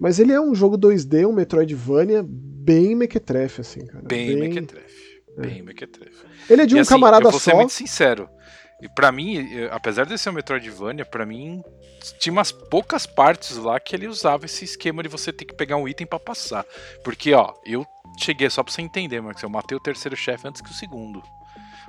Mas 0.00 0.18
ele 0.18 0.32
é 0.32 0.40
um 0.40 0.54
jogo 0.54 0.76
2D, 0.76 1.26
um 1.26 1.32
Metroidvania 1.32 2.24
bem 2.26 2.94
mequetrefe, 2.94 3.60
assim, 3.60 3.86
cara. 3.86 4.04
Bem, 4.04 4.26
bem... 4.26 4.48
mequetrefe. 4.48 5.22
É. 5.36 5.40
Bem 5.40 5.62
mequetrefe. 5.62 6.26
Ele 6.48 6.62
é 6.62 6.66
de 6.66 6.74
um 6.76 6.80
assim, 6.80 6.90
camarada 6.90 7.26
eu 7.26 7.30
vou 7.30 7.40
só. 7.40 7.50
ser 7.50 7.56
muito 7.56 7.72
sincero. 7.72 8.28
E 8.80 8.88
para 8.88 9.10
mim, 9.12 9.46
apesar 9.70 10.04
de 10.04 10.18
ser 10.18 10.30
um 10.30 10.34
Metroidvania, 10.34 11.04
para 11.04 11.24
mim 11.24 11.62
tinha 12.18 12.32
umas 12.32 12.52
poucas 12.52 13.06
partes 13.06 13.56
lá 13.56 13.80
que 13.80 13.94
ele 13.94 14.06
usava 14.06 14.44
esse 14.44 14.64
esquema 14.64 15.02
de 15.02 15.08
você 15.08 15.32
ter 15.32 15.44
que 15.44 15.54
pegar 15.54 15.76
um 15.76 15.88
item 15.88 16.06
para 16.06 16.18
passar. 16.18 16.64
Porque, 17.02 17.32
ó, 17.32 17.54
eu 17.64 17.86
cheguei 18.18 18.50
só 18.50 18.62
pra 18.62 18.72
você 18.72 18.82
entender, 18.82 19.20
Max, 19.20 19.42
eu 19.42 19.48
matei 19.48 19.76
o 19.76 19.80
terceiro 19.80 20.16
chefe 20.16 20.46
antes 20.46 20.60
que 20.60 20.70
o 20.70 20.74
segundo. 20.74 21.22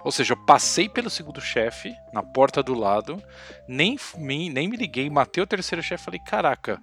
Ou 0.04 0.12
seja, 0.12 0.34
eu 0.34 0.46
passei 0.46 0.88
pelo 0.88 1.10
segundo 1.10 1.42
chefe, 1.42 1.92
na 2.14 2.22
porta 2.22 2.62
do 2.62 2.76
lado, 2.76 3.22
nem, 3.68 3.98
nem 4.18 4.68
me 4.68 4.78
liguei, 4.78 5.10
matei 5.10 5.44
o 5.44 5.48
terceiro 5.48 5.82
chefe 5.82 6.04
e 6.04 6.06
falei, 6.06 6.20
caraca, 6.20 6.80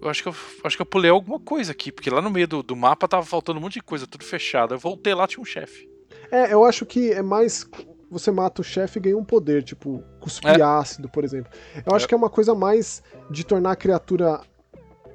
eu 0.00 0.08
acho 0.08 0.22
que 0.22 0.28
eu 0.28 0.34
acho 0.62 0.76
que 0.76 0.82
eu 0.82 0.86
pulei 0.86 1.10
alguma 1.10 1.40
coisa 1.40 1.72
aqui, 1.72 1.90
porque 1.90 2.10
lá 2.10 2.20
no 2.20 2.30
meio 2.30 2.46
do, 2.46 2.62
do 2.62 2.76
mapa 2.76 3.08
tava 3.08 3.24
faltando 3.24 3.58
um 3.58 3.62
monte 3.62 3.74
de 3.74 3.82
coisa, 3.82 4.06
tudo 4.06 4.24
fechado. 4.24 4.74
Eu 4.74 4.78
voltei 4.78 5.14
lá, 5.14 5.26
tinha 5.26 5.40
um 5.40 5.46
chefe. 5.46 5.88
É, 6.30 6.52
eu 6.52 6.64
acho 6.64 6.84
que 6.84 7.10
é 7.10 7.22
mais. 7.22 7.66
Você 8.14 8.30
mata 8.30 8.60
o 8.60 8.64
chefe 8.64 8.98
e 8.98 9.02
ganha 9.02 9.18
um 9.18 9.24
poder, 9.24 9.64
tipo, 9.64 10.02
cuspir 10.20 10.60
É. 10.60 10.62
ácido, 10.62 11.08
por 11.08 11.24
exemplo. 11.24 11.50
Eu 11.84 11.94
acho 11.94 12.04
É. 12.06 12.08
que 12.08 12.14
é 12.14 12.16
uma 12.16 12.30
coisa 12.30 12.54
mais 12.54 13.02
de 13.28 13.44
tornar 13.44 13.72
a 13.72 13.76
criatura 13.76 14.40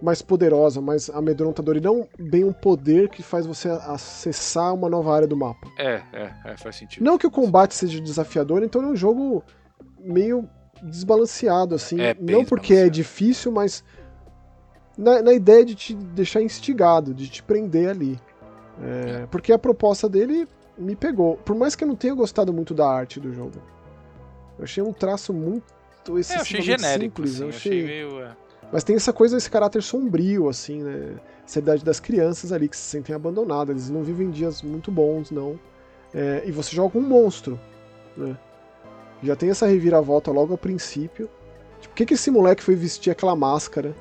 mais 0.02 0.22
poderosa, 0.22 0.80
mais 0.82 1.10
amedrontadora, 1.10 1.78
e 1.78 1.82
não 1.82 2.08
bem 2.20 2.44
um 2.44 2.54
poder 2.54 3.10
que 3.10 3.24
faz 3.24 3.46
você 3.46 3.70
acessar 3.70 4.74
uma 4.74 4.90
nova 4.90 5.14
área 5.16 5.28
do 5.28 5.36
mapa. 5.36 5.68
É, 5.78 6.02
é, 6.14 6.34
é, 6.46 6.58
faz 6.58 6.76
sentido. 6.76 7.04
Não 7.04 7.18
que 7.18 7.26
o 7.28 7.32
combate 7.32 7.74
seja 7.74 8.00
desafiador, 8.02 8.64
então 8.64 8.82
é 8.84 8.88
um 8.88 8.96
jogo 8.96 9.44
meio 10.00 10.48
desbalanceado, 10.84 11.76
assim. 11.76 12.00
É, 12.02 12.16
não 12.20 12.44
porque 12.46 12.74
é 12.74 12.90
difícil, 12.90 13.52
mas 13.52 13.84
na, 14.98 15.22
na 15.22 15.34
ideia 15.34 15.64
de 15.66 15.76
te 15.76 15.94
deixar 15.94 16.42
instigado, 16.42 17.14
de 17.14 17.30
te 17.30 17.42
prender 17.44 17.90
ali. 17.90 18.20
É, 18.82 19.26
Porque 19.28 19.52
a 19.52 19.60
proposta 19.60 20.08
dele 20.08 20.48
me 20.80 20.96
pegou. 20.96 21.36
Por 21.38 21.56
mais 21.56 21.76
que 21.76 21.84
eu 21.84 21.88
não 21.88 21.96
tenha 21.96 22.14
gostado 22.14 22.54
muito 22.54 22.74
da 22.74 22.90
arte 22.90 23.20
do 23.20 23.34
jogo. 23.34 23.62
Eu 24.58 24.64
achei 24.64 24.82
um 24.84 24.94
traço 24.94 25.34
muito 25.34 25.64
É, 26.08 26.12
eu 26.12 26.42
achei 26.42 26.62
genérico, 26.62 27.28
simples. 27.28 27.36
assim, 27.36 27.44
eu 27.44 27.50
achei... 27.50 27.72
achei 27.72 27.86
meio... 27.86 28.22
é. 28.22 28.36
Mas 28.72 28.84
tem 28.84 28.96
essa 28.96 29.12
coisa, 29.12 29.36
esse 29.38 29.50
caráter 29.50 29.82
sombrio, 29.82 30.48
assim, 30.48 30.84
né? 30.84 31.16
Essa 31.46 31.60
idade 31.60 31.84
das 31.84 32.00
crianças 32.00 32.52
ali 32.52 32.70
que 32.70 32.78
se 32.78 32.84
sentem 32.84 33.16
abandonadas. 33.16 33.76
Eles 33.76 33.90
não 33.90 34.04
vivem 34.04 34.30
dias 34.30 34.62
muito 34.62 34.92
bons, 34.92 35.32
não. 35.32 35.60
É, 36.14 36.44
e 36.46 36.52
você 36.52 36.76
joga 36.76 36.98
um 36.98 37.02
monstro, 37.02 37.60
né? 38.16 38.38
Já 39.24 39.36
tem 39.36 39.50
essa 39.50 39.66
reviravolta 39.66 40.32
logo 40.32 40.54
ao 40.54 40.58
princípio. 40.58 41.30
Tipo, 41.82 41.94
por 41.94 41.96
que, 41.96 42.06
que 42.06 42.14
esse 42.14 42.30
moleque 42.32 42.64
foi 42.64 42.76
vestir 42.76 43.12
aquela 43.12 43.36
máscara? 43.36 43.96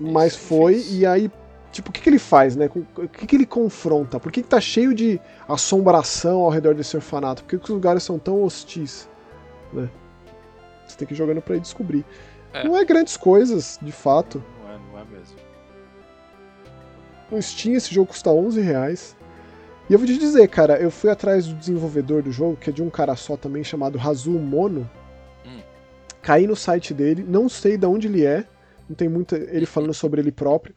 Mas 0.00 0.32
Isso, 0.32 0.42
foi, 0.42 0.84
e 0.90 1.06
aí, 1.06 1.30
tipo, 1.72 1.90
o 1.90 1.92
que, 1.92 2.00
que 2.00 2.08
ele 2.08 2.18
faz, 2.18 2.54
né? 2.54 2.70
O 2.96 3.08
que, 3.08 3.26
que 3.26 3.36
ele 3.36 3.46
confronta? 3.46 4.20
Por 4.20 4.30
que, 4.30 4.42
que 4.42 4.48
tá 4.48 4.60
cheio 4.60 4.94
de 4.94 5.20
assombração 5.48 6.42
ao 6.42 6.50
redor 6.50 6.74
desse 6.74 6.94
orfanato? 6.94 7.42
Por 7.42 7.50
que, 7.50 7.58
que 7.58 7.64
os 7.64 7.70
lugares 7.70 8.02
são 8.02 8.18
tão 8.18 8.44
hostis? 8.44 9.08
Né? 9.72 9.88
Você 10.86 10.96
tem 10.98 11.08
que 11.08 11.14
ir 11.14 11.16
jogando 11.16 11.40
pra 11.40 11.56
ir 11.56 11.60
descobrir. 11.60 12.04
É. 12.52 12.62
Não 12.62 12.76
é 12.76 12.84
grandes 12.84 13.16
coisas, 13.16 13.78
de 13.80 13.90
fato. 13.90 14.44
Não 14.62 14.70
é, 14.70 14.78
não 14.78 14.98
é 15.00 15.04
mesmo. 15.04 15.36
No 17.30 17.40
Steam 17.40 17.74
esse 17.74 17.92
jogo 17.92 18.08
custa 18.08 18.30
11 18.30 18.60
reais. 18.60 19.16
E 19.88 19.92
eu 19.94 19.98
vou 19.98 20.06
te 20.06 20.18
dizer, 20.18 20.46
cara, 20.48 20.78
eu 20.78 20.90
fui 20.90 21.10
atrás 21.10 21.46
do 21.46 21.54
desenvolvedor 21.54 22.22
do 22.22 22.30
jogo, 22.30 22.56
que 22.56 22.70
é 22.70 22.72
de 22.72 22.82
um 22.82 22.90
cara 22.90 23.16
só 23.16 23.36
também, 23.36 23.64
chamado 23.64 23.96
Razul 23.96 24.38
Mono. 24.38 24.88
Hum. 25.44 25.60
Caí 26.20 26.46
no 26.46 26.54
site 26.54 26.92
dele, 26.92 27.24
não 27.26 27.48
sei 27.48 27.76
de 27.76 27.86
onde 27.86 28.06
ele 28.06 28.24
é, 28.24 28.44
não 28.88 28.94
tem 28.94 29.08
muito 29.08 29.34
ele 29.34 29.64
falando 29.66 29.94
sobre 29.94 30.20
ele 30.20 30.30
próprio. 30.30 30.74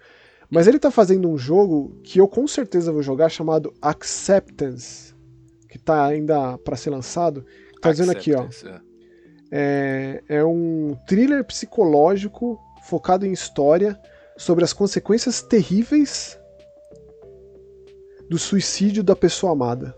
Mas 0.50 0.68
ele 0.68 0.80
tá 0.80 0.92
fazendo 0.92 1.30
um 1.30 1.38
jogo 1.38 2.00
que 2.04 2.20
eu 2.20 2.28
com 2.28 2.48
certeza 2.48 2.92
vou 2.92 3.02
jogar, 3.02 3.30
chamado 3.30 3.74
Acceptance, 3.82 5.14
que 5.70 5.78
tá 5.80 6.06
ainda 6.06 6.58
pra 6.60 6.76
ser 6.76 6.90
lançado. 6.90 7.46
Tá 7.82 7.92
dizendo 7.92 8.12
aqui, 8.12 8.34
ó. 8.34 8.44
É. 8.44 8.82
É, 9.52 10.24
é 10.28 10.46
um 10.46 10.98
thriller 11.08 11.44
psicológico 11.44 12.60
focado 12.84 13.26
em 13.26 13.32
história 13.32 14.00
sobre 14.38 14.64
as 14.64 14.74
consequências 14.74 15.42
terríveis 15.42 16.40
do 18.30 18.38
suicídio 18.38 19.04
da 19.04 19.16
pessoa 19.16 19.54
amada. 19.54 19.96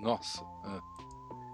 Nossa. 0.00 0.40
é. 0.66 0.78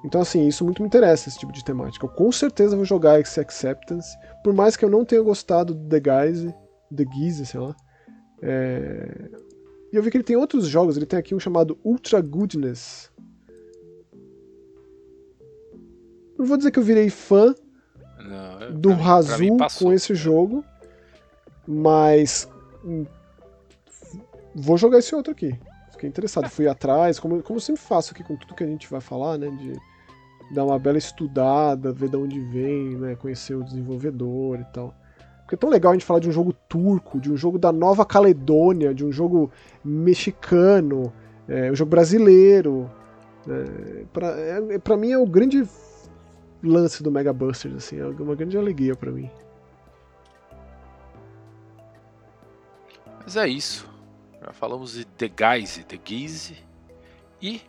Então, 0.05 0.21
assim, 0.21 0.47
isso 0.49 0.65
muito 0.65 0.83
me 0.83 0.89
interessa, 0.89 1.29
esse 1.29 1.39
tipo 1.39 1.53
de 1.53 1.65
temática. 1.65 2.05
Eu 2.05 2.11
com 2.11 2.33
certeza 2.33 2.75
vou 2.75 2.85
jogar 2.85 3.21
esse 3.21 3.39
Acceptance, 3.39 4.17
por 4.43 4.53
mais 4.53 4.77
que 4.77 4.85
eu 4.85 4.91
não 4.91 5.05
tenha 5.05 5.23
gostado 5.23 5.75
do 5.75 5.89
The 5.89 6.01
Guise, 6.01 6.55
The 6.95 7.05
Guise, 7.05 7.47
sei 7.47 7.61
lá. 7.61 7.75
É, 8.41 9.31
E 9.93 9.97
eu 9.97 10.03
vi 10.03 10.11
que 10.11 10.17
ele 10.17 10.25
tem 10.25 10.37
outros 10.37 10.67
jogos, 10.67 10.97
ele 10.97 11.07
tem 11.07 11.19
aqui 11.19 11.35
um 11.35 11.41
chamado 11.41 11.79
Ultra 11.85 12.21
Goodness. 12.21 13.11
Não 16.39 16.47
vou 16.47 16.57
dizer 16.57 16.71
que 16.71 16.79
eu 16.79 16.83
virei 16.83 17.09
fã, 17.11 17.55
Não, 18.19 18.75
do 18.81 18.91
passou. 19.59 19.89
com 19.89 19.95
esse 19.95 20.15
jogo, 20.15 20.65
mas 21.67 22.49
hum, 22.85 23.05
vou 24.55 24.77
jogar 24.77 24.99
esse 24.99 25.15
outro 25.15 25.33
aqui. 25.33 25.55
Fiquei 25.93 26.09
interessado, 26.09 26.49
fui 26.49 26.67
atrás, 26.67 27.21
como, 27.21 27.43
como 27.43 27.59
eu 27.59 27.61
sempre 27.61 27.81
faço 27.83 28.13
aqui 28.13 28.25
com 28.25 28.35
tudo 28.35 28.55
que 28.55 28.65
a 28.65 28.67
gente 28.67 28.91
vai 28.91 29.01
falar, 29.01 29.39
né? 29.39 29.51
De 29.51 29.75
dar 30.55 30.65
uma 30.65 30.79
bela 30.79 30.99
estudada, 30.99 31.93
ver 31.93 32.09
de 32.09 32.17
onde 32.17 32.41
vem, 32.41 32.97
né? 32.97 33.15
Conhecer 33.15 33.55
o 33.55 33.63
desenvolvedor 33.63 34.59
e 34.59 34.65
tal. 34.73 34.95
Porque 35.43 35.55
é 35.55 35.59
tão 35.59 35.69
legal 35.69 35.93
a 35.93 35.95
gente 35.95 36.05
falar 36.05 36.21
de 36.21 36.29
um 36.29 36.33
jogo 36.33 36.53
turco, 36.69 37.21
de 37.21 37.31
um 37.31 37.37
jogo 37.37 37.59
da 37.59 37.73
Nova 37.73 38.05
Caledônia, 38.07 38.95
de 38.95 39.05
um 39.05 39.13
jogo 39.13 39.51
mexicano, 39.85 41.13
é, 41.49 41.71
um 41.71 41.75
jogo 41.75 41.91
brasileiro. 41.91 42.91
É, 43.49 44.05
pra, 44.13 44.29
é, 44.29 44.79
pra 44.79 44.97
mim 44.97 45.13
é 45.13 45.19
o 45.19 45.27
grande 45.27 45.67
lance 46.63 47.03
do 47.03 47.11
Mega 47.11 47.33
Busters, 47.33 47.75
assim, 47.75 47.99
é 47.99 48.07
uma 48.07 48.35
grande 48.35 48.57
alegria 48.57 48.95
pra 48.95 49.11
mim. 49.11 49.31
Mas 53.23 53.37
é 53.37 53.49
isso. 53.49 53.89
Já 54.41 54.53
falamos 54.53 54.95
de 54.95 55.05
The 55.05 55.29
Guise, 55.29 55.85
The 55.85 55.97
Guise. 55.97 56.57
E 57.41 57.63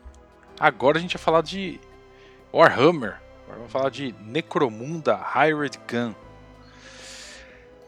agora 0.59 0.97
a 0.97 1.01
gente 1.01 1.15
vai 1.15 1.23
falar 1.23 1.41
de 1.41 1.79
Warhammer. 2.53 3.21
Agora 3.43 3.57
vamos 3.57 3.71
falar 3.71 3.89
de 3.89 4.13
Necromunda 4.21 5.19
Hired 5.35 5.79
Gun. 5.89 6.13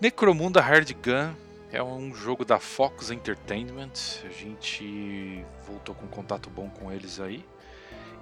Necromunda 0.05 0.61
Hired 0.61 0.93
Gun 0.93 1.33
é 1.71 1.81
um 1.81 2.13
jogo 2.13 2.45
da 2.45 2.59
Focus 2.59 3.09
Entertainment. 3.09 4.21
A 4.23 4.31
gente 4.31 5.43
voltou 5.65 5.95
com 5.95 6.05
contato 6.05 6.47
bom 6.47 6.69
com 6.69 6.91
eles 6.91 7.19
aí. 7.19 7.43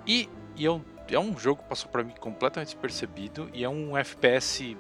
E, 0.08 0.30
e 0.56 0.66
é, 0.66 0.72
um, 0.72 0.82
é 1.10 1.20
um 1.20 1.38
jogo 1.38 1.62
que 1.62 1.68
passou 1.68 1.92
para 1.92 2.02
mim 2.02 2.14
completamente 2.18 2.68
despercebido. 2.68 3.50
E 3.54 3.66
é 3.66 3.70
um 3.70 3.98
FPS 3.98 4.78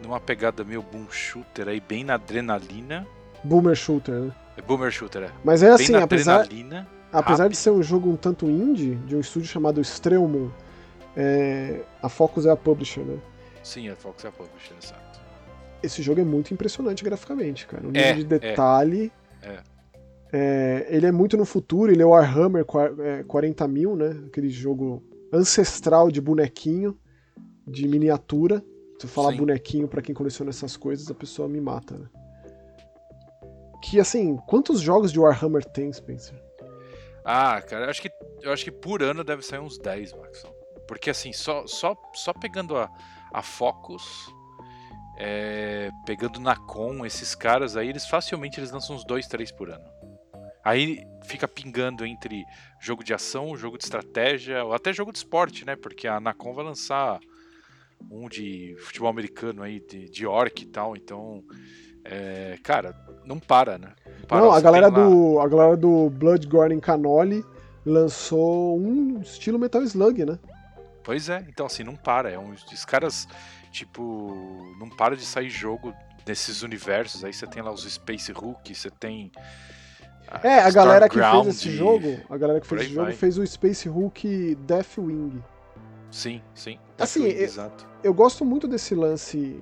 numa 0.00 0.20
pegada 0.20 0.62
meio 0.62 0.80
boom 0.80 1.10
shooter 1.10 1.66
aí, 1.66 1.80
bem 1.80 2.04
na 2.04 2.14
adrenalina. 2.14 3.04
Boomer 3.42 3.74
Shooter, 3.74 4.14
né? 4.14 4.32
É 4.56 4.62
Boomer 4.62 4.92
Shooter, 4.92 5.24
é. 5.24 5.30
Mas 5.42 5.60
é 5.60 5.70
assim, 5.70 5.90
na 5.90 6.04
apesar, 6.04 6.42
adrenalina. 6.42 6.86
apesar 7.12 7.48
de 7.48 7.56
ser 7.56 7.70
um 7.70 7.82
jogo 7.82 8.08
um 8.08 8.16
tanto 8.16 8.46
indie, 8.46 8.94
de 8.94 9.16
um 9.16 9.20
estúdio 9.20 9.48
chamado 9.48 9.80
Strelmon, 9.80 10.50
é, 11.16 11.80
a 12.00 12.08
Focus 12.08 12.46
é 12.46 12.50
a 12.52 12.56
publisher, 12.56 13.00
né? 13.00 13.18
Sim, 13.64 13.88
é 13.88 13.96
Fox 13.96 14.24
é 14.24 14.28
a 14.28 14.30
Publisher, 14.30 14.74
exato. 14.80 15.03
Esse 15.84 16.02
jogo 16.02 16.20
é 16.20 16.24
muito 16.24 16.52
impressionante 16.54 17.04
graficamente, 17.04 17.66
cara. 17.66 17.82
O 17.86 17.90
nível 17.90 18.02
É, 18.08 18.12
de 18.14 18.22
é. 18.22 18.24
detalhe. 18.24 19.12
É. 19.42 19.58
É, 20.36 20.86
ele 20.88 21.06
é 21.06 21.12
muito 21.12 21.36
no 21.36 21.44
futuro, 21.44 21.92
ele 21.92 22.02
é 22.02 22.06
o 22.06 22.08
Warhammer 22.10 22.64
qua- 22.64 22.92
é, 22.98 23.22
40 23.22 23.68
mil, 23.68 23.94
né? 23.94 24.24
Aquele 24.26 24.48
jogo 24.50 25.02
ancestral 25.32 26.10
de 26.10 26.20
bonequinho, 26.20 26.98
de 27.66 27.86
miniatura. 27.86 28.60
Se 28.98 29.06
eu 29.06 29.10
falar 29.10 29.30
Sim. 29.32 29.38
bonequinho 29.38 29.86
pra 29.86 30.02
quem 30.02 30.14
coleciona 30.14 30.50
essas 30.50 30.76
coisas, 30.76 31.08
a 31.10 31.14
pessoa 31.14 31.48
me 31.48 31.60
mata, 31.60 31.96
né? 31.96 32.06
Que 33.82 34.00
assim, 34.00 34.36
quantos 34.48 34.80
jogos 34.80 35.12
de 35.12 35.20
Warhammer 35.20 35.64
tem, 35.64 35.92
Spencer? 35.92 36.34
Ah, 37.24 37.60
cara, 37.62 37.86
eu 37.86 37.90
acho 37.90 38.02
que, 38.02 38.10
eu 38.42 38.52
acho 38.52 38.64
que 38.64 38.70
por 38.72 39.02
ano 39.02 39.22
deve 39.22 39.42
sair 39.42 39.60
uns 39.60 39.78
10, 39.78 40.12
Maxon. 40.14 40.52
Porque 40.88 41.10
assim, 41.10 41.32
só, 41.32 41.66
só, 41.66 41.96
só 42.14 42.32
pegando 42.32 42.76
a, 42.76 42.90
a 43.32 43.42
Focus, 43.42 44.28
é, 45.16 45.90
pegando 46.06 46.40
na 46.40 46.56
Com, 46.56 47.04
esses 47.04 47.34
caras 47.34 47.76
aí, 47.76 47.88
eles 47.88 48.06
facilmente 48.06 48.58
eles 48.58 48.70
lançam 48.70 48.96
uns 48.96 49.04
2, 49.04 49.26
3 49.26 49.52
por 49.52 49.70
ano. 49.70 49.84
Aí 50.64 51.06
fica 51.24 51.46
pingando 51.46 52.06
entre 52.06 52.44
jogo 52.80 53.04
de 53.04 53.12
ação, 53.12 53.56
jogo 53.56 53.76
de 53.76 53.84
estratégia, 53.84 54.64
ou 54.64 54.72
até 54.72 54.92
jogo 54.92 55.12
de 55.12 55.18
esporte, 55.18 55.64
né? 55.64 55.76
Porque 55.76 56.08
a 56.08 56.18
Nacon 56.18 56.54
vai 56.54 56.64
lançar 56.64 57.20
um 58.10 58.28
de 58.28 58.74
futebol 58.80 59.08
americano 59.08 59.62
aí, 59.62 59.80
de, 59.80 60.08
de 60.08 60.26
orc 60.26 60.62
e 60.62 60.66
tal, 60.66 60.96
então. 60.96 61.42
é, 62.04 62.58
cara, 62.62 62.94
não 63.24 63.38
para, 63.38 63.78
né? 63.78 63.92
para. 64.26 64.40
Não, 64.40 64.52
a 64.52 64.60
galera, 64.60 64.90
do, 64.90 65.38
a 65.40 65.48
galera 65.48 65.76
do 65.76 66.10
Blood 66.10 66.46
Gordon 66.46 66.80
Canoli 66.80 67.44
lançou 67.84 68.78
um 68.78 69.20
estilo 69.20 69.58
Metal 69.58 69.82
Slug, 69.82 70.24
né? 70.24 70.38
Pois 71.02 71.28
é, 71.28 71.44
então 71.48 71.66
assim, 71.66 71.84
não 71.84 71.96
para. 71.96 72.30
É 72.30 72.38
um, 72.38 72.52
os 72.52 72.84
caras, 72.84 73.28
tipo, 73.74 74.72
não 74.78 74.88
para 74.88 75.16
de 75.16 75.26
sair 75.26 75.50
jogo 75.50 75.92
desses 76.24 76.62
universos. 76.62 77.24
Aí 77.24 77.32
você 77.32 77.46
tem 77.46 77.60
lá 77.60 77.72
os 77.72 77.82
Space 77.82 78.30
Hulk, 78.30 78.72
você 78.74 78.88
tem. 78.88 79.32
É, 80.42 80.60
a 80.60 80.70
galera 80.70 81.08
que 81.08 81.18
fez 81.18 81.46
esse 81.48 81.70
jogo, 81.70 82.18
a 82.30 82.36
galera 82.36 82.60
que 82.60 82.66
fez 82.66 82.82
esse 82.82 82.90
jogo 82.94 83.06
vai. 83.06 83.14
fez 83.14 83.36
o 83.36 83.46
Space 83.46 83.88
Hulk 83.88 84.54
Deathwing. 84.66 85.42
Sim, 86.10 86.40
sim. 86.54 86.78
Assim, 86.98 87.24
eu- 87.24 87.42
exato. 87.42 87.86
Eu 88.02 88.14
gosto 88.14 88.44
muito 88.44 88.68
desse 88.68 88.94
lance 88.94 89.60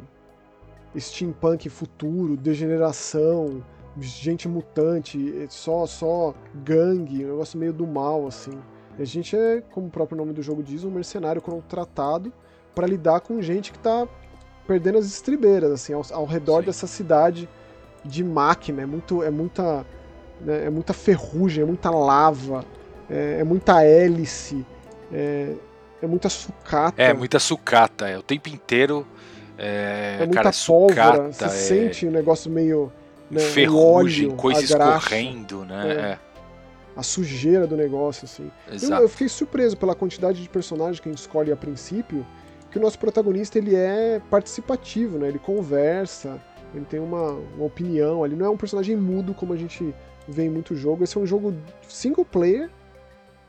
steampunk 0.99 1.69
futuro, 1.71 2.37
degeneração, 2.37 3.65
gente 3.99 4.47
mutante, 4.47 5.47
só 5.49 5.87
só 5.87 6.35
gangue, 6.63 7.25
um 7.25 7.29
negócio 7.31 7.59
meio 7.59 7.73
do 7.73 7.87
mal 7.87 8.27
assim. 8.27 8.53
A 8.99 9.05
gente 9.05 9.35
é, 9.35 9.63
como 9.73 9.87
o 9.87 9.91
próprio 9.91 10.19
nome 10.19 10.35
do 10.35 10.43
jogo 10.43 10.63
diz, 10.63 10.85
um 10.85 10.91
mercenário 10.91 11.41
contratado 11.41 12.31
pra 12.74 12.86
lidar 12.86 13.20
com 13.20 13.40
gente 13.43 13.73
que 13.73 13.78
tá 13.78 14.07
perdendo 14.66 14.99
as 14.99 15.07
estribeiras, 15.07 15.70
assim, 15.70 15.93
ao, 15.93 16.03
ao 16.12 16.24
redor 16.24 16.61
Sim. 16.61 16.66
dessa 16.66 16.86
cidade 16.86 17.49
de 18.05 18.24
máquina. 18.24 18.82
É, 18.82 18.86
muito, 18.86 19.23
é 19.23 19.31
muita. 19.31 19.86
né, 20.40 20.66
é 20.66 20.70
muita 20.70 20.93
ferrugem, 20.93 21.62
é 21.62 21.66
muita 21.66 21.90
lava, 21.90 22.65
é, 23.09 23.39
é 23.40 23.44
muita 23.44 23.82
hélice, 23.85 24.65
é, 25.12 25.55
é 26.01 26.07
muita 26.07 26.28
sucata. 26.28 27.01
É, 27.01 27.12
muita 27.12 27.39
sucata, 27.39 28.09
é 28.09 28.19
o 28.19 28.23
tempo 28.23 28.49
inteiro. 28.49 29.07
É, 29.59 30.19
é 30.20 30.27
muita 30.27 30.43
cara, 30.43 30.49
é 30.49 30.66
pólvora, 30.66 31.32
sucata, 31.32 31.32
você 31.32 31.44
é 31.44 31.49
sente 31.49 32.07
um 32.07 32.11
negócio 32.11 32.51
meio. 32.51 32.93
Né, 33.31 33.40
o 33.40 33.47
ferrugem, 33.47 34.27
óleo, 34.27 34.36
coisa 34.36 34.62
escorrendo, 34.62 35.65
né? 35.65 35.93
É. 35.93 36.19
A 36.94 37.03
sujeira 37.03 37.66
do 37.66 37.74
negócio, 37.74 38.27
assim. 38.27 38.51
Eu, 38.70 39.03
eu 39.03 39.09
fiquei 39.09 39.28
surpreso 39.28 39.77
pela 39.77 39.94
quantidade 39.94 40.43
de 40.43 40.49
personagens 40.49 41.01
que 41.01 41.09
a 41.09 41.12
gente 41.12 41.20
escolhe 41.20 41.51
a 41.51 41.57
princípio, 41.57 42.27
que 42.73 42.78
o 42.78 42.81
nosso 42.81 42.99
protagonista 42.99 43.59
ele 43.59 43.74
é 43.77 44.20
participativo, 44.31 45.19
né? 45.19 45.28
Ele 45.28 45.39
conversa, 45.39 46.40
ele 46.74 46.86
tem 46.86 46.99
uma, 46.99 47.32
uma 47.32 47.66
opinião 47.66 48.24
ali. 48.24 48.35
Não 48.35 48.47
é 48.47 48.51
um 48.51 48.57
personagem 48.57 48.97
mudo 48.97 49.35
como 49.35 49.53
a 49.53 49.57
gente 49.57 49.94
vê 50.27 50.44
em 50.44 50.51
muito 50.51 50.74
jogo. 50.74 51.05
Esse 51.05 51.19
é 51.19 51.20
um 51.20 51.27
jogo 51.27 51.55
single 51.86 52.24
player, 52.24 52.70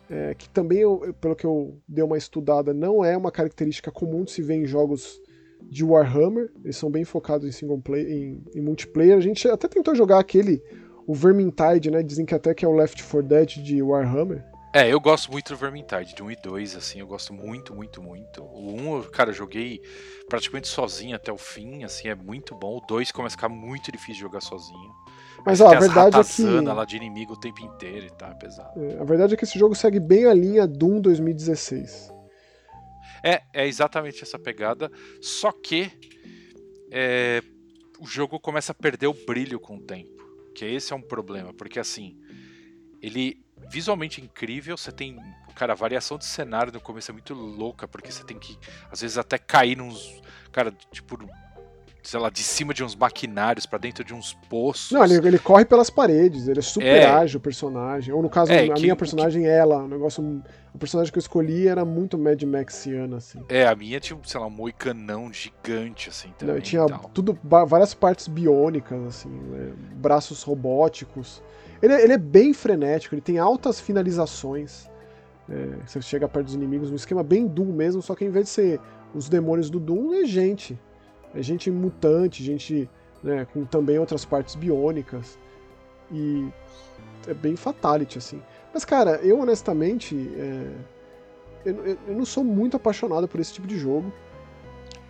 é, 0.09 0.33
que 0.35 0.49
também, 0.49 0.79
eu- 0.79 1.15
pelo 1.21 1.35
que 1.35 1.45
eu 1.45 1.77
dei 1.87 2.03
uma 2.03 2.17
estudada, 2.17 2.73
não 2.73 3.03
é 3.03 3.15
uma 3.15 3.31
característica 3.31 3.89
comum 3.89 4.25
de 4.25 4.31
se 4.31 4.41
ver 4.41 4.55
em 4.55 4.65
jogos 4.65 5.21
de 5.61 5.85
Warhammer. 5.85 6.51
Eles 6.61 6.75
são 6.75 6.91
bem 6.91 7.05
focados 7.05 7.47
em 7.47 7.51
single 7.51 7.79
player, 7.79 8.11
em, 8.11 8.43
em 8.53 8.61
multiplayer. 8.61 9.17
A 9.17 9.21
gente 9.21 9.47
até 9.47 9.69
tentou 9.69 9.95
jogar 9.95 10.19
aquele, 10.19 10.61
o 11.07 11.13
Vermintide, 11.13 11.89
né? 11.89 12.03
Dizem 12.03 12.25
que 12.25 12.35
até 12.35 12.53
que 12.53 12.65
é 12.65 12.67
o 12.67 12.75
Left 12.75 13.01
4 13.01 13.23
Dead 13.23 13.49
de 13.63 13.81
Warhammer. 13.81 14.43
É, 14.75 14.89
eu 14.91 14.99
gosto 14.99 15.31
muito 15.31 15.49
do 15.49 15.55
Vermintide, 15.55 16.15
de 16.15 16.23
1 16.23 16.31
e 16.31 16.35
2, 16.35 16.75
assim, 16.75 16.99
eu 16.99 17.05
gosto 17.05 17.31
muito, 17.31 17.75
muito, 17.75 18.01
muito. 18.01 18.41
O 18.41 18.73
1, 18.73 18.95
eu, 18.97 19.03
cara, 19.11 19.29
eu 19.29 19.33
joguei 19.33 19.79
praticamente 20.27 20.67
sozinho 20.67 21.15
até 21.15 21.31
o 21.31 21.37
fim, 21.37 21.83
assim, 21.83 22.07
é 22.07 22.15
muito 22.15 22.55
bom. 22.55 22.77
O 22.77 22.85
2 22.87 23.11
começa 23.11 23.35
a 23.35 23.37
ficar 23.37 23.49
muito 23.49 23.91
difícil 23.91 24.15
de 24.15 24.19
jogar 24.21 24.41
sozinho. 24.41 24.91
Mas, 25.45 25.61
ó, 25.61 25.67
a 25.67 25.79
verdade 25.79 26.17
é 26.19 26.23
que- 26.23 26.61
lá 26.61 26.85
de 26.85 26.95
inimigo 26.95 27.33
o 27.33 27.39
tempo 27.39 27.61
inteiro 27.61 28.07
e 28.07 28.09
tá, 28.09 28.33
pesado. 28.33 28.71
É, 28.83 28.97
a 28.99 29.03
verdade 29.03 29.35
é 29.35 29.37
que 29.37 29.43
esse 29.43 29.59
jogo 29.59 29.75
segue 29.75 29.99
bem 29.99 30.25
a 30.25 30.33
linha 30.33 30.65
Doom 30.65 30.99
2016. 31.01 32.11
É, 33.23 33.43
é 33.53 33.67
exatamente 33.67 34.23
essa 34.23 34.39
pegada, 34.39 34.91
só 35.21 35.51
que 35.51 35.91
é, 36.91 37.43
o 37.99 38.07
jogo 38.07 38.39
começa 38.39 38.71
a 38.71 38.75
perder 38.75 39.05
o 39.05 39.13
brilho 39.13 39.59
com 39.59 39.77
o 39.77 39.81
tempo. 39.81 40.23
Que 40.55 40.65
esse 40.65 40.93
é 40.93 40.95
um 40.95 41.01
problema, 41.01 41.53
porque 41.53 41.79
assim, 41.79 42.17
ele 43.01 43.42
visualmente 43.69 44.21
é 44.21 44.23
incrível, 44.23 44.77
você 44.77 44.91
tem. 44.91 45.17
Cara, 45.55 45.73
a 45.73 45.75
variação 45.75 46.17
de 46.17 46.25
cenário 46.25 46.71
no 46.73 46.79
começo 46.81 47.11
é 47.11 47.13
muito 47.13 47.33
louca, 47.33 47.87
porque 47.87 48.11
você 48.11 48.23
tem 48.23 48.37
que, 48.39 48.57
às 48.91 49.01
vezes, 49.01 49.17
até 49.17 49.37
cair 49.37 49.77
nos. 49.77 50.21
Cara, 50.51 50.73
tipo, 50.91 51.17
sei 52.01 52.19
lá, 52.19 52.29
de 52.29 52.43
cima 52.43 52.73
de 52.73 52.83
uns 52.83 52.95
maquinários 52.95 53.65
pra 53.65 53.77
dentro 53.79 54.03
de 54.03 54.13
uns 54.13 54.33
poços. 54.49 54.91
Não, 54.91 55.03
ele, 55.05 55.15
ele 55.25 55.39
corre 55.39 55.63
pelas 55.63 55.89
paredes, 55.89 56.47
ele 56.47 56.59
é 56.59 56.61
super 56.61 56.85
É. 56.85 57.05
ágil 57.05 57.37
o 57.37 57.41
personagem. 57.41 58.13
Ou 58.13 58.21
no 58.21 58.29
caso, 58.29 58.51
É, 58.51 58.65
a 58.69 58.73
que- 58.73 58.81
minha 58.81 58.93
o 58.93 58.95
que- 58.97 58.99
personagem, 58.99 59.45
ela, 59.45 59.77
o 59.83 59.87
negócio. 59.87 60.43
O 60.73 60.77
personagem 60.79 61.13
que 61.13 61.19
eu 61.19 61.21
escolhi 61.21 61.67
era 61.67 61.85
muito 61.85 62.17
Mad 62.17 62.41
Maxiana, 62.43 63.17
assim. 63.17 63.39
É, 63.47 63.67
a 63.67 63.75
minha 63.75 63.99
tinha, 63.99 64.19
sei 64.23 64.39
lá, 64.39 64.47
um 64.47 64.49
moicanão 64.49 65.31
gigante, 65.31 66.09
assim, 66.09 66.29
Não, 66.29 66.33
também. 66.47 66.61
tinha 66.61 66.83
e 66.83 66.87
tal. 66.87 67.11
tudo, 67.13 67.37
várias 67.43 67.93
partes 67.93 68.27
biônicas, 68.27 68.99
assim, 69.05 69.29
né, 69.29 69.71
braços 69.95 70.41
robóticos. 70.41 71.43
Ele, 71.83 71.93
é- 71.93 72.03
ele 72.03 72.13
é 72.13 72.17
bem 72.17 72.53
frenético, 72.53 73.13
ele 73.13 73.21
tem 73.21 73.37
altas 73.37 73.79
finalizações. 73.79 74.89
É, 75.49 75.75
você 75.85 76.01
chega 76.01 76.27
perto 76.29 76.45
dos 76.45 76.55
inimigos, 76.55 76.89
um 76.89 76.95
esquema 76.95 77.21
bem 77.21 77.45
Doom 77.45 77.65
mesmo, 77.73 78.01
só 78.01 78.15
que 78.15 78.23
em 78.23 78.29
vez 78.29 78.45
de 78.45 78.51
ser 78.51 78.79
os 79.13 79.27
demônios 79.27 79.69
do 79.69 79.79
Doom, 79.81 80.13
é 80.13 80.25
gente. 80.25 80.79
É 81.35 81.41
gente 81.41 81.69
mutante, 81.69 82.41
gente 82.41 82.89
né, 83.21 83.45
com 83.53 83.65
também 83.65 83.99
outras 83.99 84.23
partes 84.23 84.55
biônicas. 84.55 85.37
E 86.09 86.47
é 87.27 87.33
bem 87.33 87.55
fatality, 87.57 88.17
assim. 88.17 88.41
Mas, 88.73 88.85
cara, 88.85 89.19
eu 89.21 89.39
honestamente. 89.39 90.15
é, 90.37 90.67
eu, 91.65 91.75
eu- 91.85 91.97
eu 92.07 92.15
não 92.15 92.25
sou 92.25 92.43
muito 92.43 92.77
apaixonado 92.77 93.27
por 93.27 93.39
esse 93.41 93.53
tipo 93.53 93.67
de 93.67 93.77
jogo. 93.77 94.11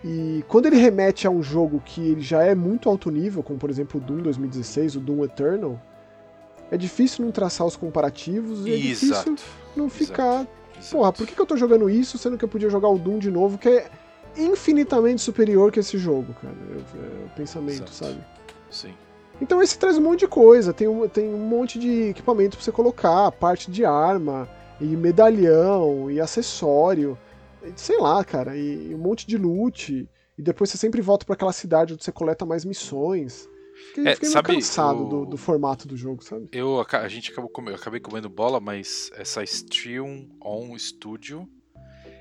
E 0.04 0.44
quando 0.48 0.66
ele 0.66 0.76
remete 0.76 1.26
a 1.26 1.30
um 1.30 1.42
jogo 1.42 1.80
que 1.84 2.00
ele 2.10 2.20
já 2.20 2.42
é 2.42 2.54
muito 2.54 2.88
alto 2.88 3.10
nível, 3.10 3.42
como 3.42 3.58
por 3.58 3.70
exemplo 3.70 4.00
o 4.00 4.04
Doom 4.04 4.18
2016, 4.18 4.96
o 4.96 5.00
Doom 5.00 5.24
Eternal, 5.24 5.80
é 6.74 6.76
difícil 6.76 7.24
não 7.24 7.30
traçar 7.30 7.66
os 7.66 7.76
comparativos 7.76 8.66
e 8.66 8.72
é 8.72 8.76
difícil 8.76 9.12
Exato. 9.12 9.42
não 9.76 9.88
ficar. 9.88 10.46
exato. 10.76 10.90
Porra, 10.90 11.12
por 11.12 11.26
que, 11.26 11.34
que 11.34 11.40
eu 11.40 11.46
tô 11.46 11.56
jogando 11.56 11.88
isso 11.88 12.18
sendo 12.18 12.36
que 12.36 12.44
eu 12.44 12.48
podia 12.48 12.68
jogar 12.68 12.88
o 12.88 12.98
Doom 12.98 13.18
de 13.18 13.30
novo, 13.30 13.56
que 13.56 13.68
é 13.68 13.90
infinitamente 14.36 15.22
superior 15.22 15.70
que 15.70 15.78
esse 15.78 15.96
jogo, 15.96 16.34
cara? 16.42 16.54
É, 16.72 17.22
é 17.22 17.26
o 17.26 17.28
pensamento, 17.30 17.90
Exato. 17.90 17.94
sabe? 17.94 18.18
Sim. 18.70 18.94
Então 19.40 19.62
esse 19.62 19.78
traz 19.78 19.96
um 19.96 20.00
monte 20.00 20.20
de 20.20 20.28
coisa, 20.28 20.72
tem 20.72 20.88
um, 20.88 21.08
tem 21.08 21.32
um 21.32 21.46
monte 21.46 21.78
de 21.78 22.08
equipamento 22.08 22.56
pra 22.56 22.64
você 22.64 22.72
colocar, 22.72 23.30
parte 23.32 23.70
de 23.70 23.84
arma, 23.84 24.48
e 24.80 24.84
medalhão, 24.84 26.10
e 26.10 26.20
acessório, 26.20 27.16
e 27.62 27.72
sei 27.76 27.98
lá, 27.98 28.24
cara, 28.24 28.56
e, 28.56 28.90
e 28.90 28.94
um 28.94 28.98
monte 28.98 29.26
de 29.26 29.38
loot, 29.38 30.08
e 30.36 30.42
depois 30.42 30.70
você 30.70 30.76
sempre 30.76 31.00
volta 31.00 31.24
pra 31.24 31.34
aquela 31.34 31.52
cidade 31.52 31.94
onde 31.94 32.02
você 32.02 32.10
coleta 32.10 32.44
mais 32.44 32.64
missões. 32.64 33.48
Fiquei, 33.88 34.06
É, 34.08 34.14
fiquei 34.14 34.28
sabe, 34.30 34.54
cansado 34.54 35.04
o- 35.04 35.08
do, 35.08 35.26
do 35.26 35.36
formato 35.36 35.86
do 35.86 35.96
jogo, 35.96 36.22
sabe? 36.24 36.48
Eu, 36.52 36.84
a 36.90 37.08
gente 37.08 37.30
acabou 37.32 37.50
come- 37.50 37.70
eu 37.70 37.76
acabei 37.76 38.00
comendo 38.00 38.28
bola, 38.28 38.60
mas 38.60 39.10
essa 39.14 39.42
Stream 39.44 40.28
On 40.42 40.76
Studio, 40.78 41.48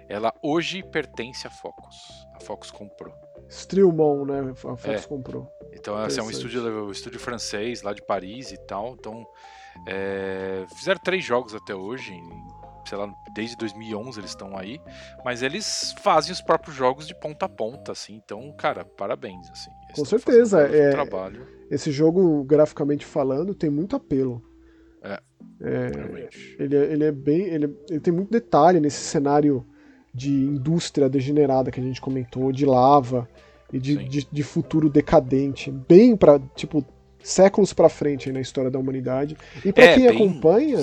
ela 0.09 0.33
hoje 0.43 0.83
pertence 0.83 1.47
à 1.47 1.49
Focus. 1.49 1.95
A 2.35 2.39
Focus 2.39 2.69
comprou. 2.71 3.13
Streamon, 3.49 4.25
né? 4.25 4.51
A 4.51 4.55
Fox 4.55 4.85
É. 4.85 5.01
comprou. 5.07 5.47
Então, 5.73 5.95
assim, 5.97 6.19
é 6.19 6.23
um 6.23 6.29
estúdio, 6.29 6.63
um 6.85 6.91
estúdio 6.91 7.19
francês 7.19 7.81
lá 7.81 7.93
de 7.93 8.01
Paris 8.05 8.51
e 8.51 8.57
tal. 8.57 8.93
Então, 8.93 9.25
é, 9.87 10.65
fizeram 10.75 10.99
três 11.03 11.23
jogos 11.23 11.53
até 11.55 11.75
hoje. 11.75 12.13
Sei 12.87 12.97
lá, 12.97 13.11
desde 13.33 13.55
2011 13.57 14.19
eles 14.19 14.31
estão 14.31 14.57
aí. 14.57 14.79
Mas 15.23 15.41
eles 15.41 15.93
fazem 16.01 16.31
os 16.31 16.41
próprios 16.41 16.75
jogos 16.75 17.07
de 17.07 17.15
ponta 17.19 17.45
a 17.45 17.49
ponta, 17.49 17.91
assim. 17.91 18.15
Então, 18.15 18.51
cara, 18.57 18.83
parabéns, 18.85 19.49
assim. 19.51 19.71
Eles 19.95 19.99
Com 19.99 20.05
certeza, 20.05 20.61
é- 20.61 20.91
trabalho, 20.91 21.41
Esse 21.71 21.91
jogo, 21.91 22.43
graficamente 22.43 23.05
falando, 23.05 23.53
tem 23.55 23.69
muito 23.69 23.95
apelo. 23.95 24.41
É. 25.01 25.19
É, 25.61 25.91
realmente. 25.95 26.55
ele, 26.59 26.75
é, 26.75 26.83
ele 26.93 27.03
é 27.05 27.11
bem. 27.11 27.41
Ele, 27.45 27.75
ele 27.89 27.99
tem 27.99 28.13
muito 28.13 28.29
detalhe 28.31 28.79
nesse 28.79 28.97
cenário 29.01 29.65
de 30.13 30.29
indústria 30.31 31.09
degenerada 31.09 31.71
que 31.71 31.79
a 31.79 31.83
gente 31.83 31.99
comentou, 32.01 32.51
de 32.51 32.65
lava 32.65 33.27
e 33.71 33.79
de, 33.79 33.95
de, 34.07 34.27
de 34.31 34.43
futuro 34.43 34.89
decadente. 34.89 35.71
Bem 35.71 36.15
pra, 36.15 36.39
tipo, 36.55 36.85
séculos 37.23 37.73
pra 37.73 37.89
frente 37.89 38.29
aí 38.29 38.33
na 38.33 38.41
história 38.41 38.69
da 38.69 38.77
humanidade. 38.77 39.35
E 39.65 39.71
pra 39.73 39.85
É, 39.85 39.95
quem 39.95 40.07
bem- 40.07 40.15
acompanha, 40.15 40.77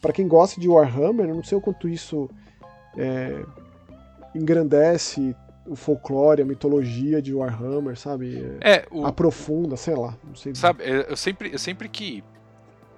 pra 0.00 0.12
quem 0.12 0.26
gosta 0.28 0.60
de 0.60 0.68
Warhammer, 0.68 1.28
eu 1.28 1.34
não 1.36 1.44
sei 1.44 1.56
o 1.56 1.60
quanto 1.60 1.88
isso 1.88 2.28
é, 2.98 3.42
engrandece 4.34 5.34
o 5.66 5.76
folclore, 5.76 6.42
a 6.42 6.44
mitologia 6.44 7.22
de 7.22 7.32
Warhammer, 7.34 7.96
sabe? 7.96 8.44
É, 8.60 8.72
É, 8.76 8.86
o, 8.90 9.06
aprofunda, 9.06 9.76
sei 9.76 9.94
lá, 9.94 10.16
não 10.24 10.34
sei. 10.34 10.54
Sabe, 10.54 10.82
eu 10.84 11.16
sempre, 11.16 11.52
eu 11.52 11.58
sempre 11.58 11.88
que. 11.88 12.24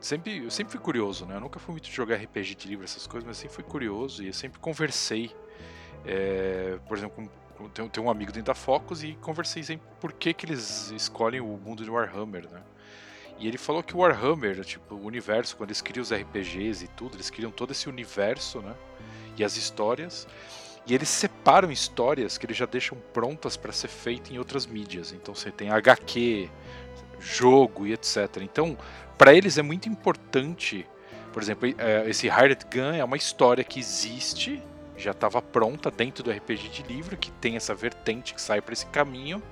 Sempre, 0.01 0.45
eu 0.45 0.51
sempre 0.51 0.73
fui 0.73 0.81
curioso, 0.81 1.25
né? 1.25 1.37
Eu 1.37 1.41
nunca 1.41 1.59
fui 1.59 1.73
muito 1.73 1.89
jogar 1.89 2.17
RPG 2.17 2.55
de 2.57 2.69
livro, 2.69 2.85
essas 2.85 3.07
coisas, 3.07 3.27
mas 3.27 3.39
sempre 3.39 3.55
fui 3.55 3.65
curioso 3.65 4.23
e 4.23 4.27
eu 4.27 4.35
sempre 4.35 4.59
conversei. 4.59 5.31
é, 6.05 6.79
por 6.87 6.99
exemplo, 6.99 7.31
com, 7.57 7.69
tem 7.89 8.03
um 8.03 8.11
amigo 8.11 8.31
dentro 8.31 8.47
da 8.47 8.55
Focus 8.55 9.03
e 9.03 9.15
conversei 9.21 9.63
sempre 9.63 9.87
por 10.01 10.13
que, 10.13 10.35
que 10.35 10.45
eles 10.45 10.91
escolhem 10.91 11.41
o 11.41 11.57
mundo 11.57 11.85
de 11.85 11.91
Warhammer, 11.91 12.49
né? 12.51 12.63
E 13.39 13.49
ele 13.49 13.59
falou 13.59 13.83
que 13.83 13.97
o 13.97 13.99
Warhammer, 13.99 14.65
tipo, 14.65 14.95
o 14.95 15.05
universo, 15.05 15.57
quando 15.57 15.71
eles 15.71 15.81
criam 15.81 16.03
os 16.03 16.13
RPGs 16.13 16.85
e 16.85 16.89
tudo, 16.89 17.17
eles 17.17 17.31
criam 17.31 17.51
todo 17.51 17.73
esse 17.73 17.89
universo, 17.89 18.61
né? 18.61 18.75
E 19.37 19.43
as 19.43 19.57
histórias. 19.57 20.27
E 20.87 20.95
eles 20.95 21.09
separam 21.09 21.71
histórias 21.71 22.37
que 22.37 22.45
eles 22.45 22.57
já 22.57 22.67
deixam 22.67 22.99
prontas 23.13 23.57
para 23.57 23.73
ser 23.73 23.89
feitas 23.89 24.31
em 24.31 24.39
outras 24.39 24.67
mídias. 24.67 25.13
Então 25.13 25.35
você 25.35 25.51
tem 25.51 25.71
HQ, 25.71 26.51
jogo 27.19 27.87
e 27.87 27.93
etc. 27.93 28.39
Então, 28.43 28.77
para 29.17 29.33
eles 29.33 29.57
é 29.57 29.63
muito 29.63 29.89
importante, 29.89 30.87
por 31.33 31.43
exemplo, 31.43 31.69
eh, 31.79 32.05
esse 32.07 32.27
Hired 32.27 32.67
Gun 32.73 32.93
é 32.95 33.05
uma 33.05 33.17
história 33.17 33.65
que 33.65 33.81
existe, 33.81 34.63
já 34.97 35.13
estava 35.13 35.41
pronta 35.41 35.91
dentro 35.91 36.23
do 36.23 36.31
RPG 36.31 36.69
de 36.69 36.83
livro, 36.83 37.17
que 37.17 37.31
tem 37.33 37.57
essa 37.57 37.75
vertente 37.75 38.35
que 38.35 38.41
sai 38.41 38.61
para 38.61 38.75
esse 38.75 38.87
caminho, 38.87 39.43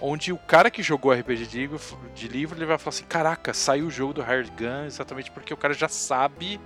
onde 0.00 0.32
o 0.32 0.36
cara 0.36 0.70
que 0.70 0.82
jogou 0.82 1.12
RPG 1.12 1.46
de 1.46 1.58
livro, 1.58 1.80
de 2.14 2.28
livro, 2.28 2.58
ele 2.58 2.66
vai 2.66 2.76
falar 2.76 2.90
assim: 2.90 3.04
"Caraca, 3.04 3.54
saiu 3.54 3.86
o 3.86 3.90
jogo 3.90 4.12
do 4.12 4.20
Hired 4.22 4.50
Gun", 4.50 4.84
exatamente 4.84 5.30
porque 5.30 5.54
o 5.54 5.56
cara 5.56 5.72
já 5.72 5.88
sabe 5.88 6.60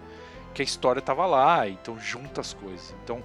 que 0.52 0.62
a 0.62 0.64
história 0.64 0.98
estava 0.98 1.26
lá, 1.26 1.68
então 1.68 1.98
junta 1.98 2.40
as 2.40 2.52
coisas. 2.52 2.94
Então, 3.04 3.22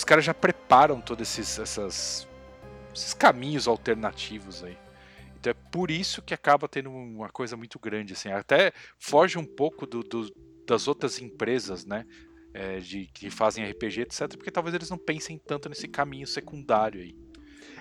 os 0.00 0.04
caras 0.04 0.24
já 0.24 0.32
preparam 0.34 1.00
todos 1.00 1.28
esses 1.28 1.58
essas 1.58 2.26
esses 2.94 3.14
caminhos 3.14 3.68
alternativos 3.68 4.64
aí. 4.64 4.76
Então 5.38 5.50
é 5.50 5.54
por 5.70 5.90
isso 5.90 6.20
que 6.22 6.34
acaba 6.34 6.68
tendo 6.68 6.90
uma 6.90 7.28
coisa 7.28 7.56
muito 7.56 7.78
grande, 7.78 8.12
assim. 8.14 8.30
Até 8.30 8.72
foge 8.98 9.38
um 9.38 9.44
pouco 9.44 9.86
do, 9.86 10.02
do- 10.02 10.32
das 10.66 10.88
outras 10.88 11.20
empresas, 11.20 11.84
né? 11.84 12.04
é, 12.52 12.78
de, 12.80 13.06
que 13.14 13.30
fazem 13.30 13.64
RPG, 13.64 14.02
etc. 14.02 14.28
Porque 14.36 14.50
talvez 14.50 14.74
eles 14.74 14.90
não 14.90 14.98
pensem 14.98 15.38
tanto 15.38 15.68
nesse 15.68 15.86
caminho 15.86 16.26
secundário 16.26 17.00
aí. 17.00 17.14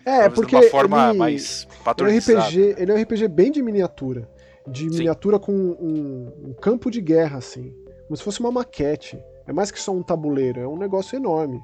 É, 0.06 0.20
talvez 0.22 0.34
porque 0.36 0.60
de 0.60 0.66
uma 0.66 0.70
forma 0.70 1.10
ele, 1.10 1.18
mais 1.18 1.68
ele 1.98 2.10
é 2.10 2.14
um. 2.14 2.18
RPG, 2.18 2.76
ele 2.78 2.92
é 2.92 2.96
um 2.96 3.02
RPG 3.02 3.28
bem 3.28 3.52
de 3.52 3.62
miniatura. 3.64 4.30
De 4.68 4.90
Sim. 4.90 4.98
miniatura 5.00 5.40
com 5.40 5.52
um, 5.52 6.50
um 6.50 6.54
campo 6.54 6.92
de 6.92 7.02
guerra, 7.02 7.38
assim. 7.40 7.74
Como 8.06 8.16
se 8.16 8.24
fosse 8.24 8.40
uma 8.40 8.52
maquete. 8.52 9.20
É 9.48 9.52
mais 9.54 9.72
que 9.72 9.80
só 9.80 9.92
um 9.92 10.04
tabuleiro, 10.04 10.60
é 10.60 10.68
um 10.68 10.78
negócio 10.78 11.16
enorme. 11.16 11.60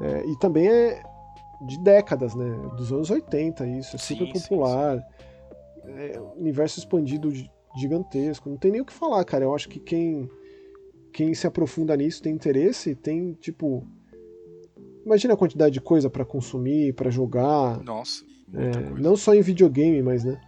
É, 0.00 0.26
e 0.26 0.36
também 0.36 0.68
é 0.68 1.02
de 1.60 1.78
décadas, 1.78 2.34
né? 2.34 2.56
Dos 2.76 2.92
anos 2.92 3.10
80, 3.10 3.66
isso. 3.66 3.96
É 3.96 3.98
super 3.98 4.26
Sim, 4.26 4.32
sim, 4.34 4.40
popular. 4.40 5.06
É 5.86 6.20
universo 6.36 6.78
expandido 6.78 7.30
gi- 7.30 7.50
gigantesco. 7.76 8.48
Não 8.50 8.56
tem 8.56 8.70
nem 8.72 8.80
o 8.80 8.84
que 8.84 8.92
falar, 8.92 9.24
cara. 9.24 9.44
Eu 9.44 9.54
acho 9.54 9.68
que 9.68 9.78
quem, 9.78 10.28
quem 11.12 11.32
se 11.34 11.46
aprofunda 11.46 11.96
nisso, 11.96 12.22
tem 12.22 12.32
interesse, 12.34 12.94
tem, 12.94 13.32
tipo. 13.34 13.86
Imagina 15.04 15.34
a 15.34 15.36
quantidade 15.36 15.74
de 15.74 15.80
coisa 15.80 16.08
pra 16.08 16.24
consumir, 16.24 16.94
pra 16.94 17.10
jogar. 17.10 17.82
Nossa, 17.84 18.24
É, 18.54 19.00
não 19.00 19.16
só 19.16 19.34
em 19.34 19.42
videogame, 19.42 20.02
mas 20.02 20.24
né. 20.24 20.40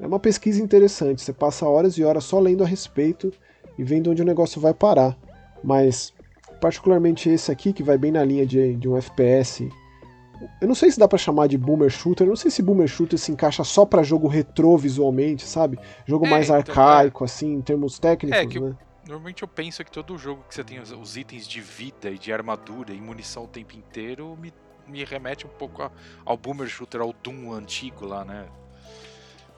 É 0.00 0.06
uma 0.06 0.18
pesquisa 0.18 0.60
interessante. 0.60 1.22
Você 1.22 1.32
passa 1.32 1.66
horas 1.68 1.96
e 1.96 2.02
horas 2.02 2.24
só 2.24 2.40
lendo 2.40 2.64
a 2.64 2.66
respeito 2.66 3.32
e 3.78 3.84
vendo 3.84 4.10
onde 4.10 4.20
o 4.20 4.24
negócio 4.24 4.60
vai 4.60 4.74
parar. 4.74 5.16
Mas, 5.62 6.12
particularmente 6.62 7.28
esse 7.28 7.50
aqui, 7.50 7.72
que 7.72 7.82
vai 7.82 7.98
bem 7.98 8.12
na 8.12 8.24
linha 8.24 8.46
de, 8.46 8.76
de 8.76 8.88
um 8.88 8.96
FPS. 8.96 9.68
Eu 10.60 10.68
não 10.68 10.76
sei 10.76 10.92
se 10.92 10.98
dá 10.98 11.08
pra 11.08 11.18
chamar 11.18 11.48
de 11.48 11.58
boomer 11.58 11.90
shooter. 11.90 12.24
Eu 12.24 12.30
não 12.30 12.36
sei 12.36 12.52
se 12.52 12.62
boomer 12.62 12.86
shooter 12.86 13.18
se 13.18 13.32
encaixa 13.32 13.64
só 13.64 13.84
pra 13.84 14.04
jogo 14.04 14.28
retrô 14.28 14.76
visualmente, 14.78 15.44
sabe? 15.44 15.76
Jogo 16.06 16.24
É, 16.24 16.30
mais 16.30 16.46
então, 16.46 16.56
arcaico, 16.58 17.24
assim, 17.24 17.52
em 17.54 17.60
termos 17.60 17.98
técnicos, 17.98 18.38
É, 18.40 18.46
que 18.46 18.58
eu- 18.58 18.68
né? 18.70 18.76
Normalmente 19.08 19.42
eu 19.42 19.48
penso 19.48 19.84
que 19.84 19.90
todo 19.90 20.16
jogo 20.16 20.44
que 20.48 20.54
você 20.54 20.62
tem 20.62 20.78
os, 20.78 20.92
os 20.92 21.16
itens 21.16 21.48
de 21.48 21.60
vida 21.60 22.08
e 22.08 22.16
de 22.16 22.32
armadura 22.32 22.92
e 22.92 23.00
munição 23.00 23.42
o 23.44 23.48
tempo 23.48 23.74
inteiro 23.76 24.38
me, 24.40 24.52
me 24.86 25.02
remete 25.04 25.44
um 25.44 25.50
pouco 25.50 25.82
a- 25.82 25.90
ao 26.24 26.36
boomer 26.36 26.68
shooter, 26.68 27.00
ao 27.00 27.12
Doom 27.12 27.52
antigo 27.52 28.06
lá, 28.06 28.24
né? 28.24 28.46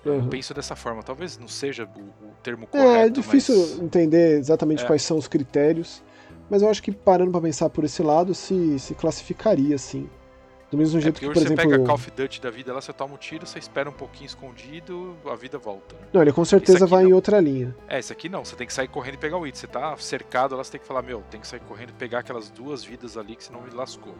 Eu 0.02 0.14
Uhum. 0.14 0.28
penso 0.28 0.54
dessa 0.54 0.74
forma. 0.74 1.02
Talvez 1.02 1.36
não 1.38 1.48
seja 1.48 1.84
o, 1.84 2.00
o 2.26 2.34
termo 2.42 2.64
É, 2.64 2.78
correto, 2.78 3.06
é 3.06 3.10
difícil 3.10 3.54
mas... 3.54 3.80
entender 3.80 4.38
exatamente 4.38 4.82
É. 4.82 4.86
quais 4.86 5.02
são 5.02 5.18
os 5.18 5.28
critérios, 5.28 6.02
mas 6.50 6.62
eu 6.62 6.68
acho 6.68 6.82
que 6.82 6.92
parando 6.92 7.30
pra 7.30 7.40
pensar 7.40 7.68
por 7.70 7.84
esse 7.84 8.02
lado, 8.02 8.34
se, 8.34 8.78
se 8.78 8.94
classificaria 8.94 9.74
assim. 9.74 10.08
Do 10.70 10.78
mesmo 10.78 10.98
É 10.98 11.02
jeito 11.02 11.14
porque 11.14 11.26
que, 11.26 11.32
por 11.32 11.38
você 11.40 11.46
exemplo. 11.46 11.70
pega 11.70 11.84
Call 11.84 11.94
of 11.94 12.10
Duty 12.10 12.40
da 12.40 12.50
vida 12.50 12.72
lá, 12.72 12.80
você 12.80 12.92
toma 12.92 13.14
um 13.14 13.16
tiro, 13.16 13.46
você 13.46 13.58
espera 13.60 13.88
um 13.88 13.92
pouquinho 13.92 14.26
escondido, 14.26 15.16
a 15.30 15.36
vida 15.36 15.56
volta. 15.56 15.94
né? 15.94 16.02
Não, 16.12 16.20
ele 16.22 16.32
com 16.32 16.44
certeza 16.44 16.84
vai 16.86 17.04
em 17.04 17.08
não. 17.10 17.16
outra 17.16 17.38
linha. 17.40 17.76
É, 17.86 17.98
esse 17.98 18.12
aqui 18.12 18.28
não, 18.28 18.44
você 18.44 18.56
tem 18.56 18.66
que 18.66 18.72
sair 18.72 18.88
correndo 18.88 19.14
e 19.14 19.18
pegar 19.18 19.36
o 19.38 19.46
item. 19.46 19.60
Você 19.60 19.66
tá 19.68 19.96
cercado 19.98 20.56
lá, 20.56 20.64
você 20.64 20.72
tem 20.72 20.80
que 20.80 20.86
falar, 20.86 21.02
meu, 21.02 21.22
tem 21.30 21.40
que 21.40 21.46
sair 21.46 21.60
correndo 21.60 21.90
e 21.90 21.92
pegar 21.92 22.20
aquelas 22.20 22.50
duas 22.50 22.82
vidas 22.82 23.16
ali 23.16 23.36
que 23.36 23.44
senão 23.44 23.60
me 23.60 23.70
lascou. 23.70 24.14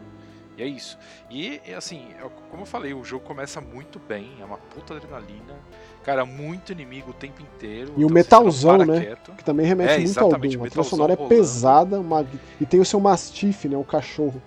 E 0.57 0.63
é 0.63 0.65
isso. 0.65 0.97
E, 1.29 1.59
e, 1.67 1.73
assim, 1.73 2.07
é 2.17 2.29
como 2.49 2.61
eu 2.61 2.65
falei, 2.65 2.93
o 2.93 3.03
jogo 3.03 3.25
começa 3.25 3.59
muito 3.59 3.99
bem, 3.99 4.37
é 4.39 4.45
uma 4.45 4.57
puta 4.57 4.93
adrenalina. 4.95 5.59
Cara, 6.05 6.23
muito 6.23 6.71
inimigo 6.71 7.09
o 7.09 7.13
tempo 7.13 7.41
inteiro. 7.41 7.91
E 7.97 8.05
o 8.05 8.05
então 8.05 8.07
você 8.07 8.13
metalzão, 8.13 8.77
né? 8.85 8.99
quieto. 9.01 9.31
Que 9.31 9.43
também 9.43 9.65
remete 9.65 9.93
É, 9.93 9.99
muito 9.99 10.19
ao 10.19 10.29
Doom. 10.29 10.35
o 10.61 10.65
A 10.65 10.69
trilha 10.69 10.83
sonora 10.83 11.13
é 11.13 11.15
pesada 11.15 11.99
uma- 11.99 12.25
e 12.61 12.65
tem 12.65 12.79
o 12.79 12.85
seu 12.85 12.99
mastiff, 12.99 13.67
né? 13.67 13.75
O 13.75 13.83
cachorro. 13.83 14.39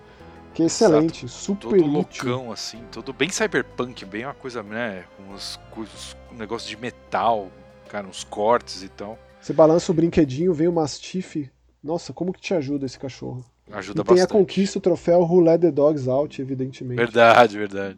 Que 0.53 0.63
é 0.63 0.65
excelente, 0.67 1.27
super 1.27 1.67
Todo 1.69 1.75
útil. 1.99 2.25
loucão, 2.29 2.51
assim, 2.51 2.79
todo 2.91 3.11
bem 3.13 3.29
cyberpunk, 3.29 4.03
bem 4.05 4.25
uma 4.25 4.33
coisa, 4.33 4.63
né? 4.63 5.03
Com 5.17 5.33
os, 5.33 5.59
coisas- 5.69 6.15
um 6.33 6.35
negócio 6.37 6.67
de 6.69 6.77
metal, 6.77 7.49
cara, 7.89 8.07
uns 8.07 8.23
cortes 8.23 8.81
e 8.81 8.89
tal. 8.89 9.17
Você 9.41 9.51
balança 9.53 9.91
o 9.91 9.95
brinquedinho, 9.95 10.53
vem 10.53 10.67
o 10.67 10.71
mastiff. 10.73 11.49
Nossa, 11.83 12.11
como 12.13 12.33
que 12.33 12.41
te 12.41 12.53
ajuda 12.53 12.85
esse 12.85 12.97
cachorro? 12.97 13.43
Ajuda 13.71 14.01
e 14.01 14.03
tem 14.03 14.15
bastante. 14.15 14.21
a 14.23 14.39
conquista, 14.39 14.79
o 14.79 14.81
troféu 14.81 15.19
Who 15.21 15.41
Let 15.41 15.61
the 15.61 15.71
Dogs 15.71 16.09
Out, 16.09 16.41
evidentemente. 16.41 16.97
Verdade, 16.97 17.57
verdade. 17.57 17.97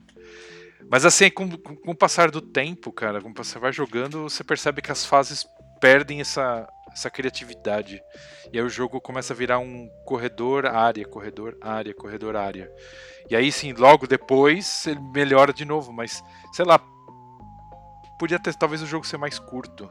Mas 0.92 1.06
assim, 1.06 1.30
com, 1.30 1.50
com, 1.50 1.74
com 1.74 1.92
o 1.92 1.96
passar 1.96 2.30
do 2.30 2.42
tempo, 2.42 2.92
cara, 2.92 3.22
com 3.22 3.34
você 3.34 3.58
vai 3.58 3.72
jogando, 3.72 4.24
você 4.24 4.44
percebe 4.44 4.82
que 4.82 4.92
as 4.92 5.06
fases 5.06 5.48
perdem 5.80 6.20
essa, 6.20 6.68
essa 6.92 7.10
criatividade. 7.10 8.04
E 8.52 8.60
aí 8.60 8.66
o 8.66 8.70
jogo 8.70 9.00
começa 9.00 9.32
a 9.32 9.36
virar 9.36 9.58
um 9.60 9.90
corredor, 10.04 10.66
área, 10.66 11.08
corredor, 11.08 11.58
área, 11.62 11.94
corredor, 11.94 12.36
área. 12.36 12.70
E 13.30 13.36
aí 13.38 13.54
sim, 13.54 13.72
logo 13.72 14.06
depois 14.06 14.86
ele 14.86 15.00
melhora 15.16 15.54
de 15.54 15.64
novo, 15.64 15.94
mas 15.94 16.22
sei 16.52 16.66
lá. 16.66 16.78
Podia 18.20 18.38
ter 18.38 18.54
talvez 18.56 18.82
o 18.84 18.86
jogo 18.86 19.08
ser 19.08 19.18
mais 19.18 19.40
curto. 19.40 19.90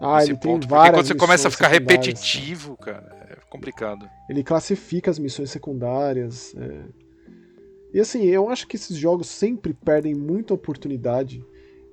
Ah, 0.00 0.22
ele 0.22 0.28
tem 0.28 0.36
ponto, 0.36 0.66
porque 0.66 0.74
várias 0.74 0.96
quando 0.96 1.06
você 1.06 1.14
começa 1.14 1.48
a 1.48 1.50
ficar 1.50 1.68
repetitivo, 1.68 2.78
cara, 2.78 3.26
é 3.30 3.36
complicado. 3.50 4.08
Ele 4.28 4.42
classifica 4.42 5.10
as 5.10 5.18
missões 5.18 5.50
secundárias. 5.50 6.54
é. 6.56 7.03
E 7.94 8.00
assim, 8.00 8.24
eu 8.24 8.50
acho 8.50 8.66
que 8.66 8.74
esses 8.76 8.96
jogos 8.96 9.28
sempre 9.28 9.72
perdem 9.72 10.14
muita 10.14 10.52
oportunidade 10.52 11.42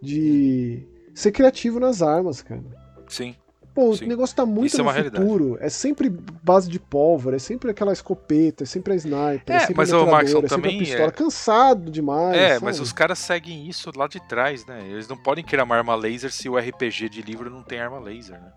de 0.01 0.83
ser 1.13 1.31
criativo 1.31 1.79
nas 1.79 2.01
armas, 2.01 2.41
cara. 2.41 2.63
Sim. 3.07 3.35
Pô, 3.73 3.95
Sim. 3.95 4.03
o 4.05 4.07
negócio 4.09 4.35
tá 4.35 4.45
muito 4.45 4.65
Isso 4.67 4.81
é 4.81 4.83
no 4.83 4.89
realidade. 4.89 5.23
futuro. 5.23 5.57
É 5.61 5.69
sempre 5.69 6.09
base 6.09 6.67
de 6.69 6.77
pólvora, 6.77 7.37
é 7.37 7.39
sempre 7.39 7.71
aquela 7.71 7.93
escopeta, 7.93 8.63
é 8.63 8.65
sempre 8.65 8.91
a 8.91 8.95
sniper, 8.97 9.43
é, 9.47 9.53
É, 9.53 9.59
sempre 9.59 9.75
mas, 9.77 9.93
a 9.93 9.95
metralhadora, 9.97 10.11
Maxon, 10.23 10.37
é 10.39 10.41
sempre 10.41 10.49
também 10.49 10.75
a 10.75 10.79
pistola. 10.79 11.07
é- 11.07 11.11
Cansado 11.11 11.91
demais. 11.91 12.35
É, 12.37 12.49
sabe? 12.53 12.65
mas 12.65 12.79
os 12.81 12.91
caras 12.91 13.19
seguem 13.19 13.69
isso 13.69 13.89
lá 13.95 14.07
de 14.07 14.19
trás, 14.27 14.65
né? 14.65 14.85
Eles 14.89 15.07
não 15.07 15.15
podem 15.15 15.43
criar 15.43 15.63
uma 15.63 15.77
arma 15.77 15.95
laser 15.95 16.31
se 16.33 16.49
o 16.49 16.57
RPG 16.57 17.07
de 17.09 17.21
livro 17.21 17.49
não 17.49 17.63
tem 17.63 17.79
arma 17.79 17.99
laser, 17.99 18.41
né? 18.41 18.51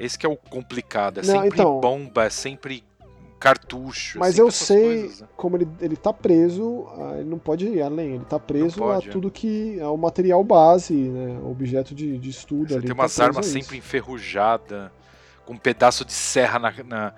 Esse 0.00 0.18
que 0.18 0.26
é 0.26 0.28
o 0.28 0.36
complicado, 0.36 1.20
é 1.20 1.22
Não, 1.24 1.34
sempre 1.42 1.60
então- 1.60 1.78
bomba, 1.80 2.24
é 2.24 2.30
sempre 2.30 2.82
cartucho. 3.46 4.18
Mas 4.18 4.34
sempre 4.34 4.42
eu 4.42 4.50
sei 4.50 5.00
coisas, 5.00 5.20
né? 5.20 5.28
como 5.36 5.56
ele, 5.56 5.68
ele 5.80 5.96
tá 5.96 6.12
preso, 6.12 6.86
ah, 6.98 7.14
ele 7.18 7.28
não 7.28 7.38
pode 7.38 7.66
ir 7.66 7.82
além, 7.82 8.14
ele 8.14 8.24
tá 8.24 8.38
preso 8.38 8.78
pode, 8.80 9.06
a 9.06 9.10
é. 9.10 9.12
tudo 9.12 9.30
que 9.30 9.78
é 9.78 9.86
o 9.86 9.96
material 9.96 10.42
base, 10.42 10.94
né? 10.94 11.38
Objeto 11.44 11.94
de, 11.94 12.18
de 12.18 12.30
estudo 12.30 12.68
Você 12.68 12.74
ali. 12.74 12.86
tem 12.86 12.94
tá 12.94 13.02
umas 13.02 13.14
preso 13.14 13.28
armas 13.28 13.46
sempre 13.46 13.76
enferrujadas, 13.78 14.90
com 15.44 15.52
um 15.52 15.58
pedaço 15.58 16.04
de 16.04 16.12
serra 16.12 16.58
na, 16.58 16.72
na, 16.84 17.14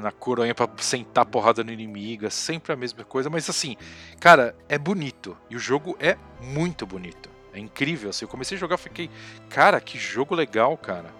na- 0.00 0.12
coronha 0.12 0.54
pra 0.54 0.68
sentar 0.78 1.26
porrada 1.26 1.64
no 1.64 1.72
inimigo, 1.72 2.24
é 2.24 2.30
sempre 2.30 2.72
a 2.72 2.76
mesma 2.76 3.02
coisa, 3.04 3.28
mas 3.28 3.50
assim, 3.50 3.76
cara, 4.20 4.54
é 4.68 4.78
bonito. 4.78 5.36
E 5.50 5.56
o 5.56 5.58
jogo 5.58 5.96
é 5.98 6.16
muito 6.40 6.86
bonito. 6.86 7.28
É 7.52 7.58
incrível, 7.58 8.10
assim, 8.10 8.24
eu 8.24 8.28
comecei 8.28 8.56
a 8.56 8.60
jogar, 8.60 8.76
fiquei, 8.76 9.08
cara, 9.48 9.80
que 9.80 9.98
jogo 9.98 10.34
legal, 10.34 10.76
cara. 10.76 11.10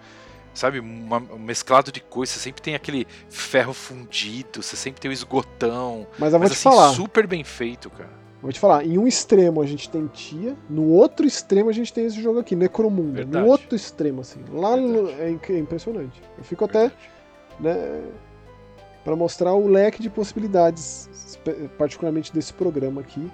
Sabe, 0.55 0.79
uma- 0.79 1.17
um 1.17 1.37
mesclado 1.37 1.91
de 1.91 1.99
coisas, 1.99 2.33
você 2.35 2.39
sempre 2.39 2.61
tem 2.61 2.73
aquele 2.75 3.05
ferro 3.29 3.73
fundido, 3.73 4.63
você 4.63 4.75
sempre 4.75 5.01
tem 5.01 5.11
o 5.11 5.13
esgotão. 5.13 6.07
Mas 6.17 6.33
eu 6.33 6.39
vou 6.39 6.47
mas 6.47 6.57
te 6.57 6.67
assim, 6.67 6.75
falar, 6.75 6.93
super 6.93 7.27
bem 7.27 7.43
feito, 7.43 7.89
cara. 7.89 8.09
vou 8.41 8.51
te 8.53 8.59
falar, 8.59 8.85
em 8.85 8.97
um 8.97 9.05
extremo 9.05 9.61
a 9.61 9.65
gente 9.65 9.89
tem 9.89 10.07
Tia, 10.07 10.55
no 10.69 10.85
outro 10.87 11.25
extremo 11.27 11.69
a 11.69 11.73
gente 11.73 11.91
tem 11.91 12.05
esse 12.05 12.21
jogo 12.21 12.39
aqui, 12.39 12.55
Necromunda. 12.55 13.17
Verdade. 13.17 13.43
No 13.45 13.51
outro 13.51 13.75
extremo, 13.75 14.21
assim. 14.21 14.39
Lá 14.51 14.77
no- 14.77 15.09
é, 15.09 15.35
é 15.49 15.57
impressionante. 15.59 16.21
Eu 16.37 16.43
fico 16.43 16.63
até, 16.63 16.79
Verdade. 16.79 16.95
né, 17.59 18.03
para 19.03 19.15
mostrar 19.15 19.53
o 19.53 19.67
leque 19.67 20.01
de 20.01 20.09
possibilidades, 20.09 21.37
particularmente 21.77 22.33
desse 22.33 22.53
programa 22.53 23.01
aqui. 23.01 23.29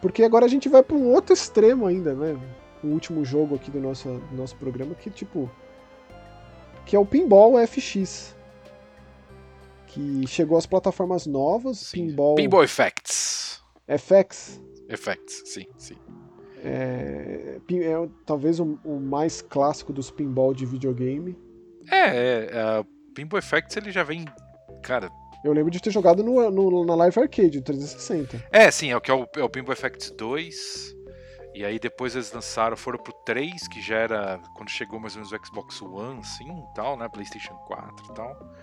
Porque 0.00 0.22
agora 0.22 0.46
a 0.46 0.48
gente 0.48 0.68
vai 0.68 0.82
para 0.82 0.96
um 0.96 1.08
outro 1.12 1.32
extremo 1.34 1.86
ainda, 1.86 2.14
né? 2.14 2.38
O 2.84 2.86
último 2.88 3.24
jogo 3.24 3.56
aqui 3.56 3.70
do 3.70 3.80
nosso, 3.80 4.08
do 4.30 4.36
nosso 4.36 4.54
programa, 4.56 4.94
que 4.94 5.10
tipo. 5.10 5.50
Que 6.88 6.96
é 6.96 6.98
o 6.98 7.04
Pinball 7.04 7.54
FX. 7.66 8.34
Que 9.86 10.26
chegou 10.26 10.56
às 10.56 10.64
plataformas 10.64 11.26
novas, 11.26 11.78
Sim. 11.78 12.08
Pinball, 12.08 12.34
Pinball 12.34 12.64
Effects. 12.64 13.62
FX. 13.86 14.58
Effects, 14.88 15.42
sim, 15.44 15.66
sim. 15.76 15.96
É, 16.64 17.58
é 17.70 18.08
talvez 18.24 18.58
o, 18.58 18.78
o 18.84 18.98
mais 18.98 19.42
clássico 19.42 19.92
dos 19.92 20.10
pinball 20.10 20.54
de 20.54 20.64
videogame. 20.64 21.38
É, 21.90 21.96
é, 22.06 22.50
é, 22.52 22.84
Pinball 23.14 23.38
Effects 23.38 23.76
ele 23.76 23.90
já 23.90 24.02
vem. 24.02 24.24
Cara, 24.82 25.10
Eu 25.44 25.52
lembro 25.52 25.70
de 25.70 25.80
ter 25.80 25.90
jogado 25.90 26.22
no, 26.24 26.50
no- 26.50 26.84
na 26.86 26.94
Live 26.94 27.20
Arcade, 27.20 27.58
do 27.60 27.62
360. 27.64 28.42
é, 28.50 28.70
sim, 28.70 28.90
é 28.90 28.96
o 28.96 29.00
que 29.00 29.10
é 29.10 29.14
o, 29.14 29.26
é 29.36 29.42
o 29.42 29.48
Pinball 29.50 29.72
Effects 29.74 30.10
2. 30.10 30.96
E 31.58 31.64
aí 31.64 31.76
depois 31.76 32.14
eles 32.14 32.30
lançaram, 32.30 32.76
foram 32.76 33.00
pro 33.00 33.12
3, 33.12 33.66
que 33.66 33.82
já 33.82 33.96
era 33.96 34.40
quando 34.54 34.70
chegou 34.70 35.00
mais 35.00 35.16
ou 35.16 35.22
menos 35.22 35.32
o 35.32 35.44
Xbox 35.44 35.82
One, 35.82 36.20
assim, 36.20 36.64
tal, 36.72 36.96
né? 36.96 37.08
PlayStation 37.08 37.54
4 37.66 38.06
e 38.12 38.14
tal. 38.14 38.54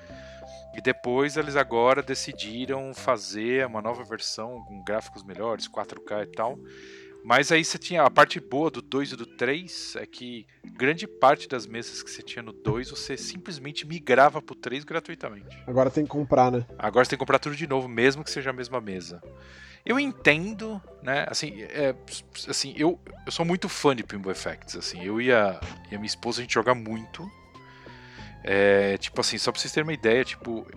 E 0.74 0.82
depois 0.82 1.36
eles 1.36 1.58
agora 1.58 2.02
decidiram 2.02 2.94
fazer 2.94 3.66
uma 3.66 3.82
nova 3.82 4.02
versão 4.06 4.64
com 4.64 4.82
gráficos 4.82 5.26
melhores, 5.26 5.68
4K 5.68 6.24
e 6.24 6.28
tal. 6.28 6.58
Mas 7.22 7.52
aí 7.52 7.66
você 7.66 7.78
tinha 7.78 8.02
a 8.02 8.10
parte 8.10 8.40
boa 8.40 8.72
do 8.72 8.82
2 8.82 9.12
e 9.12 9.16
do 9.18 9.26
3 9.26 9.98
é 9.98 10.06
que 10.06 10.48
grande 10.64 11.06
parte 11.06 11.50
das 11.50 11.68
mesas 11.68 12.02
que 12.02 12.10
você 12.10 12.22
tinha 12.22 12.44
no 12.44 12.54
2 12.54 12.92
você 12.92 13.18
simplesmente 13.18 13.86
migrava 13.86 14.42
pro 14.42 14.56
3 14.56 14.86
gratuitamente. 14.86 15.62
Agora 15.68 15.92
tem 15.92 16.06
que 16.06 16.10
comprar, 16.12 16.50
né? 16.50 16.66
Agora 16.80 17.04
você 17.04 17.10
tem 17.10 17.18
que 17.18 17.26
comprar 17.26 17.40
tudo 17.40 17.58
de 17.58 17.68
novo, 17.68 17.90
mesmo 17.90 18.24
que 18.24 18.32
seja 18.32 18.52
a 18.52 18.54
mesma 18.54 18.80
mesa. 18.80 19.22
Eu 19.86 20.00
entendo, 20.00 20.82
né? 21.04 21.26
Assim, 21.30 21.62
é, 21.62 21.94
assim 22.50 22.74
eu, 22.76 23.00
eu 23.24 23.32
sou 23.32 23.46
muito 23.46 23.70
fã 23.70 23.96
de 23.96 24.04
Pinball 24.04 24.32
Effects. 24.32 24.76
Assim, 24.76 25.04
eu 25.04 25.22
e 25.22 25.32
a, 25.32 25.60
e 25.92 25.96
a 25.96 26.00
minha 26.00 26.08
esposa 26.08 26.42
a 26.42 26.44
gente 26.44 26.54
joga 26.54 26.74
muito. 26.74 27.30
É, 28.44 28.98
tipo 28.98 29.22
assim, 29.22 29.38
só 29.38 29.52
pra 29.52 29.62
vocês 29.62 29.72
terem 29.72 29.88
uma 29.88 29.94
ideia, 29.94 30.24
tipo, 30.26 30.68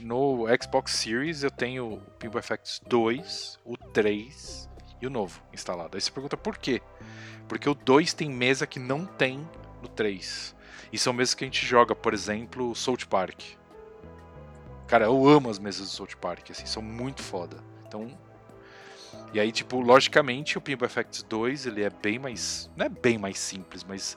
no 0.00 0.46
Xbox 0.62 0.92
Series 0.92 1.42
eu 1.42 1.50
tenho 1.50 1.94
o 1.94 2.00
Pinball 2.18 2.38
Effects 2.38 2.80
2, 2.86 3.58
o 3.64 3.76
3 3.76 4.68
e 5.00 5.06
o 5.08 5.10
novo 5.10 5.42
instalado. 5.52 5.96
Aí 5.96 6.00
você 6.00 6.10
pergunta 6.12 6.36
por 6.36 6.56
quê? 6.56 6.80
Porque 7.48 7.68
o 7.68 7.74
2 7.74 8.14
tem 8.14 8.30
mesa 8.30 8.66
que 8.66 8.78
não 8.78 9.04
tem 9.04 9.38
no 9.82 9.88
3. 9.88 10.54
E 10.92 10.98
são 10.98 11.12
mesas 11.12 11.34
que 11.34 11.42
a 11.42 11.46
gente 11.46 11.66
joga, 11.66 11.96
por 11.96 12.14
exemplo, 12.14 12.74
South 12.76 13.06
Park. 13.10 13.42
Cara, 14.86 15.06
eu 15.06 15.28
amo 15.28 15.50
as 15.50 15.58
mesas 15.58 15.88
do 15.88 15.92
South 15.92 16.16
Park, 16.20 16.48
assim, 16.50 16.64
são 16.64 16.80
muito 16.80 17.22
foda. 17.22 17.56
Então. 17.86 18.25
E 19.32 19.40
aí, 19.40 19.52
tipo, 19.52 19.80
logicamente, 19.80 20.56
o 20.56 20.60
Pinball 20.60 20.86
Effects 20.86 21.22
2 21.22 21.66
ele 21.66 21.82
é 21.82 21.90
bem 21.90 22.18
mais. 22.18 22.70
Não 22.76 22.86
é 22.86 22.88
bem 22.88 23.18
mais 23.18 23.38
simples, 23.38 23.84
mas. 23.84 24.16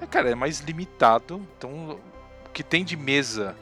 É, 0.00 0.06
cara, 0.06 0.30
é 0.30 0.34
mais 0.34 0.60
limitado. 0.60 1.46
Então, 1.56 2.00
o 2.46 2.50
que 2.50 2.62
tem 2.62 2.84
de 2.84 2.96
mesa 2.96 3.56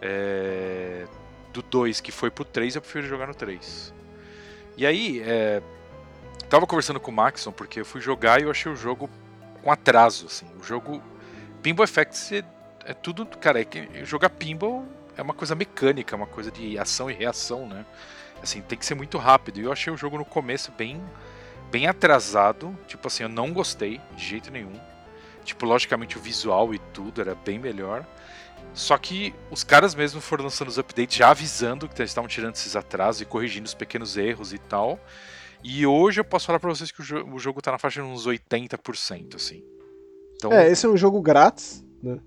é, 0.00 1.06
do 1.52 1.62
2 1.62 2.00
que 2.00 2.10
foi 2.10 2.30
pro 2.30 2.44
3, 2.44 2.76
eu 2.76 2.82
prefiro 2.82 3.06
jogar 3.06 3.26
no 3.26 3.34
3. 3.34 3.94
E 4.76 4.86
aí, 4.86 5.20
é, 5.24 5.62
tava 6.48 6.66
conversando 6.66 6.98
com 6.98 7.10
o 7.10 7.14
Maxon, 7.14 7.52
porque 7.52 7.80
eu 7.80 7.84
fui 7.84 8.00
jogar 8.00 8.40
e 8.40 8.44
eu 8.44 8.50
achei 8.50 8.70
o 8.70 8.76
jogo 8.76 9.08
com 9.62 9.70
atraso, 9.70 10.26
assim. 10.26 10.46
O 10.60 10.64
jogo. 10.64 11.02
Pinball 11.62 11.84
Effects 11.84 12.32
é, 12.32 12.44
é 12.86 12.94
tudo. 12.94 13.26
Cara, 13.26 13.60
é 13.60 13.64
que 13.64 14.04
jogar 14.04 14.30
pinball 14.30 14.86
é 15.16 15.22
uma 15.22 15.34
coisa 15.34 15.54
mecânica, 15.54 16.16
uma 16.16 16.26
coisa 16.26 16.50
de 16.50 16.78
ação 16.78 17.10
e 17.10 17.14
reação, 17.14 17.68
né? 17.68 17.84
Assim, 18.42 18.60
tem 18.62 18.78
que 18.78 18.86
ser 18.86 18.94
muito 18.94 19.18
rápido. 19.18 19.60
E 19.60 19.64
eu 19.64 19.72
achei 19.72 19.92
o 19.92 19.96
jogo 19.96 20.18
no 20.18 20.24
começo 20.24 20.72
bem, 20.72 21.02
bem 21.70 21.86
atrasado. 21.86 22.76
Tipo 22.86 23.08
assim, 23.08 23.22
eu 23.22 23.28
não 23.28 23.52
gostei 23.52 24.00
de 24.16 24.24
jeito 24.24 24.50
nenhum. 24.50 24.72
Tipo, 25.44 25.66
logicamente 25.66 26.16
o 26.18 26.20
visual 26.20 26.74
e 26.74 26.78
tudo 26.78 27.20
era 27.20 27.34
bem 27.34 27.58
melhor. 27.58 28.06
Só 28.72 28.96
que 28.96 29.34
os 29.50 29.64
caras 29.64 29.94
mesmo 29.94 30.20
foram 30.20 30.44
lançando 30.44 30.68
os 30.68 30.78
updates 30.78 31.16
já 31.16 31.30
avisando 31.30 31.88
que 31.88 32.00
eles 32.00 32.10
estavam 32.10 32.28
tirando 32.28 32.54
esses 32.54 32.76
atrasos 32.76 33.22
e 33.22 33.24
corrigindo 33.24 33.66
os 33.66 33.74
pequenos 33.74 34.16
erros 34.16 34.52
e 34.52 34.58
tal. 34.58 34.98
E 35.62 35.86
hoje 35.86 36.20
eu 36.20 36.24
posso 36.24 36.46
falar 36.46 36.60
pra 36.60 36.70
vocês 36.70 36.90
que 36.90 37.00
o, 37.00 37.04
jo 37.04 37.24
o 37.32 37.38
jogo 37.38 37.60
tá 37.60 37.72
na 37.72 37.78
faixa 37.78 38.00
de 38.00 38.06
uns 38.06 38.26
80%, 38.26 39.34
assim. 39.34 39.64
Então... 40.36 40.52
É, 40.52 40.70
esse 40.70 40.86
é 40.86 40.88
um 40.88 40.96
jogo 40.96 41.20
grátis, 41.20 41.84
né? 42.02 42.18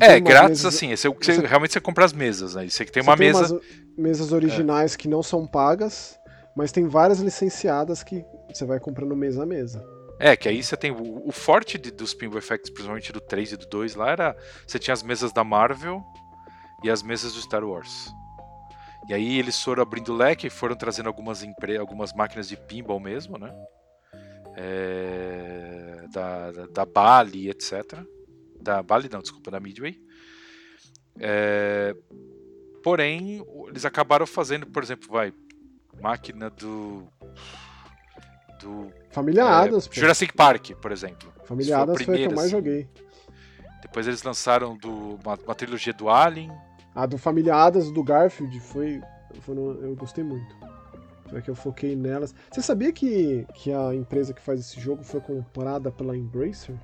É, 0.00 0.20
grátis 0.20 0.64
assim, 0.64 0.92
esse 0.92 1.06
é 1.06 1.10
o 1.10 1.14
que 1.14 1.26
você, 1.26 1.46
realmente 1.46 1.72
você 1.72 1.80
compra 1.80 2.04
as 2.04 2.12
mesas, 2.12 2.54
né? 2.54 2.68
Você 2.68 2.84
que 2.84 2.92
tem 2.92 3.02
uma 3.02 3.16
tem 3.16 3.32
mesa. 3.32 3.60
mesas 3.96 4.32
originais 4.32 4.94
é. 4.94 4.96
que 4.96 5.08
não 5.08 5.22
são 5.22 5.46
pagas, 5.46 6.18
mas 6.56 6.70
tem 6.70 6.86
várias 6.86 7.20
licenciadas 7.20 8.02
que 8.02 8.24
você 8.52 8.64
vai 8.64 8.78
comprando 8.78 9.16
mesa 9.16 9.42
a 9.42 9.46
mesa. 9.46 9.84
É, 10.18 10.36
que 10.36 10.48
aí 10.48 10.62
você 10.62 10.76
tem. 10.76 10.90
O, 10.90 11.28
o 11.28 11.32
forte 11.32 11.78
de, 11.78 11.90
dos 11.90 12.12
Pinball 12.12 12.38
Effects, 12.38 12.70
principalmente 12.70 13.12
do 13.12 13.20
3 13.20 13.52
e 13.52 13.56
do 13.56 13.66
2 13.66 13.94
lá, 13.94 14.10
era. 14.10 14.36
Você 14.66 14.78
tinha 14.78 14.92
as 14.92 15.02
mesas 15.02 15.32
da 15.32 15.42
Marvel 15.42 16.02
e 16.84 16.90
as 16.90 17.02
mesas 17.02 17.32
do 17.32 17.40
Star 17.40 17.64
Wars. 17.64 18.12
E 19.08 19.14
aí 19.14 19.38
eles 19.38 19.60
foram 19.62 19.82
abrindo 19.82 20.14
leque 20.14 20.46
e 20.46 20.50
foram 20.50 20.76
trazendo 20.76 21.06
algumas, 21.06 21.42
empre... 21.42 21.78
algumas 21.78 22.12
máquinas 22.12 22.46
de 22.46 22.56
pinball 22.56 23.00
mesmo, 23.00 23.38
né? 23.38 23.50
É... 24.56 26.04
Da, 26.12 26.52
da, 26.52 26.66
da 26.66 26.84
Bali, 26.84 27.48
etc 27.48 28.04
da 28.60 28.82
Bali, 28.82 29.08
não, 29.10 29.20
desculpa, 29.20 29.50
da 29.50 29.60
Midway. 29.60 30.00
É, 31.18 31.94
porém, 32.82 33.44
eles 33.68 33.84
acabaram 33.84 34.26
fazendo, 34.26 34.66
por 34.66 34.82
exemplo, 34.82 35.08
vai, 35.10 35.32
máquina 36.00 36.50
do. 36.50 37.06
do 38.60 38.92
Família 39.10 39.42
é, 39.42 39.44
Adams. 39.44 39.88
Jurassic 39.92 40.34
Park, 40.34 40.72
por 40.80 40.92
exemplo. 40.92 41.32
Família 41.44 41.78
Adams 41.78 42.02
foi 42.02 42.14
a 42.14 42.18
que 42.18 42.24
eu 42.24 42.30
mais 42.30 42.40
assim. 42.40 42.50
joguei. 42.50 42.88
Depois 43.82 44.06
eles 44.06 44.22
lançaram 44.22 44.76
do, 44.76 45.16
uma, 45.16 45.34
uma, 45.34 45.54
trilogia 45.54 45.92
do 45.92 46.08
Alien. 46.08 46.50
A 46.94 47.06
do 47.06 47.18
Família 47.18 47.54
Adams 47.54 47.90
do 47.90 48.02
Garfield 48.02 48.60
foi. 48.60 49.00
foi 49.40 49.54
no, 49.54 49.72
eu 49.82 49.94
gostei 49.96 50.24
muito. 50.24 50.54
É 51.32 51.40
que 51.40 51.50
eu 51.50 51.54
foquei 51.54 51.94
nelas. 51.94 52.34
Você 52.50 52.60
sabia 52.60 52.92
que, 52.92 53.46
que 53.54 53.72
a 53.72 53.94
empresa 53.94 54.34
que 54.34 54.42
faz 54.42 54.58
esse 54.58 54.80
jogo 54.80 55.04
foi 55.04 55.20
comprada 55.20 55.90
pela 55.92 56.16
Embracer? 56.16 56.74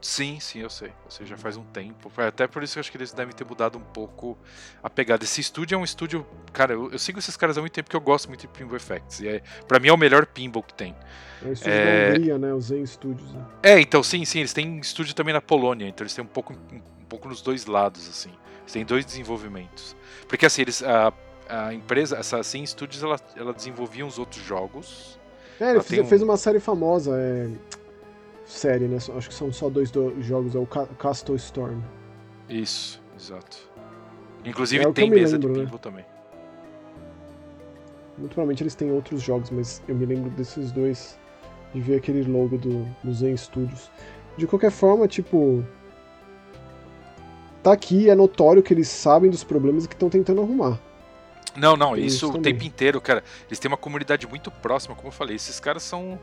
Sim, 0.00 0.40
sim, 0.40 0.60
eu 0.60 0.70
sei. 0.70 0.88
Eu 0.88 1.10
sei, 1.10 1.26
já 1.26 1.36
faz 1.36 1.56
um 1.58 1.64
tempo. 1.64 2.10
Até 2.16 2.46
por 2.46 2.62
isso 2.62 2.72
que 2.72 2.78
eu 2.78 2.80
acho 2.80 2.90
que 2.90 2.96
eles 2.96 3.12
devem 3.12 3.34
ter 3.34 3.44
mudado 3.44 3.76
um 3.76 3.82
pouco 3.82 4.36
a 4.82 4.88
pegada. 4.88 5.24
Esse 5.24 5.40
estúdio 5.42 5.74
é 5.74 5.78
um 5.78 5.84
estúdio. 5.84 6.26
Cara, 6.52 6.72
eu, 6.72 6.90
eu 6.90 6.98
sigo 6.98 7.18
esses 7.18 7.36
caras 7.36 7.58
há 7.58 7.60
muito 7.60 7.74
tempo 7.74 7.86
porque 7.86 7.96
eu 7.96 8.00
gosto 8.00 8.28
muito 8.28 8.40
de 8.40 8.48
Pinball 8.48 8.76
Effects. 8.76 9.20
E 9.20 9.28
é, 9.28 9.42
pra 9.68 9.78
mim 9.78 9.88
é 9.88 9.92
o 9.92 9.98
melhor 9.98 10.24
pinball 10.24 10.62
que 10.62 10.72
tem. 10.72 10.96
É 11.44 11.48
o 11.48 11.52
estúdio 11.52 11.72
é... 11.74 12.06
da 12.06 12.18
Hungria, 12.18 12.38
né? 12.38 12.54
Os 12.54 12.64
Zen 12.66 12.86
Studios. 12.86 13.32
Né? 13.32 13.44
É, 13.62 13.80
então 13.80 14.02
sim, 14.02 14.24
sim. 14.24 14.38
Eles 14.38 14.54
têm 14.54 14.78
estúdio 14.78 15.14
também 15.14 15.34
na 15.34 15.40
Polônia. 15.42 15.86
Então 15.86 16.02
eles 16.02 16.14
têm 16.14 16.24
um 16.24 16.28
pouco, 16.28 16.54
um 16.72 17.04
pouco 17.06 17.28
nos 17.28 17.42
dois 17.42 17.66
lados, 17.66 18.08
assim. 18.08 18.32
Eles 18.60 18.72
têm 18.72 18.84
dois 18.86 19.04
desenvolvimentos. 19.04 19.94
Porque 20.26 20.46
assim, 20.46 20.62
eles. 20.62 20.82
A, 20.82 21.12
a 21.46 21.74
empresa, 21.74 22.16
essa 22.16 22.40
Zen 22.42 22.64
Studios, 22.64 23.02
ela, 23.02 23.20
ela 23.36 23.52
desenvolvia 23.52 24.06
uns 24.06 24.18
outros 24.18 24.42
jogos. 24.42 25.18
É, 25.60 25.72
ele 25.72 25.82
fez, 25.82 26.00
um... 26.00 26.06
fez 26.06 26.22
uma 26.22 26.36
série 26.38 26.60
famosa. 26.60 27.10
É 27.18 27.48
série, 28.50 28.86
né? 28.86 28.96
Acho 28.96 29.28
que 29.28 29.34
são 29.34 29.52
só 29.52 29.68
dois 29.68 29.90
do 29.90 30.20
jogos, 30.20 30.54
é 30.54 30.58
o 30.58 30.66
Castle 30.66 31.36
Storm. 31.36 31.80
Isso, 32.48 33.00
exato. 33.16 33.70
Inclusive 34.44 34.84
é 34.84 34.92
tem 34.92 35.10
mesa 35.10 35.36
lembro, 35.36 35.52
de 35.52 35.58
né? 35.58 35.64
pinball 35.64 35.78
né? 35.78 35.82
também. 35.82 36.04
Muito 38.18 38.32
provavelmente 38.34 38.62
eles 38.62 38.74
têm 38.74 38.90
outros 38.90 39.22
jogos, 39.22 39.50
mas 39.50 39.82
eu 39.88 39.94
me 39.94 40.04
lembro 40.04 40.30
desses 40.30 40.72
dois, 40.72 41.18
de 41.72 41.80
ver 41.80 41.96
aquele 41.96 42.22
logo 42.22 42.58
do, 42.58 42.84
do 43.02 43.12
Zen 43.12 43.36
Studios. 43.36 43.90
De 44.36 44.46
qualquer 44.46 44.70
forma, 44.70 45.06
tipo. 45.08 45.64
Tá 47.62 47.72
aqui, 47.72 48.08
é 48.08 48.14
notório 48.14 48.62
que 48.62 48.72
eles 48.72 48.88
sabem 48.88 49.30
dos 49.30 49.44
problemas 49.44 49.84
e 49.84 49.88
que 49.88 49.94
estão 49.94 50.08
tentando 50.08 50.40
arrumar. 50.40 50.78
Não, 51.56 51.76
não, 51.76 51.96
isso, 51.96 52.26
isso 52.26 52.32
o 52.32 52.38
tempo 52.40 52.64
inteiro, 52.64 53.00
cara. 53.00 53.22
Eles 53.46 53.58
têm 53.58 53.68
uma 53.68 53.76
comunidade 53.76 54.26
muito 54.26 54.50
próxima, 54.50 54.94
como 54.94 55.08
eu 55.08 55.12
falei. 55.12 55.36
Esses 55.36 55.60
caras 55.60 55.82
são 55.82 56.18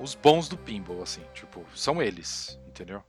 os 0.00 0.14
bons 0.14 0.48
do 0.48 0.56
pinball, 0.56 1.02
assim, 1.02 1.22
tipo, 1.34 1.64
são 1.74 2.02
eles, 2.02 2.58
entendeu? 2.66 3.02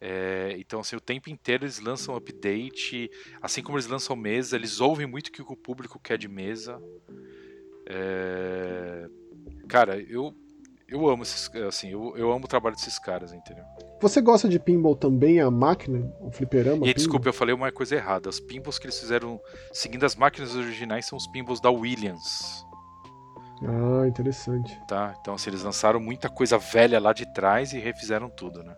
É, 0.00 0.54
então, 0.58 0.80
assim, 0.80 0.96
o 0.96 1.00
tempo 1.00 1.30
inteiro 1.30 1.64
eles 1.64 1.80
lançam 1.80 2.14
update, 2.14 3.10
assim 3.40 3.62
como 3.62 3.76
eles 3.76 3.86
lançam 3.86 4.14
mesa, 4.14 4.56
eles 4.56 4.80
ouvem 4.80 5.06
muito 5.06 5.28
o 5.28 5.32
que 5.32 5.42
o 5.42 5.56
público 5.56 5.98
quer 5.98 6.18
de 6.18 6.28
mesa. 6.28 6.80
É, 7.88 9.08
cara, 9.68 9.98
eu 10.00 10.34
eu 10.88 11.08
amo 11.08 11.24
esses, 11.24 11.50
assim, 11.66 11.90
eu, 11.90 12.16
eu 12.16 12.30
amo 12.30 12.44
o 12.44 12.48
trabalho 12.48 12.76
desses 12.76 12.98
caras, 12.98 13.32
entendeu? 13.32 13.64
Você 14.00 14.20
gosta 14.20 14.48
de 14.48 14.58
pinball 14.58 14.94
também, 14.94 15.40
a 15.40 15.50
máquina, 15.50 16.12
o 16.20 16.30
fliperama? 16.30 16.86
E 16.86 16.94
desculpa, 16.94 17.28
eu 17.28 17.32
falei 17.32 17.54
uma 17.54 17.72
coisa 17.72 17.96
errada. 17.96 18.28
Os 18.28 18.38
pinballs 18.38 18.78
que 18.78 18.86
eles 18.86 18.98
fizeram 18.98 19.40
seguindo 19.72 20.04
as 20.06 20.14
máquinas 20.14 20.54
originais 20.54 21.06
são 21.06 21.18
os 21.18 21.26
pinballs 21.26 21.60
da 21.60 21.70
Williams. 21.70 22.64
Ah, 23.62 24.06
interessante. 24.06 24.78
Tá, 24.86 25.16
então 25.20 25.34
assim, 25.34 25.50
eles 25.50 25.62
lançaram 25.62 25.98
muita 25.98 26.28
coisa 26.28 26.58
velha 26.58 27.00
lá 27.00 27.12
de 27.12 27.24
trás 27.32 27.72
e 27.72 27.78
refizeram 27.78 28.28
tudo, 28.28 28.62
né? 28.62 28.76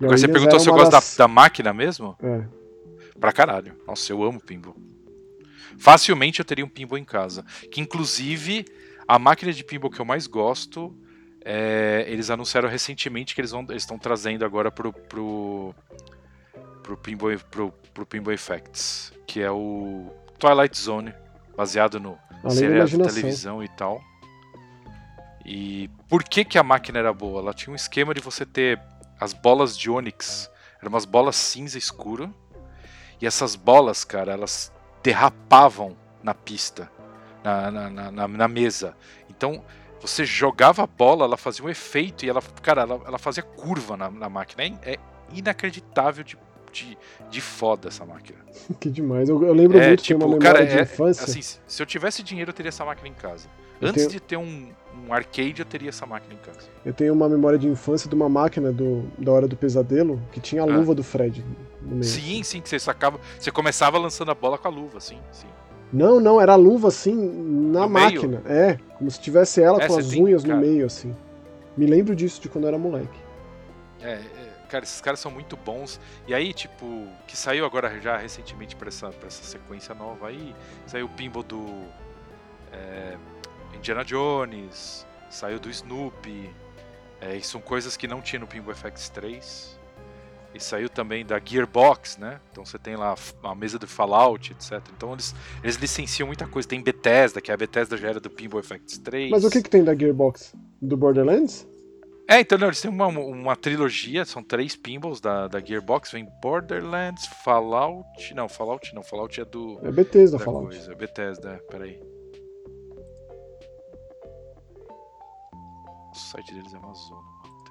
Agora 0.00 0.16
você 0.16 0.28
perguntou 0.28 0.58
se 0.58 0.68
eu 0.68 0.74
gosto 0.74 0.90
das... 0.90 1.16
da, 1.16 1.24
da, 1.24 1.28
máquina 1.28 1.72
mesmo? 1.72 2.16
É. 2.22 2.44
Pra 3.18 3.32
caralho. 3.32 3.76
Nossa, 3.86 4.12
eu 4.12 4.22
amo 4.22 4.40
pinball. 4.40 4.74
Facilmente 5.78 6.40
eu 6.40 6.44
teria 6.44 6.64
um 6.64 6.68
pinball 6.68 6.98
em 6.98 7.04
casa. 7.04 7.44
Que 7.70 7.80
inclusive, 7.80 8.64
a 9.06 9.18
máquina 9.18 9.52
de 9.52 9.62
pinball 9.62 9.90
que 9.90 10.00
eu 10.00 10.04
mais 10.04 10.26
gosto, 10.26 10.96
é... 11.44 12.04
eles 12.08 12.30
anunciaram 12.30 12.68
recentemente 12.68 13.34
que 13.34 13.40
eles 13.40 13.52
estão 13.76 13.98
trazendo 13.98 14.44
agora 14.44 14.70
pro, 14.70 14.92
pro, 14.92 15.74
pro, 16.82 16.96
pinball, 16.96 17.30
pro, 17.50 17.72
pro 17.92 18.06
Pinball 18.06 18.32
Effects, 18.32 19.12
que 19.26 19.40
é 19.40 19.50
o 19.50 20.10
Twilight 20.38 20.78
Zone, 20.78 21.12
baseado 21.60 22.00
no 22.00 22.18
seriado 22.48 22.88
de 22.88 22.96
televisão 22.96 23.62
e 23.62 23.68
tal. 23.68 24.00
E 25.44 25.90
por 26.08 26.24
que, 26.24 26.42
que 26.42 26.58
a 26.58 26.62
máquina 26.62 26.98
era 26.98 27.12
boa? 27.12 27.42
Ela 27.42 27.52
tinha 27.52 27.70
um 27.70 27.76
esquema 27.76 28.14
de 28.14 28.20
você 28.22 28.46
ter 28.46 28.80
as 29.20 29.34
bolas 29.34 29.76
de 29.76 29.90
Onix, 29.90 30.50
eram 30.80 30.88
umas 30.88 31.04
bolas 31.04 31.36
cinza 31.36 31.76
escuro, 31.76 32.34
e 33.20 33.26
essas 33.26 33.54
bolas, 33.54 34.04
cara, 34.04 34.32
elas 34.32 34.72
derrapavam 35.02 35.94
na 36.22 36.32
pista, 36.32 36.90
na, 37.44 37.70
na, 37.70 38.10
na, 38.10 38.28
na 38.28 38.48
mesa. 38.48 38.96
Então, 39.28 39.62
você 40.00 40.24
jogava 40.24 40.84
a 40.84 40.86
bola, 40.86 41.26
ela 41.26 41.36
fazia 41.36 41.62
um 41.62 41.68
efeito 41.68 42.24
e 42.24 42.30
ela, 42.30 42.40
cara, 42.62 42.82
ela, 42.82 43.02
ela 43.06 43.18
fazia 43.18 43.42
curva 43.42 43.98
na, 43.98 44.10
na 44.10 44.30
máquina. 44.30 44.62
É, 44.62 44.94
é 44.94 44.98
inacreditável 45.30 46.24
de 46.24 46.38
de, 46.72 46.96
de 47.30 47.40
foda 47.40 47.88
essa 47.88 48.04
máquina. 48.04 48.38
que 48.80 48.90
demais. 48.90 49.28
Eu, 49.28 49.42
eu 49.44 49.52
lembro 49.52 49.78
é, 49.78 49.88
muito 49.88 50.02
tipo, 50.02 50.18
de 50.18 50.24
uma 50.24 50.34
memória 50.34 50.52
cara, 50.52 50.66
de 50.66 50.78
é, 50.78 50.82
infância. 50.82 51.24
Assim, 51.24 51.40
se 51.66 51.82
eu 51.82 51.86
tivesse 51.86 52.22
dinheiro, 52.22 52.50
eu 52.50 52.54
teria 52.54 52.68
essa 52.68 52.84
máquina 52.84 53.08
em 53.08 53.14
casa. 53.14 53.48
Eu 53.80 53.88
Antes 53.88 54.02
tenho... 54.02 54.10
de 54.10 54.20
ter 54.20 54.36
um, 54.36 54.68
um 55.06 55.12
arcade, 55.12 55.60
eu 55.60 55.64
teria 55.64 55.88
essa 55.88 56.04
máquina 56.04 56.34
em 56.34 56.36
casa. 56.38 56.68
Eu 56.84 56.92
tenho 56.92 57.12
uma 57.12 57.28
memória 57.28 57.58
de 57.58 57.66
infância 57.66 58.08
de 58.08 58.14
uma 58.14 58.28
máquina 58.28 58.70
do, 58.70 59.10
da 59.18 59.32
Hora 59.32 59.48
do 59.48 59.56
Pesadelo 59.56 60.20
que 60.32 60.40
tinha 60.40 60.62
a 60.62 60.64
ah. 60.64 60.76
luva 60.76 60.94
do 60.94 61.02
Fred 61.02 61.44
no 61.82 61.92
meio. 61.92 62.04
Sim, 62.04 62.42
sim, 62.42 62.60
que 62.60 62.68
você 62.68 62.78
sacava. 62.78 63.18
Você 63.38 63.50
começava 63.50 63.98
lançando 63.98 64.30
a 64.30 64.34
bola 64.34 64.58
com 64.58 64.68
a 64.68 64.70
luva, 64.70 65.00
sim, 65.00 65.18
sim. 65.32 65.46
Não, 65.92 66.20
não, 66.20 66.40
era 66.40 66.52
a 66.52 66.56
luva 66.56 66.88
assim 66.88 67.14
na 67.14 67.80
no 67.80 67.88
máquina. 67.88 68.42
Meio? 68.44 68.56
É, 68.56 68.78
como 68.96 69.10
se 69.10 69.20
tivesse 69.20 69.62
ela 69.62 69.82
é, 69.82 69.88
com 69.88 69.96
as 69.96 70.12
unhas 70.12 70.44
no 70.44 70.56
meio, 70.56 70.86
assim. 70.86 71.16
Me 71.76 71.86
lembro 71.86 72.14
disso 72.14 72.40
de 72.40 72.48
quando 72.48 72.64
eu 72.64 72.68
era 72.68 72.78
moleque. 72.78 73.18
É, 74.02 74.20
cara, 74.70 74.84
esses 74.84 75.00
caras 75.00 75.20
são 75.20 75.30
muito 75.30 75.56
bons. 75.56 76.00
E 76.26 76.32
aí, 76.32 76.54
tipo, 76.54 77.08
que 77.26 77.36
saiu 77.36 77.66
agora 77.66 78.00
já 78.00 78.16
recentemente 78.16 78.76
pra 78.76 78.88
essa, 78.88 79.10
pra 79.10 79.26
essa 79.26 79.42
sequência 79.42 79.94
nova 79.94 80.28
aí, 80.28 80.54
saiu 80.86 81.06
o 81.06 81.08
pinball 81.08 81.42
do 81.42 81.66
é, 82.72 83.16
Indiana 83.74 84.04
Jones, 84.04 85.06
saiu 85.28 85.58
do 85.58 85.68
Snoopy. 85.68 86.50
É, 87.20 87.36
e 87.36 87.42
são 87.42 87.60
coisas 87.60 87.98
que 87.98 88.08
não 88.08 88.22
tinha 88.22 88.40
no 88.40 88.46
Pinball 88.46 88.74
FX 88.74 89.10
3. 89.10 89.78
E 90.54 90.58
saiu 90.58 90.88
também 90.88 91.24
da 91.24 91.38
Gearbox, 91.38 92.16
né? 92.16 92.40
Então 92.50 92.64
você 92.64 92.78
tem 92.78 92.96
lá 92.96 93.14
a 93.42 93.54
mesa 93.54 93.78
do 93.78 93.86
Fallout, 93.86 94.52
etc. 94.52 94.80
Então 94.96 95.12
eles, 95.12 95.34
eles 95.62 95.76
licenciam 95.76 96.26
muita 96.26 96.46
coisa. 96.46 96.66
Tem 96.66 96.82
Bethesda, 96.82 97.40
que 97.40 97.52
a 97.52 97.56
Bethesda 97.56 97.96
já 97.96 98.08
era 98.08 98.20
do 98.20 98.30
Pinball 98.30 98.62
FX 98.62 98.98
3. 98.98 99.30
Mas 99.30 99.44
o 99.44 99.50
que, 99.50 99.62
que 99.62 99.68
tem 99.70 99.84
da 99.84 99.94
Gearbox? 99.94 100.54
Do 100.80 100.96
Borderlands? 100.96 101.68
É, 102.30 102.38
então 102.38 102.56
não, 102.56 102.68
eles 102.68 102.80
têm 102.80 102.88
uma, 102.88 103.08
uma 103.08 103.56
trilogia, 103.56 104.24
são 104.24 104.40
três 104.40 104.76
pinballs 104.76 105.20
da, 105.20 105.48
da 105.48 105.58
Gearbox, 105.58 106.12
vem 106.12 106.28
Borderlands, 106.40 107.26
Fallout. 107.26 108.32
Não, 108.36 108.48
Fallout 108.48 108.94
não, 108.94 109.02
Fallout 109.02 109.40
é 109.40 109.44
do. 109.44 109.80
É 109.82 109.90
Bethesda, 109.90 110.38
Fallout. 110.38 110.68
Coisa. 110.68 110.92
É 110.92 110.94
Bethesda, 110.94 111.50
é, 111.50 111.56
peraí. 111.56 112.00
O 116.12 116.16
site 116.16 116.54
deles 116.54 116.72
é 116.72 116.78
uma 116.78 116.94
zona, 116.94 117.20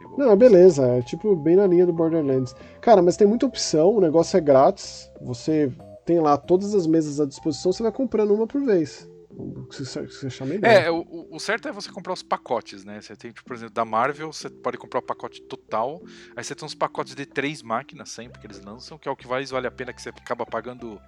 mano. 0.02 0.18
Não, 0.18 0.36
beleza, 0.36 0.86
é 0.88 1.02
tipo 1.03 1.38
bem 1.38 1.56
na 1.56 1.65
linha 1.65 1.86
do 1.86 1.94
Borderlands. 1.94 2.53
Cara, 2.81 3.02
mas 3.02 3.15
tem 3.15 3.26
muita 3.26 3.45
opção, 3.45 3.95
o 3.95 4.02
negócio 4.02 4.36
é 4.36 4.41
grátis, 4.41 5.10
você 5.22 5.72
tem 6.06 6.19
lá 6.19 6.36
todas 6.36 6.76
as 6.76 6.86
mesas 6.86 7.22
à 7.22 7.26
disposição, 7.26 7.72
você 7.72 7.81
vai 7.81 7.94
comprando 7.94 8.34
uma 8.34 8.45
por 8.45 8.61
vez. 8.61 9.07
O 9.40 9.66
que 9.68 9.86
você 9.86 10.28
achar 10.28 10.45
melhor. 10.45 10.66
É, 10.66 10.91
o, 10.91 11.28
o, 11.32 11.40
certo 11.40 11.70
é 11.70 11.72
você 11.72 11.90
comprar 11.90 12.11
os 12.11 12.22
pacotes, 12.22 12.84
né? 12.84 12.99
Você 12.99 13.16
tem, 13.16 13.32
tipo, 13.32 13.48
por 13.48 13.56
exemplo, 13.56 13.74
da 13.74 13.86
Marvel, 13.86 14.34
você 14.34 14.49
pode 14.49 14.78
comprar 14.78 14.99
o 14.99 15.02
pacote 15.02 15.41
total. 15.44 16.02
Aí 16.36 16.44
você 16.44 16.53
tem 16.53 16.66
uns 16.66 16.76
pacotes 16.76 17.16
de 17.16 17.26
três 17.26 17.61
máquinas 17.61 18.10
sempre 18.10 18.40
que 18.40 18.45
eles 18.45 18.60
lançam, 18.60 18.98
que 18.98 19.07
é 19.07 19.11
o 19.11 19.16
que 19.16 19.26
mais 19.26 19.49
vale 19.49 19.66
a 19.66 19.72
pena, 19.72 19.94
que 19.94 20.02
você 20.02 20.10
acaba 20.10 20.45
pagando 20.45 20.99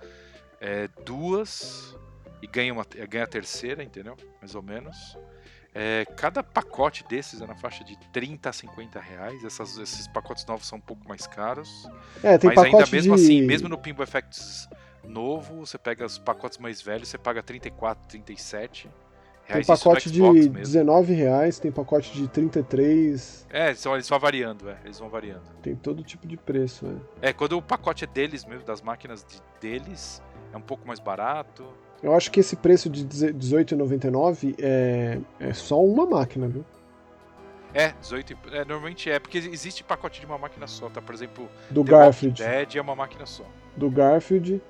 é, 0.62 0.88
duas 1.06 1.94
e 2.42 2.48
ganha, 2.48 2.72
uma, 2.72 2.86
ganha 3.10 3.26
a 3.26 3.28
terceira, 3.28 3.84
entendeu? 3.84 4.16
Mais 4.40 4.56
ou 4.56 4.62
menos. 4.62 5.18
É, 5.74 6.06
cada 6.18 6.42
pacote 6.42 7.04
desses 7.08 7.42
é 7.42 7.48
na 7.48 7.56
faixa 7.56 7.84
de 7.84 7.98
30 8.14 8.50
a 8.50 8.54
50 8.54 9.00
reais. 9.00 9.44
Essas, 9.44 9.78
esses 9.78 10.08
pacotes 10.08 10.46
novos 10.46 10.68
são 10.68 10.78
um 10.78 10.82
pouco 10.82 11.08
mais 11.08 11.28
caros. 11.28 11.86
É, 12.24 12.38
tem 12.38 12.50
mas 12.54 12.66
ainda 12.66 12.86
mesmo 12.88 13.16
de... 13.16 13.24
assim, 13.24 13.42
mesmo 13.42 13.68
no 13.68 13.78
Pinball 13.78 14.04
Effects 14.04 14.70
novo, 15.04 15.66
você 15.66 15.78
pega 15.78 16.06
os 16.06 16.18
pacotes 16.18 16.58
mais 16.58 16.82
velhos, 16.82 17.10
você 17.10 17.18
paga 17.18 17.42
34, 17.42 18.08
37 18.08 18.90
reais. 19.46 19.68
Tem 19.68 19.76
pacote 19.76 20.12
de 20.12 20.50
19 20.50 21.14
reais, 21.14 21.60
tem 21.60 21.72
pacote 21.72 22.14
de 22.14 22.28
33. 22.28 23.48
É, 23.50 23.74
são, 23.74 23.94
eles 23.94 24.08
vão 24.08 24.20
variando, 24.20 24.70
é, 24.70 24.78
eles 24.84 25.00
vão 25.00 25.10
variando. 25.10 25.44
Tem 25.62 25.76
todo 25.76 26.04
tipo 26.04 26.28
de 26.28 26.38
preço, 26.38 26.86
é. 27.22 27.30
É, 27.30 27.34
quando 27.34 27.58
o 27.58 27.62
pacote 27.62 28.04
é 28.04 28.08
deles 28.08 28.46
mesmo, 28.46 28.66
das 28.66 28.82
máquinas 28.82 29.26
de, 29.26 29.42
deles, 29.60 30.22
é 30.54 30.58
um 30.58 30.62
pouco 30.62 30.88
mais 30.88 31.00
barato. 31.00 31.66
Eu 32.02 32.16
acho 32.16 32.32
que 32.32 32.40
esse 32.40 32.56
preço 32.56 32.90
de 32.90 33.04
R$18,99 33.04 34.56
é, 34.60 35.20
é 35.40 35.54
só 35.54 35.84
uma 35.84 36.06
máquina, 36.06 36.48
viu? 36.48 36.66
É, 37.74 37.94
18. 38.02 38.38
É, 38.52 38.66
normalmente 38.66 39.10
é, 39.10 39.20
porque 39.20 39.38
existe 39.38 39.84
pacote 39.84 40.20
de 40.20 40.26
uma 40.26 40.38
máquina 40.38 40.68
só, 40.68 40.90
tá? 40.90 41.02
Por 41.02 41.14
exemplo, 41.16 41.48
do 41.70 41.84
The 41.86 41.92
Garfield. 41.92 42.44
Dead 42.44 42.76
é 42.76 42.82
uma 42.82 42.96
máquina 42.96 43.26
só. 43.26 43.46
Do 43.78 43.90
Garfield 43.90 44.62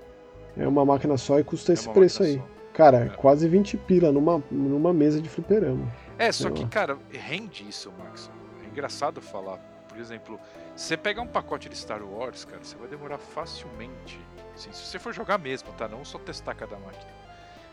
é 0.57 0.68
uma 0.68 0.86
máquina 0.86 1.18
só 1.18 1.40
e 1.40 1.44
custa 1.44 1.72
é 1.72 1.73
esse 1.73 1.90
preço 1.90 2.23
aí. 2.23 2.38
Só. 2.38 2.61
Cara, 2.73 3.06
é. 3.06 3.10
quase 3.10 3.48
20 3.48 3.78
pila 3.78 4.11
numa, 4.11 4.44
numa 4.49 4.94
mesa 4.94 5.22
de 5.22 5.30
fliperama. 5.30 5.91
É, 6.18 6.32
só 6.32 6.49
que, 6.49 6.64
lá. 6.64 6.69
cara, 6.69 6.98
rende 7.11 7.68
isso, 7.68 7.91
Max. 7.98 8.32
É 8.64 8.68
engraçado 8.68 9.22
falar. 9.22 9.57
Por 9.88 9.99
exemplo, 9.99 10.40
se 10.76 10.86
você 10.86 10.98
pegar 10.98 11.22
um 11.22 11.28
pacote 11.28 11.68
de 11.68 11.78
Star 11.78 12.02
Wars, 12.02 12.45
cara, 12.45 12.64
você 12.64 12.76
vai 12.78 12.88
demorar 12.88 13.18
facilmente. 13.18 14.19
Assim, 14.56 14.72
se 14.72 14.86
você 14.86 14.99
for 14.99 15.14
jogar 15.14 15.38
mesmo, 15.38 15.72
tá? 15.73 15.88
Não 15.88 16.06
só 16.06 16.18
testar 16.18 16.56
cada 16.56 16.78
máquina. 16.78 17.11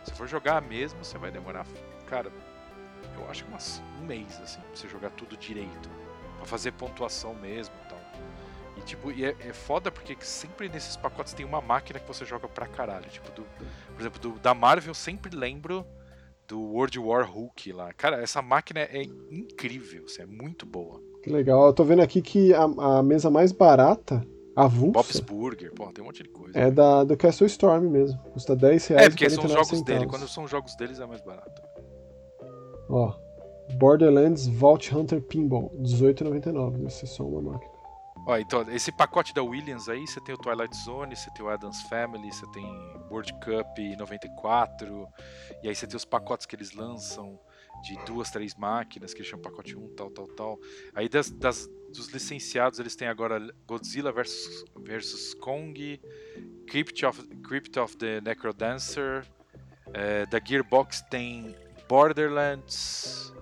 Se 0.04 0.12
for 0.14 0.26
jogar 0.26 0.60
mesmo, 0.62 1.04
você 1.04 1.18
vai 1.18 1.30
demorar, 1.30 1.66
cara, 2.06 2.30
eu 3.16 3.30
acho 3.30 3.44
que 3.44 3.50
umas, 3.50 3.82
um 4.00 4.06
mês, 4.06 4.40
assim, 4.42 4.60
pra 4.60 4.74
você 4.74 4.88
jogar 4.88 5.10
tudo 5.10 5.36
direito. 5.36 5.88
Pra 6.38 6.46
fazer 6.46 6.72
pontuação 6.72 7.34
mesmo 7.34 7.74
e 8.78 8.82
tipo, 8.82 9.10
e 9.10 9.24
é, 9.24 9.34
é 9.40 9.52
foda 9.52 9.90
porque 9.90 10.16
sempre 10.20 10.68
nesses 10.68 10.96
pacotes 10.96 11.32
tem 11.32 11.44
uma 11.44 11.60
máquina 11.60 11.98
que 11.98 12.06
você 12.06 12.24
joga 12.24 12.48
pra 12.48 12.66
caralho. 12.66 13.08
Tipo, 13.10 13.30
do, 13.32 13.42
por 13.42 14.00
exemplo, 14.00 14.20
do, 14.20 14.38
da 14.38 14.54
Marvel 14.54 14.90
eu 14.90 14.94
sempre 14.94 15.34
lembro 15.34 15.84
do 16.46 16.60
World 16.60 16.98
War 16.98 17.30
Hulk 17.30 17.72
lá. 17.72 17.92
Cara, 17.92 18.22
essa 18.22 18.40
máquina 18.40 18.80
é 18.80 19.02
incrível, 19.30 20.04
assim, 20.06 20.22
é 20.22 20.26
muito 20.26 20.64
boa. 20.64 21.00
Que 21.22 21.30
legal. 21.30 21.66
Eu 21.66 21.72
tô 21.72 21.84
vendo 21.84 22.00
aqui 22.00 22.22
que 22.22 22.54
a, 22.54 22.62
a 22.62 23.02
mesa 23.02 23.28
mais 23.28 23.52
barata, 23.52 24.26
avulsa... 24.56 24.92
Bob's 24.92 25.20
Burger, 25.20 25.72
pô, 25.74 25.92
tem 25.92 26.02
um 26.02 26.06
monte 26.06 26.22
de 26.22 26.28
coisa. 26.30 26.58
É 26.58 26.70
da, 26.70 27.04
do 27.04 27.16
Castle 27.16 27.46
Storm 27.46 27.90
mesmo. 27.90 28.18
Custa 28.32 28.56
10 28.56 28.86
reais 28.86 29.06
É, 29.06 29.10
porque 29.10 29.28
são 29.28 29.44
os 29.44 29.52
jogos 29.52 29.82
dele. 29.82 30.06
Quando 30.06 30.28
são 30.28 30.48
jogos 30.48 30.74
deles 30.76 31.00
é 31.00 31.06
mais 31.06 31.20
barato. 31.20 31.62
Ó, 32.88 33.14
Borderlands 33.74 34.46
Vault 34.46 34.94
Hunter 34.94 35.20
Pinball, 35.20 35.70
18,99. 35.82 36.78
Deve 36.78 36.90
ser 36.90 37.06
só 37.06 37.24
uma 37.24 37.52
máquina. 37.52 37.77
Então, 38.38 38.62
esse 38.70 38.92
pacote 38.92 39.32
da 39.32 39.42
Williams 39.42 39.88
aí, 39.88 40.06
você 40.06 40.20
tem 40.20 40.34
o 40.34 40.38
Twilight 40.38 40.76
Zone, 40.76 41.16
você 41.16 41.30
tem 41.30 41.44
o 41.44 41.48
Adams 41.48 41.80
Family, 41.82 42.30
você 42.30 42.46
tem 42.48 42.66
World 43.10 43.32
Cup 43.34 43.78
94, 43.96 45.08
e 45.62 45.68
aí 45.68 45.74
você 45.74 45.86
tem 45.86 45.96
os 45.96 46.04
pacotes 46.04 46.44
que 46.44 46.54
eles 46.54 46.72
lançam 46.74 47.40
de 47.82 47.96
duas, 48.04 48.30
três 48.30 48.54
máquinas, 48.54 49.14
que 49.14 49.20
eles 49.20 49.30
chamam 49.30 49.42
pacote 49.42 49.76
1, 49.76 49.94
tal, 49.94 50.10
tal, 50.10 50.26
tal. 50.28 50.60
Aí 50.94 51.08
das, 51.08 51.30
das, 51.30 51.66
dos 51.90 52.08
licenciados, 52.08 52.78
eles 52.78 52.94
têm 52.94 53.08
agora 53.08 53.40
Godzilla 53.66 54.12
vs, 54.12 54.64
versus 54.76 55.32
Kong, 55.34 55.98
Crypt 56.66 57.06
of, 57.06 57.26
Crypt 57.42 57.78
of 57.78 57.96
the 57.96 58.20
Necrodancer, 58.20 59.26
é, 59.94 60.26
da 60.26 60.38
Gearbox 60.38 61.00
tem 61.02 61.56
Borderlands, 61.88 63.32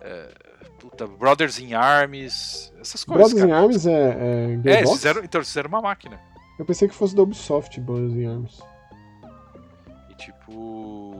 é, 0.00 0.53
puta, 0.84 1.06
Brothers 1.06 1.58
in 1.58 1.72
Arms, 1.72 2.72
essas 2.78 3.04
coisas. 3.04 3.32
Brothers 3.32 3.48
cara. 3.48 3.48
in 3.48 3.64
Arms 3.64 3.86
é. 3.86 3.92
É, 3.92 4.72
é 4.72 4.78
eles 4.78 4.90
fizeram, 4.90 5.24
então 5.24 5.38
eles 5.38 5.48
fizeram 5.48 5.68
uma 5.68 5.80
máquina. 5.80 6.20
Eu 6.58 6.64
pensei 6.64 6.86
que 6.86 6.94
fosse 6.94 7.16
da 7.16 7.22
Ubisoft, 7.22 7.80
Brothers 7.80 8.12
in 8.12 8.26
Arms. 8.26 8.62
E 10.10 10.14
tipo. 10.14 11.14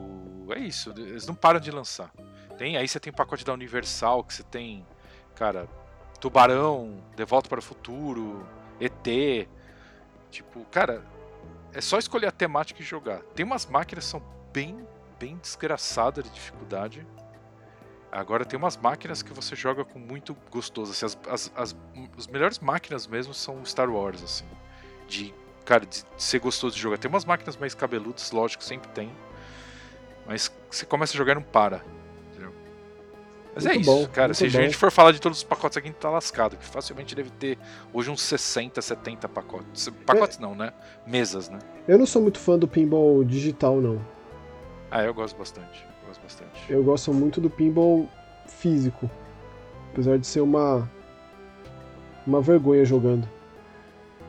É 0.51 0.59
isso, 0.59 0.93
eles 0.97 1.27
não 1.27 1.35
param 1.35 1.59
de 1.59 1.71
lançar. 1.71 2.13
Tem, 2.59 2.77
aí 2.77 2.87
você 2.87 3.01
tem 3.01 3.11
o 3.11 3.17
pacote 3.17 3.45
da 3.45 3.53
Universal, 3.53 4.23
que 4.23 4.35
você 4.35 4.43
tem, 4.43 4.87
cara, 5.35 5.67
Tubarão, 6.21 7.03
De 7.17 7.25
Volta 7.25 7.49
para 7.49 7.59
o 7.59 7.63
Futuro, 7.63 8.47
ET. 8.79 9.49
Tipo, 10.31 10.65
cara, 10.67 11.03
é 11.73 11.81
só 11.81 11.99
escolher 11.99 12.27
a 12.27 12.31
temática 12.31 12.83
e 12.83 12.85
jogar. 12.85 13.21
Tem 13.35 13.45
umas 13.45 13.67
máquinas 13.67 14.05
que 14.05 14.11
são 14.11 14.23
bem, 14.53 14.87
bem 15.19 15.37
desgraçadas 15.39 16.23
de 16.25 16.31
dificuldade. 16.31 17.05
Agora 18.15 18.45
tem 18.45 18.57
umas 18.57 18.77
máquinas 18.77 19.23
que 19.25 19.33
você 19.33 19.57
joga 19.57 19.85
com 19.85 19.99
muito 19.99 20.37
gostoso. 20.49 20.93
Assim, 20.93 21.05
as, 21.05 21.19
as, 21.29 21.53
as, 21.57 21.77
as 22.17 22.27
melhores 22.29 22.61
máquinas 22.61 23.09
mesmo 23.09 23.35
são 23.35 23.65
Star 23.65 23.91
Wars, 23.91 24.23
assim. 24.23 24.45
De, 25.09 25.35
cara, 25.65 25.85
de, 25.85 26.05
ser 26.17 26.39
gostoso 26.39 26.77
de 26.77 26.81
jogar. 26.81 26.97
Tem 26.97 27.09
umas 27.09 27.25
máquinas 27.25 27.57
mais 27.57 27.75
cabeludas, 27.75 28.31
lógico, 28.31 28.63
sempre 28.63 28.89
tem. 28.93 29.11
Mas 30.25 30.49
você 30.71 30.87
começa 30.87 31.13
a 31.13 31.17
jogar 31.17 31.33
e 31.33 31.35
não 31.35 31.43
para. 31.43 31.85
Entendeu? 32.31 32.55
Mas 33.53 33.67
é 33.67 33.71
muito 33.71 33.79
é 33.79 33.81
isso, 33.81 33.91
bom, 33.91 34.07
cara. 34.07 34.33
Se 34.33 34.49
bom. 34.49 34.59
a 34.59 34.63
gente 34.63 34.77
for 34.77 34.93
falar 34.93 35.11
de 35.11 35.21
todos 35.21 35.39
os 35.39 35.45
pacotes 35.45 35.77
aqui, 35.77 35.89
a 35.89 35.91
gente 35.91 36.01
tá 36.01 36.09
lascado. 36.09 36.57
Que 36.57 36.65
facilmente 36.65 37.17
deve 37.17 37.31
ter 37.31 37.59
hoje 37.93 38.13
uns 38.13 38.23
60, 38.23 38.81
70 38.81 39.29
pacotes. 39.29 39.89
Pacotes 40.07 40.39
é. 40.39 40.41
não, 40.41 40.55
né? 40.55 40.73
Mesas, 41.05 41.49
né? 41.49 41.59
Eu 41.89 41.99
não 41.99 42.07
sou 42.07 42.23
muito 42.23 42.39
fã 42.39 42.57
do 42.57 42.69
pinball 42.69 43.25
digital, 43.25 43.81
não. 43.81 44.01
Ah, 44.89 45.03
eu 45.03 45.13
gosto 45.13 45.37
bastante 45.37 45.94
gosto 46.15 46.23
bastante. 46.23 46.73
Eu 46.73 46.83
gosto 46.83 47.13
muito 47.13 47.41
do 47.41 47.51
pinball 47.51 48.09
físico. 48.47 49.11
Apesar 49.93 50.19
de 50.19 50.27
ser 50.27 50.41
uma. 50.41 50.89
uma 52.27 52.41
vergonha 52.41 52.85
jogando. 52.85 53.29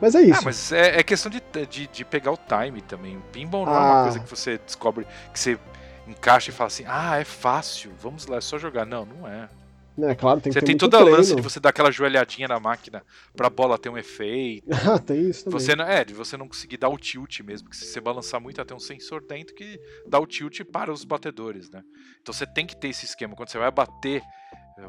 Mas 0.00 0.14
é 0.14 0.22
isso. 0.22 0.40
Ah, 0.40 0.44
mas 0.44 0.72
é, 0.72 0.98
é 0.98 1.02
questão 1.02 1.30
de, 1.30 1.42
de, 1.68 1.86
de, 1.86 2.04
pegar 2.04 2.32
o 2.32 2.36
time 2.36 2.82
também. 2.82 3.16
O 3.16 3.22
pinball 3.32 3.64
não 3.64 3.72
ah. 3.72 3.76
é 3.76 3.80
uma 3.80 4.00
ah. 4.00 4.02
coisa 4.04 4.20
que 4.20 4.28
você 4.28 4.58
descobre, 4.58 5.06
que 5.32 5.38
você 5.38 5.58
encaixa 6.06 6.50
e 6.50 6.52
fala 6.52 6.68
assim: 6.68 6.84
ah, 6.86 7.18
é 7.18 7.24
fácil, 7.24 7.92
vamos 8.00 8.26
lá, 8.26 8.36
é 8.36 8.40
só 8.40 8.58
jogar. 8.58 8.84
Não, 8.84 9.04
não 9.04 9.26
é. 9.26 9.48
É, 9.98 10.14
claro, 10.14 10.40
tem 10.40 10.52
você 10.52 10.60
tem 10.60 10.76
toda 10.76 10.98
a 10.98 11.04
lance 11.04 11.34
de 11.34 11.40
você 11.40 11.58
dar 11.58 11.70
aquela 11.70 11.90
joelhadinha 11.90 12.48
na 12.48 12.60
máquina 12.60 13.02
pra 13.34 13.48
bola 13.48 13.78
ter 13.78 13.88
um 13.88 13.96
efeito. 13.96 14.66
ah, 14.86 14.98
tem 14.98 15.30
isso 15.30 15.44
também. 15.44 15.58
Você 15.58 15.74
não, 15.74 15.84
é, 15.84 16.04
de 16.04 16.12
você 16.12 16.36
não 16.36 16.48
conseguir 16.48 16.76
dar 16.76 16.88
o 16.88 16.98
tilt 16.98 17.40
mesmo, 17.40 17.70
que 17.70 17.76
se 17.76 17.86
você 17.86 18.00
balançar 18.00 18.40
muito, 18.40 18.62
tem 18.64 18.76
um 18.76 18.80
sensor 18.80 19.22
dentro 19.26 19.54
que 19.54 19.80
dá 20.06 20.18
o 20.18 20.26
tilt 20.26 20.62
para 20.64 20.92
os 20.92 21.04
batedores, 21.04 21.70
né? 21.70 21.82
Então 22.20 22.32
você 22.34 22.46
tem 22.46 22.66
que 22.66 22.76
ter 22.76 22.88
esse 22.88 23.06
esquema. 23.06 23.34
Quando 23.34 23.48
você 23.48 23.58
vai 23.58 23.70
bater, 23.70 24.22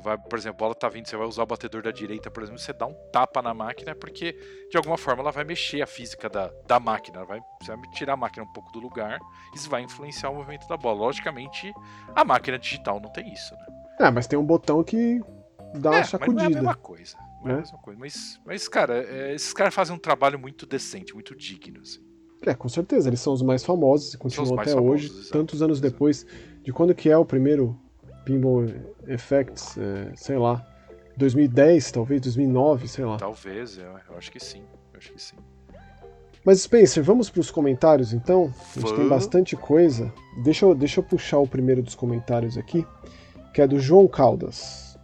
vai, 0.01 0.17
por 0.17 0.37
exemplo, 0.37 0.57
a 0.57 0.59
bola 0.59 0.75
tá 0.75 0.89
vindo, 0.89 1.07
você 1.07 1.15
vai 1.15 1.27
usar 1.27 1.43
o 1.43 1.47
batedor 1.47 1.81
da 1.81 1.91
direita, 1.91 2.29
por 2.29 2.43
exemplo, 2.43 2.59
você 2.59 2.73
dá 2.73 2.85
um 2.85 2.95
tapa 3.11 3.41
na 3.41 3.53
máquina, 3.53 3.95
porque 3.95 4.33
de 4.69 4.75
alguma 4.75 4.97
forma 4.97 5.21
ela 5.21 5.31
vai 5.31 5.45
mexer 5.45 5.81
a 5.81 5.87
física 5.87 6.29
da, 6.29 6.51
da 6.67 6.79
máquina, 6.79 7.23
vai, 7.23 7.39
você 7.61 7.73
vai 7.75 7.89
tirar 7.91 8.13
a 8.13 8.17
máquina 8.17 8.43
um 8.43 8.51
pouco 8.51 8.71
do 8.71 8.79
lugar, 8.79 9.19
isso 9.55 9.69
vai 9.69 9.83
influenciar 9.83 10.29
o 10.29 10.35
movimento 10.35 10.67
da 10.67 10.75
bola. 10.75 10.99
Logicamente, 10.99 11.71
a 12.13 12.25
máquina 12.25 12.59
digital 12.59 12.99
não 12.99 13.11
tem 13.11 13.31
isso, 13.31 13.53
né? 13.55 13.76
É, 13.99 14.11
mas 14.11 14.27
tem 14.27 14.37
um 14.37 14.45
botão 14.45 14.83
que 14.83 15.21
dá 15.75 15.91
uma 15.91 15.99
é, 15.99 16.03
sacudida. 16.03 16.43
Mas 16.43 16.51
não 16.51 16.57
é 16.57 16.59
a 16.59 16.61
mesma 16.61 16.75
coisa. 16.75 17.17
Não 17.43 17.51
é, 17.51 17.53
a 17.53 17.57
mesma 17.57 17.77
coisa. 17.79 17.99
Mas, 17.99 18.41
mas 18.45 18.67
cara, 18.67 19.03
é, 19.03 19.33
esses 19.33 19.53
caras 19.53 19.73
fazem 19.73 19.95
um 19.95 19.99
trabalho 19.99 20.37
muito 20.37 20.65
decente, 20.65 21.13
muito 21.13 21.35
digno. 21.35 21.81
Assim. 21.81 21.99
É, 22.41 22.53
com 22.53 22.69
certeza. 22.69 23.09
Eles 23.09 23.19
são 23.19 23.33
os 23.33 23.41
mais 23.41 23.63
famosos 23.63 24.13
e 24.13 24.17
continuam 24.17 24.59
até 24.59 24.71
famosos, 24.71 24.91
hoje, 24.91 25.07
exato, 25.07 25.31
tantos 25.31 25.61
anos 25.61 25.81
depois. 25.81 26.25
De 26.63 26.71
quando 26.71 26.93
que 26.93 27.09
é 27.09 27.17
o 27.17 27.25
primeiro 27.25 27.79
Pinball 28.25 28.65
Effects, 29.07 29.77
é, 29.77 30.11
sei 30.15 30.37
lá. 30.37 30.65
2010, 31.15 31.91
talvez, 31.91 32.21
2009, 32.21 32.87
sei 32.87 33.03
lá. 33.03 33.17
Talvez, 33.17 33.77
eu, 33.77 33.85
eu 34.09 34.17
acho 34.17 34.31
que 34.31 34.39
sim. 34.39 34.61
Eu 34.93 34.97
acho 34.99 35.11
que 35.11 35.21
sim. 35.21 35.35
Mas 36.45 36.61
Spencer, 36.61 37.03
vamos 37.03 37.29
para 37.29 37.41
os 37.41 37.51
comentários 37.51 38.13
então? 38.13 38.53
A 38.75 38.79
gente 38.79 38.95
tem 38.95 39.09
bastante 39.09 39.55
coisa. 39.55 40.13
Deixa 40.43 40.65
eu, 40.65 40.73
deixa 40.73 40.99
eu 40.99 41.03
puxar 41.03 41.39
o 41.39 41.47
primeiro 41.47 41.81
dos 41.81 41.95
comentários 41.95 42.57
aqui, 42.57 42.85
que 43.57 43.61
é 43.63 43.65
do 43.65 43.79
João 43.79 44.07
Caldas. 44.07 44.99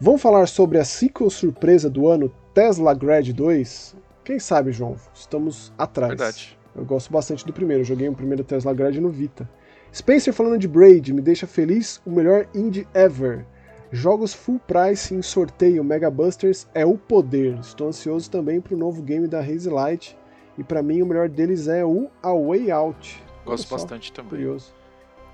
Vamos 0.00 0.20
falar 0.20 0.48
sobre 0.48 0.78
a 0.78 0.84
sequel 0.84 1.30
surpresa 1.30 1.88
do 1.88 2.08
ano 2.08 2.28
Tesla 2.52 2.92
Grad 2.92 3.28
2? 3.28 3.94
Quem 4.24 4.40
sabe, 4.40 4.72
João? 4.72 4.96
Estamos 5.14 5.72
atrás. 5.78 6.08
Verdade. 6.08 6.58
Eu 6.74 6.84
gosto 6.84 7.12
bastante 7.12 7.46
do 7.46 7.52
primeiro. 7.52 7.82
Eu 7.82 7.86
joguei 7.86 8.08
o 8.08 8.12
primeiro 8.12 8.42
Tesla 8.42 8.74
Grad 8.74 8.96
no 8.96 9.10
Vita. 9.10 9.48
Spencer 9.94 10.34
falando 10.34 10.58
de 10.58 10.66
Braid, 10.66 11.12
me 11.12 11.20
deixa 11.20 11.46
feliz, 11.46 12.02
o 12.04 12.10
melhor 12.10 12.48
indie 12.52 12.84
ever. 12.94 13.46
Jogos 13.92 14.34
full 14.34 14.58
price 14.58 15.14
em 15.14 15.22
sorteio 15.22 15.84
Mega 15.84 16.10
Busters 16.10 16.66
é 16.74 16.84
o 16.84 16.98
poder. 16.98 17.60
Estou 17.60 17.86
ansioso 17.86 18.28
também 18.28 18.60
para 18.60 18.74
o 18.74 18.76
novo 18.76 19.02
game 19.02 19.28
da 19.28 19.38
Haze 19.38 19.70
Light. 19.70 20.18
E 20.58 20.64
para 20.64 20.82
mim 20.82 21.00
o 21.00 21.06
melhor 21.06 21.28
deles 21.28 21.68
é 21.68 21.84
o 21.84 22.10
A 22.20 22.34
Way 22.34 22.72
Out. 22.72 23.22
Gosto 23.46 23.70
bastante 23.70 24.12
também. 24.12 24.30
Curioso. 24.30 24.74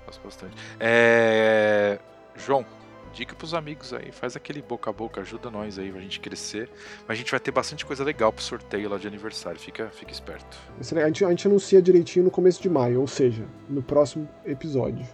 Gosto 0.05 0.23
bastante. 0.23 0.55
É... 0.79 1.97
João, 2.45 2.65
dica 3.13 3.35
pros 3.35 3.53
amigos 3.53 3.93
aí, 3.93 4.11
faz 4.11 4.35
aquele 4.35 4.61
boca 4.61 4.89
a 4.89 4.93
boca, 4.93 5.21
ajuda 5.21 5.49
nós 5.49 5.77
aí 5.77 5.91
pra 5.91 6.01
gente 6.01 6.19
crescer. 6.19 6.69
Mas 7.07 7.09
a 7.09 7.15
gente 7.15 7.31
vai 7.31 7.39
ter 7.39 7.51
bastante 7.51 7.85
coisa 7.85 8.03
legal 8.03 8.31
pro 8.31 8.43
sorteio 8.43 8.89
lá 8.89 8.97
de 8.97 9.07
aniversário, 9.07 9.59
fica, 9.59 9.89
fica 9.91 10.11
esperto. 10.11 10.57
A 10.79 11.07
gente, 11.07 11.25
a 11.25 11.29
gente 11.29 11.47
anuncia 11.47 11.81
direitinho 11.81 12.25
no 12.25 12.31
começo 12.31 12.61
de 12.61 12.69
maio, 12.69 13.01
ou 13.01 13.07
seja, 13.07 13.45
no 13.69 13.81
próximo 13.81 14.27
episódio. 14.45 15.05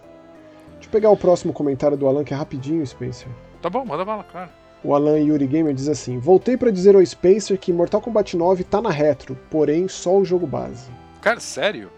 Deixa 0.74 0.86
eu 0.86 0.90
pegar 0.90 1.10
o 1.10 1.16
próximo 1.16 1.52
comentário 1.52 1.96
do 1.96 2.06
Alan, 2.06 2.24
que 2.24 2.32
é 2.32 2.36
rapidinho, 2.36 2.86
Spencer. 2.86 3.28
Tá 3.60 3.68
bom, 3.68 3.84
manda 3.84 4.04
bala, 4.04 4.24
claro. 4.24 4.50
O 4.82 4.94
Alan 4.94 5.18
Yuri 5.18 5.46
Gamer 5.46 5.74
diz 5.74 5.88
assim: 5.88 6.18
Voltei 6.18 6.56
para 6.56 6.70
dizer 6.70 6.94
ao 6.94 7.04
Spencer 7.04 7.58
que 7.58 7.72
Mortal 7.72 8.00
Kombat 8.00 8.36
9 8.36 8.62
tá 8.62 8.80
na 8.80 8.90
retro, 8.90 9.36
porém 9.50 9.88
só 9.88 10.16
o 10.16 10.24
jogo 10.24 10.46
base. 10.46 10.88
Cara, 11.20 11.40
sério? 11.40 11.90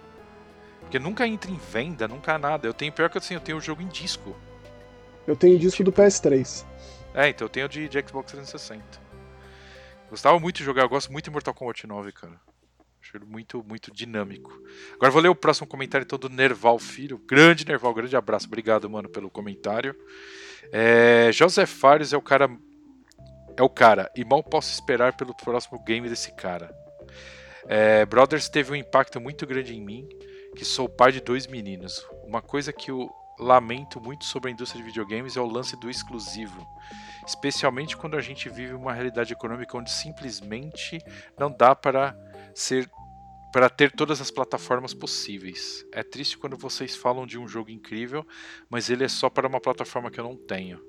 Porque 0.80 0.98
nunca 0.98 1.26
entra 1.26 1.50
em 1.50 1.60
venda, 1.70 2.08
nunca 2.08 2.38
nada. 2.38 2.66
Eu 2.66 2.72
tenho 2.72 2.90
pior 2.90 3.10
que 3.10 3.18
assim, 3.18 3.34
eu 3.34 3.40
tenho 3.40 3.58
o 3.58 3.60
jogo 3.60 3.82
em 3.82 3.86
disco. 3.86 4.34
Eu 5.26 5.36
tenho 5.36 5.58
disco 5.58 5.84
do 5.84 5.92
PS3. 5.92 6.64
É, 7.14 7.28
então 7.28 7.46
eu 7.46 7.48
tenho 7.48 7.68
de, 7.68 7.88
de 7.88 8.00
Xbox 8.00 8.32
360. 8.32 8.82
Gostava 10.08 10.38
muito 10.40 10.56
de 10.56 10.64
jogar, 10.64 10.82
eu 10.82 10.88
gosto 10.88 11.12
muito 11.12 11.26
de 11.26 11.30
Mortal 11.30 11.54
Kombat 11.54 11.86
9, 11.86 12.12
cara. 12.12 12.40
Acho 13.00 13.16
ele 13.16 13.24
muito, 13.24 13.64
muito 13.64 13.92
dinâmico. 13.92 14.52
Agora 14.94 15.10
vou 15.10 15.22
ler 15.22 15.28
o 15.28 15.34
próximo 15.34 15.66
comentário 15.66 16.04
então 16.04 16.18
do 16.18 16.28
Nerval 16.28 16.78
Filho. 16.78 17.18
Grande 17.18 17.66
Nerval, 17.66 17.94
grande 17.94 18.16
abraço. 18.16 18.46
Obrigado, 18.46 18.88
mano, 18.90 19.08
pelo 19.08 19.30
comentário. 19.30 19.96
É, 20.72 21.30
José 21.32 21.64
Fares 21.66 22.12
é 22.12 22.16
o 22.16 22.22
cara. 22.22 22.50
É 23.56 23.62
o 23.62 23.68
cara, 23.68 24.10
e 24.16 24.24
mal 24.24 24.42
posso 24.42 24.72
esperar 24.72 25.16
pelo 25.16 25.34
próximo 25.34 25.82
game 25.84 26.08
desse 26.08 26.32
cara. 26.32 26.74
É, 27.66 28.06
Brothers 28.06 28.48
teve 28.48 28.72
um 28.72 28.76
impacto 28.76 29.20
muito 29.20 29.46
grande 29.46 29.74
em 29.74 29.84
mim, 29.84 30.08
que 30.56 30.64
sou 30.64 30.88
pai 30.88 31.12
de 31.12 31.20
dois 31.20 31.46
meninos. 31.46 32.06
Uma 32.24 32.40
coisa 32.40 32.72
que 32.72 32.90
eu 32.90 33.10
lamento 33.40 34.00
muito 34.00 34.24
sobre 34.24 34.50
a 34.50 34.52
indústria 34.52 34.82
de 34.82 34.88
videogames 34.88 35.36
é 35.36 35.40
o 35.40 35.46
lance 35.46 35.76
do 35.76 35.90
exclusivo. 35.90 36.66
Especialmente 37.26 37.96
quando 37.96 38.16
a 38.16 38.20
gente 38.20 38.48
vive 38.48 38.74
uma 38.74 38.92
realidade 38.92 39.32
econômica 39.32 39.76
onde 39.76 39.90
simplesmente 39.90 40.98
não 41.38 41.50
dá 41.50 41.74
para 41.74 42.16
ser 42.54 42.88
para 43.52 43.68
ter 43.68 43.90
todas 43.90 44.20
as 44.20 44.30
plataformas 44.30 44.94
possíveis. 44.94 45.84
É 45.92 46.04
triste 46.04 46.38
quando 46.38 46.56
vocês 46.56 46.94
falam 46.94 47.26
de 47.26 47.36
um 47.36 47.48
jogo 47.48 47.68
incrível, 47.68 48.24
mas 48.68 48.88
ele 48.88 49.02
é 49.02 49.08
só 49.08 49.28
para 49.28 49.48
uma 49.48 49.60
plataforma 49.60 50.08
que 50.08 50.20
eu 50.20 50.24
não 50.24 50.36
tenho. 50.36 50.80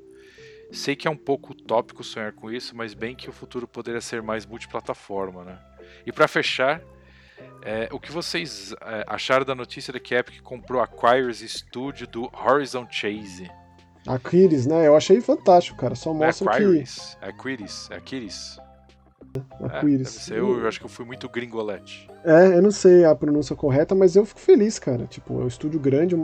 Sei 0.72 0.96
que 0.96 1.08
é 1.08 1.12
um 1.12 1.18
pouco 1.18 1.54
utópico 1.54 2.04
sonhar 2.04 2.34
com 2.34 2.52
isso, 2.52 2.76
mas 2.78 2.94
bem 2.94 3.16
que 3.16 3.28
o 3.28 3.34
futuro 3.34 3.68
poderia 3.68 4.00
ser 4.00 4.22
mais 4.22 4.46
multiplataforma, 4.46 5.44
né? 5.44 5.60
E 6.06 6.12
para 6.12 6.28
fechar, 6.28 6.82
é, 7.64 7.90
o 7.92 8.00
que 8.00 8.12
vocês 8.12 8.74
é, 8.82 9.04
acharam 9.08 9.46
da 9.46 9.56
notícia 9.56 9.94
de 9.94 10.00
que 10.00 10.16
a 10.16 10.20
Epic 10.20 10.42
comprou 10.42 10.82
a 10.82 10.86
Acquires 10.86 11.40
Studio 11.40 12.08
do 12.08 12.32
Horizon 12.34 12.88
Chase? 12.90 13.50
Aquiles, 14.08 14.66
né? 14.66 14.88
Eu 14.88 14.96
achei 14.96 15.22
fantástico, 15.22 15.78
cara. 15.78 15.94
Só 15.94 16.14
mostra 16.14 16.52
Aquiles, 16.52 17.18
que... 17.20 17.26
Aquiles, 17.26 17.90
Aquiles. 17.92 18.60
Aquiles. 19.64 20.32
É, 20.32 20.40
eu, 20.40 20.60
eu 20.60 20.68
acho 20.68 20.80
que 20.80 20.86
eu 20.86 20.90
fui 20.90 21.06
muito 21.06 21.30
gringolete. 21.30 22.10
É, 22.24 22.58
eu 22.58 22.62
não 22.62 22.72
sei 22.72 23.06
a 23.06 23.16
pronúncia 23.16 23.56
correta, 23.56 23.96
mas 23.96 24.16
eu 24.16 24.26
fico 24.26 24.40
feliz, 24.40 24.80
cara. 24.80 25.06
Tipo, 25.06 25.42
é 25.42 25.44
um 25.44 25.48
estúdio 25.48 25.80
grande, 25.80 26.16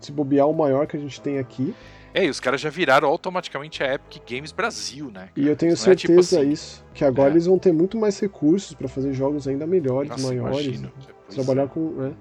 se 0.00 0.10
bobear 0.10 0.48
o 0.48 0.52
maior 0.52 0.86
que 0.86 0.96
a 0.96 1.00
gente 1.00 1.20
tem 1.20 1.38
aqui. 1.38 1.74
É, 2.16 2.24
e 2.24 2.30
os 2.30 2.40
caras 2.40 2.62
já 2.62 2.70
viraram 2.70 3.06
automaticamente 3.06 3.84
a 3.84 3.92
Epic 3.92 4.22
Games 4.26 4.50
Brasil, 4.50 5.10
né? 5.10 5.28
Cara? 5.28 5.32
E 5.36 5.46
eu 5.46 5.54
tenho 5.54 5.76
certeza 5.76 5.92
é, 5.92 6.16
tipo 6.16 6.20
assim, 6.20 6.50
isso, 6.50 6.82
que 6.94 7.04
agora 7.04 7.28
é. 7.28 7.32
eles 7.34 7.44
vão 7.44 7.58
ter 7.58 7.74
muito 7.74 7.98
mais 7.98 8.18
recursos 8.18 8.72
para 8.72 8.88
fazer 8.88 9.12
jogos 9.12 9.46
ainda 9.46 9.66
melhores, 9.66 10.08
Nossa, 10.08 10.28
maiores. 10.28 10.64
Imagino. 10.64 10.92
Trabalhar 11.28 11.64
é. 11.64 11.66
com. 11.66 11.90
Né? 11.90 12.14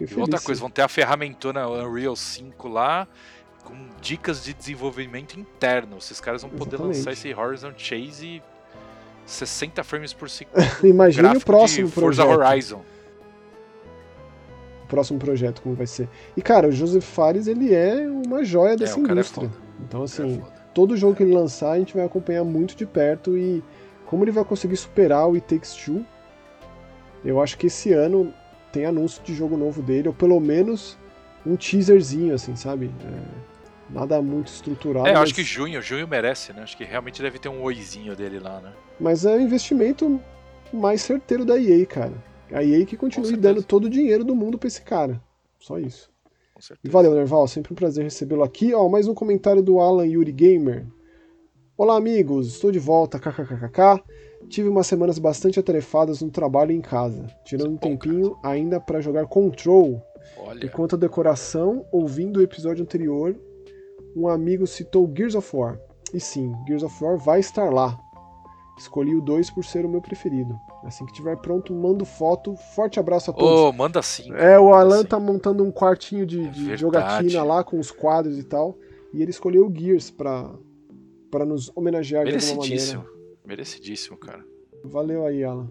E 0.00 0.20
outra 0.20 0.40
coisa, 0.40 0.60
vão 0.60 0.68
ter 0.68 0.82
a 0.82 0.88
ferramentona 0.88 1.68
Unreal 1.68 2.16
5 2.16 2.66
lá, 2.66 3.06
com 3.62 3.76
dicas 4.00 4.42
de 4.42 4.52
desenvolvimento 4.52 5.38
interno. 5.38 5.98
Esses 5.98 6.20
caras 6.20 6.42
vão 6.42 6.50
poder 6.50 6.74
Exatamente. 6.74 6.96
lançar 6.96 7.12
esse 7.12 7.32
Horizon 7.32 7.72
Chase 7.76 8.42
60 9.26 9.84
frames 9.84 10.12
por 10.12 10.26
segundo. 10.28 10.60
Imagine 10.82 11.36
o 11.36 11.40
próximo 11.40 11.88
Forza 11.88 12.24
projeto. 12.24 12.40
Horizon. 12.40 12.82
Próximo 14.90 15.18
projeto, 15.18 15.62
como 15.62 15.74
vai 15.74 15.86
ser. 15.86 16.08
E, 16.36 16.42
cara, 16.42 16.68
o 16.68 16.72
Joseph 16.72 17.04
Fares, 17.04 17.46
ele 17.46 17.72
é 17.72 18.06
uma 18.08 18.44
joia 18.44 18.76
dessa 18.76 18.98
é, 18.98 19.02
indústria. 19.02 19.46
É 19.46 19.82
então, 19.82 20.02
assim, 20.02 20.42
todo 20.74 20.96
jogo 20.96 21.14
que 21.14 21.22
ele 21.22 21.32
lançar, 21.32 21.72
a 21.72 21.78
gente 21.78 21.94
vai 21.94 22.04
acompanhar 22.04 22.44
muito 22.44 22.76
de 22.76 22.84
perto 22.84 23.38
e 23.38 23.62
como 24.04 24.24
ele 24.24 24.32
vai 24.32 24.44
conseguir 24.44 24.76
superar 24.76 25.28
o 25.28 25.34
It 25.34 25.46
Takes 25.46 25.74
Two, 25.74 26.04
eu 27.24 27.40
acho 27.40 27.56
que 27.56 27.68
esse 27.68 27.92
ano 27.92 28.34
tem 28.72 28.84
anúncio 28.84 29.22
de 29.22 29.32
jogo 29.32 29.56
novo 29.56 29.80
dele, 29.80 30.08
ou 30.08 30.14
pelo 30.14 30.40
menos 30.40 30.98
um 31.46 31.54
teaserzinho, 31.54 32.34
assim, 32.34 32.56
sabe? 32.56 32.90
É 33.04 33.50
nada 33.92 34.20
muito 34.22 34.48
estruturado. 34.48 35.06
É, 35.06 35.10
eu 35.10 35.14
mas... 35.14 35.22
acho 35.24 35.34
que 35.34 35.42
junho, 35.42 35.80
junho 35.82 36.06
merece, 36.06 36.52
né? 36.52 36.62
Acho 36.62 36.76
que 36.76 36.84
realmente 36.84 37.22
deve 37.22 37.38
ter 37.38 37.48
um 37.48 37.62
oizinho 37.62 38.14
dele 38.16 38.38
lá, 38.38 38.60
né? 38.60 38.72
Mas 38.98 39.24
é 39.24 39.34
o 39.34 39.40
investimento 39.40 40.20
mais 40.72 41.02
certeiro 41.02 41.44
da 41.44 41.60
EA, 41.60 41.84
cara. 41.86 42.14
A 42.52 42.64
EA 42.64 42.84
que 42.84 42.96
continue 42.96 43.36
dando 43.36 43.62
todo 43.62 43.84
o 43.84 43.90
dinheiro 43.90 44.24
do 44.24 44.34
mundo 44.34 44.58
pra 44.58 44.68
esse 44.68 44.82
cara. 44.82 45.20
Só 45.58 45.78
isso. 45.78 46.10
E 46.84 46.88
valeu, 46.88 47.14
Nerval. 47.14 47.46
Sempre 47.48 47.72
um 47.72 47.76
prazer 47.76 48.04
recebê-lo 48.04 48.42
aqui. 48.42 48.74
Ó, 48.74 48.88
mais 48.88 49.06
um 49.06 49.14
comentário 49.14 49.62
do 49.62 49.80
Alan 49.80 50.06
Yuri 50.06 50.32
Gamer. 50.32 50.86
Olá, 51.76 51.96
amigos. 51.96 52.48
Estou 52.48 52.70
de 52.70 52.78
volta. 52.78 53.18
KKKKK. 53.18 54.02
Tive 54.48 54.68
umas 54.68 54.86
semanas 54.86 55.18
bastante 55.18 55.60
atarefadas 55.60 56.20
no 56.22 56.30
trabalho 56.30 56.72
e 56.72 56.74
em 56.74 56.80
casa, 56.80 57.26
tirando 57.44 57.72
um 57.72 57.76
tempinho 57.76 58.36
ainda 58.42 58.80
para 58.80 59.00
jogar 59.00 59.26
Control. 59.26 60.02
Olha. 60.38 60.64
Enquanto 60.64 60.96
a 60.96 60.98
decoração, 60.98 61.86
ouvindo 61.92 62.38
o 62.38 62.42
episódio 62.42 62.82
anterior, 62.82 63.36
um 64.16 64.28
amigo 64.28 64.66
citou 64.66 65.10
Gears 65.14 65.34
of 65.34 65.56
War. 65.56 65.78
E 66.12 66.18
sim, 66.18 66.52
Gears 66.66 66.82
of 66.82 67.04
War 67.04 67.16
vai 67.16 67.40
estar 67.40 67.70
lá. 67.70 67.98
Escolhi 68.80 69.14
o 69.14 69.20
2 69.20 69.50
por 69.50 69.62
ser 69.62 69.84
o 69.84 69.88
meu 69.90 70.00
preferido. 70.00 70.58
Assim 70.82 71.04
que 71.04 71.12
tiver 71.12 71.36
pronto, 71.36 71.74
mando 71.74 72.06
foto. 72.06 72.56
Forte 72.74 72.98
abraço 72.98 73.30
a 73.30 73.34
todos. 73.34 73.60
Oh, 73.60 73.72
manda 73.74 74.00
sim. 74.00 74.32
É, 74.32 74.58
o 74.58 74.72
Alan 74.72 75.04
tá 75.04 75.20
montando 75.20 75.62
um 75.62 75.70
quartinho 75.70 76.24
de, 76.24 76.48
de 76.48 76.72
é 76.72 76.76
jogatina 76.78 77.42
lá 77.42 77.62
com 77.62 77.78
os 77.78 77.90
quadros 77.90 78.38
e 78.38 78.42
tal. 78.42 78.78
E 79.12 79.20
ele 79.20 79.30
escolheu 79.30 79.66
o 79.66 79.74
Gears 79.74 80.10
pra, 80.10 80.50
pra 81.30 81.44
nos 81.44 81.70
homenagear 81.76 82.24
de 82.24 82.34
alguma 82.34 82.54
maneira. 82.54 82.68
Merecidíssimo. 82.68 83.04
Merecidíssimo, 83.44 84.16
cara. 84.16 84.42
Valeu 84.82 85.26
aí, 85.26 85.44
Alan. 85.44 85.68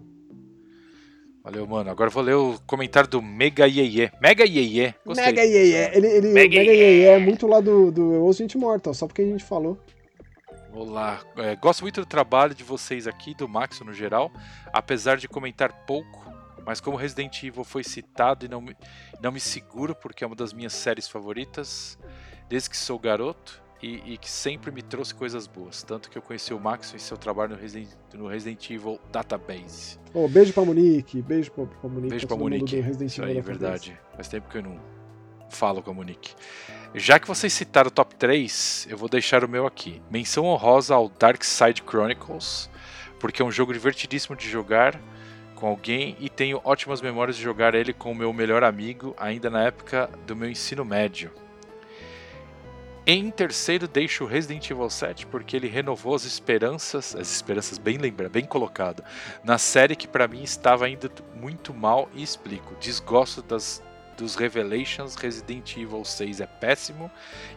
Valeu, 1.42 1.66
mano. 1.66 1.90
Agora 1.90 2.10
vou 2.10 2.22
ler 2.22 2.36
o 2.36 2.60
comentário 2.64 3.10
do 3.10 3.20
Mega 3.20 3.66
Yeye. 3.66 4.12
Mega 4.22 4.44
Yeye. 4.44 4.94
Gostei. 5.04 5.26
Mega 5.26 5.42
Yeye. 5.42 5.96
Ele, 5.96 6.06
ele, 6.06 6.28
Mega, 6.28 6.58
Mega 6.60 6.72
Yeye 6.72 7.04
é 7.06 7.18
muito 7.18 7.48
lá 7.48 7.60
do, 7.60 7.90
do 7.90 8.32
Gente 8.32 8.56
Mortal, 8.56 8.94
só 8.94 9.08
porque 9.08 9.22
a 9.22 9.26
gente 9.26 9.42
falou. 9.42 9.76
Olá. 10.72 11.20
É, 11.36 11.56
gosto 11.56 11.82
muito 11.82 12.00
do 12.00 12.06
trabalho 12.06 12.54
de 12.54 12.62
vocês 12.62 13.06
aqui, 13.06 13.34
do 13.34 13.48
Max 13.48 13.80
no 13.80 13.92
geral, 13.92 14.30
apesar 14.72 15.16
de 15.16 15.28
comentar 15.28 15.84
pouco, 15.84 16.32
mas 16.64 16.80
como 16.80 16.96
Resident 16.96 17.42
Evil 17.42 17.64
foi 17.64 17.82
citado 17.82 18.46
e 18.46 18.48
não 18.48 18.60
me, 18.60 18.76
não 19.20 19.32
me 19.32 19.40
seguro 19.40 19.94
porque 19.94 20.22
é 20.22 20.26
uma 20.26 20.36
das 20.36 20.52
minhas 20.52 20.72
séries 20.72 21.08
favoritas 21.08 21.98
desde 22.48 22.70
que 22.70 22.76
sou 22.76 22.98
garoto, 22.98 23.62
e, 23.82 24.12
e, 24.12 24.18
que 24.18 24.28
sempre 24.30 24.70
me 24.70 24.82
trouxe 24.82 25.14
coisas 25.14 25.46
boas. 25.46 25.82
Tanto 25.82 26.10
que 26.10 26.18
eu 26.18 26.22
conheci 26.22 26.52
o 26.52 26.60
Max 26.60 26.92
em 26.94 26.98
seu 26.98 27.16
trabalho 27.16 27.54
no 27.54 27.60
Resident, 27.60 27.88
no 28.12 28.26
Resident 28.26 28.70
Evil 28.70 29.00
Database. 29.10 29.98
Oh, 30.12 30.28
beijo 30.28 30.52
pra 30.52 30.64
Monique, 30.64 31.22
beijo 31.22 31.50
pra, 31.50 31.64
pra 31.64 31.88
Monique. 31.88 32.10
Beijo 32.10 32.26
pra 32.26 32.36
Monique. 32.36 32.76
Isso 33.04 33.24
aí, 33.24 33.38
é 33.38 33.40
verdade. 33.40 33.98
Faz 34.14 34.28
tempo 34.28 34.48
que 34.48 34.58
eu 34.58 34.62
não 34.62 34.78
falo 35.48 35.82
com 35.82 35.90
a 35.90 35.94
Monique. 35.94 36.34
Já 36.94 37.20
que 37.20 37.28
vocês 37.28 37.52
citaram 37.52 37.86
o 37.86 37.90
top 37.90 38.16
3, 38.16 38.88
eu 38.90 38.98
vou 38.98 39.08
deixar 39.08 39.44
o 39.44 39.48
meu 39.48 39.64
aqui. 39.64 40.02
Menção 40.10 40.44
honrosa 40.46 40.92
ao 40.92 41.08
Dark 41.08 41.44
Side 41.44 41.84
Chronicles, 41.88 42.68
porque 43.20 43.40
é 43.40 43.44
um 43.44 43.50
jogo 43.50 43.72
divertidíssimo 43.72 44.34
de 44.34 44.50
jogar 44.50 45.00
com 45.54 45.68
alguém 45.68 46.16
e 46.18 46.28
tenho 46.28 46.60
ótimas 46.64 47.00
memórias 47.00 47.36
de 47.36 47.44
jogar 47.44 47.76
ele 47.76 47.92
com 47.92 48.10
o 48.10 48.14
meu 48.14 48.32
melhor 48.32 48.64
amigo, 48.64 49.14
ainda 49.16 49.48
na 49.48 49.62
época 49.62 50.10
do 50.26 50.34
meu 50.34 50.50
ensino 50.50 50.84
médio. 50.84 51.30
Em 53.06 53.30
terceiro, 53.30 53.86
deixo 53.86 54.24
o 54.24 54.26
Resident 54.26 54.68
Evil 54.68 54.90
7 54.90 55.26
porque 55.26 55.54
ele 55.54 55.68
renovou 55.68 56.16
as 56.16 56.24
esperanças, 56.24 57.14
as 57.14 57.32
esperanças 57.32 57.78
bem 57.78 57.98
lembra, 57.98 58.28
bem 58.28 58.44
colocado, 58.44 59.04
na 59.44 59.58
série 59.58 59.94
que 59.94 60.08
para 60.08 60.26
mim 60.26 60.42
estava 60.42 60.88
indo 60.88 61.08
muito 61.36 61.72
mal 61.72 62.10
e 62.14 62.22
explico. 62.22 62.74
Desgosto 62.80 63.42
das 63.42 63.80
dos 64.20 64.34
Revelations, 64.36 65.16
Resident 65.16 65.76
Evil 65.76 66.04
6 66.04 66.40
é 66.40 66.46
péssimo 66.46 67.10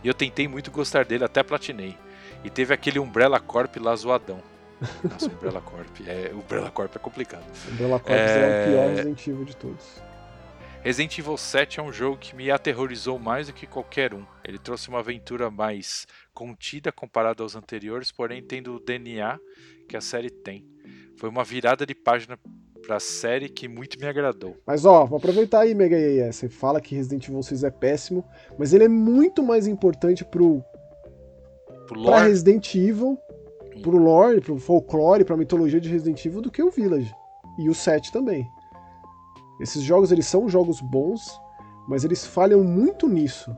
e 0.03 0.07
eu 0.07 0.13
tentei 0.13 0.47
muito 0.47 0.71
gostar 0.71 1.05
dele, 1.05 1.25
até 1.25 1.43
platinei. 1.43 1.97
E 2.43 2.49
teve 2.49 2.73
aquele 2.73 2.99
Umbrella 2.99 3.39
Corp 3.39 3.75
lá 3.77 3.95
zoadão. 3.95 4.41
Nossa, 5.03 5.27
Umbrella 5.27 5.61
Corp. 5.61 5.89
É, 6.07 6.31
Umbrella 6.33 6.71
Corp 6.71 6.95
é 6.95 6.99
complicado. 6.99 7.45
Umbrella 7.69 7.99
Corp 7.99 8.15
é... 8.15 8.23
é 8.23 8.65
o 8.65 8.69
pior 8.69 8.89
Resident 8.89 9.27
Evil 9.27 9.45
de 9.45 9.55
todos. 9.55 10.01
Resident 10.81 11.17
Evil 11.17 11.37
7 11.37 11.79
é 11.79 11.83
um 11.83 11.93
jogo 11.93 12.17
que 12.17 12.35
me 12.35 12.49
aterrorizou 12.49 13.19
mais 13.19 13.47
do 13.47 13.53
que 13.53 13.67
qualquer 13.67 14.13
um. 14.13 14.25
Ele 14.43 14.57
trouxe 14.57 14.89
uma 14.89 14.99
aventura 14.99 15.49
mais 15.49 16.07
contida 16.33 16.91
comparada 16.91 17.43
aos 17.43 17.55
anteriores, 17.55 18.11
porém 18.11 18.41
tendo 18.41 18.75
o 18.75 18.79
DNA 18.79 19.39
que 19.87 19.95
a 19.95 20.01
série 20.01 20.29
tem. 20.29 20.65
Foi 21.15 21.29
uma 21.29 21.43
virada 21.43 21.85
de 21.85 21.95
página 21.95 22.37
pra 22.83 22.99
série 22.99 23.49
que 23.49 23.67
muito 23.67 23.97
me 23.99 24.05
agradou. 24.05 24.55
Mas 24.67 24.85
ó, 24.85 25.05
vou 25.05 25.17
aproveitar 25.17 25.61
aí, 25.61 25.73
Mega 25.73 25.97
EE. 25.97 26.31
Você 26.31 26.49
fala 26.49 26.81
que 26.81 26.95
Resident 26.95 27.27
Evil 27.27 27.41
6 27.41 27.63
é 27.63 27.71
péssimo, 27.71 28.23
mas 28.57 28.73
ele 28.73 28.83
é 28.83 28.87
muito 28.87 29.41
mais 29.41 29.65
importante 29.65 30.23
pro. 30.23 30.63
pro 31.87 32.03
pra 32.03 32.23
Resident 32.23 32.75
Evil, 32.75 33.17
hum. 33.75 33.81
pro 33.81 33.97
lore, 33.97 34.41
pro 34.41 34.57
folclore, 34.57 35.23
pra 35.23 35.37
mitologia 35.37 35.79
de 35.79 35.89
Resident 35.89 36.23
Evil 36.25 36.41
do 36.41 36.51
que 36.51 36.61
o 36.61 36.69
Village. 36.69 37.13
E 37.57 37.69
o 37.69 37.73
7 37.73 38.11
também. 38.11 38.45
Esses 39.61 39.81
jogos 39.81 40.11
eles 40.11 40.25
são 40.25 40.49
jogos 40.49 40.81
bons, 40.81 41.39
mas 41.87 42.03
eles 42.03 42.25
falham 42.25 42.63
muito 42.63 43.07
nisso. 43.07 43.55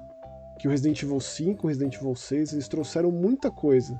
Que 0.59 0.67
o 0.67 0.71
Resident 0.71 1.01
Evil 1.01 1.19
5, 1.19 1.65
o 1.65 1.67
Resident 1.67 1.95
Evil 1.95 2.15
6, 2.15 2.53
eles 2.53 2.67
trouxeram 2.67 3.11
muita 3.11 3.49
coisa. 3.49 3.99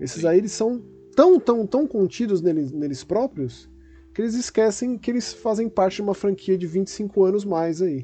Esses 0.00 0.22
Sim. 0.22 0.28
aí 0.28 0.38
eles 0.38 0.52
são 0.52 0.82
tão, 1.14 1.38
tão, 1.38 1.66
tão 1.66 1.86
contidos 1.86 2.42
neles, 2.42 2.72
neles 2.72 3.04
próprios 3.04 3.70
que 4.16 4.22
eles 4.22 4.34
esquecem 4.34 4.96
que 4.96 5.10
eles 5.10 5.34
fazem 5.34 5.68
parte 5.68 5.96
de 5.96 6.02
uma 6.02 6.14
franquia 6.14 6.56
de 6.56 6.66
25 6.66 7.22
anos 7.22 7.44
mais 7.44 7.82
aí. 7.82 8.02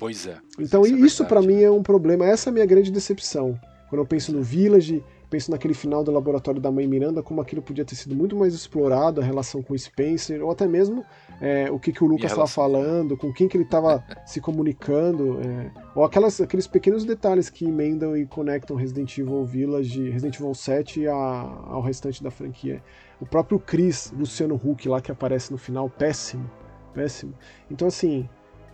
Pois 0.00 0.26
é. 0.26 0.36
Então 0.58 0.84
isso, 0.84 0.96
é 0.96 1.06
isso 1.06 1.24
para 1.26 1.40
mim 1.40 1.62
é 1.62 1.70
um 1.70 1.80
problema. 1.80 2.26
Essa 2.26 2.48
é 2.48 2.50
a 2.50 2.52
minha 2.52 2.66
grande 2.66 2.90
decepção. 2.90 3.56
Quando 3.88 4.00
eu 4.00 4.06
penso 4.06 4.32
no 4.32 4.42
Village, 4.42 5.04
penso 5.28 5.50
naquele 5.50 5.74
final 5.74 6.04
do 6.04 6.10
laboratório 6.10 6.60
da 6.60 6.70
mãe 6.70 6.86
Miranda, 6.86 7.22
como 7.22 7.40
aquilo 7.40 7.62
podia 7.62 7.84
ter 7.84 7.94
sido 7.94 8.14
muito 8.14 8.36
mais 8.36 8.54
explorado, 8.54 9.20
a 9.20 9.24
relação 9.24 9.62
com 9.62 9.74
o 9.74 9.78
Spencer, 9.78 10.42
ou 10.44 10.50
até 10.50 10.66
mesmo 10.66 11.04
é, 11.40 11.70
o 11.70 11.78
que, 11.78 11.92
que 11.92 12.02
o 12.02 12.06
Lucas 12.06 12.30
estava 12.30 12.46
falando, 12.46 13.16
com 13.16 13.32
quem 13.32 13.48
que 13.48 13.56
ele 13.56 13.64
estava 13.64 14.04
se 14.26 14.40
comunicando, 14.40 15.40
é, 15.40 15.70
ou 15.94 16.04
aquelas, 16.04 16.40
aqueles 16.40 16.66
pequenos 16.66 17.04
detalhes 17.04 17.50
que 17.50 17.64
emendam 17.64 18.16
e 18.16 18.26
conectam 18.26 18.76
Resident 18.76 19.16
Evil 19.18 19.44
Village, 19.44 20.10
Resident 20.10 20.36
Evil 20.36 20.54
7 20.54 21.08
a, 21.08 21.14
ao 21.14 21.80
restante 21.80 22.22
da 22.22 22.30
franquia. 22.30 22.82
O 23.20 23.26
próprio 23.26 23.58
Chris, 23.58 24.12
Luciano 24.16 24.54
Huck 24.54 24.88
lá 24.88 25.00
que 25.00 25.10
aparece 25.10 25.50
no 25.50 25.58
final, 25.58 25.88
péssimo, 25.88 26.50
péssimo. 26.92 27.34
Então 27.70 27.88
assim, 27.88 28.28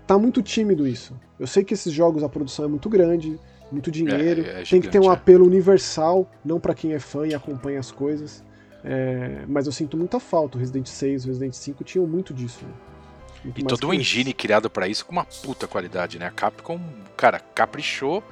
tá 0.06 0.18
muito 0.18 0.42
tímido 0.42 0.86
isso. 0.86 1.14
Eu 1.38 1.46
sei 1.46 1.62
que 1.62 1.74
esses 1.74 1.92
jogos 1.92 2.22
a 2.22 2.28
produção 2.28 2.64
é 2.64 2.68
muito 2.68 2.88
grande, 2.88 3.38
muito 3.70 3.90
dinheiro, 3.90 4.42
é, 4.42 4.62
é 4.62 4.64
tem 4.64 4.80
que 4.80 4.88
ter 4.88 5.00
um 5.00 5.10
é. 5.10 5.14
apelo 5.14 5.46
universal, 5.46 6.30
não 6.44 6.58
para 6.58 6.74
quem 6.74 6.92
é 6.92 6.98
fã 6.98 7.26
e 7.26 7.34
acompanha 7.34 7.78
as 7.78 7.90
coisas. 7.90 8.44
É, 8.82 9.44
mas 9.46 9.66
eu 9.66 9.72
sinto 9.72 9.96
muita 9.96 10.18
falta. 10.18 10.56
O 10.56 10.60
Resident 10.60 10.86
6, 10.86 11.24
o 11.24 11.28
Resident 11.28 11.52
5 11.52 11.84
tinham 11.84 12.06
muito 12.06 12.32
disso. 12.32 12.64
Né? 12.64 12.72
Muito 13.44 13.60
e 13.60 13.64
todo 13.64 13.88
o 13.88 13.94
engine 13.94 14.32
criado 14.32 14.68
para 14.68 14.88
isso 14.88 15.04
com 15.06 15.12
uma 15.12 15.24
puta 15.24 15.66
qualidade, 15.66 16.18
né? 16.18 16.26
A 16.26 16.30
Capcom, 16.30 16.80
cara, 17.16 17.40
caprichou 17.40 18.22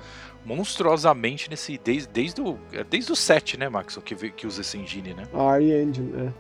monstruosamente 0.45 1.51
nesse 1.51 1.79
desde, 1.79 2.09
desde 2.09 2.41
o 2.41 2.59
é, 2.73 2.85
desde 2.85 3.13
o 3.13 3.17
7, 3.17 3.59
né, 3.59 3.69
Max, 3.69 3.99
que 4.05 4.31
que 4.31 4.47
usa 4.47 4.61
esse 4.61 4.79
engine, 4.79 5.15
né? 5.15 5.25
A 5.33 5.57
RE 5.57 5.83
Engine, 5.83 6.13
é. 6.15 6.33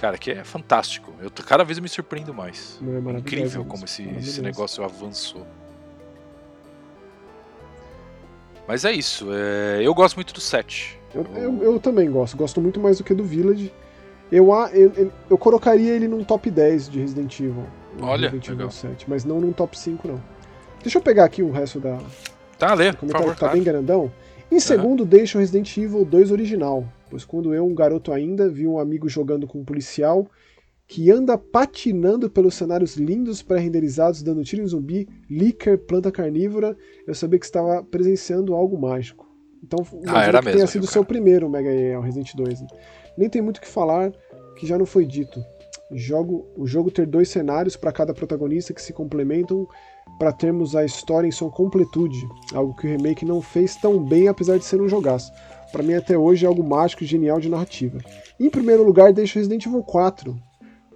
Cara, 0.00 0.16
que 0.16 0.30
é 0.30 0.42
fantástico. 0.42 1.12
Eu 1.20 1.30
cada 1.30 1.62
vez 1.62 1.76
eu 1.76 1.82
me 1.82 1.88
surpreendo 1.88 2.32
mais. 2.32 2.80
É 2.82 3.18
Incrível 3.18 3.64
como 3.66 3.84
esse, 3.84 4.02
esse 4.16 4.40
negócio 4.40 4.82
avançou. 4.82 5.46
Mas 8.70 8.84
é 8.84 8.92
isso. 8.92 9.26
É... 9.32 9.80
Eu 9.82 9.92
gosto 9.92 10.14
muito 10.14 10.32
do 10.32 10.40
7. 10.40 10.96
Eu, 11.12 11.26
eu, 11.34 11.62
eu, 11.64 11.80
também 11.80 12.08
gosto. 12.08 12.36
Gosto 12.36 12.60
muito 12.60 12.78
mais 12.78 12.98
do 12.98 13.02
que 13.02 13.12
do 13.12 13.24
Village. 13.24 13.72
Eu, 14.30 14.48
eu, 14.72 15.12
eu, 15.28 15.36
colocaria 15.36 15.92
ele 15.92 16.06
num 16.06 16.22
top 16.22 16.48
10 16.48 16.88
de 16.88 17.00
Resident 17.00 17.40
Evil. 17.40 17.66
Olha, 18.00 18.30
Resident 18.30 18.46
Evil 18.46 18.56
legal. 18.58 18.70
7, 18.70 19.06
mas 19.10 19.24
não 19.24 19.40
num 19.40 19.50
top 19.50 19.76
5, 19.76 20.06
não. 20.06 20.22
Deixa 20.84 20.98
eu 20.98 21.02
pegar 21.02 21.24
aqui 21.24 21.42
o 21.42 21.50
resto 21.50 21.80
da. 21.80 21.98
Tá, 22.56 22.72
lê, 22.74 22.92
por 22.92 23.08
favor. 23.08 23.34
Tá 23.34 23.48
bem 23.48 23.64
grandão. 23.64 24.12
Em 24.52 24.60
segundo, 24.60 25.04
deixa 25.04 25.36
o 25.36 25.40
Resident 25.40 25.76
Evil 25.76 26.04
2 26.04 26.30
original, 26.30 26.86
pois 27.10 27.24
quando 27.24 27.52
eu, 27.52 27.66
um 27.66 27.74
garoto 27.74 28.12
ainda, 28.12 28.48
vi 28.48 28.68
um 28.68 28.78
amigo 28.78 29.08
jogando 29.08 29.48
com 29.48 29.58
um 29.58 29.64
policial 29.64 30.28
que 30.90 31.08
anda 31.08 31.38
patinando 31.38 32.28
pelos 32.28 32.56
cenários 32.56 32.96
lindos 32.96 33.42
pré-renderizados, 33.42 34.24
dando 34.24 34.42
tiro 34.42 34.62
em 34.62 34.66
zumbi, 34.66 35.08
líquer, 35.30 35.78
planta 35.78 36.10
carnívora, 36.10 36.76
eu 37.06 37.14
sabia 37.14 37.38
que 37.38 37.44
estava 37.44 37.80
presenciando 37.84 38.56
algo 38.56 38.76
mágico. 38.76 39.24
Então, 39.62 39.86
ah, 40.08 40.24
era 40.24 40.40
que 40.40 40.46
mesmo, 40.46 40.58
tenha 40.58 40.66
sido 40.66 40.82
o 40.82 40.88
seu 40.88 41.04
primeiro 41.04 41.48
Mega 41.48 41.70
EA, 41.70 41.96
o 41.96 42.02
Resident 42.02 42.34
2. 42.34 42.62
Né? 42.62 42.66
Nem 43.16 43.28
tem 43.28 43.40
muito 43.40 43.58
o 43.58 43.60
que 43.60 43.68
falar, 43.68 44.10
que 44.58 44.66
já 44.66 44.76
não 44.76 44.84
foi 44.84 45.06
dito. 45.06 45.40
Jogo, 45.92 46.48
o 46.56 46.66
jogo 46.66 46.90
ter 46.90 47.06
dois 47.06 47.28
cenários 47.28 47.76
para 47.76 47.92
cada 47.92 48.12
protagonista 48.12 48.74
que 48.74 48.82
se 48.82 48.92
complementam 48.92 49.68
para 50.18 50.32
termos 50.32 50.74
a 50.74 50.84
história 50.84 51.28
em 51.28 51.32
sua 51.32 51.52
completude, 51.52 52.18
algo 52.52 52.74
que 52.74 52.88
o 52.88 52.90
remake 52.90 53.24
não 53.24 53.40
fez 53.40 53.76
tão 53.76 54.04
bem 54.04 54.26
apesar 54.26 54.58
de 54.58 54.64
ser 54.64 54.80
um 54.80 54.88
jogaço. 54.88 55.30
Para 55.70 55.84
mim 55.84 55.94
até 55.94 56.18
hoje 56.18 56.44
é 56.44 56.48
algo 56.48 56.64
mágico 56.64 57.04
e 57.04 57.06
genial 57.06 57.38
de 57.38 57.48
narrativa. 57.48 57.98
Em 58.40 58.50
primeiro 58.50 58.82
lugar, 58.82 59.12
deixo 59.12 59.38
Resident 59.38 59.64
Evil 59.66 59.84
4, 59.84 60.49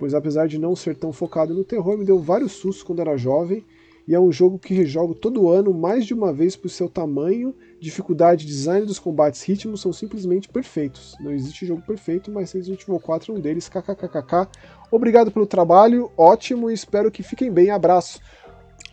pois 0.05 0.13
apesar 0.13 0.47
de 0.47 0.59
não 0.59 0.77
ser 0.77 0.95
tão 0.95 1.15
focado 1.15 1.55
no 1.55 1.65
terror, 1.65 1.97
me 1.97 2.05
deu 2.05 2.19
vários 2.19 2.53
sustos 2.53 2.83
quando 2.83 3.01
era 3.01 3.17
jovem, 3.17 3.65
e 4.07 4.15
é 4.15 4.21
um 4.21 4.31
jogo 4.31 4.59
que 4.59 4.75
rejogo 4.75 5.15
todo 5.15 5.49
ano 5.49 5.73
mais 5.73 6.05
de 6.05 6.13
uma 6.13 6.31
vez 6.31 6.55
por 6.55 6.69
seu 6.69 6.91
tamanho, 6.91 7.55
dificuldade, 7.81 8.45
design 8.45 8.85
dos 8.85 8.99
combates, 8.99 9.43
ritmos 9.43 9.81
são 9.81 9.95
simplesmente 9.95 10.47
perfeitos. 10.47 11.17
Não 11.21 11.33
existe 11.33 11.65
jogo 11.65 11.81
perfeito, 11.81 12.31
mas 12.31 12.53
Resident 12.53 12.83
Evil 12.83 13.01
4 13.01 13.33
é 13.33 13.39
um 13.39 13.41
deles, 13.41 13.67
kkkk. 13.67 14.47
Obrigado 14.91 15.31
pelo 15.31 15.47
trabalho, 15.47 16.11
ótimo 16.19 16.71
e 16.71 16.75
espero 16.75 17.11
que 17.11 17.23
fiquem 17.23 17.51
bem. 17.51 17.71
Abraço. 17.71 18.21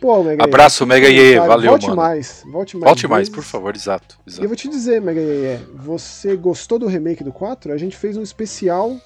Pô, 0.00 0.24
Mega 0.24 0.44
Abraço, 0.44 0.86
Mega 0.86 1.08
Ye, 1.08 1.36
valeu, 1.36 1.72
volte 1.72 1.88
mano. 1.88 1.96
Mais, 2.00 2.42
volte 2.50 2.78
mais, 2.78 2.84
volte 2.88 3.06
mais, 3.06 3.28
por 3.28 3.44
favor, 3.44 3.76
exato, 3.76 4.18
exato. 4.26 4.42
E 4.42 4.44
eu 4.46 4.48
vou 4.48 4.56
te 4.56 4.66
dizer, 4.66 4.98
Mega 4.98 5.20
Ye, 5.20 5.58
você 5.74 6.34
gostou 6.36 6.78
do 6.78 6.86
remake 6.86 7.22
do 7.22 7.32
4? 7.32 7.70
A 7.70 7.76
gente 7.76 7.98
fez 7.98 8.16
um 8.16 8.22
especial 8.22 8.96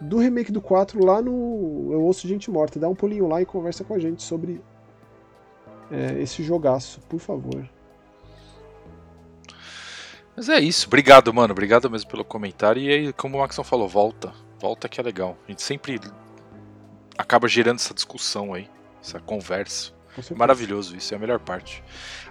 do 0.00 0.18
remake 0.18 0.52
do 0.52 0.60
4 0.60 1.04
lá 1.04 1.20
no 1.20 1.90
Eu 1.92 2.02
Ouço 2.02 2.28
Gente 2.28 2.50
Morta. 2.50 2.78
Dá 2.78 2.88
um 2.88 2.94
pulinho 2.94 3.26
lá 3.26 3.42
e 3.42 3.46
conversa 3.46 3.84
com 3.84 3.94
a 3.94 3.98
gente 3.98 4.22
sobre 4.22 4.60
é, 5.90 6.20
esse 6.20 6.42
jogaço, 6.42 7.00
por 7.08 7.18
favor. 7.18 7.68
Mas 10.36 10.48
é 10.48 10.60
isso. 10.60 10.86
Obrigado, 10.86 11.34
mano. 11.34 11.52
Obrigado 11.52 11.90
mesmo 11.90 12.08
pelo 12.08 12.24
comentário. 12.24 12.80
E 12.80 12.88
aí, 12.88 13.12
como 13.12 13.36
o 13.36 13.40
Maxon 13.40 13.64
falou, 13.64 13.88
volta. 13.88 14.32
Volta 14.60 14.88
que 14.88 15.00
é 15.00 15.02
legal. 15.02 15.36
A 15.46 15.50
gente 15.50 15.62
sempre 15.62 16.00
acaba 17.16 17.48
gerando 17.48 17.76
essa 17.76 17.92
discussão 17.92 18.54
aí, 18.54 18.68
essa 19.02 19.18
conversa. 19.18 19.92
Maravilhoso 20.36 20.96
isso, 20.96 21.14
é 21.14 21.16
a 21.16 21.20
melhor 21.20 21.38
parte. 21.38 21.82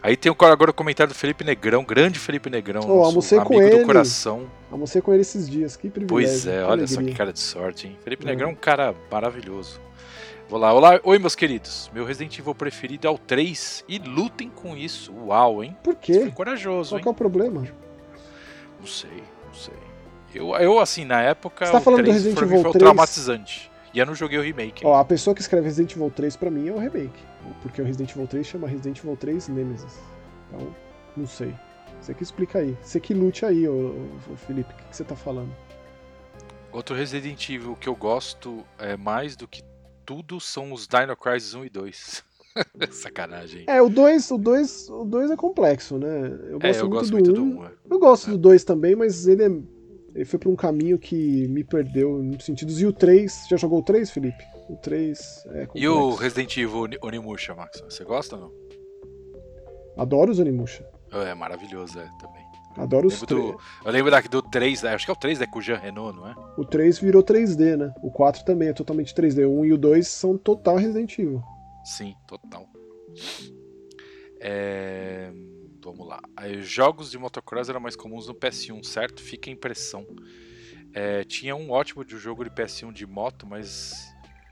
Aí 0.01 0.15
tem 0.15 0.31
agora 0.31 0.71
o 0.71 0.73
comentário 0.73 1.11
do 1.11 1.17
Felipe 1.17 1.43
Negrão, 1.43 1.83
grande 1.83 2.19
Felipe 2.19 2.49
Negrão, 2.49 2.83
oh, 2.87 3.03
almocei 3.03 3.37
amigo 3.37 3.53
com 3.53 3.61
ele, 3.61 3.79
do 3.79 3.85
coração. 3.85 4.49
Almocei 4.71 5.01
com 5.01 5.11
ele 5.13 5.21
esses 5.21 5.49
dias, 5.49 5.75
que 5.75 5.89
privilégio. 5.89 6.29
Pois 6.29 6.47
é, 6.47 6.63
olha 6.63 6.83
alegria. 6.83 6.87
só 6.87 7.01
que 7.01 7.13
cara 7.13 7.33
de 7.33 7.39
sorte, 7.39 7.87
hein? 7.87 7.97
Felipe 8.03 8.25
é. 8.25 8.29
Negrão 8.29 8.49
é 8.49 8.51
um 8.51 8.55
cara 8.55 8.95
maravilhoso. 9.11 9.81
Vou 10.49 10.57
lá, 10.57 10.73
olá, 10.73 10.99
oi 11.03 11.19
meus 11.19 11.35
queridos. 11.35 11.91
Meu 11.93 12.05
Resident 12.05 12.39
Evil 12.39 12.55
preferido 12.55 13.05
é 13.05 13.09
o 13.09 13.17
3 13.17 13.83
e 13.85 13.99
lutem 13.99 14.49
com 14.49 14.77
isso. 14.77 15.13
Uau, 15.25 15.61
hein? 15.61 15.75
Por 15.83 15.95
quê? 15.95 16.21
Foi 16.21 16.31
corajoso, 16.31 16.91
Qual 16.91 16.99
hein? 16.99 17.03
Qual 17.03 17.11
é 17.11 17.15
o 17.15 17.17
problema? 17.17 17.67
Não 18.79 18.87
sei, 18.87 19.23
não 19.45 19.53
sei. 19.53 19.73
Eu, 20.33 20.55
eu 20.55 20.79
assim, 20.79 21.03
na 21.03 21.21
época, 21.21 21.65
Você 21.65 21.71
tá 21.73 21.81
falando 21.81 22.03
3 22.03 22.09
do 22.09 22.13
Resident 22.13 22.41
Evil 22.41 22.59
3? 22.59 22.71
foi 22.71 22.79
traumatizante. 22.79 23.71
E 23.93 23.99
eu 23.99 24.05
não 24.05 24.15
joguei 24.15 24.37
o 24.37 24.41
remake. 24.41 24.85
Ó, 24.85 24.95
a 24.95 25.03
pessoa 25.03 25.33
que 25.33 25.41
escreve 25.41 25.65
Resident 25.65 25.93
Evil 25.93 26.11
3 26.15 26.37
pra 26.37 26.49
mim 26.49 26.69
é 26.69 26.71
o 26.71 26.77
remake. 26.77 27.19
Porque 27.61 27.81
o 27.81 27.85
Resident 27.85 28.11
Evil 28.11 28.27
3 28.27 28.45
chama 28.45 28.67
Resident 28.67 28.99
Evil 28.99 29.17
3 29.17 29.47
Nemesis. 29.49 29.99
Então, 30.47 30.75
não 31.15 31.27
sei. 31.27 31.53
Você 31.99 32.13
que 32.13 32.23
explica 32.23 32.59
aí. 32.59 32.77
Você 32.81 32.99
que 32.99 33.13
lute 33.13 33.45
aí, 33.45 33.67
ô, 33.67 33.95
ô 34.31 34.35
Felipe. 34.35 34.73
O 34.73 34.77
que, 34.77 34.83
que 34.89 34.95
você 34.95 35.03
tá 35.03 35.15
falando? 35.15 35.51
Outro 36.71 36.95
Resident 36.95 37.49
Evil 37.49 37.75
que 37.75 37.89
eu 37.89 37.95
gosto 37.95 38.63
é 38.77 38.95
mais 38.95 39.35
do 39.35 39.47
que 39.47 39.63
tudo 40.05 40.39
são 40.39 40.71
os 40.71 40.87
Dino 40.87 41.15
Crisis 41.15 41.53
1 41.53 41.65
e 41.65 41.69
2. 41.69 42.23
Sacanagem. 42.91 43.65
É, 43.67 43.81
o 43.81 43.89
2 43.89 44.31
o 44.31 44.37
dois, 44.37 44.89
o 44.89 45.03
dois 45.03 45.29
é 45.31 45.35
complexo, 45.35 45.97
né? 45.97 46.27
Eu 46.49 46.59
gosto, 46.59 46.65
é, 46.65 46.69
eu 46.69 46.89
muito, 46.89 46.89
gosto 46.89 47.21
do 47.21 47.41
1. 47.41 47.43
Um. 47.43 47.65
É. 47.65 47.71
Eu 47.89 47.99
gosto 47.99 48.27
é. 48.27 48.31
do 48.31 48.37
2 48.37 48.63
também, 48.63 48.95
mas 48.95 49.27
ele, 49.27 49.43
é, 49.43 49.49
ele 50.15 50.25
foi 50.25 50.39
pra 50.39 50.49
um 50.49 50.55
caminho 50.55 50.97
que 50.97 51.47
me 51.47 51.63
perdeu 51.63 52.19
em 52.19 52.27
muitos 52.27 52.45
sentidos. 52.45 52.81
E 52.81 52.85
o 52.85 52.93
3, 52.93 53.45
já 53.49 53.57
jogou 53.57 53.79
o 53.79 53.83
3, 53.83 54.09
Felipe? 54.09 54.43
O 54.69 54.75
3 54.77 55.19
é 55.19 55.65
complexo. 55.65 55.71
E 55.75 55.87
o 55.87 56.15
Resident 56.15 56.57
Evil 56.57 56.87
Onimusha, 57.01 57.55
Max? 57.55 57.81
Você 57.81 58.03
gosta 58.03 58.35
ou 58.35 58.41
não? 58.41 58.51
Adoro 59.97 60.31
os 60.31 60.39
Onimusha. 60.39 60.85
É 61.11 61.33
maravilhoso, 61.33 61.99
é, 61.99 62.09
também. 62.19 62.45
Adoro 62.77 63.07
os 63.07 63.19
três. 63.21 63.55
eu 63.85 63.91
lembro 63.91 64.11
daqui 64.11 64.29
do 64.29 64.41
3, 64.41 64.85
acho 64.85 65.05
que 65.05 65.11
é 65.11 65.13
o 65.13 65.17
3, 65.17 65.39
né? 65.39 65.47
Com 65.47 65.57
o 65.57 65.61
Jean 65.61 65.77
Renault, 65.77 66.15
não 66.15 66.27
é? 66.27 66.35
O 66.57 66.63
3 66.63 66.99
virou 66.99 67.23
3D, 67.23 67.75
né? 67.75 67.91
O 68.03 68.11
4 68.11 68.45
também 68.45 68.69
é 68.69 68.73
totalmente 68.73 69.15
3D. 69.15 69.47
O 69.47 69.61
1 69.61 69.65
e 69.65 69.73
o 69.73 69.77
2 69.77 70.07
são 70.07 70.37
total 70.37 70.75
Resident 70.75 71.17
Evil. 71.17 71.41
Sim, 71.83 72.13
total. 72.27 72.67
É, 74.39 75.31
Vamos 75.83 76.07
lá. 76.07 76.19
Jogos 76.61 77.11
de 77.11 77.17
motocross 77.17 77.69
eram 77.69 77.79
mais 77.79 77.95
comuns 77.95 78.27
no 78.27 78.35
PS1, 78.35 78.83
certo? 78.83 79.21
Fica 79.21 79.49
a 79.49 79.53
impressão. 79.53 80.05
É, 80.93 81.23
tinha 81.23 81.55
um 81.55 81.71
ótimo 81.71 82.03
de 82.03 82.15
um 82.15 82.19
jogo 82.19 82.43
de 82.43 82.49
PS1 82.49 82.91
de 82.91 83.05
moto, 83.05 83.45
mas 83.45 83.93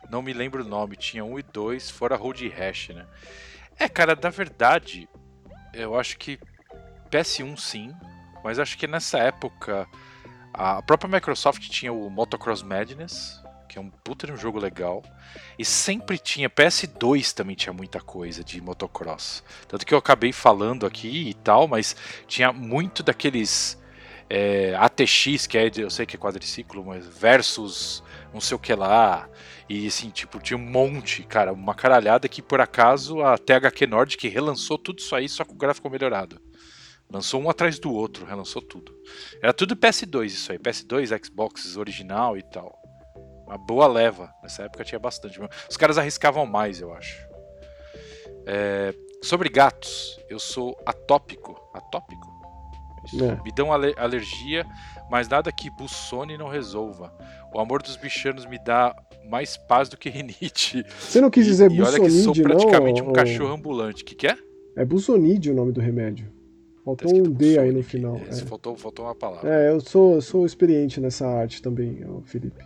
não 0.09 0.21
me 0.21 0.33
lembro 0.33 0.63
o 0.63 0.67
nome. 0.67 0.95
Tinha 0.95 1.23
um 1.23 1.39
e 1.39 1.43
dois, 1.43 1.89
fora 1.89 2.15
Road 2.15 2.47
Rash, 2.49 2.89
né? 2.89 3.07
É, 3.77 3.89
cara, 3.89 4.17
na 4.21 4.29
verdade, 4.29 5.09
eu 5.73 5.97
acho 5.97 6.17
que 6.17 6.39
PS1 7.09 7.57
sim, 7.57 7.91
mas 8.43 8.59
acho 8.59 8.77
que 8.77 8.87
nessa 8.87 9.19
época 9.19 9.87
a 10.53 10.81
própria 10.81 11.09
Microsoft 11.09 11.67
tinha 11.69 11.91
o 11.91 12.09
Motocross 12.09 12.63
Madness, 12.63 13.41
que 13.75 13.79
é 13.79 13.81
um 13.81 13.89
puta 13.89 14.25
de 14.25 14.31
um 14.31 14.37
jogo 14.37 14.57
legal. 14.57 15.03
E 15.59 15.65
sempre 15.65 16.17
tinha, 16.17 16.49
PS2 16.49 17.33
também 17.33 17.57
tinha 17.57 17.73
muita 17.73 17.99
coisa 17.99 18.41
de 18.41 18.61
motocross. 18.61 19.43
Tanto 19.67 19.85
que 19.85 19.93
eu 19.93 19.97
acabei 19.97 20.31
falando 20.31 20.85
aqui 20.85 21.27
e 21.29 21.33
tal, 21.33 21.67
mas 21.67 21.93
tinha 22.25 22.53
muito 22.53 23.03
daqueles 23.03 23.77
é, 24.29 24.73
ATX, 24.75 25.45
que 25.45 25.57
é, 25.57 25.69
eu 25.75 25.89
sei 25.89 26.05
que 26.05 26.15
é 26.15 26.19
quadriciclo, 26.19 26.85
mas 26.85 27.05
versus 27.05 28.01
não 28.33 28.39
sei 28.39 28.55
o 28.55 28.59
que 28.59 28.73
lá. 28.73 29.27
E 29.67 29.87
assim, 29.87 30.09
tipo, 30.09 30.39
tinha 30.39 30.55
um 30.55 30.61
monte, 30.61 31.23
cara, 31.23 31.51
uma 31.51 31.75
caralhada 31.75 32.29
que 32.29 32.41
por 32.41 32.61
acaso 32.61 33.21
a 33.21 33.37
THQ 33.37 33.87
Nordic 33.87 34.29
relançou 34.29 34.77
tudo 34.77 34.99
isso 34.99 35.13
aí, 35.13 35.27
só 35.27 35.43
com 35.43 35.53
o 35.53 35.57
gráfico 35.57 35.89
melhorado. 35.89 36.39
Lançou 37.11 37.41
um 37.41 37.49
atrás 37.49 37.77
do 37.77 37.91
outro, 37.93 38.25
relançou 38.25 38.61
tudo. 38.61 38.97
Era 39.41 39.51
tudo 39.51 39.75
PS2 39.75 40.27
isso 40.27 40.51
aí, 40.53 40.57
PS2, 40.57 41.25
Xbox 41.25 41.75
original 41.75 42.37
e 42.37 42.41
tal. 42.41 42.84
Uma 43.45 43.57
boa 43.57 43.87
leva. 43.87 44.33
Nessa 44.41 44.63
época 44.63 44.83
tinha 44.83 44.99
bastante. 44.99 45.39
Os 45.69 45.77
caras 45.77 45.97
arriscavam 45.97 46.45
mais, 46.45 46.81
eu 46.81 46.93
acho. 46.93 47.27
É, 48.45 48.93
Sobre 49.21 49.49
gatos, 49.49 50.19
eu 50.29 50.37
sou 50.37 50.77
atópico. 50.85 51.59
Atópico? 51.73 52.27
É. 53.21 53.41
Me 53.43 53.51
dão 53.51 53.71
ale- 53.73 53.95
alergia, 53.97 54.65
mas 55.09 55.27
nada 55.27 55.51
que 55.51 55.69
bussone 55.69 56.37
não 56.37 56.47
resolva. 56.47 57.11
O 57.53 57.59
amor 57.59 57.81
dos 57.81 57.95
bichanos 57.97 58.45
me 58.45 58.57
dá 58.63 58.95
mais 59.29 59.57
paz 59.57 59.89
do 59.89 59.97
que 59.97 60.09
rinite. 60.09 60.83
Você 60.99 61.19
não 61.21 61.29
quis 61.31 61.45
dizer 61.45 61.71
e 61.71 61.81
olha 61.81 61.99
que 61.99 62.09
sou 62.11 62.33
praticamente 62.33 63.01
não? 63.01 63.07
um 63.07 63.11
ô- 63.11 63.13
cachorro 63.13 63.53
ambulante. 63.53 64.03
O 64.03 64.05
que, 64.05 64.13
que 64.15 64.27
é? 64.27 64.37
É 64.75 64.85
busonídeo 64.85 65.53
o 65.53 65.55
nome 65.55 65.71
do 65.71 65.81
remédio. 65.81 66.27
Tá 66.27 66.81
Faltou 66.83 67.09
um 67.11 67.15
escrito 67.15 67.31
D 67.37 67.57
aí 67.57 67.71
no 67.71 67.81
final. 67.81 68.17
É, 68.17 68.29
é. 68.29 68.33
Faltou, 68.45 68.75
faltou 68.75 69.05
uma 69.05 69.15
palavra. 69.15 69.49
É, 69.51 69.69
eu 69.71 69.79
sou, 69.81 70.21
sou 70.21 70.45
experiente 70.45 70.99
nessa 71.01 71.27
arte 71.27 71.61
também, 71.63 72.03
Felipe. 72.25 72.63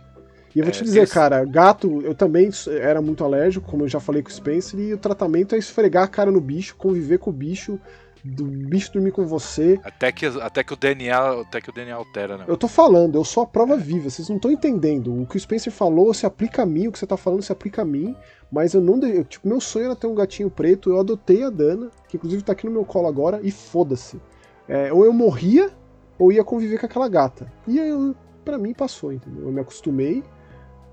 E 0.54 0.58
eu 0.58 0.64
vou 0.64 0.70
É, 0.70 0.72
te 0.72 0.84
dizer, 0.84 1.08
cara, 1.08 1.44
gato, 1.44 2.00
eu 2.02 2.14
também 2.14 2.50
era 2.80 3.00
muito 3.00 3.24
alérgico, 3.24 3.70
como 3.70 3.84
eu 3.84 3.88
já 3.88 4.00
falei 4.00 4.22
com 4.22 4.28
o 4.28 4.32
Spencer, 4.32 4.78
e 4.80 4.92
o 4.94 4.98
tratamento 4.98 5.54
é 5.54 5.58
esfregar 5.58 6.04
a 6.04 6.08
cara 6.08 6.30
no 6.30 6.40
bicho, 6.40 6.74
conviver 6.76 7.18
com 7.18 7.30
o 7.30 7.32
bicho, 7.32 7.78
do 8.22 8.44
bicho 8.44 8.92
dormir 8.92 9.12
com 9.12 9.26
você. 9.26 9.80
Até, 9.82 10.12
que, 10.12 10.26
até 10.26 10.62
que 10.62 10.72
o 10.72 10.76
DNA, 10.76 11.40
até 11.40 11.60
que 11.60 11.70
o 11.70 11.72
DNA 11.72 11.94
altera, 11.94 12.36
né? 12.36 12.44
Eu 12.46 12.56
tô 12.56 12.68
falando, 12.68 13.16
eu 13.16 13.24
sou 13.24 13.42
a 13.42 13.46
prova 13.46 13.76
viva, 13.76 14.10
vocês 14.10 14.28
não 14.28 14.36
estão 14.36 14.50
entendendo. 14.50 15.22
O 15.22 15.26
que 15.26 15.36
o 15.36 15.40
Spencer 15.40 15.72
falou 15.72 16.12
se 16.12 16.26
aplica 16.26 16.62
a 16.62 16.66
mim, 16.66 16.88
o 16.88 16.92
que 16.92 16.98
você 16.98 17.06
tá 17.06 17.16
falando 17.16 17.42
se 17.42 17.52
aplica 17.52 17.82
a 17.82 17.84
mim, 17.84 18.14
mas 18.52 18.74
eu 18.74 18.80
não. 18.80 19.00
eu, 19.06 19.24
tipo, 19.24 19.48
meu 19.48 19.60
sonho 19.60 19.86
era 19.86 19.96
ter 19.96 20.06
um 20.06 20.14
gatinho 20.14 20.50
preto, 20.50 20.90
eu 20.90 21.00
adotei 21.00 21.42
a 21.44 21.50
Dana, 21.50 21.90
que 22.08 22.16
inclusive 22.16 22.42
tá 22.42 22.52
aqui 22.52 22.66
no 22.66 22.72
meu 22.72 22.84
colo 22.84 23.08
agora, 23.08 23.40
e 23.42 23.50
foda-se. 23.50 24.20
É, 24.68 24.92
ou 24.92 25.04
eu 25.04 25.12
morria, 25.12 25.70
ou 26.18 26.30
ia 26.30 26.44
conviver 26.44 26.78
com 26.78 26.86
aquela 26.86 27.08
gata. 27.08 27.50
E 27.66 27.78
eu, 27.78 28.14
pra 28.44 28.58
mim 28.58 28.74
passou, 28.74 29.12
entendeu? 29.12 29.44
Eu 29.46 29.52
me 29.52 29.60
acostumei. 29.60 30.22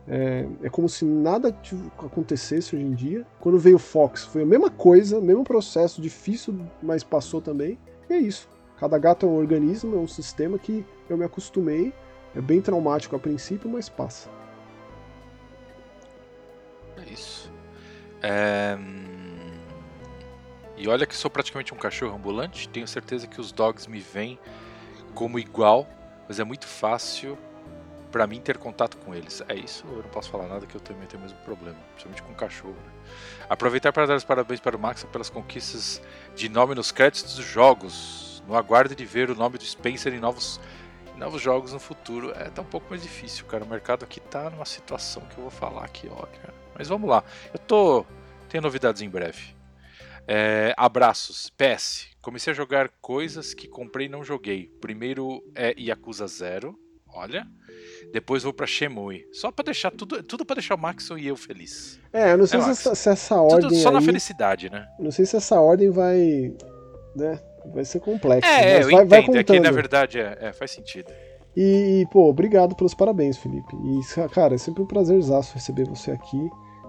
É, 0.08 0.48
é 0.64 0.70
como 0.70 0.88
se 0.88 1.04
nada 1.06 1.50
acontecesse 1.98 2.76
hoje 2.76 2.86
em 2.86 2.94
dia. 2.94 3.26
Quando 3.40 3.60
veio 3.60 3.76
o 3.76 3.80
Fox, 3.80 4.24
foi 4.24 4.44
a 4.44 4.46
mesma 4.46 4.70
coisa, 4.70 5.20
mesmo 5.20 5.44
processo 5.44 6.02
difícil, 6.02 6.58
mas 6.82 7.04
passou 7.04 7.42
também. 7.42 7.78
E 8.10 8.14
é 8.14 8.18
isso. 8.18 8.48
Cada 8.78 8.98
gato 8.98 9.26
é 9.26 9.30
um 9.30 9.36
organismo, 9.36 9.96
é 9.96 10.00
um 10.00 10.08
sistema 10.08 10.58
que 10.58 10.86
eu 11.10 11.18
me 11.18 11.26
acostumei. 11.26 11.94
É 12.36 12.42
bem 12.42 12.62
traumático 12.62 13.16
a 13.16 13.20
princípio, 13.20 13.70
mas 13.70 13.90
passa. 13.90 14.30
É 16.98 17.12
isso. 17.12 17.52
É, 18.22 18.78
hum, 18.80 19.52
E 20.78 20.88
olha 20.88 21.06
que 21.08 21.16
sou 21.16 21.30
praticamente 21.30 21.74
um 21.74 21.78
cachorro 21.78 22.16
ambulante. 22.16 22.70
Tenho 22.70 22.88
certeza 22.88 23.28
que 23.28 23.42
os 23.42 23.52
dogs 23.52 23.88
me 23.90 24.00
veem 24.00 24.40
como 25.14 25.40
igual, 25.40 25.88
mas 26.28 26.40
é 26.40 26.44
muito 26.44 26.68
fácil 26.68 27.38
pra 28.18 28.26
mim 28.26 28.41
ter 28.41 28.57
contato 28.57 28.98
com 28.98 29.14
eles. 29.14 29.44
É 29.48 29.53
isso, 29.53 29.85
eu 29.91 29.98
não 29.98 30.10
posso 30.10 30.31
falar 30.31 30.48
nada 30.48 30.65
que 30.65 30.73
eu 30.73 30.81
também 30.81 31.06
tenho 31.06 31.19
o 31.19 31.23
mesmo 31.23 31.38
problema, 31.41 31.77
principalmente 31.91 32.23
com 32.23 32.34
cachorro. 32.34 32.73
né? 32.73 32.91
Aproveitar 33.48 33.94
para 33.94 34.07
dar 34.07 34.15
os 34.15 34.23
parabéns 34.23 34.60
para 34.60 34.76
o 34.76 34.80
Max 34.80 35.03
pelas 35.03 35.30
conquistas 35.30 36.02
de 36.35 36.49
nome 36.49 36.73
nos 36.73 36.91
créditos 36.91 37.35
dos 37.35 37.45
jogos. 37.45 38.44
No 38.48 38.56
aguardo 38.56 38.95
de 38.95 39.06
ver 39.06 39.30
o 39.30 39.35
nome 39.35 39.60
do 39.60 39.64
Spencer 39.64 40.15
em 40.15 40.19
novos, 40.19 40.60
em 41.15 41.19
novos 41.19 41.39
jogos 41.39 41.73
no 41.73 41.80
futuro. 41.80 42.31
É 42.31 42.45
tá 42.49 42.64
um 42.64 42.65
pouco 42.65 42.89
mais 42.89 43.03
difícil, 43.03 43.45
cara. 43.45 43.64
O 43.64 43.68
mercado 43.68 44.03
aqui 44.03 44.19
tá 44.19 44.49
numa 44.49 44.65
situação 44.65 45.22
que 45.27 45.38
eu 45.38 45.44
vou 45.44 45.52
falar 45.52 45.85
aqui, 45.85 46.10
ó, 46.10 46.26
cara. 46.26 46.56
Mas 46.76 46.88
vamos 46.88 47.07
lá. 47.07 47.23
Eu 47.53 47.60
tô. 47.60 48.03
Tenho 48.49 48.64
novidades 48.64 49.03
em 49.03 49.10
breve. 49.10 49.56
É, 50.27 50.73
abraços. 50.76 51.52
PS. 51.52 52.07
Comecei 52.19 52.52
a 52.52 52.56
jogar 52.56 52.89
coisas 52.99 53.53
que 53.53 53.68
comprei 53.68 54.07
e 54.07 54.10
não 54.10 54.23
joguei. 54.23 54.72
Primeiro 54.81 55.44
é 55.53 55.76
Yakuza 55.77 56.26
Zero. 56.26 56.87
Olha. 57.18 57.45
Depois 58.14 58.44
vou 58.44 58.53
pra 58.53 58.65
Shemui. 58.68 59.26
Só 59.34 59.52
pra 59.52 59.64
deixar 59.65 59.91
tudo. 59.91 60.22
Tudo 60.23 60.45
pra 60.45 60.53
deixar 60.56 60.76
o 60.76 60.77
Maxon 60.77 61.18
e 61.18 61.27
eu 61.27 61.35
feliz. 61.35 61.99
É, 62.14 62.31
eu 62.34 62.38
não 62.38 62.48
sei 62.48 62.60
É, 62.60 62.64
se, 62.64 62.69
essa, 62.72 62.95
se 62.95 63.10
essa 63.10 63.35
Tudo 63.35 63.53
ordem 63.65 63.80
só 63.80 63.91
na 63.91 63.99
aí, 63.99 64.06
felicidade, 64.06 64.69
né? 64.69 64.88
não 64.99 65.11
sei 65.11 65.26
se 65.26 65.35
essa 65.35 65.60
ordem 65.60 65.89
vai, 65.89 66.53
né, 67.15 67.39
vai 67.73 67.84
ser 67.84 67.99
complexa. 67.99 68.48
É, 68.48 68.84
eu 68.84 68.91
vai, 68.91 69.06
vai 69.06 69.19
entendo. 69.22 69.38
É 69.38 69.44
que 69.44 69.52
na 69.53 69.57
contando. 69.60 69.73
verdade 69.76 70.19
é, 70.19 70.38
é, 70.39 70.53
faz 70.53 70.72
sentido. 70.72 71.11
E, 71.56 72.06
pô, 72.11 72.30
obrigado 72.30 72.76
pelos 72.76 72.94
parabéns, 72.94 73.38
Felipe. 73.38 73.76
E, 73.76 74.30
cara, 74.30 74.53
é 74.56 74.57
sempre 74.57 74.84
um 74.84 74.85
prazerzaço 74.85 75.53
receber 75.56 75.85
você 75.88 76.11
aqui. 76.11 76.38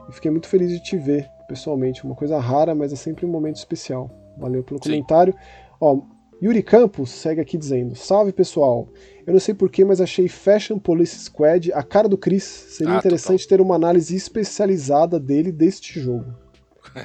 E 0.09 0.13
fiquei 0.13 0.31
muito 0.31 0.47
feliz 0.47 0.71
de 0.71 0.81
te 0.83 0.97
ver 0.97 1.27
pessoalmente. 1.49 2.05
Uma 2.05 2.15
coisa 2.15 2.39
rara, 2.39 2.75
mas 2.75 2.93
é 2.93 2.97
sempre 2.97 3.25
um 3.25 3.31
momento 3.31 3.57
especial. 3.57 4.11
Valeu 4.37 4.63
pelo 4.63 4.79
Sim. 4.83 4.91
comentário. 4.91 5.35
Ó, 5.81 6.03
Yuri 6.43 6.63
Campos 6.63 7.11
segue 7.11 7.41
aqui 7.41 7.57
dizendo: 7.57 7.95
Salve 7.97 8.33
pessoal. 8.33 8.89
Eu 9.27 9.33
não 9.33 9.41
sei 9.41 9.55
porquê, 9.55 9.85
mas 9.85 10.01
achei 10.01 10.29
Fashion 10.29 10.79
Police 10.79 11.19
Squad 11.19 11.73
a 11.73 11.83
cara 11.83 12.09
do 12.09 12.17
Chris. 12.17 12.45
Seria 12.45 12.95
Ah, 12.95 12.99
interessante 12.99 13.47
ter 13.47 13.61
uma 13.61 13.75
análise 13.75 14.15
especializada 14.17 15.19
dele 15.21 15.53
deste 15.53 16.01
jogo. 16.01 16.35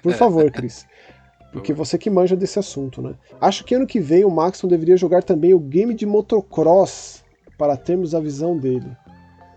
Por 0.02 0.14
favor, 0.16 0.50
Chris. 0.52 0.86
Porque 1.52 1.74
você 1.74 1.98
que 1.98 2.10
manja 2.10 2.36
desse 2.36 2.58
assunto, 2.58 3.02
né? 3.02 3.14
Acho 3.42 3.64
que 3.64 3.76
ano 3.76 3.86
que 3.86 4.00
vem 4.00 4.24
o 4.24 4.30
Maxon 4.32 4.68
deveria 4.68 4.98
jogar 4.98 5.22
também 5.24 5.54
o 5.54 5.60
game 5.60 5.94
de 5.94 6.06
motocross 6.06 7.24
para 7.58 7.76
termos 7.78 8.16
a 8.16 8.20
visão 8.20 8.58
dele. 8.58 8.90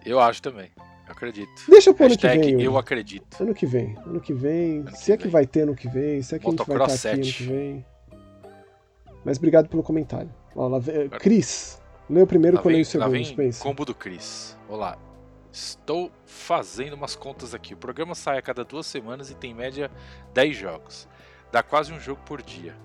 Eu 0.05 0.19
acho 0.21 0.43
também. 0.43 0.69
Eu 1.07 1.13
acredito. 1.13 1.49
Deixa 1.69 1.95
pro 1.95 2.07
ano 2.07 2.19
que 2.19 2.27
vem. 2.29 2.61
Eu 2.63 2.77
acredito. 2.77 3.41
Ano 3.43 3.55
que 3.55 3.65
vem. 3.65 3.97
Ano 4.05 4.21
que 4.21 4.35
vem. 4.35 4.81
Ano 4.81 4.91
se 4.97 5.05
que 5.07 5.13
é 5.13 5.17
que 5.17 5.29
vai 5.29 5.47
ter 5.47 5.61
ano 5.63 5.75
que 5.75 5.89
vem, 5.89 6.21
se 6.21 6.35
é 6.35 6.39
que 6.39 6.47
a 6.47 6.51
gente 6.51 6.59
vai 6.59 6.67
Motocross 6.67 6.95
estar 6.95 7.11
aqui 7.11 7.17
ano 7.19 7.25
7. 7.25 7.39
que 7.39 7.45
vem. 7.45 7.85
Mas 9.27 9.39
obrigado 9.39 9.69
pelo 9.69 9.83
comentário. 9.83 10.33
Ó, 10.55 10.69
lá 10.69 10.79
vem- 10.79 11.09
Cris, 11.09 11.83
lê 12.09 12.23
o 12.23 12.27
primeiro 12.29 12.57
Lá 12.59 12.63
que 12.63 12.69
eu 12.69 12.73
leio 12.73 12.85
vem, 12.85 12.95
o 12.95 13.01
lá 13.01 13.07
segundo, 13.07 13.11
vem 13.13 13.25
Spencer. 13.25 13.61
combo 13.61 13.85
do 13.85 13.93
Chris. 13.93 14.57
Olá. 14.69 14.97
Estou 15.53 16.13
fazendo 16.25 16.93
umas 16.93 17.17
contas 17.17 17.53
aqui. 17.53 17.75
O 17.75 17.77
programa 17.77 18.15
sai 18.15 18.39
a 18.39 18.43
cada 18.43 18.63
duas 18.65 18.87
semanas 18.87 19.29
e 19.29 19.35
tem 19.35 19.51
em 19.51 19.55
média 19.55 19.91
10 20.33 20.57
jogos. 20.57 21.09
Dá 21.51 21.61
quase 21.61 21.93
um 21.93 21.99
jogo 21.99 22.21
por 22.25 22.41
dia. 22.41 22.77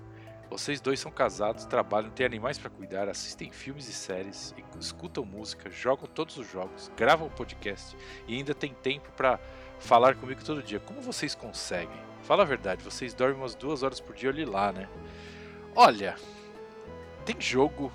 Vocês 0.50 0.80
dois 0.80 0.98
são 0.98 1.12
casados, 1.12 1.64
trabalham, 1.64 2.10
têm 2.10 2.26
animais 2.26 2.58
para 2.58 2.70
cuidar, 2.70 3.08
assistem 3.08 3.52
filmes 3.52 3.88
e 3.88 3.92
séries, 3.92 4.52
escutam 4.80 5.24
música, 5.24 5.70
jogam 5.70 6.08
todos 6.12 6.36
os 6.38 6.50
jogos, 6.50 6.90
gravam 6.96 7.28
podcast 7.30 7.96
e 8.26 8.34
ainda 8.36 8.52
tem 8.52 8.74
tempo 8.82 9.12
para 9.16 9.38
falar 9.78 10.16
comigo 10.16 10.42
todo 10.44 10.60
dia. 10.60 10.80
Como 10.80 11.00
vocês 11.00 11.36
conseguem? 11.36 12.00
Fala 12.22 12.42
a 12.42 12.46
verdade, 12.46 12.82
vocês 12.82 13.14
dormem 13.14 13.38
umas 13.38 13.54
duas 13.54 13.84
horas 13.84 14.00
por 14.00 14.16
dia, 14.16 14.28
olhe 14.28 14.44
lá, 14.44 14.72
né? 14.72 14.88
Olha, 15.74 16.16
tem 17.24 17.36
jogo. 17.40 17.92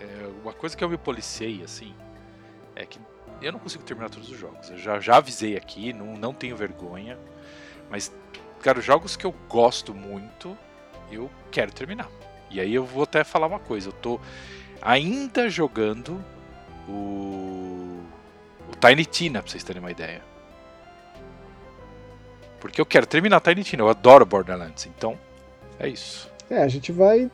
é, 0.00 0.28
uma 0.42 0.52
coisa 0.52 0.76
que 0.76 0.82
eu 0.82 0.88
me 0.88 0.96
policiei, 0.96 1.62
assim, 1.62 1.94
é 2.74 2.84
que 2.86 2.98
eu 3.40 3.52
não 3.52 3.58
consigo 3.58 3.82
terminar 3.84 4.08
todos 4.10 4.30
os 4.30 4.38
jogos. 4.38 4.70
Eu 4.70 4.78
já, 4.78 5.00
já 5.00 5.16
avisei 5.16 5.56
aqui, 5.56 5.92
não, 5.92 6.14
não 6.14 6.32
tenho 6.32 6.56
vergonha. 6.56 7.18
Mas, 7.90 8.12
cara, 8.60 8.78
os 8.78 8.84
jogos 8.84 9.16
que 9.16 9.24
eu 9.24 9.34
gosto 9.48 9.92
muito, 9.94 10.56
eu 11.10 11.30
quero 11.50 11.72
terminar. 11.72 12.08
E 12.50 12.60
aí 12.60 12.74
eu 12.74 12.84
vou 12.84 13.02
até 13.02 13.24
falar 13.24 13.46
uma 13.46 13.58
coisa. 13.58 13.88
Eu 13.88 13.92
tô 13.92 14.20
ainda 14.80 15.48
jogando 15.50 16.24
o, 16.88 18.00
o 18.68 18.76
Tiny 18.80 19.04
Tina, 19.04 19.42
pra 19.42 19.50
vocês 19.50 19.64
terem 19.64 19.80
uma 19.80 19.90
ideia. 19.90 20.22
Porque 22.60 22.80
eu 22.80 22.86
quero 22.86 23.06
terminar 23.06 23.40
Tiny 23.40 23.64
Tina. 23.64 23.82
Eu 23.82 23.88
adoro 23.88 24.24
Borderlands. 24.24 24.86
Então, 24.86 25.18
é 25.78 25.88
isso. 25.88 26.31
É, 26.50 26.58
a 26.62 26.68
gente 26.68 26.92
vai 26.92 27.30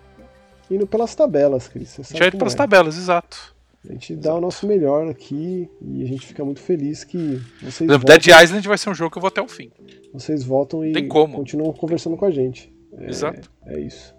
indo 0.71 0.87
pelas 0.87 1.15
tabelas, 1.15 1.69
Cris. 1.69 1.91
Você 1.91 2.01
A 2.01 2.05
gente 2.05 2.19
vai 2.19 2.29
indo 2.29 2.39
pelas 2.39 2.55
é. 2.55 2.57
tabelas, 2.57 2.97
exato. 2.97 3.55
A 3.89 3.93
gente 3.93 4.17
dá 4.17 4.35
o 4.35 4.41
nosso 4.41 4.67
melhor 4.67 5.09
aqui 5.09 5.69
e 5.81 6.03
a 6.03 6.07
gente 6.07 6.27
fica 6.27 6.45
muito 6.45 6.61
feliz 6.61 7.05
que 7.05 7.41
vocês 7.63 7.89
voltam, 7.89 8.05
Dead 8.05 8.27
Island 8.27 8.69
vai 8.69 8.77
ser 8.77 8.91
um 8.91 8.95
jogo 8.95 9.11
que 9.11 9.19
eu 9.19 9.21
vou 9.23 9.29
até 9.29 9.41
o 9.41 9.49
fim. 9.49 9.71
vocês 10.13 10.43
voltam 10.45 10.85
e 10.85 11.07
continuam 11.07 11.73
conversando 11.73 12.17
com 12.17 12.25
a 12.25 12.31
gente. 12.31 12.73
É, 12.99 13.09
Exato. 13.09 13.51
É 13.67 13.79
isso. 13.79 14.15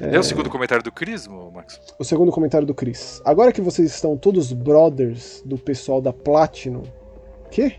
Lê 0.00 0.16
o 0.16 0.22
segundo 0.22 0.48
comentário 0.48 0.82
do 0.82 0.90
Cris, 0.90 1.26
Max? 1.52 1.78
O 1.98 2.04
segundo 2.04 2.32
comentário 2.32 2.66
do 2.66 2.72
Chris. 2.72 3.20
Agora 3.22 3.52
que 3.52 3.60
vocês 3.60 3.92
estão 3.92 4.16
todos 4.16 4.50
brothers 4.50 5.42
do 5.44 5.58
pessoal 5.58 6.00
da 6.00 6.10
Platinum. 6.10 6.84
Quê? 7.50 7.74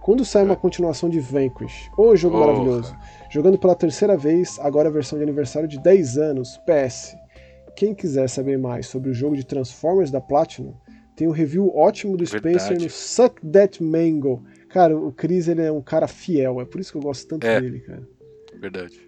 Quando 0.00 0.24
sai 0.24 0.44
uma 0.44 0.54
continuação 0.54 1.10
de 1.10 1.18
Vanquish? 1.18 1.90
Ô, 1.98 2.14
jogo 2.14 2.38
Porra. 2.38 2.52
maravilhoso. 2.52 2.94
Jogando 3.30 3.58
pela 3.58 3.74
terceira 3.74 4.16
vez, 4.16 4.58
agora 4.60 4.88
a 4.88 4.92
versão 4.92 5.18
de 5.18 5.22
aniversário 5.24 5.68
de 5.68 5.78
10 5.80 6.16
anos. 6.18 6.58
PS. 6.66 7.14
Quem 7.76 7.94
quiser 7.94 8.28
saber 8.28 8.58
mais 8.58 8.86
sobre 8.86 9.10
o 9.10 9.14
jogo 9.14 9.36
de 9.36 9.44
Transformers 9.44 10.10
da 10.10 10.20
Platinum, 10.20 10.74
tem 11.14 11.28
um 11.28 11.32
review 11.32 11.70
ótimo 11.76 12.16
do 12.16 12.26
Spencer 12.26 12.68
Verdade. 12.70 12.84
no 12.84 12.90
Suck 12.90 13.46
That 13.46 13.82
Mango. 13.82 14.42
Cara, 14.68 14.96
o 14.96 15.12
Chris 15.12 15.46
ele 15.48 15.62
é 15.62 15.70
um 15.70 15.82
cara 15.82 16.06
fiel, 16.08 16.60
é 16.60 16.64
por 16.64 16.80
isso 16.80 16.90
que 16.92 16.98
eu 16.98 17.02
gosto 17.02 17.26
tanto 17.28 17.46
É. 17.46 17.60
dele, 17.60 17.80
cara. 17.80 18.02
Verdade. 18.60 18.98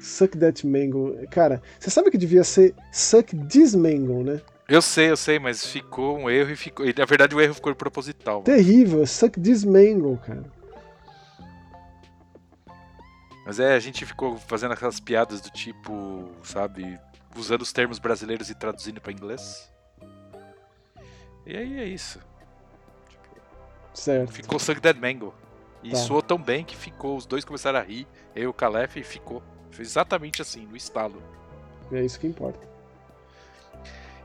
Suck 0.00 0.36
That 0.38 0.66
Mango. 0.66 1.14
Cara, 1.30 1.62
você 1.78 1.90
sabe 1.90 2.10
que 2.10 2.18
devia 2.18 2.44
ser 2.44 2.74
Suck 2.92 3.36
This 3.46 3.74
Mango, 3.74 4.22
né? 4.22 4.40
Eu 4.68 4.80
sei, 4.82 5.10
eu 5.10 5.16
sei, 5.16 5.38
mas 5.38 5.66
ficou 5.66 6.16
um 6.18 6.30
erro 6.30 6.50
e 6.50 6.56
ficou. 6.56 6.86
e, 6.86 6.94
Na 6.96 7.04
verdade, 7.04 7.34
o 7.34 7.40
erro 7.40 7.54
ficou 7.54 7.74
proposital. 7.74 8.42
Terrível, 8.42 9.04
Suck 9.06 9.40
This 9.40 9.64
Mango, 9.64 10.16
cara. 10.18 10.44
Mas 13.50 13.58
é, 13.58 13.74
a 13.74 13.80
gente 13.80 14.06
ficou 14.06 14.36
fazendo 14.36 14.74
aquelas 14.74 15.00
piadas 15.00 15.40
do 15.40 15.50
tipo, 15.50 16.30
sabe, 16.44 17.00
usando 17.34 17.62
os 17.62 17.72
termos 17.72 17.98
brasileiros 17.98 18.48
e 18.48 18.54
traduzindo 18.54 19.00
pra 19.00 19.10
inglês. 19.10 19.68
E 21.44 21.56
aí 21.56 21.80
é 21.80 21.84
isso. 21.84 22.20
Certo. 23.92 24.32
Ficou 24.32 24.56
Suck 24.60 24.78
Dead 24.80 24.96
Mango. 24.96 25.34
E 25.82 25.90
Tá. 25.90 25.96
soou 25.96 26.22
tão 26.22 26.40
bem 26.40 26.62
que 26.62 26.76
ficou, 26.76 27.16
os 27.16 27.26
dois 27.26 27.44
começaram 27.44 27.80
a 27.80 27.82
rir, 27.82 28.06
eu 28.36 28.44
e 28.44 28.46
o 28.46 28.52
Calef, 28.52 28.96
e 29.00 29.02
ficou. 29.02 29.42
Foi 29.72 29.84
exatamente 29.84 30.40
assim, 30.40 30.64
no 30.64 30.76
estalo. 30.76 31.20
É 31.90 32.04
isso 32.04 32.20
que 32.20 32.28
importa. 32.28 32.68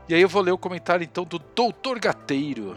E 0.08 0.14
aí 0.14 0.22
eu 0.22 0.28
vou 0.28 0.40
ler 0.40 0.52
o 0.52 0.58
comentário 0.58 1.02
então 1.02 1.24
do 1.24 1.40
Doutor 1.40 1.98
Gateiro. 1.98 2.76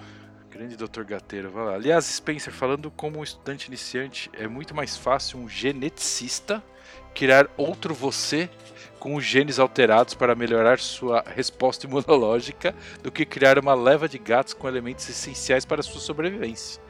Grande 0.60 0.76
Doutor 0.76 1.06
Gateiro, 1.06 1.49
vai 1.49 1.64
lá. 1.64 1.76
Aliás, 1.76 2.03
Spencer, 2.03 2.52
falando 2.52 2.91
como 2.91 3.19
um 3.19 3.23
estudante 3.23 3.68
iniciante, 3.68 4.30
é 4.34 4.45
muito 4.45 4.76
mais 4.76 4.98
fácil 4.98 5.40
um 5.40 5.48
geneticista 5.48 6.61
criar 7.15 7.48
outro 7.56 7.94
você 7.94 8.49
com 8.99 9.15
os 9.15 9.23
genes 9.23 9.57
alterados 9.57 10.15
para 10.15 10.36
melhorar 10.36 10.77
sua 10.77 11.23
resposta 11.26 11.86
imunológica 11.88 12.76
do 13.02 13.10
que 13.10 13.23
criar 13.23 13.57
uma 13.57 13.73
leva 13.73 14.10
de 14.10 14.18
gatos 14.18 14.53
com 14.53 14.68
elementos 14.68 15.07
essenciais 15.07 15.64
para 15.64 15.81
sua 15.81 16.02
sobrevivência. 16.02 16.81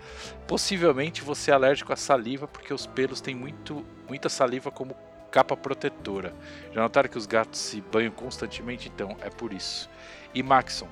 Possivelmente 0.48 1.22
você 1.22 1.52
é 1.52 1.54
alérgico 1.54 1.94
à 1.94 1.96
saliva 1.96 2.48
porque 2.48 2.74
os 2.74 2.88
pelos 2.88 3.22
têm 3.22 3.36
muito, 3.36 3.86
muita 4.08 4.30
saliva 4.30 4.72
como 4.72 4.98
capa 5.30 5.56
protetora. 5.56 6.34
Já 6.74 6.82
notaram 6.82 7.08
que 7.08 7.20
os 7.20 7.28
gatos 7.28 7.60
se 7.60 7.82
banham 7.82 8.12
constantemente? 8.12 8.90
Então, 8.92 9.16
é 9.22 9.30
por 9.30 9.54
isso. 9.54 9.88
E 10.34 10.42
Maxon, 10.42 10.88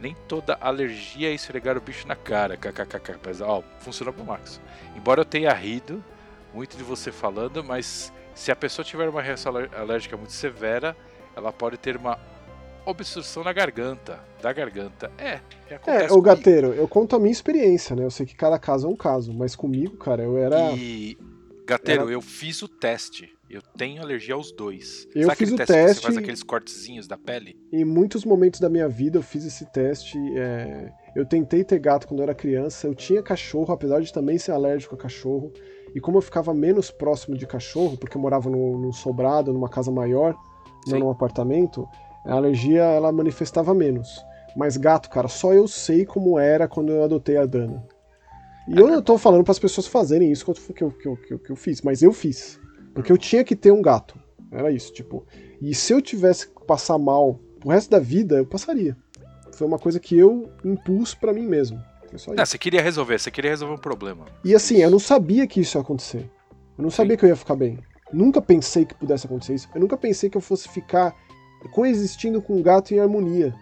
nem 0.00 0.14
toda 0.26 0.56
alergia 0.60 1.28
é 1.30 1.34
esfregar 1.34 1.76
o 1.76 1.80
bicho 1.80 2.06
na 2.06 2.16
cara, 2.16 2.56
kkkk. 2.56 3.18
Mas, 3.24 3.40
ó, 3.40 3.62
funciona 3.80 4.12
pro 4.12 4.24
Maxon. 4.24 4.60
Embora 4.96 5.20
eu 5.20 5.24
tenha 5.24 5.52
rido 5.52 6.02
muito 6.54 6.76
de 6.76 6.82
você 6.82 7.12
falando, 7.12 7.62
mas 7.62 8.12
se 8.34 8.50
a 8.50 8.56
pessoa 8.56 8.84
tiver 8.84 9.08
uma 9.08 9.22
reação 9.22 9.52
alérgica 9.76 10.16
muito 10.16 10.32
severa, 10.32 10.96
ela 11.36 11.52
pode 11.52 11.76
ter 11.76 11.96
uma 11.96 12.18
obstrução 12.84 13.44
na 13.44 13.52
garganta, 13.52 14.18
da 14.42 14.52
garganta. 14.52 15.12
É, 15.18 15.40
é 15.68 15.80
É, 15.86 16.12
o 16.12 16.20
gateiro, 16.20 16.72
eu 16.72 16.88
conto 16.88 17.14
a 17.14 17.18
minha 17.18 17.30
experiência, 17.30 17.94
né? 17.94 18.04
Eu 18.04 18.10
sei 18.10 18.26
que 18.26 18.34
cada 18.34 18.58
caso 18.58 18.86
é 18.86 18.90
um 18.90 18.96
caso, 18.96 19.32
mas 19.32 19.54
comigo, 19.54 19.96
cara, 19.96 20.22
eu 20.22 20.36
era. 20.38 20.72
E, 20.72 21.16
Gateiro, 21.66 22.02
Era- 22.02 22.10
eu 22.12 22.20
fiz 22.20 22.62
o 22.62 22.68
teste. 22.68 23.32
Eu 23.50 23.60
tenho 23.76 24.00
alergia 24.00 24.34
aos 24.34 24.52
dois. 24.52 25.08
Eu 25.12 25.24
Sabe 25.26 25.36
fiz 25.38 25.50
o 25.52 25.56
teste, 25.56 25.72
que 25.72 25.78
teste 25.78 25.96
você 25.96 26.02
faz 26.02 26.16
aqueles 26.16 26.42
cortezinhos 26.44 27.08
da 27.08 27.18
pele? 27.18 27.56
Em 27.72 27.84
muitos 27.84 28.24
momentos 28.24 28.60
da 28.60 28.68
minha 28.68 28.88
vida 28.88 29.18
eu 29.18 29.22
fiz 29.22 29.44
esse 29.44 29.66
teste. 29.66 30.16
é, 30.38 30.92
Eu 31.16 31.26
tentei 31.26 31.64
ter 31.64 31.80
gato 31.80 32.06
quando 32.06 32.20
eu 32.20 32.24
era 32.24 32.34
criança. 32.34 32.86
Eu 32.86 32.94
tinha 32.94 33.20
cachorro, 33.20 33.72
apesar 33.74 34.00
de 34.00 34.12
também 34.12 34.38
ser 34.38 34.52
alérgico 34.52 34.94
a 34.94 34.98
cachorro. 34.98 35.52
E 35.92 36.00
como 36.00 36.18
eu 36.18 36.22
ficava 36.22 36.54
menos 36.54 36.92
próximo 36.92 37.36
de 37.36 37.44
cachorro, 37.44 37.96
porque 37.96 38.16
eu 38.16 38.20
morava 38.20 38.48
num, 38.48 38.78
num 38.78 38.92
sobrado, 38.92 39.52
numa 39.52 39.68
casa 39.68 39.90
maior, 39.90 40.32
não 40.86 40.92
Sim. 40.94 41.00
num 41.00 41.10
apartamento, 41.10 41.88
a 42.24 42.34
alergia 42.34 42.82
ela 42.84 43.10
manifestava 43.10 43.74
menos. 43.74 44.24
Mas 44.56 44.76
gato, 44.76 45.10
cara, 45.10 45.26
só 45.26 45.52
eu 45.52 45.66
sei 45.66 46.06
como 46.06 46.38
era 46.38 46.68
quando 46.68 46.92
eu 46.92 47.02
adotei 47.02 47.36
a 47.36 47.46
Dana. 47.46 47.84
E 48.68 48.78
eu 48.78 48.86
não 48.86 49.02
tô 49.02 49.18
falando 49.18 49.42
para 49.42 49.50
as 49.52 49.58
pessoas 49.58 49.88
fazerem 49.88 50.30
isso 50.30 50.44
que 50.44 50.72
que, 50.72 50.84
eu, 50.84 50.90
que, 50.92 51.08
eu, 51.08 51.16
que 51.16 51.34
eu- 51.34 51.38
que 51.40 51.50
eu 51.50 51.56
fiz, 51.56 51.82
mas 51.82 52.00
eu 52.02 52.12
fiz. 52.12 52.60
Porque 52.94 53.12
eu 53.12 53.18
tinha 53.18 53.44
que 53.44 53.56
ter 53.56 53.72
um 53.72 53.82
gato. 53.82 54.18
Era 54.50 54.70
isso, 54.70 54.92
tipo. 54.92 55.24
E 55.60 55.74
se 55.74 55.92
eu 55.92 56.00
tivesse 56.00 56.48
que 56.48 56.64
passar 56.66 56.98
mal 56.98 57.38
o 57.64 57.70
resto 57.70 57.90
da 57.90 57.98
vida, 57.98 58.36
eu 58.36 58.46
passaria. 58.46 58.96
Foi 59.52 59.66
uma 59.66 59.78
coisa 59.78 60.00
que 60.00 60.16
eu 60.16 60.50
impus 60.64 61.14
pra 61.14 61.32
mim 61.32 61.46
mesmo. 61.46 61.80
Não, 62.36 62.44
você 62.44 62.58
queria 62.58 62.82
resolver, 62.82 63.18
você 63.18 63.30
queria 63.30 63.50
resolver 63.50 63.74
um 63.74 63.78
problema. 63.78 64.26
E 64.44 64.54
assim, 64.54 64.78
eu 64.78 64.90
não 64.90 64.98
sabia 64.98 65.46
que 65.46 65.60
isso 65.60 65.78
ia 65.78 65.82
acontecer. 65.82 66.28
Eu 66.76 66.82
não 66.82 66.90
sabia 66.90 67.16
que 67.16 67.24
eu 67.24 67.28
ia 67.28 67.36
ficar 67.36 67.54
bem. 67.54 67.78
Nunca 68.12 68.42
pensei 68.42 68.84
que 68.84 68.94
pudesse 68.94 69.26
acontecer 69.26 69.54
isso. 69.54 69.68
Eu 69.74 69.80
nunca 69.80 69.96
pensei 69.96 70.28
que 70.28 70.36
eu 70.36 70.40
fosse 70.40 70.68
ficar 70.68 71.14
coexistindo 71.72 72.42
com 72.42 72.56
um 72.56 72.62
gato 72.62 72.92
em 72.92 72.98
harmonia. 72.98 73.54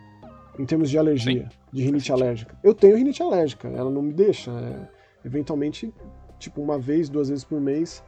Em 0.59 0.64
termos 0.64 0.88
de 0.90 0.98
alergia, 0.98 1.48
de 1.72 1.84
rinite 1.84 2.10
alérgica. 2.10 2.59
Eu 2.64 2.74
tenho 2.74 2.96
rinite 2.96 3.22
alérgica, 3.22 3.68
ela 3.68 3.90
não 3.90 4.02
me 4.02 4.12
deixa. 4.12 4.50
é, 4.50 4.88
eventualmente, 5.24 5.92
tipo, 6.38 6.60
uma 6.60 6.78
vez, 6.78 7.09
duas 7.09 7.28
vezes 7.28 7.44
por 7.44 7.60
mês, 7.60 8.02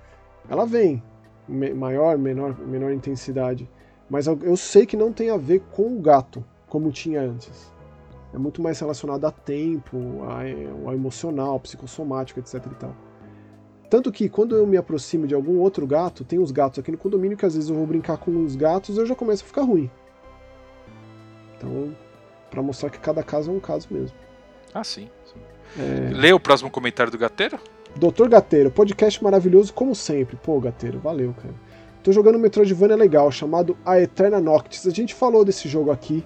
ela 0.48 0.64
vem. 0.64 1.02
Maior, 1.51 2.16
menor, 2.16 2.59
menor 2.59 2.93
intensidade. 2.93 3.68
Mas 4.09 4.27
eu, 4.27 4.56
sei 4.56 4.86
que 4.86 4.97
não 4.97 5.12
tem 5.12 5.31
a 5.31 5.36
ver 5.36 5.60
com 5.72 5.97
o 5.97 6.01
gato, 6.01 6.44
como 6.68 6.90
tinha 6.90 7.20
antes. 7.20 7.72
É 8.32 8.39
muito 8.39 8.62
mais 8.62 8.78
relacionado 8.78 9.24
a 9.24 9.31
tempo, 9.31 9.98
ao 10.85 10.94
emocional, 10.94 11.59
psicossomático, 11.60 12.40
etc 12.40 12.55
e 12.55 12.74
tal. 12.74 12.97
Tanto 13.89 14.12
que 14.12 14.28
quando 14.28 14.55
eu 14.55 14.66
me 14.66 14.77
aproximo 14.77 15.27
de 15.27 15.35
algum 15.35 15.59
outro 15.59 15.85
gato, 15.86 16.24
tem 16.24 16.39
uns 16.39 16.52
gatos 16.52 16.78
aqui 16.78 16.93
no 16.93 16.98
condomínio 16.98 17.36
que 17.36 17.44
às 17.44 17.55
vezes 17.55 17.68
eu 17.68 17.77
vou 17.77 17.86
brincar 17.86 18.18
com 18.18 18.44
os 18.44 18.55
gatos 18.55 18.97
eu 18.97 19.05
já 19.05 19.16
começo 19.16 19.43
a 19.43 19.47
ficar 19.47 19.62
ruim. 19.62 19.90
Então, 21.56 21.94
pra 22.51 22.62
mostrar 22.62 22.89
que 22.89 22.98
cada 22.98 23.22
caso 23.22 23.51
é 23.51 23.55
um 23.55 23.60
caso 23.60 23.89
mesmo. 23.90 24.16
Ah, 24.72 24.85
sim. 24.85 25.09
sim. 25.24 25.40
É, 25.81 26.10
Lê 26.14 26.32
o 26.32 26.39
próximo 26.40 26.70
comentário 26.70 27.10
do 27.10 27.18
Gateiro? 27.18 27.59
Doutor 27.97 28.29
Gateiro, 28.29 28.71
podcast 28.71 29.23
maravilhoso 29.23 29.75
como 29.75 29.95
sempre. 29.95 30.37
Pô, 30.37 30.61
Gateiro, 30.61 30.99
valeu, 30.99 31.35
cara. 31.35 31.55
Tô 32.03 32.12
jogando 32.12 32.37
um 32.37 32.39
Metroidvania 32.39 32.97
legal 32.97 33.31
chamado 33.31 33.77
A 33.85 34.01
Eterna 34.01 34.41
Noctis. 34.41 34.87
A 34.87 34.91
gente 34.91 35.15
falou 35.15 35.45
desse 35.45 35.69
jogo 35.69 35.91
aqui 35.91 36.25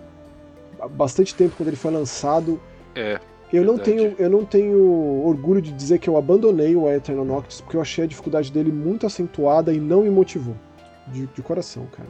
há 0.78 0.86
bastante 0.86 1.34
tempo 1.34 1.54
quando 1.56 1.68
ele 1.68 1.76
foi 1.76 1.90
lançado. 1.90 2.60
É. 2.94 3.18
Eu 3.52 3.64
não, 3.64 3.78
tenho, 3.78 4.14
eu 4.18 4.28
não 4.28 4.44
tenho 4.44 5.24
orgulho 5.24 5.60
de 5.60 5.72
dizer 5.72 5.98
que 5.98 6.08
eu 6.08 6.16
abandonei 6.16 6.74
o 6.74 6.88
A 6.88 6.96
Eterna 6.96 7.24
Noctis 7.24 7.60
porque 7.60 7.76
eu 7.76 7.80
achei 7.80 8.04
a 8.04 8.06
dificuldade 8.06 8.50
dele 8.50 8.72
muito 8.72 9.06
acentuada 9.06 9.72
e 9.72 9.78
não 9.78 10.02
me 10.02 10.10
motivou. 10.10 10.56
De, 11.06 11.26
de 11.26 11.42
coração, 11.42 11.86
cara. 11.92 12.08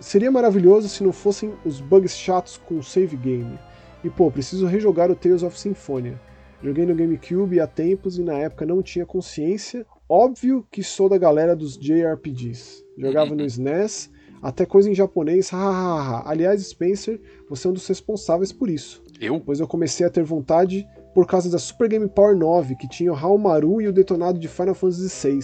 Seria 0.00 0.30
maravilhoso 0.30 0.88
se 0.88 1.04
não 1.04 1.12
fossem 1.12 1.52
os 1.64 1.80
bugs 1.80 2.16
chatos 2.16 2.60
com 2.64 2.78
o 2.78 2.82
save 2.82 3.16
game. 3.16 3.58
E 4.02 4.08
pô, 4.08 4.30
preciso 4.30 4.66
rejogar 4.66 5.10
o 5.10 5.14
Tales 5.14 5.42
of 5.42 5.58
Symphonia. 5.58 6.18
Joguei 6.62 6.84
no 6.84 6.94
GameCube 6.94 7.60
há 7.60 7.66
tempos 7.66 8.18
e 8.18 8.22
na 8.22 8.34
época 8.34 8.66
não 8.66 8.82
tinha 8.82 9.06
consciência. 9.06 9.86
Óbvio 10.08 10.66
que 10.70 10.82
sou 10.82 11.08
da 11.08 11.16
galera 11.18 11.54
dos 11.54 11.78
JRPGs. 11.78 12.84
Jogava 12.96 13.34
no 13.34 13.44
SNES, 13.46 14.10
até 14.42 14.66
coisa 14.66 14.90
em 14.90 14.94
japonês, 14.94 15.50
hahaha. 15.50 16.22
Aliás, 16.28 16.60
Spencer, 16.66 17.20
você 17.48 17.66
é 17.66 17.70
um 17.70 17.74
dos 17.74 17.86
responsáveis 17.86 18.52
por 18.52 18.68
isso, 18.68 19.02
Eu? 19.20 19.40
pois 19.40 19.60
eu 19.60 19.68
comecei 19.68 20.06
a 20.06 20.10
ter 20.10 20.24
vontade 20.24 20.86
por 21.14 21.26
causa 21.26 21.50
da 21.50 21.58
Super 21.58 21.88
Game 21.88 22.08
Power 22.08 22.36
9, 22.36 22.76
que 22.76 22.88
tinha 22.88 23.12
o 23.12 23.16
Haomaru 23.16 23.80
e 23.80 23.88
o 23.88 23.92
detonado 23.92 24.38
de 24.38 24.48
Final 24.48 24.74
Fantasy 24.74 25.28
VI. 25.28 25.40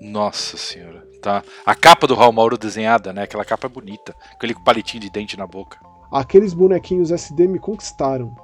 Nossa 0.00 0.56
senhora. 0.56 1.06
Tá. 1.22 1.42
A 1.64 1.74
capa 1.74 2.06
do 2.06 2.14
Raul 2.14 2.32
Mauro 2.32 2.58
desenhada, 2.58 3.12
né? 3.12 3.22
Aquela 3.22 3.44
capa 3.44 3.66
é 3.66 3.70
bonita. 3.70 4.14
Aquele 4.32 4.54
palitinho 4.54 5.00
de 5.02 5.10
dente 5.10 5.38
na 5.38 5.46
boca. 5.46 5.78
Aqueles 6.12 6.52
bonequinhos 6.52 7.10
SD 7.10 7.48
me 7.48 7.58
conquistaram. 7.58 8.34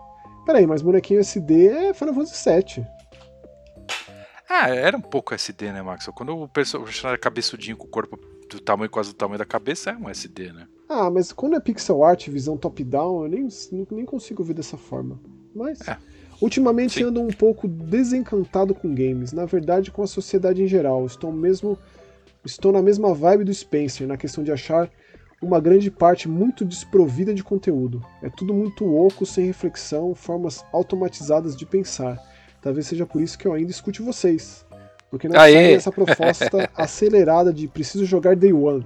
Peraí, 0.44 0.66
mas 0.66 0.82
bonequinho 0.82 1.20
SD 1.20 1.66
é 1.68 1.94
Final 1.94 2.14
Fantasy 2.14 2.50
VII. 2.50 2.86
Ah, 4.48 4.68
era 4.68 4.96
um 4.96 5.00
pouco 5.00 5.32
SD, 5.32 5.70
né, 5.72 5.80
Max? 5.80 6.06
Quando 6.14 6.36
o 6.36 6.48
personagem 6.48 7.06
era 7.06 7.16
cabeçudinho 7.16 7.76
com 7.76 7.86
o 7.86 7.90
corpo 7.90 8.18
do 8.48 8.60
tamanho, 8.60 8.90
quase 8.90 9.10
do 9.10 9.14
tamanho 9.14 9.38
da 9.38 9.44
cabeça, 9.44 9.90
é 9.90 9.96
um 9.96 10.08
SD, 10.08 10.52
né? 10.52 10.66
Ah, 10.88 11.08
mas 11.08 11.32
quando 11.32 11.54
é 11.54 11.60
pixel 11.60 12.02
art, 12.02 12.26
visão 12.28 12.56
top-down, 12.56 13.22
eu 13.22 13.28
nem, 13.28 13.48
nem 13.92 14.04
consigo 14.04 14.42
ver 14.42 14.54
dessa 14.54 14.76
forma. 14.76 15.20
Mas, 15.54 15.80
É. 15.86 15.96
ultimamente 16.40 16.94
Sim. 16.94 17.04
ando 17.04 17.20
um 17.20 17.28
pouco 17.28 17.68
desencantado 17.68 18.74
com 18.74 18.92
games, 18.92 19.32
na 19.32 19.44
verdade 19.44 19.92
com 19.92 20.02
a 20.02 20.06
sociedade 20.06 20.62
em 20.62 20.66
geral. 20.66 21.06
Estou 21.06 21.32
mesmo 21.32 21.78
estou 22.44 22.72
na 22.72 22.82
mesma 22.82 23.14
vibe 23.14 23.44
do 23.44 23.54
Spencer, 23.54 24.06
na 24.06 24.16
questão 24.16 24.42
de 24.42 24.50
achar 24.50 24.90
uma 25.40 25.58
grande 25.60 25.90
parte 25.90 26.28
muito 26.28 26.64
desprovida 26.64 27.32
de 27.32 27.42
conteúdo. 27.42 28.04
É 28.22 28.28
tudo 28.28 28.52
muito 28.52 28.84
oco, 28.94 29.24
sem 29.24 29.46
reflexão, 29.46 30.14
formas 30.14 30.64
automatizadas 30.72 31.56
de 31.56 31.64
pensar. 31.64 32.18
Talvez 32.60 32.86
seja 32.86 33.06
por 33.06 33.22
isso 33.22 33.38
que 33.38 33.46
eu 33.48 33.54
ainda 33.54 33.70
escute 33.70 34.02
vocês. 34.02 34.66
Porque 35.10 35.28
não 35.28 35.40
Aê! 35.40 35.72
essa 35.74 35.90
proposta 35.90 36.68
acelerada 36.76 37.52
de 37.52 37.66
preciso 37.66 38.04
jogar 38.04 38.36
day 38.36 38.52
one. 38.52 38.84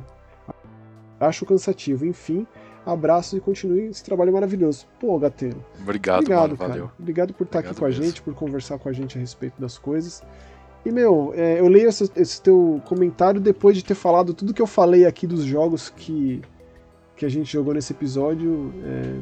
Acho 1.21 1.45
cansativo. 1.45 2.07
Enfim, 2.07 2.47
abraços 2.87 3.37
e 3.37 3.41
continue 3.41 3.87
esse 3.89 4.05
trabalho 4.05 4.33
maravilhoso. 4.33 4.87
Pô, 5.01 5.19
Gateiro. 5.19 5.63
Obrigado, 5.81 6.21
Obrigado, 6.21 6.43
mano. 6.43 6.57
cara. 6.57 6.71
Valeu. 6.71 6.91
Obrigado 6.99 7.35
por 7.35 7.45
estar 7.45 7.59
aqui 7.59 7.69
Obrigado 7.69 7.81
com 7.81 7.85
a 7.85 7.89
mesmo. 7.89 8.05
gente, 8.05 8.23
por 8.23 8.35
conversar 8.35 8.79
com 8.79 8.89
a 8.89 8.93
gente 8.93 9.19
a 9.19 9.21
respeito 9.21 9.61
das 9.61 9.77
coisas. 9.77 10.23
E, 10.85 10.91
meu, 10.91 11.33
é, 11.35 11.59
eu 11.61 11.67
leio 11.69 11.89
esse, 11.89 12.11
esse 12.17 12.43
teu 12.43 12.81
comentário 12.85 13.41
depois 13.41 13.77
de 13.77 13.85
ter 13.85 13.95
falado 13.95 14.35
tudo 14.35 14.53
que 14.53 14.61
eu 14.61 14.67
falei 14.67 15.07
aqui 15.07 15.27
dos 15.27 15.43
jogos 15.45 15.89
que, 15.89 16.43
que 17.17 17.25
a 17.25 17.29
gente 17.29 17.51
jogou 17.51 17.73
nesse 17.73 17.93
episódio. 17.93 18.73
É, 18.85 19.15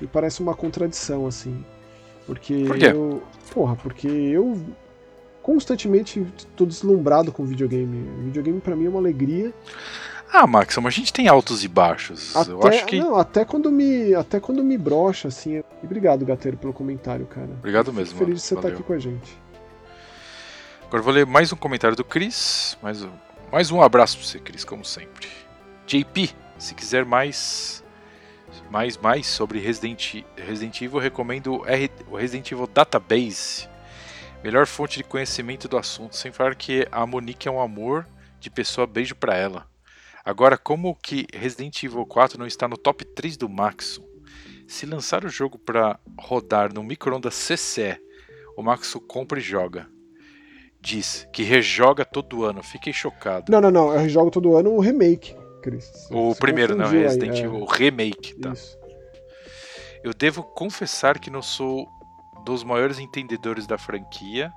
me 0.00 0.06
parece 0.06 0.40
uma 0.40 0.54
contradição, 0.54 1.26
assim. 1.26 1.62
Porque 2.26 2.64
Por 2.64 2.78
quê? 2.78 2.86
eu. 2.86 3.22
Porra, 3.52 3.76
porque 3.76 4.08
eu 4.08 4.56
constantemente 5.42 6.24
tô 6.56 6.64
deslumbrado 6.64 7.32
com 7.32 7.44
videogame. 7.44 8.08
Videogame 8.24 8.60
pra 8.60 8.76
mim 8.76 8.86
é 8.86 8.88
uma 8.88 9.00
alegria. 9.00 9.52
Ah, 10.32 10.46
Max, 10.46 10.76
mas 10.76 10.86
a 10.86 10.90
gente 10.96 11.12
tem 11.12 11.26
altos 11.26 11.64
e 11.64 11.68
baixos. 11.68 12.34
Até, 12.36 12.52
Eu 12.52 12.66
acho 12.66 12.86
que. 12.86 12.98
não, 13.00 13.16
até 13.16 13.44
quando 13.44 13.70
me 13.70 14.14
até 14.14 14.38
quando 14.38 14.62
me 14.62 14.78
brocha 14.78 15.26
assim. 15.28 15.62
Obrigado, 15.82 16.24
Gateiro, 16.24 16.56
pelo 16.56 16.72
comentário, 16.72 17.26
cara. 17.26 17.50
Obrigado 17.58 17.92
mesmo, 17.92 18.16
Feliz 18.16 18.20
mano. 18.20 18.34
de 18.34 18.40
você 18.40 18.54
estar 18.54 18.62
Valeu. 18.62 18.76
aqui 18.76 18.86
com 18.86 18.92
a 18.92 18.98
gente. 18.98 19.38
Agora 20.90 21.04
vou 21.04 21.12
ler 21.12 21.24
mais 21.24 21.52
um 21.52 21.56
comentário 21.56 21.96
do 21.96 22.02
Cris. 22.02 22.76
Mais 22.82 23.00
um, 23.04 23.12
mais 23.52 23.70
um 23.70 23.80
abraço 23.80 24.18
pra 24.18 24.26
você, 24.26 24.40
Cris, 24.40 24.64
como 24.64 24.84
sempre. 24.84 25.28
JP, 25.86 26.34
se 26.58 26.74
quiser 26.74 27.04
mais. 27.04 27.84
Mais, 28.68 28.96
mais 28.96 29.28
sobre 29.28 29.60
Resident, 29.60 30.24
Resident 30.36 30.82
Evil, 30.82 30.98
recomendo 30.98 31.62
o 32.08 32.16
Resident 32.16 32.50
Evil 32.50 32.66
Database. 32.66 33.68
Melhor 34.42 34.66
fonte 34.66 34.96
de 34.96 35.04
conhecimento 35.04 35.68
do 35.68 35.78
assunto. 35.78 36.16
Sem 36.16 36.32
falar 36.32 36.56
que 36.56 36.88
a 36.90 37.06
Monique 37.06 37.46
é 37.46 37.52
um 37.52 37.60
amor 37.60 38.04
de 38.40 38.50
pessoa, 38.50 38.84
beijo 38.84 39.14
pra 39.14 39.36
ela. 39.36 39.68
Agora, 40.24 40.58
como 40.58 40.96
que 40.96 41.24
Resident 41.32 41.84
Evil 41.84 42.04
4 42.04 42.36
não 42.36 42.48
está 42.48 42.66
no 42.66 42.76
top 42.76 43.04
3 43.04 43.36
do 43.36 43.48
Maxon? 43.48 44.04
Se 44.66 44.86
lançar 44.86 45.24
o 45.24 45.28
jogo 45.28 45.56
pra 45.56 46.00
rodar 46.18 46.74
no 46.74 46.82
micro-ondas 46.82 47.34
CC, 47.34 47.96
o 48.56 48.62
Maxon 48.64 48.98
compra 48.98 49.38
e 49.38 49.42
joga 49.42 49.86
diz 50.80 51.28
que 51.32 51.42
rejoga 51.42 52.04
todo 52.04 52.44
ano. 52.44 52.62
Fiquei 52.62 52.92
chocado. 52.92 53.50
Não, 53.50 53.60
não, 53.60 53.70
não. 53.70 53.94
Eu 53.94 54.08
jogo 54.08 54.30
todo 54.30 54.56
ano 54.56 54.70
o 54.70 54.80
remake, 54.80 55.34
Cris. 55.62 56.08
o 56.10 56.32
Você 56.32 56.40
primeiro, 56.40 56.74
não, 56.74 56.86
aí, 56.86 57.02
Resident 57.02 57.36
é, 57.36 57.44
Evil, 57.44 57.60
o 57.60 57.64
remake, 57.66 58.34
tá? 58.40 58.52
Isso. 58.52 58.78
Eu 60.02 60.14
devo 60.14 60.42
confessar 60.42 61.18
que 61.18 61.30
não 61.30 61.42
sou 61.42 61.86
dos 62.44 62.64
maiores 62.64 62.98
entendedores 62.98 63.66
da 63.66 63.76
franquia. 63.76 64.52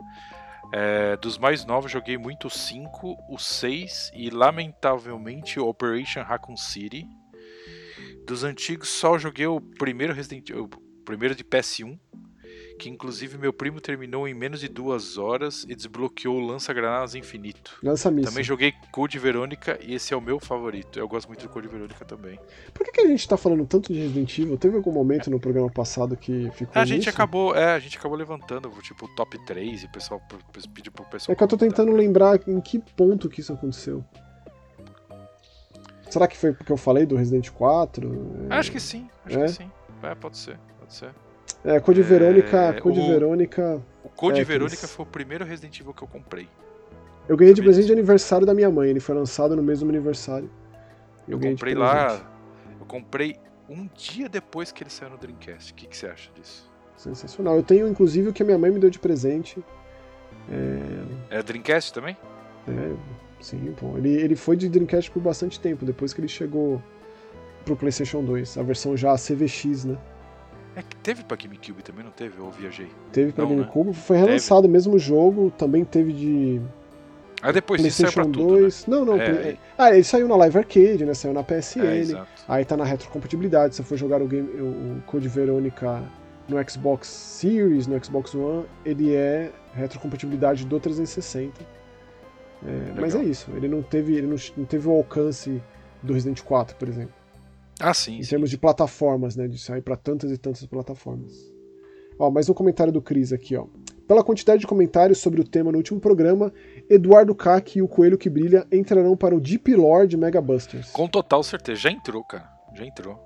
É, 0.72 1.18
dos 1.18 1.38
mais 1.38 1.66
novos, 1.66 1.92
joguei 1.92 2.18
muito 2.18 2.48
o 2.48 2.50
5, 2.50 3.16
o 3.30 3.38
6 3.38 4.12
e, 4.16 4.30
lamentavelmente, 4.30 5.60
o 5.60 5.68
Operation 5.68 6.24
Raccoon 6.24 6.58
City. 6.58 7.06
Dos 8.26 8.44
antigos, 8.44 8.90
só 8.90 9.18
joguei 9.18 9.46
o 9.46 9.60
primeiro 9.60 10.14
Resident 10.14 10.50
o 10.52 10.68
primeiro 11.04 11.36
de 11.36 11.44
PS1, 11.44 12.00
que 12.78 12.90
inclusive 12.90 13.38
meu 13.38 13.54
primo 13.54 13.80
terminou 13.80 14.28
em 14.28 14.34
menos 14.34 14.60
de 14.60 14.68
duas 14.68 15.18
horas 15.18 15.66
e 15.70 15.76
desbloqueou 15.76 16.36
o 16.38 16.46
Lança-Granadas 16.46 17.16
Infinito. 17.16 17.78
Lança 17.84 18.10
missa. 18.12 18.30
Também 18.30 18.44
joguei 18.44 18.74
Code 18.92 19.18
Verônica 19.20 19.80
e 19.82 19.94
esse 19.94 20.14
é 20.14 20.18
o 20.18 20.22
meu 20.22 20.40
favorito. 20.40 20.98
Eu 21.00 21.08
gosto 21.08 21.28
muito 21.28 21.42
do 21.44 21.50
Code 21.50 21.68
Verônica 21.68 22.04
também. 22.04 22.40
Por 22.74 22.86
que, 22.86 22.92
que 22.92 23.02
a 23.02 23.08
gente 23.08 23.28
tá 23.28 23.38
falando 23.38 23.66
tanto 23.66 23.94
de 23.94 24.00
Resident 24.00 24.38
Evil? 24.40 24.58
Teve 24.58 24.76
algum 24.78 24.92
momento 24.92 25.30
no 25.30 25.40
programa 25.40 25.70
passado 25.70 26.18
que 26.18 26.50
ficou 26.52 26.82
A 26.82 26.86
gente 26.86 26.98
nisso? 26.98 27.10
acabou, 27.10 27.56
é, 27.56 27.74
a 27.74 27.80
gente 27.80 27.98
acabou 27.98 28.18
levantando 28.18 28.70
tipo 28.82 29.06
o 29.06 29.16
top 29.16 29.38
3 29.46 29.84
e 29.84 29.86
o 29.86 29.92
pessoal 29.92 30.22
pediu 30.74 30.92
pro 30.92 31.06
pessoal. 31.06 31.34
É 31.34 31.36
que 31.36 31.44
eu 31.44 31.48
tô 31.48 31.58
comentar. 31.58 31.78
tentando 31.86 31.96
lembrar 31.98 32.40
em 32.48 32.60
que 32.60 32.80
ponto 32.80 33.30
que 33.30 33.40
isso 33.42 33.54
aconteceu. 33.54 34.04
Será 36.10 36.28
que 36.28 36.38
foi 36.38 36.54
porque 36.54 36.72
eu 36.72 36.78
falei 36.78 37.06
do 37.06 37.16
Resident 37.16 37.50
4? 37.50 38.48
Acho 38.50 38.72
que 38.72 38.80
sim, 38.80 39.10
acho 39.26 39.40
É? 39.40 39.44
que 39.46 39.52
sim. 39.52 39.72
É, 40.04 40.14
pode 40.14 40.38
ser, 40.38 40.60
pode 40.80 40.94
ser. 40.94 41.10
É, 41.64 41.80
Code 41.80 42.02
É, 42.02 42.04
Verônica, 42.04 42.74
Code 42.82 43.00
o- 43.00 43.08
Verônica. 43.08 43.82
O 44.04 44.10
Code 44.10 44.42
É, 44.42 44.44
Verônica 44.44 44.88
foi 44.88 45.06
o 45.06 45.08
primeiro 45.08 45.46
Resident 45.46 45.80
Evil 45.80 45.94
que 45.94 46.04
eu 46.04 46.08
comprei. 46.08 46.48
Eu 47.28 47.38
ganhei 47.38 47.54
de 47.54 47.62
presente 47.62 47.86
de 47.88 47.94
aniversário 47.94 48.46
da 48.46 48.54
minha 48.54 48.70
mãe. 48.70 48.90
Ele 48.90 49.00
foi 49.00 49.16
lançado 49.16 49.56
no 49.56 49.64
mesmo 49.64 49.90
aniversário. 49.90 50.50
Eu 51.28 51.38
de 51.38 51.50
comprei 51.50 51.74
lá. 51.74 52.22
Eu 52.80 52.86
comprei 52.86 53.38
um 53.70 53.88
dia 53.96 54.28
depois 54.28 54.72
que 54.74 54.84
ele 54.84 54.90
saiu 54.90 55.12
no 55.12 55.18
Dreamcast. 55.18 55.72
O 55.72 55.76
que, 55.76 55.88
que 55.88 55.96
você 55.96 56.08
acha 56.08 56.30
disso? 56.36 56.70
Sensacional. 56.98 57.56
Eu 57.56 57.64
tenho, 57.64 57.88
inclusive, 57.88 58.28
o 58.30 58.34
que 58.34 58.44
a 58.44 58.46
minha 58.46 58.58
mãe 58.58 58.70
me 58.72 58.80
deu 58.80 58.90
de 58.90 59.00
presente. 59.00 59.64
É 61.30 61.42
Dreamcast 61.42 61.94
também? 61.94 62.18
É, 62.68 62.94
sim, 63.42 63.74
pô. 63.80 63.98
Ele, 63.98 64.10
ele 64.10 64.36
foi 64.36 64.56
de 64.58 64.68
Dreamcast 64.70 65.10
por 65.12 65.22
bastante 65.22 65.60
tempo, 65.60 65.86
depois 65.86 66.14
que 66.14 66.20
ele 66.22 66.28
chegou 66.28 66.82
pro 67.66 67.76
PlayStation 67.76 68.24
2. 68.24 68.58
A 68.58 68.64
versão 68.64 68.96
já 68.98 69.16
CVX, 69.18 69.86
né? 69.86 69.98
É 70.76 70.82
que 70.82 70.96
teve 70.98 71.24
pra 71.24 71.38
GameCube 71.38 71.84
também, 71.84 72.04
não 72.04 72.12
teve? 72.12 72.40
Eu 72.40 72.50
viajei. 72.52 72.90
Teve 73.12 73.32
pra 73.32 73.44
Não, 73.44 73.52
né? 73.52 73.58
GameCube, 73.58 73.94
foi 73.94 74.18
relançado 74.18 74.68
o 74.68 74.70
mesmo 74.70 74.98
jogo, 74.98 75.52
também 75.58 75.86
teve 75.86 76.12
de 76.14 76.62
Aí 77.44 77.52
depois 77.52 77.84
isso 77.84 78.02
saiu 78.02 78.14
pra 78.14 78.24
PlayStation 78.24 78.48
tudo. 78.48 78.62
2. 78.62 78.88
Não, 78.88 79.04
não. 79.04 79.22
É, 79.22 79.58
Ah, 79.78 79.92
ele 79.92 80.04
saiu 80.06 80.30
na 80.30 80.36
Live 80.38 80.58
Arcade, 80.58 81.06
né? 81.06 81.14
Saiu 81.14 81.34
na 81.34 81.44
PSN. 81.44 82.14
Né? 82.14 82.14
É. 82.14 82.26
Aí 82.48 82.64
tá 82.64 82.78
na 82.78 82.86
retrocompatibilidade. 82.86 83.76
Se 83.76 83.84
você 83.84 83.90
for 83.90 83.98
jogar 83.98 84.22
o, 84.22 84.28
game, 84.28 84.48
o, 84.62 85.02
Code 85.06 85.28
Verônica 85.28 86.02
no 86.48 86.58
Xbox 86.70 87.08
Series, 87.08 87.86
no 87.86 88.02
Xbox 88.04 88.34
One, 88.34 88.66
ele 88.86 89.14
é 89.14 89.52
retrocompatibilidade 89.74 90.66
do 90.66 90.80
360. 90.80 91.52
É, 92.66 93.00
mas 93.00 93.14
é 93.14 93.22
isso. 93.22 93.52
Ele 93.54 93.68
não 93.68 93.82
teve, 93.82 94.16
ele 94.16 94.28
não, 94.28 94.38
não 94.56 94.64
teve 94.64 94.88
o 94.88 94.92
alcance 94.92 95.62
do 96.02 96.14
Resident 96.14 96.42
4, 96.44 96.78
por 96.78 96.88
exemplo. 96.88 97.14
Ah, 97.80 97.94
sim. 97.94 98.18
Em 98.18 98.24
sim. 98.24 98.30
termos 98.30 98.50
de 98.50 98.58
plataformas, 98.58 99.36
né? 99.36 99.48
De 99.48 99.58
sair 99.58 99.82
pra 99.82 99.96
tantas 99.96 100.32
e 100.32 100.38
tantas 100.38 100.66
plataformas. 100.66 101.34
Ó, 102.18 102.30
mais 102.30 102.48
um 102.50 102.54
comentário 102.54 102.94
do 102.94 103.02
Cris 103.02 103.34
aqui, 103.34 103.56
ó. 103.56 103.66
Pela 104.08 104.24
quantidade 104.24 104.60
de 104.60 104.68
comentários 104.68 105.18
sobre 105.20 105.42
o 105.42 105.44
tema 105.44 105.72
no 105.72 105.78
último 105.78 106.00
programa, 106.00 106.54
Eduardo 106.90 107.34
Kak 107.34 107.78
e 107.78 107.82
o 107.82 107.88
Coelho 107.88 108.18
que 108.18 108.30
Brilha 108.30 108.68
entrarão 108.72 109.16
para 109.16 109.36
o 109.36 109.40
Deep 109.40 109.74
Lord 109.74 110.16
Mega 110.18 110.42
Busters. 110.42 110.92
Com 110.92 111.08
total 111.08 111.42
certeza. 111.42 111.82
Já 111.82 111.92
entrou, 111.92 112.24
cara. 112.24 112.48
Já 112.76 112.86
entrou. 112.86 113.20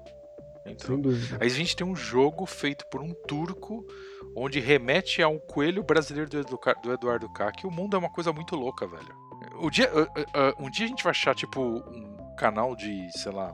Já 0.65 0.71
entrou. 0.71 0.95
Sem 0.95 1.01
dúvida. 1.01 1.37
Aí 1.41 1.47
a 1.47 1.51
gente 1.51 1.75
tem 1.75 1.85
um 1.85 1.95
jogo 1.95 2.45
feito 2.45 2.85
por 2.91 3.01
um 3.01 3.13
turco, 3.27 3.85
onde 4.35 4.59
remete 4.59 5.21
a 5.21 5.27
um 5.27 5.39
coelho 5.39 5.83
brasileiro 5.83 6.29
do, 6.29 6.39
Edu, 6.39 6.59
do 6.83 6.93
Eduardo 6.93 7.29
K. 7.33 7.51
Que 7.51 7.67
o 7.67 7.71
mundo 7.71 7.95
é 7.95 7.99
uma 7.99 8.09
coisa 8.09 8.31
muito 8.31 8.55
louca, 8.55 8.87
velho. 8.87 9.27
O 9.59 9.69
dia, 9.69 9.91
uh, 9.91 10.01
uh, 10.01 10.03
uh, 10.03 10.65
um 10.65 10.69
dia 10.69 10.85
a 10.85 10.89
gente 10.89 11.03
vai 11.03 11.11
achar, 11.11 11.33
tipo, 11.33 11.59
um 11.59 12.35
canal 12.37 12.75
de, 12.75 13.09
sei 13.17 13.31
lá, 13.31 13.51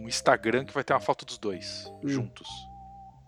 um, 0.00 0.08
Instagram 0.08 0.64
que 0.64 0.72
vai 0.72 0.82
ter 0.84 0.92
uma 0.92 1.00
foto 1.00 1.24
dos 1.24 1.38
dois 1.38 1.90
Hum. 2.02 2.08
juntos. 2.08 2.48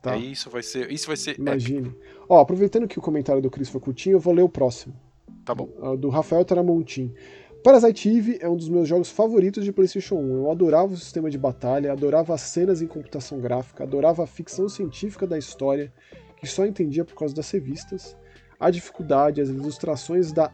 Tá. 0.03 0.13
Aí 0.13 0.33
isso 0.33 0.51
vai 0.51 0.63
ser. 0.63 0.91
Isso 0.91 1.07
vai 1.07 1.17
ser. 1.17 1.39
Imagine. 1.39 1.95
Ó, 2.29 2.41
aproveitando 2.41 2.89
que 2.89 2.99
o 2.99 3.03
comentário 3.03 3.41
do 3.41 3.51
Cris 3.51 3.69
foi 3.69 3.81
curtinho, 3.81 4.17
eu 4.17 4.21
vou 4.21 4.35
ler 4.35 4.43
o 4.43 4.49
próximo. 4.49 4.95
Tá 5.45 5.55
bom. 5.55 5.69
Ah, 5.81 5.95
Do 5.95 6.09
Rafael 6.09 6.45
Taramontim. 6.45 7.15
Parasite 7.63 8.09
Eve 8.09 8.39
é 8.41 8.49
um 8.49 8.57
dos 8.57 8.69
meus 8.69 8.89
jogos 8.89 9.09
favoritos 9.09 9.65
de 9.65 9.73
PlayStation 9.73 10.17
1. 10.17 10.37
Eu 10.39 10.51
adorava 10.51 10.93
o 10.93 10.97
sistema 10.97 11.31
de 11.31 11.39
batalha, 11.39 11.93
adorava 11.93 12.35
as 12.35 12.41
cenas 12.41 12.83
em 12.83 12.89
computação 12.89 13.41
gráfica, 13.41 13.85
adorava 13.85 14.25
a 14.25 14.27
ficção 14.27 14.69
científica 14.69 15.29
da 15.29 15.39
história, 15.39 15.93
que 16.37 16.47
só 16.49 16.67
entendia 16.67 17.05
por 17.05 17.15
causa 17.15 17.33
das 17.33 17.49
revistas, 17.53 18.17
a 18.59 18.69
dificuldade, 18.69 19.41
as 19.41 19.49
ilustrações 19.49 20.33
da 20.33 20.51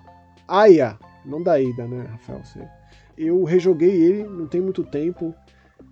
Aya, 0.46 0.98
não 1.24 1.42
da 1.42 1.54
Ada, 1.54 1.88
né, 1.88 2.02
Rafael? 2.10 2.42
Eu 3.16 3.42
rejoguei 3.42 3.90
ele, 3.90 4.24
não 4.24 4.46
tem 4.46 4.60
muito 4.60 4.84
tempo. 4.84 5.34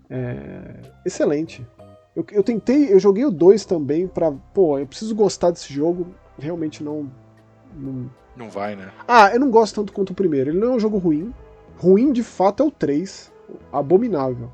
É, 0.08 0.80
Excelente. 1.04 1.66
Eu, 2.16 2.24
eu 2.32 2.42
tentei, 2.42 2.92
eu 2.92 2.98
joguei 2.98 3.26
o 3.26 3.30
2 3.30 3.66
também 3.66 4.08
pra. 4.08 4.32
Pô, 4.54 4.78
eu 4.78 4.86
preciso 4.86 5.14
gostar 5.14 5.50
desse 5.50 5.72
jogo. 5.72 6.06
Realmente 6.38 6.82
não. 6.82 7.10
não... 7.76 8.10
Não 8.34 8.50
vai, 8.50 8.74
né? 8.74 8.90
Ah, 9.06 9.30
eu 9.32 9.40
não 9.40 9.50
gosto 9.50 9.74
tanto 9.76 9.92
quanto 9.92 10.10
o 10.10 10.14
primeiro. 10.14 10.50
Ele 10.50 10.58
não 10.58 10.72
é 10.72 10.76
um 10.76 10.80
jogo 10.80 10.96
ruim. 10.96 11.32
Ruim 11.76 12.12
de 12.12 12.22
fato 12.22 12.62
é 12.62 12.66
o 12.66 12.70
3. 12.70 13.30
Abominável. 13.72 14.50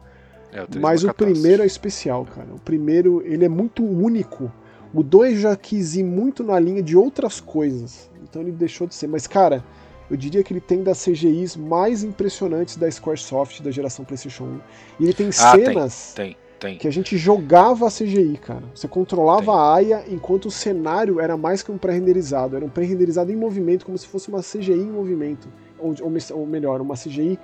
É, 0.52 0.62
o 0.62 0.66
três 0.66 0.82
Mas 0.82 1.04
é 1.04 1.10
o 1.10 1.14
primeiro 1.14 1.62
é 1.62 1.66
especial, 1.66 2.26
cara. 2.26 2.48
O 2.52 2.60
primeiro, 2.60 3.22
ele 3.24 3.44
é 3.44 3.48
muito 3.48 3.84
único. 3.84 4.52
O 4.92 5.02
2 5.02 5.40
já 5.40 5.56
quis 5.56 5.94
ir 5.94 6.02
muito 6.02 6.44
na 6.44 6.58
linha 6.58 6.82
de 6.82 6.96
outras 6.96 7.40
coisas. 7.40 8.10
Então 8.22 8.42
ele 8.42 8.52
deixou 8.52 8.86
de 8.86 8.94
ser. 8.94 9.06
Mas, 9.06 9.26
cara, 9.26 9.64
eu 10.12 10.16
diria 10.18 10.44
que 10.44 10.52
ele 10.52 10.60
tem 10.60 10.82
das 10.82 11.02
CGIs 11.02 11.56
mais 11.56 12.04
impressionantes 12.04 12.76
da 12.76 12.88
Squaresoft 12.90 13.62
da 13.62 13.70
geração 13.70 14.04
PlayStation 14.04 14.44
1. 14.44 14.60
E 15.00 15.04
ele 15.04 15.14
tem 15.14 15.30
Ah, 15.40 15.52
tem, 15.56 15.64
cenas 15.64 16.12
Tem, 16.14 16.36
tem. 16.60 16.76
que 16.76 16.86
a 16.86 16.90
gente 16.90 17.16
jogava 17.16 17.86
a 17.86 17.90
CGI, 17.90 18.36
cara. 18.36 18.62
Você 18.74 18.86
controlava 18.86 19.46
Tem. 19.46 19.54
a 19.54 19.72
AIA 19.72 20.04
enquanto 20.10 20.46
o 20.46 20.50
cenário 20.50 21.18
era 21.18 21.34
mais 21.34 21.62
que 21.62 21.72
um 21.72 21.78
pré-renderizado. 21.78 22.56
Era 22.56 22.62
um 22.62 22.68
pré-renderizado 22.68 23.32
em 23.32 23.36
movimento, 23.36 23.86
como 23.86 23.96
se 23.96 24.06
fosse 24.06 24.28
uma 24.28 24.40
CGI 24.40 24.74
em 24.74 24.90
movimento. 24.90 25.48
Ou, 25.78 25.94
ou, 26.02 26.12
ou 26.38 26.46
melhor, 26.46 26.82
uma 26.82 26.94
CGI 26.94 27.38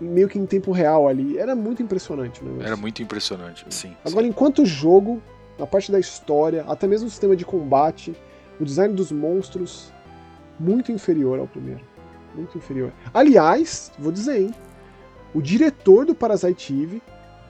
meio 0.00 0.28
que 0.28 0.40
em 0.40 0.44
tempo 0.44 0.72
real 0.72 1.06
ali. 1.06 1.38
Era 1.38 1.54
muito 1.54 1.84
impressionante, 1.84 2.42
né? 2.42 2.66
Era 2.66 2.76
muito 2.76 3.00
impressionante, 3.00 3.64
sim. 3.70 3.94
Agora, 4.04 4.24
sim. 4.24 4.30
enquanto 4.30 4.66
jogo, 4.66 5.22
na 5.56 5.68
parte 5.68 5.92
da 5.92 6.00
história, 6.00 6.64
até 6.66 6.88
mesmo 6.88 7.06
o 7.06 7.10
sistema 7.10 7.36
de 7.36 7.44
combate, 7.44 8.12
o 8.58 8.64
design 8.64 8.92
dos 8.92 9.12
monstros, 9.12 9.92
muito 10.58 10.90
inferior 10.90 11.38
ao 11.38 11.46
primeiro. 11.46 11.86
Muito 12.34 12.56
inferior. 12.58 12.92
Aliás, 13.12 13.90
vou 13.98 14.12
dizer, 14.12 14.40
hein? 14.40 14.54
O 15.34 15.42
diretor 15.42 16.04
do 16.06 16.14
Parasite 16.14 16.72
Eve, 16.72 17.02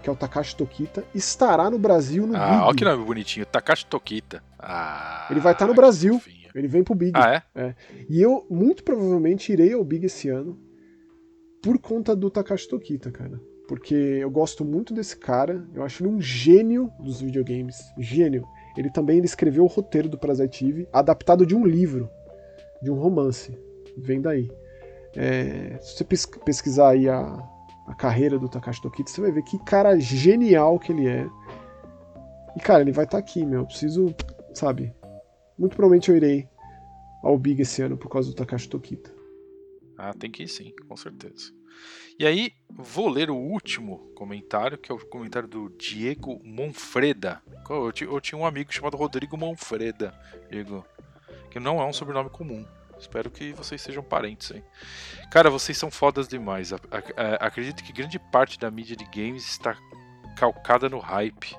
que 0.02 0.08
é 0.08 0.12
o 0.12 0.16
Takashi 0.16 0.56
Tokita, 0.56 1.04
estará 1.14 1.70
no 1.70 1.78
Brasil 1.78 2.26
no 2.26 2.36
Ah, 2.36 2.50
Big. 2.50 2.62
olha 2.62 2.76
que 2.76 2.84
nome 2.84 3.04
bonitinho. 3.04 3.46
Takashi 3.46 3.86
Tokita. 3.86 4.42
Ah, 4.58 5.26
Ele 5.30 5.40
vai 5.40 5.52
estar 5.52 5.66
no 5.66 5.74
Brasil. 5.74 6.20
Ele 6.54 6.66
vem 6.66 6.82
pro 6.82 6.94
Big. 6.94 7.12
Ah, 7.14 7.42
é? 7.54 7.74
E 8.08 8.20
eu, 8.20 8.46
muito 8.50 8.82
provavelmente, 8.82 9.52
irei 9.52 9.72
ao 9.74 9.84
Big 9.84 10.06
esse 10.06 10.28
ano 10.28 10.58
por 11.62 11.78
conta 11.78 12.16
do 12.16 12.30
Takashi 12.30 12.68
Tokita, 12.68 13.10
cara. 13.10 13.40
Porque 13.68 13.94
eu 13.94 14.30
gosto 14.30 14.64
muito 14.64 14.94
desse 14.94 15.16
cara, 15.16 15.62
eu 15.74 15.82
acho 15.82 16.02
ele 16.02 16.12
um 16.14 16.20
gênio 16.20 16.90
dos 17.00 17.20
videogames. 17.20 17.76
Gênio. 17.98 18.44
Ele 18.76 18.90
também 18.90 19.18
ele 19.18 19.26
escreveu 19.26 19.64
o 19.64 19.66
roteiro 19.66 20.08
do 20.08 20.16
Parasite 20.18 20.66
Eve, 20.66 20.88
adaptado 20.92 21.44
de 21.44 21.54
um 21.54 21.66
livro, 21.66 22.08
de 22.82 22.90
um 22.90 22.94
romance. 22.94 23.58
Vem 23.96 24.20
daí. 24.20 24.50
É, 25.20 25.76
se 25.80 25.96
você 25.96 26.04
pes- 26.04 26.26
pesquisar 26.44 26.90
aí 26.90 27.08
a, 27.08 27.20
a 27.88 27.94
carreira 27.96 28.38
do 28.38 28.48
Takashi 28.48 28.80
Tokita, 28.80 29.10
você 29.10 29.20
vai 29.20 29.32
ver 29.32 29.42
que 29.42 29.58
cara 29.64 29.98
genial 29.98 30.78
que 30.78 30.92
ele 30.92 31.08
é. 31.08 31.26
E, 32.56 32.60
cara, 32.60 32.82
ele 32.82 32.92
vai 32.92 33.04
estar 33.04 33.18
aqui, 33.18 33.44
meu. 33.44 33.60
Eu 33.62 33.66
preciso, 33.66 34.14
sabe? 34.54 34.94
Muito 35.58 35.74
provavelmente 35.74 36.08
eu 36.08 36.16
irei 36.16 36.48
ao 37.24 37.36
Big 37.36 37.60
esse 37.62 37.82
ano 37.82 37.96
por 37.96 38.08
causa 38.08 38.30
do 38.30 38.36
Takashi 38.36 38.68
Tokita. 38.68 39.12
Ah, 39.98 40.14
tem 40.14 40.30
que 40.30 40.44
ir 40.44 40.48
sim, 40.48 40.72
com 40.88 40.96
certeza. 40.96 41.52
E 42.16 42.24
aí, 42.24 42.52
vou 42.70 43.08
ler 43.08 43.28
o 43.28 43.36
último 43.36 43.98
comentário, 44.14 44.78
que 44.78 44.90
é 44.90 44.94
o 44.94 45.04
comentário 45.06 45.48
do 45.48 45.68
Diego 45.70 46.40
Monfreda. 46.44 47.42
Eu 47.68 47.92
eu 48.12 48.20
tinha 48.20 48.38
um 48.38 48.46
amigo 48.46 48.72
chamado 48.72 48.96
Rodrigo 48.96 49.36
Monfreda, 49.36 50.14
Diego, 50.48 50.84
que 51.50 51.58
não 51.58 51.80
é 51.80 51.84
um 51.84 51.92
sobrenome 51.92 52.30
comum. 52.30 52.64
Espero 52.98 53.30
que 53.30 53.52
vocês 53.52 53.80
sejam 53.80 54.02
parentes, 54.02 54.50
hein? 54.50 54.62
Cara, 55.30 55.50
vocês 55.50 55.76
são 55.78 55.90
fodas 55.90 56.26
demais. 56.26 56.72
Acredito 57.40 57.82
que 57.84 57.92
grande 57.92 58.18
parte 58.18 58.58
da 58.58 58.70
mídia 58.70 58.96
de 58.96 59.04
games 59.04 59.46
está 59.48 59.76
calcada 60.36 60.88
no 60.88 60.98
hype. 60.98 61.56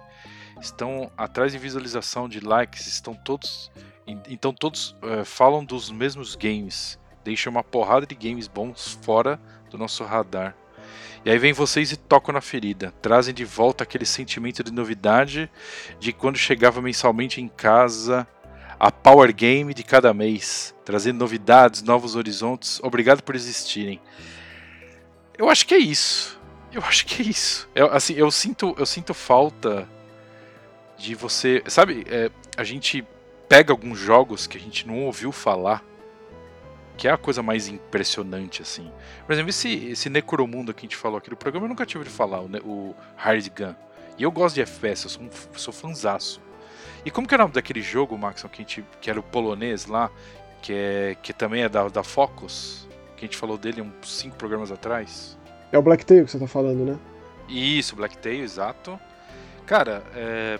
Estão 0.61 1.09
atrás 1.17 1.51
de 1.53 1.57
visualização, 1.57 2.27
de 2.27 2.39
likes, 2.39 2.85
estão 2.87 3.13
todos. 3.13 3.71
en- 4.05 4.21
Então 4.29 4.51
todos 4.53 4.95
eh, 5.01 5.23
falam 5.23 5.63
dos 5.63 5.89
mesmos 5.89 6.35
games. 6.35 6.99
Deixam 7.23 7.51
uma 7.51 7.63
porrada 7.63 8.05
de 8.05 8.15
games 8.15 8.47
bons 8.47 8.99
fora 9.03 9.39
do 9.69 9.77
nosso 9.77 10.03
radar. 10.03 10.55
E 11.23 11.29
aí 11.29 11.37
vem 11.37 11.53
vocês 11.53 11.91
e 11.91 11.97
tocam 11.97 12.33
na 12.33 12.41
ferida. 12.41 12.91
Trazem 13.01 13.33
de 13.33 13.45
volta 13.45 13.83
aquele 13.83 14.05
sentimento 14.05 14.63
de 14.63 14.71
novidade 14.71 15.49
de 15.99 16.11
quando 16.11 16.37
chegava 16.37 16.81
mensalmente 16.81 17.41
em 17.41 17.47
casa 17.47 18.27
a 18.79 18.91
Power 18.91 19.33
Game 19.35 19.73
de 19.73 19.83
cada 19.83 20.13
mês, 20.13 20.73
trazendo 20.85 21.19
novidades, 21.19 21.83
novos 21.83 22.15
horizontes. 22.15 22.79
Obrigado 22.81 23.21
por 23.21 23.35
existirem. 23.35 23.99
Eu 25.37 25.49
acho 25.49 25.67
que 25.67 25.73
é 25.73 25.77
isso. 25.77 26.39
Eu 26.71 26.81
acho 26.83 27.05
que 27.05 27.21
é 27.21 27.25
isso. 27.25 27.67
Eu, 27.75 27.91
assim, 27.91 28.13
eu 28.13 28.31
sinto, 28.31 28.73
eu 28.77 28.85
sinto 28.85 29.13
falta 29.13 29.87
de 30.97 31.13
você, 31.13 31.61
sabe? 31.67 32.05
é, 32.09 32.31
a 32.55 32.63
gente 32.63 33.05
pega 33.49 33.73
alguns 33.73 33.97
jogos 33.97 34.47
que 34.47 34.57
a 34.57 34.61
gente 34.61 34.87
não 34.87 35.05
ouviu 35.05 35.31
falar, 35.31 35.83
que 36.95 37.07
é 37.07 37.11
a 37.11 37.17
coisa 37.17 37.41
mais 37.41 37.67
impressionante 37.67 38.61
assim. 38.61 38.91
Por 39.25 39.33
exemplo, 39.33 39.49
esse, 39.49 39.73
esse 39.85 40.09
Necromundo 40.09 40.73
que 40.73 40.81
a 40.81 40.83
gente 40.83 40.95
falou 40.95 41.17
aqui 41.17 41.29
do 41.29 41.35
programa, 41.35 41.65
eu 41.65 41.69
nunca 41.69 41.85
tive 41.85 41.99
ouvido 41.99 42.13
falar, 42.13 42.41
o, 42.41 42.47
o 42.65 42.95
Hard 43.15 43.47
Gun. 43.57 43.75
E 44.17 44.23
eu 44.23 44.31
gosto 44.31 44.55
de 44.55 44.61
FPS, 44.61 45.05
eu 45.05 45.09
sou 45.09 45.23
um 45.23 45.29
sou 45.57 45.73
fanzaço. 45.73 46.41
E 47.05 47.11
como 47.11 47.27
que 47.27 47.33
é 47.33 47.37
o 47.37 47.39
nome 47.41 47.53
daquele 47.53 47.81
jogo, 47.81 48.17
Maxon, 48.17 48.47
que, 48.49 48.61
a 48.61 48.65
gente, 48.65 48.85
que 49.01 49.09
era 49.09 49.19
o 49.19 49.23
polonês 49.23 49.85
lá, 49.85 50.11
que, 50.61 50.73
é, 50.73 51.15
que 51.21 51.31
também 51.33 51.63
é 51.63 51.69
da, 51.69 51.87
da 51.87 52.03
Focus, 52.03 52.87
que 53.15 53.25
a 53.25 53.27
gente 53.27 53.37
falou 53.37 53.57
dele 53.57 53.81
uns 53.81 53.93
cinco 54.19 54.35
programas 54.35 54.71
atrás? 54.71 55.37
É 55.71 55.77
o 55.77 55.81
Blacktail 55.81 56.25
que 56.25 56.31
você 56.31 56.39
tá 56.39 56.47
falando, 56.47 56.83
né? 56.85 56.99
Isso, 57.47 57.95
Blacktail, 57.95 58.43
exato. 58.43 58.99
Cara, 59.65 60.03
é, 60.15 60.59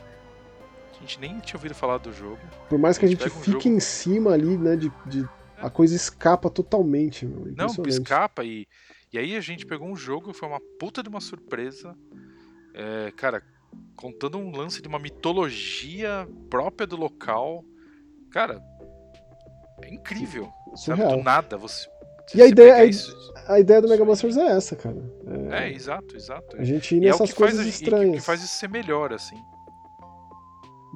a 0.95 0.99
gente 1.02 1.20
nem 1.20 1.40
tinha 1.40 1.57
ouvido 1.57 1.76
falar 1.76 1.98
do 1.98 2.11
jogo. 2.14 2.40
Por 2.70 2.80
mais 2.80 2.98
que 2.98 3.06
a 3.06 3.07
gente 3.07 3.24
Pega 3.24 3.36
um 3.36 3.40
fique 3.40 3.64
jogo- 3.64 3.76
em 3.76 3.80
cima 3.80 4.32
ali, 4.32 4.57
né, 4.57 4.76
de, 4.76 4.91
de- 5.06 5.28
a 5.57 5.70
coisa 5.70 5.94
escapa 5.95 6.49
totalmente, 6.49 7.26
meu. 7.26 7.52
Não, 7.56 7.68
escapa 7.86 8.44
e. 8.45 8.66
E 9.11 9.18
aí 9.18 9.36
a 9.36 9.41
gente 9.41 9.66
pegou 9.66 9.88
um 9.90 9.95
jogo, 9.95 10.32
foi 10.34 10.48
uma 10.48 10.61
puta 10.80 11.02
de 11.03 11.10
uma 11.10 11.20
surpresa. 11.20 11.95
É, 12.74 13.11
cara, 13.18 13.44
contando 13.96 14.38
um 14.38 14.52
lance 14.56 14.82
de 14.82 14.88
uma 14.88 15.00
mitologia 15.00 16.28
própria 16.50 16.88
do 16.88 16.96
local. 16.96 17.64
Cara, 18.32 18.62
é 19.84 19.94
incrível. 19.94 20.52
Sabe? 20.76 21.04
Do 21.06 21.24
nada 21.24 21.58
você. 21.58 21.88
E 22.36 22.41
a 22.41 22.46
você 22.46 22.52
ideia- 22.52 22.76
a- 22.76 22.86
isso- 22.86 23.30
A 23.48 23.60
ideia 23.60 23.82
do 23.82 23.90
Mega 23.90 24.06
Busters 24.06 24.38
é 24.38 24.46
essa, 24.52 24.76
cara. 24.76 24.96
É, 25.52 25.64
É, 25.70 25.74
exato, 25.74 26.16
exato. 26.16 26.56
a 26.58 26.64
gente 26.64 26.94
ir 26.96 27.00
é 27.00 27.08
nessas 27.08 27.32
faz, 27.32 27.34
coisas 27.34 27.60
a- 27.60 27.64
e 27.64 27.66
que- 27.66 27.70
estranhas. 27.72 28.24
faz 28.26 28.44
isso 28.44 28.54
ser 28.56 28.70
melhor, 28.70 29.12
assim. 29.12 29.36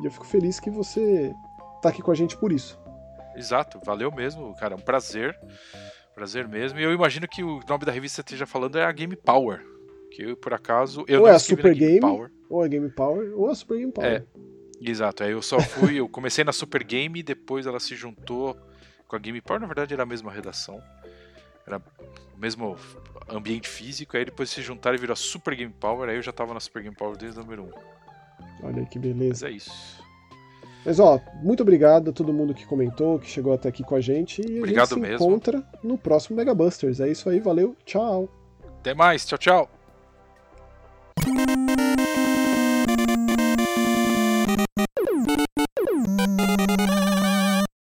E 0.01 0.05
eu 0.05 0.11
fico 0.11 0.25
feliz 0.25 0.59
que 0.59 0.69
você 0.69 1.33
tá 1.81 1.89
aqui 1.89 2.01
com 2.03 2.11
a 2.11 2.15
gente 2.15 2.37
por 2.37 2.51
isso. 2.51 2.79
Exato, 3.35 3.79
valeu 3.83 4.11
mesmo, 4.11 4.55
cara. 4.55 4.75
Um 4.75 4.79
prazer. 4.79 5.35
Prazer 6.13 6.47
mesmo. 6.47 6.77
E 6.79 6.83
eu 6.83 6.93
imagino 6.93 7.27
que 7.27 7.43
o 7.43 7.59
nome 7.67 7.85
da 7.85 7.91
revista 7.91 8.21
que 8.21 8.29
você 8.29 8.35
esteja 8.35 8.45
falando 8.45 8.77
é 8.77 8.85
a 8.85 8.91
Game 8.91 9.15
Power. 9.15 9.65
Que 10.11 10.21
eu, 10.23 10.37
por 10.37 10.53
acaso. 10.53 11.03
Eu 11.07 11.21
Ou 11.21 11.25
não 11.25 11.33
é 11.33 11.35
a 11.35 11.39
Super 11.39 11.73
Game, 11.73 11.99
Power. 11.99 12.29
Ou 12.53 12.63
a 12.63 12.67
Game 12.67 12.89
Power, 12.89 13.33
ou 13.35 13.49
a 13.49 13.55
Super 13.55 13.77
Game 13.79 13.91
Power. 13.91 14.09
É. 14.11 14.23
Exato, 14.81 15.23
aí 15.23 15.31
eu 15.31 15.41
só 15.41 15.59
fui, 15.59 15.95
eu 15.99 16.09
comecei 16.09 16.43
na 16.43 16.51
Super 16.51 16.83
Game 16.83 17.23
depois 17.23 17.65
ela 17.65 17.79
se 17.79 17.95
juntou 17.95 18.57
com 19.07 19.15
a 19.15 19.19
Game 19.19 19.39
Power, 19.41 19.61
na 19.61 19.67
verdade 19.67 19.93
era 19.93 20.03
a 20.03 20.05
mesma 20.05 20.31
redação. 20.31 20.81
Era 21.65 21.77
o 21.77 22.39
mesmo 22.39 22.75
ambiente 23.29 23.69
físico, 23.69 24.17
aí 24.17 24.25
depois 24.25 24.49
se 24.49 24.61
juntaram 24.61 24.97
e 24.97 24.99
virou 24.99 25.13
a 25.13 25.15
Super 25.15 25.55
Game 25.55 25.73
Power, 25.79 26.09
aí 26.09 26.17
eu 26.17 26.21
já 26.21 26.31
tava 26.33 26.53
na 26.53 26.59
Super 26.59 26.83
Game 26.83 26.95
Power 26.95 27.15
desde 27.17 27.39
o 27.39 27.43
número 27.43 27.63
1. 28.61 28.65
Olha 28.67 28.85
que 28.85 28.99
Mas 28.99 29.07
beleza. 29.07 29.47
é 29.47 29.51
isso. 29.51 30.03
Mas 30.85 30.99
ó, 30.99 31.17
muito 31.41 31.63
obrigado 31.63 32.09
a 32.09 32.13
todo 32.13 32.33
mundo 32.33 32.53
que 32.53 32.65
comentou, 32.65 33.17
que 33.17 33.29
chegou 33.29 33.53
até 33.53 33.69
aqui 33.69 33.83
com 33.83 33.95
a 33.95 34.01
gente. 34.01 34.41
E 34.41 34.59
Obrigado 34.59 34.93
a 34.93 34.95
gente 34.95 35.05
se 35.05 35.11
mesmo. 35.11 35.25
encontra 35.27 35.63
no 35.81 35.97
próximo 35.97 36.35
Mega 36.35 36.53
Busters. 36.53 36.99
É 36.99 37.07
isso 37.09 37.29
aí, 37.29 37.39
valeu, 37.39 37.73
tchau. 37.85 38.27
Até 38.79 38.93
mais, 38.93 39.25
tchau, 39.25 39.37
tchau! 39.37 39.82